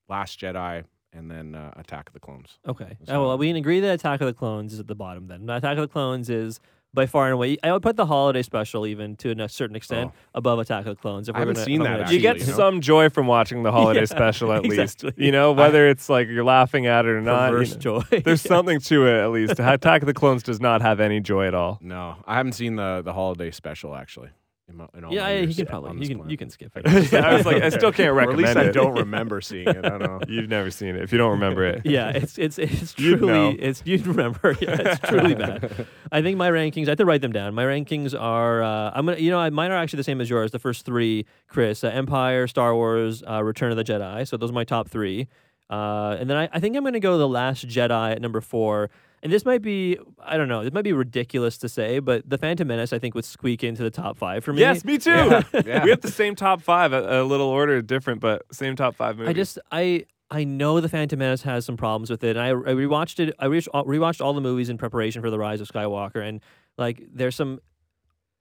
Last 0.09 0.41
Jedi, 0.41 0.85
and 1.13 1.31
then 1.31 1.55
uh, 1.55 1.73
Attack 1.77 2.09
of 2.09 2.15
the 2.15 2.21
Clones. 2.21 2.59
okay. 2.67 2.97
That's 3.01 3.11
Oh, 3.11 3.27
well, 3.29 3.37
we 3.39 3.49
can 3.49 3.57
agree 3.57 3.81
that 3.81 3.93
Attack 3.93 4.23
of 4.23 4.27
the 4.27 4.33
Clones 4.33 4.73
is 4.73 4.81
at 4.81 4.87
the 4.87 4.95
bottom. 4.95 5.27
Then 5.27 5.49
Attack 5.51 5.77
of 5.77 5.83
the 5.83 5.89
Clones 5.89 6.31
is 6.31 6.59
by 6.95 7.07
far 7.07 7.27
and 7.27 7.35
away. 7.35 7.57
I 7.63 7.73
would 7.73 7.83
put 7.83 7.97
the 7.97 8.07
holiday 8.07 8.43
special 8.43 8.87
even 8.87 9.17
to 9.17 9.31
a 9.31 9.49
certain 9.49 9.77
extent 9.77 10.13
oh. 10.15 10.19
above 10.35 10.59
Attack 10.59 10.87
of 10.87 10.97
the 10.97 11.01
Clones. 11.01 11.29
If 11.29 11.35
I 11.35 11.39
we're 11.39 11.41
haven't 11.41 11.55
gonna, 11.55 11.65
seen 11.65 11.83
that, 11.83 11.89
gonna 11.89 12.01
actually. 12.01 12.17
you 12.17 12.23
get 12.23 12.39
you 12.39 12.47
know? 12.47 12.53
some 12.53 12.81
joy 12.81 13.09
from 13.09 13.27
watching 13.27 13.63
the 13.63 13.73
holiday 13.79 14.01
Yeah, 14.01 14.07
special 14.07 14.53
at 14.53 14.63
least. 14.63 15.05
You 15.17 15.33
know, 15.33 15.53
whether 15.53 15.89
it's 15.89 16.09
like 16.09 16.29
you're 16.29 16.45
laughing 16.45 16.87
at 16.87 17.05
it 17.05 17.11
or 17.11 17.21
not. 17.21 17.53
you 17.53 17.59
know. 17.59 17.65
joy. 17.65 18.03
There's 18.25 18.43
something 18.43 18.81
to 18.81 19.07
it 19.07 19.21
at 19.21 19.31
least. 19.31 19.53
Attack 19.59 20.03
of 20.03 20.07
the 20.07 20.15
Clones 20.15 20.43
does 20.43 20.61
not 20.61 20.83
have 20.83 21.01
any 21.01 21.21
joy 21.21 21.47
at 21.47 21.55
all. 21.55 21.79
No, 21.81 22.17
I 22.27 22.37
haven't 22.37 22.53
seen 22.53 22.77
the 22.77 23.03
the 23.05 23.13
holiday 23.13 23.51
special 23.51 23.95
actually. 23.95 24.31
In 24.69 24.77
my, 24.77 24.87
in 24.95 25.03
all 25.05 25.13
yeah, 25.15 25.23
my 25.23 25.29
yeah, 25.31 25.35
you 25.37 25.43
years 25.45 25.57
can 25.57 25.67
probably 25.67 25.99
this 25.99 26.09
you 26.09 26.09
can 26.09 26.17
planet. 26.19 26.31
you 26.31 26.37
can 26.37 26.51
skip 26.51 26.77
it. 26.77 26.87
I 27.15 27.35
was 27.35 27.47
like, 27.47 27.63
I 27.63 27.69
still 27.71 27.91
can't 27.91 28.15
recommend. 28.15 28.41
Or 28.41 28.51
at 28.51 28.57
recommend 28.57 28.67
least 28.67 28.79
I 28.79 28.83
don't 28.83 28.99
remember 28.99 29.41
seeing 29.41 29.67
it. 29.67 29.85
I 29.85 29.89
don't 29.89 30.03
know. 30.03 30.21
You've 30.29 30.51
never 30.51 30.71
seen 30.71 30.95
it 30.95 31.03
if 31.03 31.11
you 31.11 31.17
don't 31.17 31.31
remember 31.31 31.65
it. 31.65 31.83
yeah, 31.87 32.11
it's 32.11 32.37
it's 32.37 32.59
it's 32.59 32.99
You'd 32.99 33.19
truly 33.19 33.33
know. 33.33 33.57
it's 33.59 33.83
you'd 33.87 34.07
remember. 34.07 34.57
Yeah, 34.61 34.77
it's 34.79 35.09
truly 35.09 35.35
bad. 35.35 35.87
I 36.13 36.21
think 36.21 36.37
my 36.37 36.51
rankings. 36.51 36.87
I 36.87 36.91
have 36.91 36.99
to 36.99 37.07
write 37.07 37.23
them 37.23 37.33
down. 37.33 37.55
My 37.55 37.65
rankings 37.65 38.19
are. 38.19 38.63
Uh, 38.63 38.91
I'm 38.95 39.07
gonna. 39.07 39.19
You 39.19 39.31
know, 39.31 39.51
mine 39.51 39.71
are 39.71 39.77
actually 39.79 39.99
the 39.99 40.05
same 40.05 40.21
as 40.21 40.29
yours. 40.29 40.51
The 40.51 40.59
first 40.59 40.85
three, 40.85 41.25
Chris, 41.47 41.83
uh, 41.83 41.89
Empire, 41.89 42.47
Star 42.47 42.75
Wars, 42.75 43.23
uh, 43.29 43.43
Return 43.43 43.71
of 43.71 43.79
the 43.79 43.85
Jedi. 43.85 44.29
So 44.29 44.37
those 44.37 44.51
are 44.51 44.55
my 44.55 44.65
top 44.65 44.89
three. 44.89 45.29
Uh, 45.71 46.17
and 46.19 46.29
then 46.29 46.37
I, 46.37 46.49
I 46.53 46.61
think 46.61 46.77
I'm 46.77 46.85
gonna 46.85 47.01
go 47.01 47.17
the 47.17 47.29
Last 47.29 47.67
Jedi 47.67 48.13
at 48.13 48.21
number 48.21 48.41
four. 48.43 48.91
And 49.23 49.33
this 49.33 49.45
might 49.45 49.63
be, 49.63 49.99
I 50.25 50.37
don't 50.37 50.49
know, 50.49 50.63
this 50.63 50.73
might 50.73 50.85
be 50.85 50.93
ridiculous 50.93 51.59
to 51.59 51.69
say, 51.69 51.99
but 51.99 52.29
the 52.29 52.39
Phantom 52.39 52.67
Menace 52.69 52.93
I 52.93 52.99
think 52.99 53.15
would 53.15 53.25
squeak 53.25 53.65
into 53.65 53.83
the 53.83 53.91
top 53.91 54.17
five 54.17 54.45
for 54.45 54.53
me. 54.53 54.61
Yes, 54.61 54.85
me 54.85 54.99
too. 54.99 55.11
yeah. 55.11 55.43
We 55.85 55.91
have 55.91 56.01
the 56.03 56.11
same 56.11 56.35
top 56.35 56.61
five, 56.63 56.93
a, 56.93 57.23
a 57.23 57.25
little 57.25 57.49
order 57.49 57.83
different, 57.83 58.21
but 58.21 58.43
same 58.53 58.77
top 58.77 58.95
five 58.95 59.17
movies. 59.17 59.31
I 59.31 59.33
just 59.33 59.59
I 59.73 60.05
I 60.31 60.45
know 60.45 60.81
the 60.81 60.89
Phantom 60.89 61.19
Menace 61.19 61.43
has 61.43 61.65
some 61.65 61.77
problems 61.77 62.11
with 62.11 62.23
it, 62.23 62.37
and 62.37 62.41
I, 62.41 62.51
I 62.51 62.75
rewatched 62.75 63.19
it. 63.19 63.35
I 63.39 63.47
re- 63.47 63.61
rewatched 63.61 64.21
all 64.23 64.35
the 64.35 64.41
movies 64.41 64.69
in 64.69 64.77
preparation 64.77 65.23
for 65.23 65.31
the 65.31 65.39
Rise 65.39 65.61
of 65.61 65.69
Skywalker, 65.69 66.27
and 66.27 66.41
like 66.77 67.03
there's 67.13 67.35
some 67.35 67.61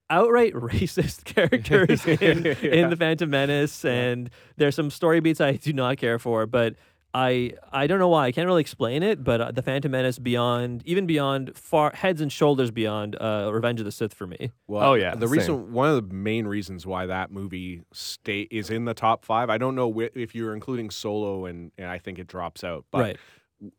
outright 0.10 0.54
racist 0.54 1.24
characters 1.24 2.06
in, 2.06 2.46
in 2.62 2.90
the 2.90 2.96
Phantom 2.96 3.30
Menace, 3.30 3.86
and 3.86 4.30
there's 4.58 4.76
some 4.76 4.90
story 4.92 5.22
beats 5.22 5.40
I 5.42 5.54
do 5.54 5.74
not 5.74 5.98
care 5.98 6.20
for, 6.20 6.46
but. 6.46 6.76
I, 7.18 7.54
I 7.72 7.88
don't 7.88 7.98
know 8.00 8.10
why 8.10 8.26
I 8.28 8.32
can't 8.32 8.46
really 8.48 8.62
explain 8.62 9.02
it, 9.02 9.24
but 9.24 9.42
uh, 9.42 9.52
the 9.52 9.62
Phantom 9.64 9.90
Menace 9.92 10.20
beyond 10.20 10.84
even 10.86 11.08
beyond 11.08 11.58
far 11.58 11.92
heads 11.96 12.22
and 12.22 12.32
shoulders 12.32 12.70
beyond 12.70 13.16
uh, 13.20 13.50
Revenge 13.52 13.80
of 13.80 13.86
the 13.86 13.92
Sith 13.92 14.14
for 14.14 14.28
me. 14.28 14.52
Well, 14.68 14.92
Oh, 14.92 14.94
yeah, 14.94 15.16
The 15.16 15.28
same. 15.28 15.38
reason, 15.38 15.74
one 15.74 15.90
of 15.90 15.96
the 16.10 16.14
main 16.16 16.46
reasons 16.48 16.86
why 16.86 17.08
that 17.08 17.32
movie 17.32 17.82
stay 17.92 18.42
is 18.52 18.70
in 18.70 18.86
the 18.86 18.94
top 18.94 19.26
five. 19.26 19.50
I 19.50 19.58
don't 19.58 19.74
know 19.74 19.88
whi- 19.90 20.12
if 20.14 20.36
you're 20.36 20.54
including 20.54 20.90
Solo, 20.92 21.46
and, 21.46 21.72
and 21.78 21.88
I 21.88 21.98
think 21.98 22.20
it 22.20 22.28
drops 22.28 22.64
out. 22.64 22.86
But 22.92 23.00
right. 23.02 23.18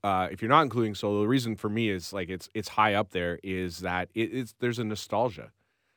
uh, 0.03 0.29
if 0.33 0.43
you're 0.43 0.49
not 0.49 0.63
including 0.63 0.95
Solo, 0.97 1.21
the 1.21 1.29
reason 1.29 1.55
for 1.55 1.69
me 1.69 1.91
is 1.91 2.13
like 2.13 2.29
it's 2.31 2.49
it's 2.55 2.69
high 2.71 2.95
up 2.95 3.11
there. 3.11 3.39
Is 3.45 3.79
that 3.81 4.09
it, 4.15 4.31
it's 4.35 4.55
there's 4.59 4.79
a 4.81 4.85
nostalgia, 4.85 5.53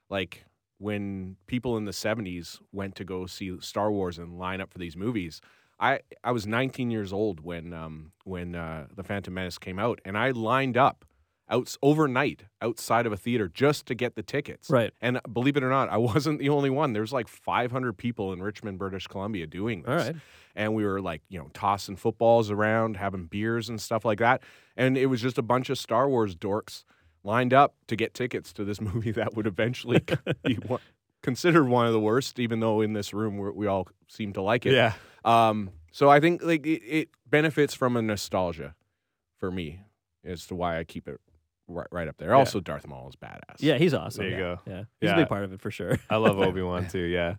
like 0.10 0.46
when 0.78 1.38
people 1.48 1.78
in 1.78 1.86
the 1.86 1.92
'70s 1.92 2.60
went 2.72 2.96
to 2.98 3.04
go 3.04 3.26
see 3.26 3.52
Star 3.62 3.92
Wars 3.92 4.18
and 4.20 4.38
line 4.38 4.62
up 4.62 4.72
for 4.72 4.78
these 4.78 4.96
movies. 4.96 5.42
I, 5.82 6.00
I 6.24 6.32
was 6.32 6.46
19 6.46 6.92
years 6.92 7.12
old 7.12 7.40
when 7.40 7.74
um, 7.74 8.12
when 8.24 8.56
uh, 8.56 8.88
the 8.96 9.04
Phantom 9.04 9.34
Menace 9.34 9.58
came 9.58 9.80
out, 9.80 10.00
and 10.06 10.18
I 10.18 10.32
lined 10.32 10.78
up 10.78 11.06
out 11.52 11.76
overnight 11.82 12.46
outside 12.62 13.06
of 13.06 13.12
a 13.12 13.18
theater 13.18 13.50
just 13.50 13.86
to 13.88 13.94
get 13.94 14.16
the 14.16 14.24
tickets. 14.24 14.70
Right. 14.70 14.94
And 15.02 15.20
believe 15.32 15.58
it 15.58 15.64
or 15.64 15.70
not, 15.70 15.90
I 15.90 15.98
wasn't 15.98 16.40
the 16.40 16.50
only 16.50 16.70
one. 16.70 16.94
There's 16.94 17.12
like 17.12 17.28
500 17.28 17.98
people 17.98 18.32
in 18.32 18.42
Richmond, 18.42 18.80
British 18.80 19.08
Columbia 19.08 19.46
doing 19.46 19.84
this. 19.84 19.90
All 19.90 19.98
right. 19.98 20.16
And 20.56 20.74
we 20.74 20.86
were 20.86 21.02
like, 21.02 21.22
you 21.30 21.40
know, 21.40 21.50
tossing 21.54 21.98
footballs 21.98 22.50
around, 22.50 22.98
having 22.98 23.26
beers 23.26 23.70
and 23.70 23.80
stuff 23.80 24.06
like 24.06 24.20
that. 24.20 24.42
And 24.78 24.98
it 24.98 25.08
was 25.08 25.22
just 25.22 25.38
a 25.38 25.42
bunch 25.42 25.70
of 25.70 25.78
Star 25.78 26.10
Wars 26.10 26.36
dorks 26.36 26.84
lined 27.24 27.54
up 27.54 27.76
to 27.88 27.96
get 27.96 28.14
tickets 28.14 28.54
to 28.54 28.64
this 28.64 28.82
movie 28.82 29.12
that 29.12 29.36
would 29.36 29.48
eventually 29.48 30.00
be 30.44 30.56
one, 30.56 30.82
considered 31.24 31.66
one 31.68 31.86
of 31.88 31.94
the 31.94 32.00
worst, 32.00 32.40
even 32.40 32.60
though 32.60 32.82
in 32.82 32.94
this 32.94 33.14
room 33.14 33.38
we're, 33.38 33.52
we 33.52 33.68
all 33.68 33.88
seem 34.08 34.34
to 34.34 34.42
like 34.42 34.66
it. 34.66 34.74
Yeah. 34.74 34.94
Um, 35.24 35.70
so 35.92 36.10
I 36.10 36.20
think 36.20 36.44
like 36.44 36.66
it, 36.66 36.82
it 36.86 37.10
benefits 37.30 37.74
from 37.74 37.98
a 37.98 38.02
nostalgia 38.02 38.76
for 39.38 39.52
me 39.52 39.82
as 40.24 40.46
to 40.48 40.56
why 40.56 40.80
I 40.80 40.84
keep 40.84 41.08
it 41.08 41.20
right, 41.68 41.88
right 41.92 42.08
up 42.08 42.18
there. 42.18 42.34
Also, 42.34 42.60
Darth 42.60 42.88
Maul 42.88 43.10
is 43.10 43.16
badass. 43.16 43.58
Yeah, 43.60 43.78
he's 43.78 43.94
awesome. 43.94 44.24
There 44.24 44.30
you 44.30 44.36
yeah. 44.36 44.56
go. 44.56 44.60
Yeah, 44.66 44.84
he's 45.00 45.08
Yeah. 45.10 45.14
a 45.14 45.18
big 45.18 45.28
part 45.30 45.44
of 45.44 45.54
it 45.54 45.62
for 45.62 45.72
sure. 45.72 46.00
I 46.10 46.18
love 46.18 46.40
Obi 46.40 46.62
Wan 46.62 46.88
too. 46.88 47.00
Yeah. 47.00 47.36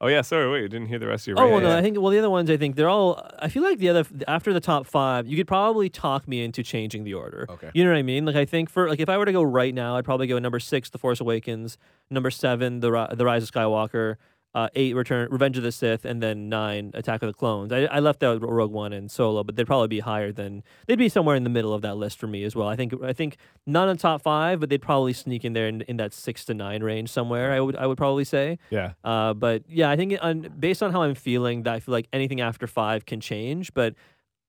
Oh 0.00 0.06
yeah. 0.06 0.20
Sorry. 0.22 0.48
Wait. 0.50 0.62
You 0.62 0.68
didn't 0.68 0.86
hear 0.88 0.98
the 0.98 1.08
rest 1.08 1.24
of 1.26 1.32
your. 1.36 1.40
Oh 1.40 1.48
well, 1.50 1.60
no, 1.60 1.76
I 1.76 1.82
think 1.82 1.98
well 2.00 2.10
the 2.10 2.18
other 2.18 2.30
ones 2.30 2.48
I 2.50 2.56
think 2.56 2.76
they're 2.76 2.88
all. 2.88 3.26
I 3.40 3.48
feel 3.48 3.62
like 3.64 3.78
the 3.78 3.88
other 3.88 4.04
after 4.28 4.52
the 4.52 4.60
top 4.60 4.86
five, 4.86 5.26
you 5.26 5.36
could 5.36 5.48
probably 5.48 5.88
talk 5.88 6.28
me 6.28 6.42
into 6.44 6.62
changing 6.62 7.02
the 7.04 7.14
order. 7.14 7.46
Okay. 7.48 7.70
You 7.74 7.84
know 7.84 7.90
what 7.90 7.98
I 7.98 8.02
mean? 8.02 8.24
Like 8.24 8.36
I 8.36 8.44
think 8.44 8.70
for 8.70 8.88
like 8.88 9.00
if 9.00 9.08
I 9.08 9.18
were 9.18 9.24
to 9.24 9.32
go 9.32 9.42
right 9.42 9.74
now, 9.74 9.96
I'd 9.96 10.04
probably 10.04 10.26
go 10.28 10.38
number 10.38 10.60
six, 10.60 10.88
The 10.90 10.98
Force 10.98 11.20
Awakens, 11.20 11.78
number 12.10 12.30
seven, 12.30 12.80
The 12.80 12.92
Ri- 12.92 13.14
The 13.16 13.24
Rise 13.24 13.42
of 13.42 13.50
Skywalker, 13.50 14.16
uh, 14.54 14.68
eight, 14.74 14.96
Return 14.96 15.28
Revenge 15.30 15.58
of 15.58 15.62
the 15.62 15.70
Sith, 15.70 16.04
and 16.04 16.22
then 16.22 16.48
nine, 16.48 16.90
Attack 16.94 17.22
of 17.22 17.26
the 17.26 17.34
Clones. 17.34 17.72
I, 17.72 17.84
I 17.84 18.00
left 18.00 18.22
out 18.22 18.40
Rogue 18.40 18.72
One 18.72 18.92
and 18.92 19.10
Solo, 19.10 19.44
but 19.44 19.56
they'd 19.56 19.66
probably 19.66 19.88
be 19.88 20.00
higher 20.00 20.32
than 20.32 20.62
they'd 20.86 20.98
be 20.98 21.08
somewhere 21.08 21.36
in 21.36 21.44
the 21.44 21.50
middle 21.50 21.74
of 21.74 21.82
that 21.82 21.96
list 21.96 22.18
for 22.18 22.26
me 22.26 22.44
as 22.44 22.56
well. 22.56 22.66
I 22.66 22.74
think 22.74 22.94
I 23.02 23.12
think 23.12 23.36
not 23.66 23.88
in 23.88 23.98
top 23.98 24.22
five, 24.22 24.58
but 24.60 24.70
they'd 24.70 24.82
probably 24.82 25.12
sneak 25.12 25.44
in 25.44 25.52
there 25.52 25.68
in, 25.68 25.82
in 25.82 25.98
that 25.98 26.14
six 26.14 26.44
to 26.46 26.54
nine 26.54 26.82
range 26.82 27.10
somewhere. 27.10 27.52
I 27.52 27.60
would 27.60 27.76
I 27.76 27.86
would 27.86 27.98
probably 27.98 28.24
say. 28.24 28.58
Yeah. 28.70 28.92
Uh, 29.04 29.34
but 29.34 29.64
yeah, 29.68 29.90
I 29.90 29.96
think 29.96 30.18
on, 30.22 30.52
based 30.58 30.82
on 30.82 30.92
how 30.92 31.02
I'm 31.02 31.14
feeling, 31.14 31.64
that 31.64 31.74
I 31.74 31.80
feel 31.80 31.92
like 31.92 32.08
anything 32.12 32.40
after 32.40 32.66
five 32.66 33.04
can 33.04 33.20
change. 33.20 33.74
But 33.74 33.94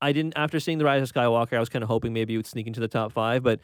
I 0.02 0.14
didn't 0.14 0.34
after 0.38 0.60
seeing 0.62 0.78
the 0.78 0.86
Rise 0.86 1.02
of 1.02 1.14
Skywalker, 1.14 1.58
I 1.58 1.60
was 1.60 1.70
kind 1.70 1.84
of 1.84 1.90
hoping 1.90 2.14
maybe 2.14 2.36
it 2.36 2.38
would 2.38 2.48
sneak 2.48 2.68
into 2.68 2.80
the 2.80 2.88
top 2.88 3.12
five. 3.12 3.44
But 3.44 3.60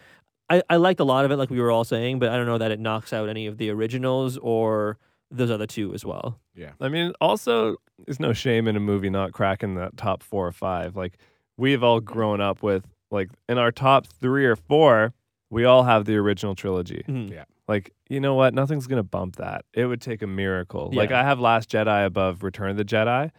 I, 0.50 0.62
I 0.70 0.76
liked 0.76 1.00
a 1.00 1.06
lot 1.06 1.24
of 1.24 1.32
it, 1.32 1.38
like 1.38 1.50
we 1.50 1.62
were 1.62 1.72
all 1.72 1.86
saying. 1.86 2.20
But 2.20 2.30
I 2.30 2.36
don't 2.36 2.46
know 2.46 2.58
that 2.58 2.72
it 2.72 2.80
knocks 2.80 3.14
out 3.14 3.30
any 3.30 3.48
of 3.48 3.58
the 3.58 3.70
originals 3.70 4.38
or 4.38 4.98
those 5.32 5.52
other 5.52 5.66
two 5.68 5.94
as 5.94 6.06
well. 6.06 6.40
Yeah. 6.56 6.72
I 6.80 6.90
mean, 6.90 7.14
also, 7.20 7.78
there's 8.06 8.20
no 8.20 8.32
shame 8.34 8.68
in 8.68 8.76
a 8.76 8.80
movie 8.80 9.10
not 9.10 9.32
cracking 9.34 9.76
that 9.76 9.98
top 9.98 10.24
four 10.24 10.48
or 10.48 10.52
five. 10.52 10.96
Like, 10.96 11.18
we've 11.58 11.84
all 11.84 12.00
grown 12.00 12.42
up 12.42 12.62
with, 12.64 12.86
like, 13.12 13.30
in 13.50 13.58
our 13.58 13.72
top 13.72 14.06
three 14.08 14.46
or 14.46 14.56
four, 14.56 15.14
we 15.50 15.66
all 15.66 15.84
have 15.84 16.06
the 16.06 16.16
original 16.18 16.56
trilogy. 16.56 17.04
Mhm. 17.08 17.32
Yeah. 17.32 17.46
Like, 17.68 17.92
you 18.10 18.20
know 18.20 18.36
what? 18.36 18.54
Nothing's 18.54 18.86
going 18.88 19.00
to 19.00 19.04
bump 19.04 19.38
that. 19.38 19.66
It 19.74 19.86
would 19.88 20.02
take 20.02 20.22
a 20.22 20.28
miracle. 20.28 20.92
Like, 20.94 21.12
I 21.12 21.24
have 21.24 21.40
Last 21.40 21.70
Jedi 21.70 22.06
above 22.06 22.44
Return 22.44 22.70
of 22.72 22.78
the 22.78 22.86
Jedi, 22.86 23.32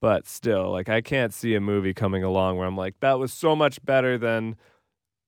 but 0.00 0.26
still, 0.28 0.70
like, 0.70 0.88
I 0.88 1.00
can't 1.00 1.34
see 1.34 1.54
a 1.56 1.60
movie 1.60 1.92
coming 1.92 2.22
along 2.22 2.58
where 2.58 2.66
I'm 2.66 2.76
like, 2.76 2.94
that 3.00 3.18
was 3.18 3.32
so 3.32 3.56
much 3.56 3.84
better 3.84 4.16
than 4.16 4.56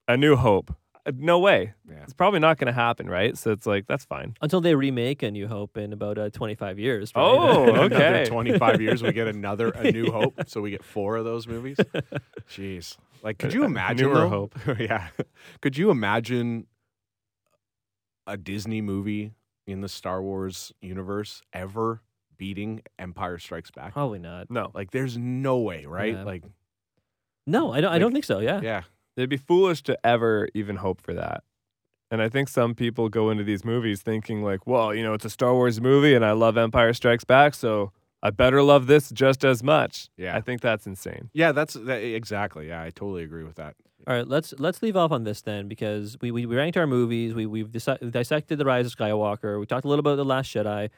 A 0.07 0.17
New 0.17 0.37
Hope. 0.37 0.75
Uh, 1.07 1.13
No 1.17 1.39
way. 1.39 1.75
Yeah. 1.89 2.03
It's 2.03 2.13
probably 2.13 2.41
not 2.41 2.59
going 2.59 2.67
to 2.67 2.73
happen, 2.73 3.09
right? 3.09 3.37
So 3.37 3.51
it's 3.53 3.67
like, 3.67 3.87
that's 3.87 4.05
fine. 4.05 4.37
Until 4.41 4.61
they 4.61 4.75
remake 4.75 5.23
A 5.23 5.31
New 5.31 5.47
Hope 5.49 5.77
in 5.77 5.93
about 5.93 6.19
uh, 6.19 6.31
25 6.31 6.79
years. 6.79 7.13
right? 7.15 7.23
Oh, 7.23 7.65
okay. 7.85 8.25
25 8.29 8.81
years, 8.81 9.03
we 9.03 9.13
get 9.13 9.27
another 9.29 9.69
A 9.71 9.91
New 9.93 10.11
Hope. 10.13 10.35
So 10.47 10.61
we 10.61 10.71
get 10.71 10.83
four 10.85 11.17
of 11.17 11.25
those 11.25 11.47
movies. 11.47 11.77
Jeez. 12.51 12.97
Like, 13.23 13.39
could 13.39 13.53
you 13.55 13.65
imagine? 13.65 14.09
newer 14.09 14.21
though? 14.21 14.29
hope. 14.29 14.55
yeah. 14.79 15.09
Could 15.63 15.79
you 15.79 15.91
imagine 15.91 16.67
a 18.27 18.37
Disney 18.37 18.81
movie 18.83 19.33
in 19.67 19.81
the 19.81 19.89
Star 19.89 20.23
Wars 20.23 20.73
universe 20.81 21.43
ever 21.53 22.03
beating 22.37 22.83
Empire 22.99 23.39
Strikes 23.39 23.71
Back? 23.71 23.93
Probably 23.95 24.19
not. 24.19 24.51
No. 24.51 24.71
Like, 24.75 24.91
there's 24.91 25.17
no 25.17 25.59
way, 25.59 25.87
right? 25.87 26.15
Yeah. 26.15 26.25
Like, 26.25 26.43
No, 27.47 27.73
I 27.73 27.81
don't. 27.81 27.93
I 27.93 27.99
don't 27.99 28.13
think 28.13 28.25
so. 28.27 28.41
Yeah. 28.41 28.61
yeah. 28.63 28.83
It'd 29.17 29.31
be 29.31 29.37
foolish 29.37 29.83
to 29.85 29.99
ever 30.05 30.49
even 30.55 30.77
hope 30.77 31.01
for 31.01 31.15
that. 31.15 31.45
And 32.11 32.23
I 32.23 32.29
think 32.29 32.49
some 32.49 32.75
people 32.75 33.09
go 33.09 33.31
into 33.31 33.45
these 33.45 33.65
movies 33.65 34.03
thinking 34.03 34.43
like, 34.43 34.67
well, 34.67 34.95
you 34.95 35.03
know, 35.03 35.15
it's 35.15 35.25
a 35.25 35.31
Star 35.31 35.55
Wars 35.55 35.81
movie 35.81 36.15
and 36.15 36.25
I 36.25 36.33
love 36.33 36.57
Empire 36.57 36.93
Strikes 36.93 37.25
Back, 37.25 37.55
so 37.55 37.93
I 38.23 38.31
better 38.31 38.63
love 38.63 38.87
this 38.87 39.11
just 39.11 39.45
as 39.45 39.63
much. 39.63 40.09
Yeah. 40.17 40.37
I 40.37 40.41
think 40.41 40.61
that's 40.61 40.87
insane. 40.87 41.31
Yeah, 41.33 41.53
that's 41.53 41.75
that, 41.75 42.03
exactly. 42.03 42.69
Yeah, 42.69 42.83
I 42.83 42.91
totally 42.91 43.23
agree 43.23 43.45
with 43.45 43.57
that. 43.57 43.75
All 44.07 44.15
right, 44.15 44.29
let's 44.29 44.53
let's 44.59 44.83
leave 44.83 44.97
off 44.97 45.13
on 45.13 45.25
this 45.25 45.41
then 45.41 45.67
because 45.67 46.17
we 46.21 46.31
we, 46.31 46.45
we 46.47 46.57
ranked 46.57 46.77
our 46.77 46.87
movies. 46.87 47.35
We 47.35 47.47
we've 47.47 47.69
disi- 47.69 48.11
dissected 48.11 48.59
the 48.59 48.65
Rise 48.65 48.87
of 48.87 48.95
Skywalker. 48.95 49.59
We 49.59 49.67
talked 49.67 49.85
a 49.85 49.89
little 49.89 50.01
about 50.01 50.17
the 50.17 50.25
Last 50.25 50.55
Jedi. 50.55 50.91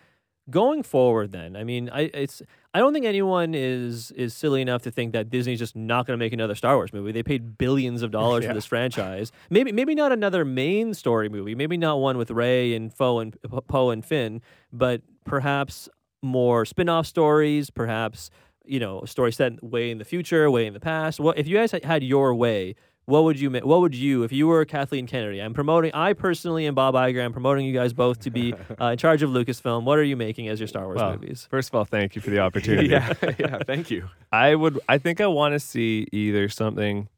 Going 0.48 0.84
forward, 0.84 1.32
then, 1.32 1.56
I 1.56 1.64
mean, 1.64 1.90
I 1.92 2.02
it's 2.14 2.40
I 2.72 2.78
don't 2.78 2.92
think 2.92 3.04
anyone 3.04 3.52
is 3.54 4.12
is 4.12 4.32
silly 4.32 4.62
enough 4.62 4.82
to 4.82 4.92
think 4.92 5.12
that 5.12 5.28
Disney's 5.28 5.58
just 5.58 5.74
not 5.74 6.06
going 6.06 6.16
to 6.16 6.24
make 6.24 6.32
another 6.32 6.54
Star 6.54 6.76
Wars 6.76 6.92
movie. 6.92 7.10
They 7.10 7.24
paid 7.24 7.58
billions 7.58 8.02
of 8.02 8.12
dollars 8.12 8.42
Yeah. 8.44 8.50
for 8.50 8.54
this 8.54 8.66
franchise. 8.66 9.32
Maybe 9.50 9.72
maybe 9.72 9.96
not 9.96 10.12
another 10.12 10.44
main 10.44 10.94
story 10.94 11.28
movie. 11.28 11.56
Maybe 11.56 11.76
not 11.76 11.98
one 11.98 12.16
with 12.16 12.30
Rey 12.30 12.74
and 12.74 12.96
Poe 12.96 13.18
and 13.18 13.36
Poe 13.66 13.90
and 13.90 14.04
Finn, 14.04 14.40
but 14.72 15.02
perhaps 15.24 15.88
more 16.22 16.64
spin-off 16.64 17.06
stories. 17.06 17.70
Perhaps 17.70 18.30
you 18.64 18.78
know, 18.80 19.00
a 19.00 19.06
story 19.06 19.32
set 19.32 19.62
way 19.64 19.90
in 19.90 19.98
the 19.98 20.04
future, 20.04 20.48
way 20.50 20.66
in 20.66 20.74
the 20.74 20.80
past. 20.80 21.18
What 21.20 21.38
if 21.38 21.48
you 21.48 21.56
guys 21.56 21.72
had 21.72 22.04
your 22.04 22.34
way? 22.34 22.74
What 23.06 23.22
would 23.24 23.38
you 23.38 23.50
What 23.50 23.80
would 23.80 23.94
you, 23.94 24.24
if 24.24 24.32
you 24.32 24.48
were 24.48 24.64
Kathleen 24.64 25.06
Kennedy? 25.06 25.40
I'm 25.40 25.54
promoting. 25.54 25.92
I 25.94 26.12
personally 26.12 26.66
and 26.66 26.74
Bob 26.74 26.94
Iger. 26.94 27.24
I'm 27.24 27.32
promoting 27.32 27.64
you 27.64 27.72
guys 27.72 27.92
both 27.92 28.18
to 28.20 28.30
be 28.30 28.52
uh, 28.80 28.86
in 28.86 28.98
charge 28.98 29.22
of 29.22 29.30
Lucasfilm. 29.30 29.84
What 29.84 29.98
are 29.98 30.02
you 30.02 30.16
making 30.16 30.48
as 30.48 30.58
your 30.58 30.66
Star 30.66 30.84
Wars 30.86 30.96
Well, 30.96 31.12
movies? 31.12 31.46
First 31.48 31.68
of 31.70 31.76
all, 31.76 31.84
thank 31.84 32.16
you 32.16 32.20
for 32.20 32.30
the 32.30 32.40
opportunity. 32.40 32.88
yeah, 32.88 33.12
yeah. 33.38 33.58
Thank 33.64 33.90
you. 33.90 34.08
I 34.32 34.54
would 34.56 34.80
I 34.88 34.98
think 34.98 35.20
I 35.20 35.28
want 35.28 35.52
to 35.52 35.60
see 35.60 36.08
either 36.10 36.48
something 36.48 37.08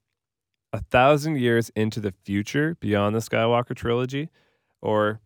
a 0.75 0.81
thousand 0.81 1.39
years 1.39 1.71
into 1.75 2.01
the 2.01 2.13
future 2.25 2.77
beyond 2.81 3.17
the 3.17 3.21
Skywalker 3.21 3.75
trilogy, 3.75 4.29
or 4.83 5.21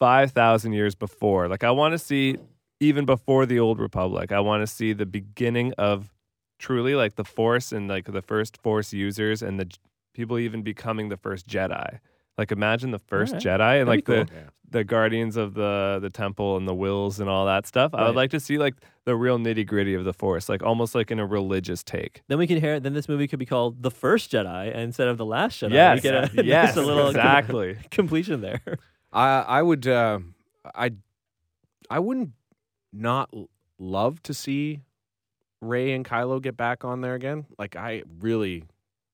5,000 0.00 0.72
years 0.72 0.94
before. 0.94 1.48
Like, 1.48 1.64
I 1.64 1.70
want 1.70 1.92
to 1.92 1.98
see 1.98 2.38
even 2.80 3.04
before 3.04 3.44
the 3.46 3.58
Old 3.60 3.78
Republic. 3.78 4.32
I 4.32 4.40
want 4.40 4.62
to 4.62 4.66
see 4.66 4.92
the 4.94 5.06
beginning 5.06 5.72
of 5.78 6.12
truly 6.58 6.94
like 6.94 7.16
the 7.16 7.24
Force 7.24 7.72
and 7.72 7.88
like 7.88 8.06
the 8.06 8.22
first 8.22 8.56
Force 8.62 8.92
users 8.92 9.42
and 9.42 9.58
the 9.60 9.68
people 10.14 10.38
even 10.38 10.62
becoming 10.62 11.08
the 11.08 11.16
first 11.16 11.46
Jedi. 11.46 11.98
Like, 12.38 12.52
imagine 12.52 12.90
the 12.90 12.98
first 12.98 13.34
Alright. 13.34 13.46
Jedi 13.60 13.80
and 13.80 13.88
That'd 13.88 14.04
be 14.04 14.12
like 14.12 14.28
the. 14.28 14.34
Yeah. 14.34 14.42
the 14.68 14.84
guardians 14.84 15.36
of 15.36 15.54
the 15.54 15.98
the 16.02 16.10
temple 16.10 16.56
and 16.56 16.66
the 16.68 16.74
wills 16.74 17.20
and 17.20 17.30
all 17.30 17.46
that 17.46 17.66
stuff. 17.66 17.94
I 17.94 18.04
would 18.06 18.16
like 18.16 18.30
to 18.32 18.40
see 18.40 18.58
like 18.58 18.74
the 19.04 19.14
real 19.16 19.38
nitty 19.38 19.64
gritty 19.66 19.94
of 19.94 20.04
the 20.04 20.12
Force, 20.12 20.48
like 20.48 20.62
almost 20.62 20.94
like 20.94 21.10
in 21.10 21.18
a 21.18 21.24
religious 21.26 21.82
take. 21.82 22.22
Then 22.28 22.36
we 22.38 22.46
could 22.46 22.58
hear. 22.58 22.78
Then 22.80 22.92
this 22.92 23.08
movie 23.08 23.26
could 23.28 23.38
be 23.38 23.46
called 23.46 23.82
The 23.82 23.90
First 23.92 24.32
Jedi 24.32 24.74
instead 24.74 25.08
of 25.08 25.16
The 25.18 25.24
Last 25.24 25.60
Jedi. 25.62 25.72
Yes, 25.72 25.96
We 25.98 26.00
get 26.02 26.14
a, 26.38 26.44
yes, 26.44 26.74
just 26.74 26.78
a 26.78 26.82
little 26.82 27.04
com- 27.04 27.16
exactly. 27.16 27.76
completion 27.90 28.40
there. 28.42 28.60
I 29.12 29.28
I 29.40 29.62
would 29.62 29.86
uh, 29.86 30.18
I 30.74 30.90
I 31.88 32.00
wouldn't 32.00 32.32
not 32.92 33.32
love 33.78 34.22
to 34.24 34.34
see 34.34 34.80
Rey 35.60 35.92
and 35.92 36.04
Kylo 36.04 36.40
get 36.40 36.56
back 36.56 36.84
on 36.84 37.00
there 37.00 37.14
again. 37.14 37.46
Like 37.58 37.76
I 37.76 38.02
really 38.20 38.64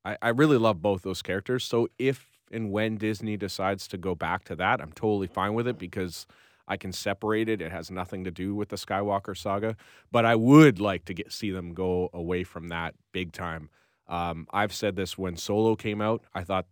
I, 0.05 0.16
I 0.20 0.28
really 0.31 0.59
love 0.59 0.82
both 0.82 1.02
those 1.02 1.23
characters. 1.23 1.64
So 1.64 1.89
if 1.98 2.27
and 2.51 2.70
when 2.70 2.97
Disney 2.97 3.36
decides 3.36 3.86
to 3.89 3.97
go 3.98 4.14
back 4.14 4.44
to 4.44 4.56
that, 4.56 4.81
I'm 4.81 4.93
totally 4.93 5.27
fine 5.27 5.55
with 5.55 5.66
it 5.66 5.78
because 5.78 6.27
I 6.69 6.77
can 6.77 6.93
separate 6.93 7.48
it. 7.48 7.60
It 7.62 7.73
has 7.73 7.90
nothing 7.90 8.24
to 8.24 8.31
do 8.31 8.55
with 8.55 8.69
the 8.69 8.77
Skywalker 8.77 9.36
saga. 9.36 9.77
But 10.10 10.24
I 10.27 10.35
would 10.36 10.81
like 10.81 11.05
to 11.06 11.14
get 11.14 11.32
see 11.32 11.51
them 11.51 11.73
go 11.73 12.10
away 12.12 12.44
from 12.44 12.69
that 12.69 12.94
big 13.12 13.32
time. 13.32 13.70
Um, 14.09 14.47
I've 14.52 14.73
said 14.74 14.97
this 14.97 15.16
when 15.16 15.36
Solo 15.36 15.77
came 15.77 16.01
out. 16.02 16.24
I 16.35 16.43
thought 16.44 16.66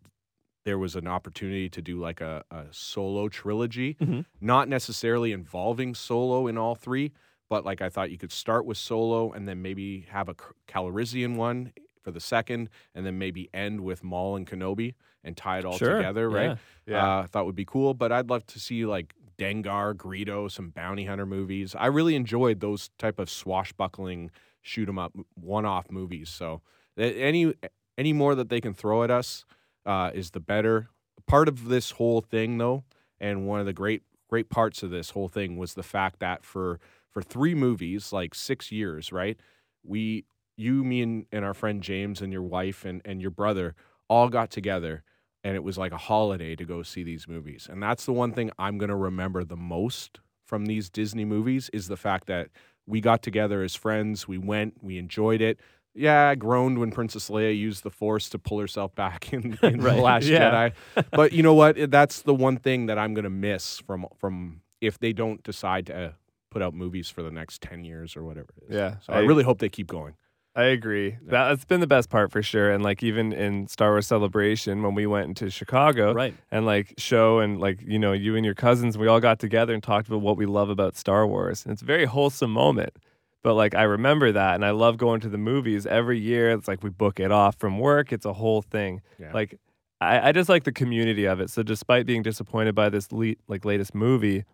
there 0.66 0.78
was 0.78 0.94
an 0.94 1.06
opportunity 1.06 1.70
to 1.70 1.80
do 1.80 1.98
like 1.98 2.20
a, 2.20 2.44
a 2.50 2.64
solo 2.70 3.28
trilogy, 3.28 3.96
Mhm. 4.00 4.26
not 4.40 4.68
necessarily 4.68 5.32
involving 5.32 5.94
Solo 5.94 6.46
in 6.46 6.58
all 6.58 6.74
three, 6.74 7.12
but 7.50 7.66
like 7.66 7.82
I 7.82 7.90
thought 7.90 8.10
you 8.10 8.16
could 8.16 8.32
start 8.32 8.64
with 8.64 8.78
Solo 8.78 9.32
and 9.32 9.46
then 9.46 9.60
maybe 9.60 10.06
have 10.10 10.30
a 10.30 10.34
Cal- 10.34 10.54
Calrissian 10.86 11.36
one 11.36 11.72
for 12.02 12.12
the 12.12 12.20
second, 12.20 12.70
and 12.94 13.04
then 13.04 13.18
maybe 13.18 13.50
end 13.52 13.82
with 13.82 14.02
Maul 14.02 14.36
and 14.36 14.46
Kenobi 14.46 14.94
and 15.22 15.36
tie 15.36 15.58
it 15.58 15.66
all 15.66 15.76
Sure, 15.76 15.96
together, 15.98 16.30
right? 16.30 16.56
yeah. 16.86 17.18
Uh, 17.18 17.22
I 17.24 17.26
thought 17.26 17.44
would 17.44 17.54
be 17.54 17.66
cool, 17.66 17.92
but 17.92 18.10
I'd 18.10 18.30
love 18.30 18.46
to 18.46 18.58
see 18.60 18.86
like 18.86 19.12
Dengar, 19.36 19.94
Greedo, 19.94 20.50
some 20.50 20.70
bounty 20.70 21.04
hunter 21.04 21.26
movies. 21.26 21.74
I 21.74 21.86
really 21.86 22.14
enjoyed 22.14 22.60
those 22.60 22.88
type 22.98 23.18
of 23.18 23.28
swashbuckling 23.28 24.30
shoot 24.62 24.88
'em 24.88 24.98
up 24.98 25.14
one 25.34 25.66
off 25.66 25.90
movies. 25.90 26.28
So 26.30 26.62
any 26.96 27.52
any 27.98 28.12
more 28.14 28.34
that 28.34 28.48
they 28.48 28.60
can 28.60 28.72
throw 28.74 29.02
at 29.02 29.10
us 29.10 29.44
uh, 29.84 30.10
is 30.14 30.30
the 30.30 30.40
better. 30.40 30.88
Part 31.26 31.48
of 31.48 31.66
this 31.68 31.92
whole 31.92 32.20
thing, 32.20 32.58
though, 32.58 32.84
and 33.20 33.46
one 33.46 33.60
of 33.60 33.66
the 33.66 33.72
great 33.72 34.02
great 34.28 34.48
parts 34.48 34.82
of 34.82 34.90
this 34.90 35.10
whole 35.10 35.28
thing 35.28 35.56
was 35.58 35.74
the 35.74 35.82
fact 35.82 36.20
that 36.20 36.44
for 36.44 36.78
for 37.10 37.22
three 37.22 37.54
movies, 37.54 38.12
like 38.12 38.34
six 38.34 38.70
years, 38.72 39.12
right? 39.12 39.38
We, 39.84 40.24
you, 40.56 40.84
me, 40.84 41.02
and, 41.02 41.26
and 41.32 41.44
our 41.44 41.54
friend 41.54 41.82
James, 41.82 42.20
and 42.20 42.32
your 42.32 42.42
wife, 42.42 42.84
and 42.84 43.00
and 43.04 43.20
your 43.20 43.30
brother 43.30 43.74
all 44.08 44.28
got 44.28 44.50
together, 44.50 45.02
and 45.44 45.54
it 45.56 45.62
was 45.64 45.78
like 45.78 45.92
a 45.92 45.96
holiday 45.98 46.54
to 46.56 46.64
go 46.64 46.82
see 46.82 47.02
these 47.02 47.26
movies. 47.28 47.68
And 47.70 47.82
that's 47.82 48.04
the 48.06 48.12
one 48.12 48.32
thing 48.32 48.50
I'm 48.58 48.78
gonna 48.78 48.96
remember 48.96 49.44
the 49.44 49.56
most 49.56 50.20
from 50.46 50.66
these 50.66 50.90
Disney 50.90 51.24
movies 51.24 51.70
is 51.72 51.88
the 51.88 51.96
fact 51.96 52.26
that 52.26 52.48
we 52.86 53.00
got 53.00 53.22
together 53.22 53.62
as 53.62 53.74
friends. 53.76 54.26
We 54.26 54.36
went, 54.38 54.74
we 54.82 54.98
enjoyed 54.98 55.40
it. 55.40 55.60
Yeah, 55.94 56.28
I 56.28 56.34
groaned 56.34 56.78
when 56.78 56.90
Princess 56.92 57.28
Leia 57.30 57.56
used 57.56 57.82
the 57.82 57.90
Force 57.90 58.28
to 58.30 58.38
pull 58.38 58.58
herself 58.60 58.94
back 58.94 59.32
in, 59.32 59.58
in 59.62 59.80
Right. 59.80 59.96
the 59.96 60.02
Last 60.02 60.24
Yeah. 60.26 60.70
Jedi. 60.94 61.04
But 61.12 61.32
you 61.32 61.42
know 61.42 61.54
what? 61.54 61.90
That's 61.90 62.22
the 62.22 62.34
one 62.34 62.56
thing 62.58 62.86
that 62.86 62.98
I'm 62.98 63.14
gonna 63.14 63.30
miss 63.30 63.78
from 63.80 64.06
from 64.18 64.60
if 64.80 64.98
they 64.98 65.12
don't 65.12 65.42
decide 65.42 65.86
to 65.86 66.14
put 66.50 66.62
out 66.62 66.74
movies 66.74 67.08
for 67.08 67.22
the 67.22 67.30
next 67.30 67.62
ten 67.62 67.84
years 67.84 68.16
or 68.16 68.24
whatever 68.24 68.48
it 68.58 68.70
is. 68.70 68.76
Yeah, 68.76 68.96
So 69.00 69.12
I, 69.12 69.18
I- 69.18 69.20
really 69.20 69.44
hope 69.44 69.58
they 69.58 69.68
keep 69.68 69.86
going. 69.86 70.14
I 70.56 70.64
agree. 70.64 71.16
That's 71.22 71.64
been 71.64 71.78
the 71.78 71.86
best 71.86 72.10
part 72.10 72.32
for 72.32 72.42
sure. 72.42 72.72
And 72.72 72.82
like 72.82 73.04
even 73.04 73.32
in 73.32 73.68
Star 73.68 73.90
Wars 73.92 74.08
Celebration 74.08 74.82
when 74.82 74.96
we 74.96 75.06
went 75.06 75.28
into 75.28 75.48
Chicago 75.48 76.12
Right. 76.12 76.34
and 76.50 76.66
like 76.66 76.92
show 76.98 77.38
and 77.38 77.60
like, 77.60 77.80
you 77.82 78.00
know, 78.00 78.12
you 78.12 78.34
and 78.34 78.44
your 78.44 78.56
cousins, 78.56 78.98
we 78.98 79.06
all 79.06 79.20
got 79.20 79.38
together 79.38 79.72
and 79.72 79.80
talked 79.80 80.08
about 80.08 80.22
what 80.22 80.36
we 80.36 80.46
love 80.46 80.68
about 80.68 80.96
Star 80.96 81.24
Wars. 81.24 81.64
And 81.64 81.72
it's 81.72 81.82
a 81.82 81.84
very 81.84 82.04
wholesome 82.04 82.50
moment. 82.50 82.90
But 83.44 83.54
like 83.54 83.76
I 83.76 83.84
remember 83.84 84.32
that 84.32 84.56
and 84.56 84.64
I 84.64 84.72
love 84.72 84.96
going 84.98 85.20
to 85.20 85.28
the 85.28 85.38
movies 85.38 85.86
every 85.86 86.18
year. 86.18 86.50
It's 86.50 86.66
like 86.66 86.82
we 86.82 86.90
book 86.90 87.20
it 87.20 87.30
off 87.30 87.54
from 87.56 87.78
work. 87.78 88.12
It's 88.12 88.26
a 88.26 88.32
whole 88.32 88.60
thing. 88.60 89.02
Yeah. 89.20 89.32
Like 89.32 89.54
I, 90.00 90.30
I 90.30 90.32
just 90.32 90.48
like 90.48 90.64
the 90.64 90.72
community 90.72 91.26
of 91.26 91.38
it. 91.40 91.50
So 91.50 91.62
despite 91.62 92.06
being 92.06 92.24
disappointed 92.24 92.74
by 92.74 92.88
this 92.88 93.12
le- 93.12 93.36
like 93.46 93.64
latest 93.64 93.94
movie, 93.94 94.44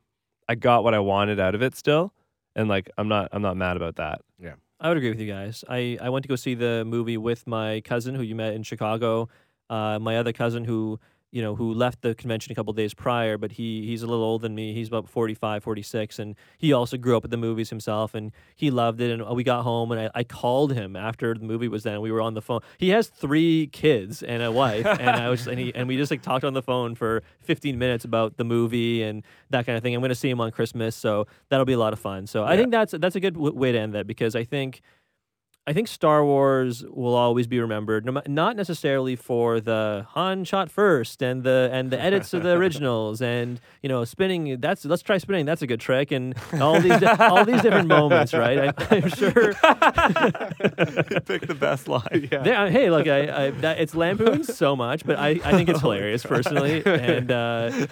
I 0.49 0.55
got 0.55 0.85
what 0.85 0.95
I 0.95 0.99
wanted 0.99 1.41
out 1.41 1.55
of 1.55 1.63
it 1.63 1.75
still. 1.75 2.13
And 2.55 2.69
like 2.69 2.91
I'm 2.97 3.09
not 3.09 3.29
I'm 3.33 3.43
not 3.43 3.57
mad 3.57 3.77
about 3.77 3.97
that. 3.97 4.23
Yeah, 4.39 4.55
I 4.81 4.89
would 4.89 4.97
agree 4.97 5.11
with 5.11 5.21
you 5.21 5.31
guys. 5.31 5.65
I, 5.69 5.99
I 6.01 6.09
went 6.09 6.23
to 6.23 6.29
go 6.29 6.37
see 6.37 6.55
the 6.55 6.85
movie 6.87 7.17
with 7.17 7.47
my 7.47 7.83
cousin 7.83 8.15
who 8.15 8.23
you 8.23 8.35
met 8.35 8.55
in 8.55 8.63
Chicago. 8.63 9.29
Uh, 9.69 9.99
my 9.99 10.17
other 10.17 10.33
cousin 10.33 10.65
who 10.65 10.99
you 11.33 11.43
know 11.43 11.55
who 11.55 11.75
left 11.75 12.03
the 12.03 12.15
convention 12.15 12.53
a 12.53 12.55
couple 12.55 12.73
days 12.73 12.95
prior, 12.95 13.37
but 13.37 13.53
he 13.53 13.87
he's 13.87 14.03
a 14.03 14.07
little 14.07 14.25
older 14.25 14.43
than 14.43 14.55
me. 14.55 14.73
He's 14.73 14.89
about 14.89 15.09
45, 15.09 15.63
46, 15.63 16.19
and 16.19 16.37
he 16.57 16.73
also 16.73 16.97
grew 16.97 17.17
up 17.17 17.25
at 17.25 17.31
the 17.31 17.37
movies 17.37 17.71
himself, 17.71 18.15
and 18.15 18.33
he 18.55 18.71
loved 18.71 19.01
it. 19.01 19.11
And 19.11 19.29
we 19.37 19.45
got 19.45 19.63
home, 19.63 19.93
and 19.93 20.01
I, 20.01 20.11
I 20.15 20.25
called 20.25 20.73
him 20.73 20.97
after 20.97 21.35
the 21.35 21.45
movie 21.45 21.69
was 21.69 21.83
done. 21.83 22.01
We 22.01 22.13
were 22.13 22.21
on 22.21 22.35
the 22.35 22.43
phone. 22.43 22.61
He 22.79 22.91
has 22.91 23.09
three 23.09 23.69
kids 23.69 24.23
and 24.23 24.43
a 24.43 24.53
wife, 24.53 24.87
and 24.87 25.11
I 25.11 25.29
was 25.29 25.47
and 25.47 25.59
he 25.59 25.75
and 25.75 25.89
we 25.89 25.97
just 25.97 26.11
like 26.11 26.23
talked 26.23 26.45
on 26.45 26.55
the 26.55 26.63
phone 26.63 26.95
for 26.95 27.23
fifteen 27.41 27.79
minutes 27.79 28.05
about 28.05 28.37
the 28.37 28.45
movie 28.45 29.03
and 29.03 29.23
that 29.51 29.67
kind 29.67 29.77
of 29.77 29.83
thing. 29.83 29.95
I'm 29.95 30.01
going 30.01 30.09
to 30.11 30.15
see 30.15 30.31
him 30.31 30.41
on 30.41 30.51
Christmas, 30.53 30.97
so 30.97 31.27
that'll 31.49 31.67
be 31.67 31.73
a 31.75 31.79
lot 31.79 31.93
of 31.93 31.99
fun. 31.99 32.27
So 32.27 32.45
I 32.45 32.57
think 32.57 32.71
that's 32.71 32.93
that's 32.93 33.17
a 33.17 33.21
good 33.21 33.35
w- 33.35 33.55
way 33.55 33.73
to 33.73 33.79
end 33.79 33.95
that 33.95 34.07
because 34.07 34.35
I 34.35 34.45
think 34.45 34.81
I 35.69 35.73
think 35.73 35.89
Star 35.89 36.25
Wars 36.25 36.85
will 36.89 37.17
always 37.17 37.49
be 37.49 37.59
remembered, 37.59 38.05
not 38.29 38.55
necessarily 38.55 39.17
for 39.17 39.59
the 39.59 40.07
Han 40.11 40.45
shot 40.45 40.71
first 40.71 41.23
and 41.23 41.43
the 41.43 41.69
and 41.73 41.91
the 41.91 42.01
edits 42.01 42.33
of 42.33 42.45
the 42.45 42.53
originals 42.61 43.21
and 43.21 43.61
you 43.83 43.89
know 43.89 44.05
spinning. 44.05 44.61
That's 44.61 44.85
let's 44.85 45.03
try 45.03 45.19
spinning. 45.19 45.45
That's 45.45 45.63
a 45.63 45.67
good 45.67 45.81
trick 45.81 46.13
and 46.13 46.37
all 46.61 46.81
these 46.81 47.03
all 47.03 47.45
these 47.45 47.63
different 47.63 47.89
moments, 47.89 48.33
right? 48.33 48.73
I, 48.79 48.87
I'm 48.97 49.09
sure. 49.09 49.55
Pick 51.27 51.47
the 51.47 51.57
best 51.59 51.89
line. 51.89 52.29
Yeah. 52.31 52.43
There, 52.43 52.71
hey, 52.71 52.91
look, 52.91 53.07
I, 53.09 53.47
I 53.47 53.51
that, 53.51 53.79
it's 53.81 53.95
lampooned 53.95 54.47
so 54.47 54.77
much, 54.77 55.05
but 55.05 55.19
I, 55.19 55.41
I 55.45 55.53
think 55.53 55.69
it's 55.69 55.81
hilarious 55.87 56.25
personally, 56.25 56.83
and 56.87 57.31
uh, 57.33 57.87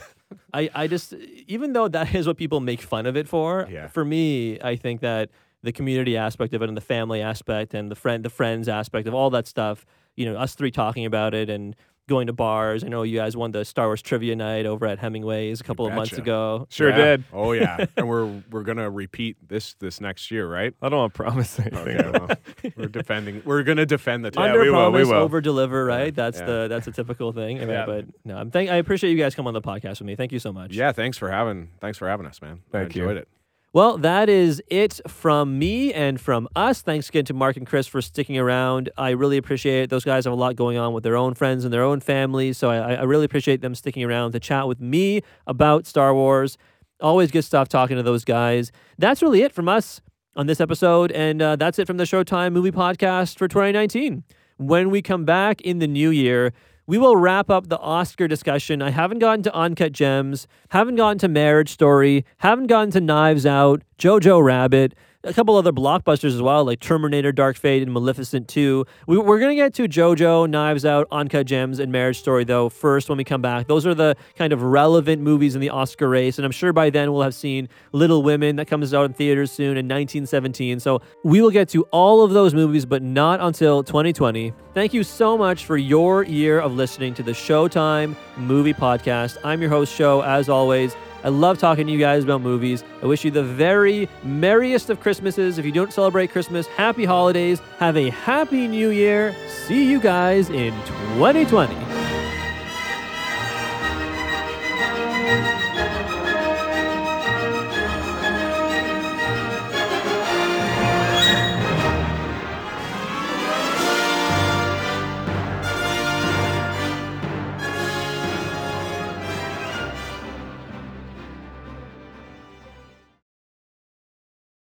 I 0.53 0.71
I 0.75 0.87
just 0.87 1.13
even 1.49 1.73
though 1.73 1.89
that 1.89 2.15
is 2.15 2.27
what 2.27 2.37
people 2.37 2.61
make 2.61 2.81
fun 2.83 3.07
of 3.07 3.17
it 3.17 3.29
for, 3.29 3.67
Yeah. 3.71 3.89
for 3.89 4.05
me, 4.05 4.61
I 4.61 4.77
think 4.77 5.01
that 5.01 5.31
the 5.65 5.73
community 5.73 6.16
aspect 6.16 6.55
of 6.55 6.62
it 6.62 6.69
and 6.69 6.77
the 6.77 6.81
family 6.82 7.20
aspect 7.20 7.74
and 7.74 7.91
the 7.91 7.97
friend 7.97 8.24
the 8.24 8.31
friends 8.31 8.69
aspect 8.69 9.09
of 9.09 9.15
all 9.15 9.31
that 9.31 9.47
stuff, 9.47 9.85
you 10.15 10.24
know, 10.27 10.36
us 10.36 10.55
three 10.55 10.70
talking 10.70 11.07
about 11.07 11.35
it 11.35 11.49
and 11.51 11.74
going 12.07 12.27
to 12.27 12.35
bars. 12.35 12.85
I 12.85 12.89
know 12.89 13.03
you 13.03 13.16
guys 13.16 13.35
won 13.35 13.53
the 13.53 13.65
Star 13.65 13.86
Wars 13.86 14.03
trivia 14.03 14.36
night 14.36 14.66
over 14.66 14.85
at 14.86 14.99
Hemingway's 14.99 15.62
a 15.62 15.65
couple 15.65 15.86
of 15.86 15.95
months 15.95 16.12
ago. 16.12 16.66
Sure 16.69 16.91
Yeah. 16.91 16.97
did. 16.97 17.24
Oh 17.32 17.53
yeah, 17.53 17.86
and 17.97 18.07
we're 18.07 18.27
we're 18.51 18.62
gonna 18.62 18.91
repeat 18.91 19.39
this 19.49 19.73
this 19.81 20.03
next 20.03 20.31
year, 20.31 20.47
right? 20.47 20.74
I 20.82 20.91
don't 20.91 20.99
want 20.99 21.15
to 21.15 21.16
promise 21.23 21.59
anything. 21.59 21.78
Okay, 21.99 22.11
well, 22.11 22.73
we're 22.77 22.89
defending. 22.89 23.41
We're 23.47 23.62
gonna 23.62 23.86
defend 23.86 24.23
the 24.23 24.31
title. 24.31 24.51
Under 24.51 24.61
we 24.61 24.70
will, 24.70 24.91
we 24.93 24.99
promise, 25.01 25.09
will. 25.09 25.15
over 25.15 25.41
deliver, 25.41 25.82
right? 25.86 26.15
That's 26.15 26.41
yeah. 26.41 26.45
the 26.45 26.66
that's 26.69 26.86
a 26.86 26.93
typical 26.93 27.32
thing. 27.32 27.57
I 27.61 27.61
mean, 27.61 27.70
Yeah. 27.70 27.86
But 27.86 28.05
no, 28.27 28.36
I'm 28.36 28.51
thank 28.51 28.69
I 28.69 28.77
appreciate 28.77 29.11
you 29.11 29.19
guys 29.19 29.35
coming 29.35 29.49
on 29.49 29.55
the 29.55 29.62
podcast 29.62 30.01
with 30.01 30.03
me. 30.03 30.15
Thank 30.15 30.32
you 30.32 30.39
so 30.39 30.53
much. 30.53 30.74
Yeah, 30.74 30.93
thanks 30.93 31.16
for 31.16 31.31
having 31.31 31.70
thanks 31.81 31.97
for 31.97 32.07
having 32.07 32.27
us, 32.27 32.43
man. 32.43 32.61
I 32.69 32.78
Thank 32.81 32.97
you. 32.97 33.05
enjoyed 33.05 33.16
it. 33.16 33.28
Well, 33.75 33.99
that 33.99 34.29
is 34.29 34.63
it 34.69 35.01
from 35.09 35.59
me 35.59 35.93
and 35.93 36.21
from 36.21 36.47
us. 36.55 36.81
Thanks 36.81 37.09
again 37.09 37.25
to 37.25 37.35
Mark 37.35 37.57
and 37.57 37.67
Chris 37.67 37.89
for 37.89 38.01
sticking 38.01 38.39
around. 38.39 38.89
I 38.97 39.11
really 39.11 39.37
appreciate 39.37 39.83
it. 39.83 39.91
Those 39.91 40.05
guys 40.05 40.27
have 40.27 40.33
a 40.33 40.37
lot 40.37 40.55
going 40.55 40.79
on 40.79 40.93
with 40.93 41.03
their 41.03 41.17
own 41.17 41.35
friends 41.35 41.65
and 41.65 41.75
their 41.75 41.83
own 41.83 41.99
families. 41.99 42.57
So 42.57 42.71
I, 42.71 42.95
I 42.95 43.03
really 43.03 43.25
appreciate 43.25 43.63
them 43.63 43.75
sticking 43.75 44.05
around 44.05 44.31
to 44.31 44.39
chat 44.39 44.69
with 44.69 44.81
me 44.81 45.23
about 45.49 45.89
Star 45.89 46.15
Wars. 46.15 46.57
Always 47.01 47.33
good 47.33 47.43
stuff 47.43 47.69
talking 47.69 47.97
to 47.97 48.05
those 48.05 48.25
guys. 48.25 48.71
That's 48.97 49.23
really 49.23 49.43
it 49.43 49.53
from 49.53 49.69
us 49.69 50.01
on 50.37 50.47
this 50.47 50.61
episode. 50.61 51.11
And 51.11 51.43
uh, 51.43 51.57
that's 51.57 51.81
it 51.81 51.89
from 51.89 51.97
the 51.97 52.05
Showtime 52.05 52.53
Movie 52.53 52.71
Podcast 52.71 53.39
for 53.39 53.49
2019. 53.49 54.23
When 54.57 54.91
we 54.91 55.03
come 55.03 55.25
back 55.25 55.61
in 55.63 55.81
the 55.81 55.89
new 55.89 56.11
year, 56.11 56.53
we 56.86 56.98
will 56.98 57.16
wrap 57.16 57.51
up 57.51 57.69
the 57.69 57.78
Oscar 57.78 58.28
discussion. 58.28 58.82
I 58.82 58.90
haven't 58.90 59.20
gotten 59.20 59.43
to 59.44 59.55
Uncut 59.55 59.93
Gems, 59.93 60.47
haven't 60.69 60.97
gotten 60.97 61.19
to 61.19 61.28
Marriage 61.28 61.70
Story, 61.70 62.24
haven't 62.39 62.66
gotten 62.66 62.90
to 62.93 63.01
Knives 63.01 63.47
Out, 63.47 63.82
Jojo 63.98 64.44
Rabbit, 64.44 64.94
a 65.25 65.33
couple 65.33 65.57
other 65.57 65.73
blockbusters 65.73 66.35
as 66.35 66.43
well, 66.43 66.65
like 66.65 66.81
Terminator, 66.81 67.33
Dark 67.33 67.57
Fate, 67.57 67.83
and 67.83 67.93
Maleficent 67.93 68.47
2. 68.49 68.85
We, 69.07 69.19
we're 69.19 69.39
going 69.39 69.51
to 69.51 69.57
get 69.57 69.75
to 69.75 69.89
Jojo, 69.89 70.49
Knives 70.49 70.85
Out, 70.85 71.09
Uncut 71.11 71.47
Gems, 71.47 71.79
and 71.79 71.91
Marriage 71.91 72.19
Story, 72.19 72.45
though, 72.45 72.69
first 72.69 73.09
when 73.09 73.19
we 73.19 73.25
come 73.25 73.43
back. 73.43 73.67
Those 73.67 73.87
are 73.87 73.95
the 73.95 74.17
kind 74.37 74.53
of 74.53 74.63
relevant 74.63 75.23
movies 75.23 75.55
in 75.55 75.61
the 75.61 75.71
Oscar 75.71 76.09
race, 76.09 76.39
and 76.39 76.45
I'm 76.45 76.53
sure 76.53 76.73
by 76.73 76.91
then 76.91 77.13
we'll 77.13 77.23
have 77.23 77.35
seen 77.35 77.69
Little 77.93 78.23
Women 78.23 78.57
that 78.57 78.67
comes 78.67 78.93
out 78.93 79.07
in 79.07 79.15
theaters 79.15 79.51
soon 79.51 79.77
in 79.77 79.87
1917. 79.87 80.81
So 80.81 81.01
we 81.23 81.41
will 81.41 81.51
get 81.51 81.69
to 81.71 81.85
all 81.85 82.23
of 82.23 82.33
those 82.33 82.55
movies, 82.55 82.85
but 82.85 83.03
not 83.03 83.41
until 83.41 83.83
2020. 83.83 84.53
Thank 84.75 84.93
you 84.93 85.03
so 85.03 85.39
much 85.39 85.65
for 85.65 85.77
your 85.77 86.23
year 86.25 86.61
of 86.61 86.75
listening 86.75 87.15
to 87.15 87.23
the 87.23 87.33
Showtime 87.33 88.15
Movie 88.37 88.75
Podcast. 88.75 89.39
I'm 89.45 89.61
your 89.61 89.71
host, 89.71 89.95
Show, 89.95 90.23
as 90.23 90.49
always. 90.49 90.95
I 91.25 91.29
love 91.31 91.59
talking 91.59 91.87
to 91.87 91.93
you 91.93 91.99
guys 91.99 92.23
about 92.23 92.43
movies. 92.43 92.85
I 93.03 93.07
wish 93.07 93.25
you 93.25 93.31
the 93.31 93.43
very 93.43 94.11
merriest 94.23 94.91
of 94.91 95.01
Christmases. 95.01 95.57
If 95.59 95.65
you 95.65 95.73
don't 95.73 95.91
celebrate 95.91 96.31
Christmas, 96.31 96.67
happy 96.67 97.07
holidays. 97.07 97.61
Have 97.79 97.97
a 97.97 98.11
happy 98.11 98.69
new 98.69 98.91
year. 98.91 99.35
See 99.49 99.91
you 99.91 100.01
guys 100.01 100.51
in 100.51 100.75
2020. 101.15 101.75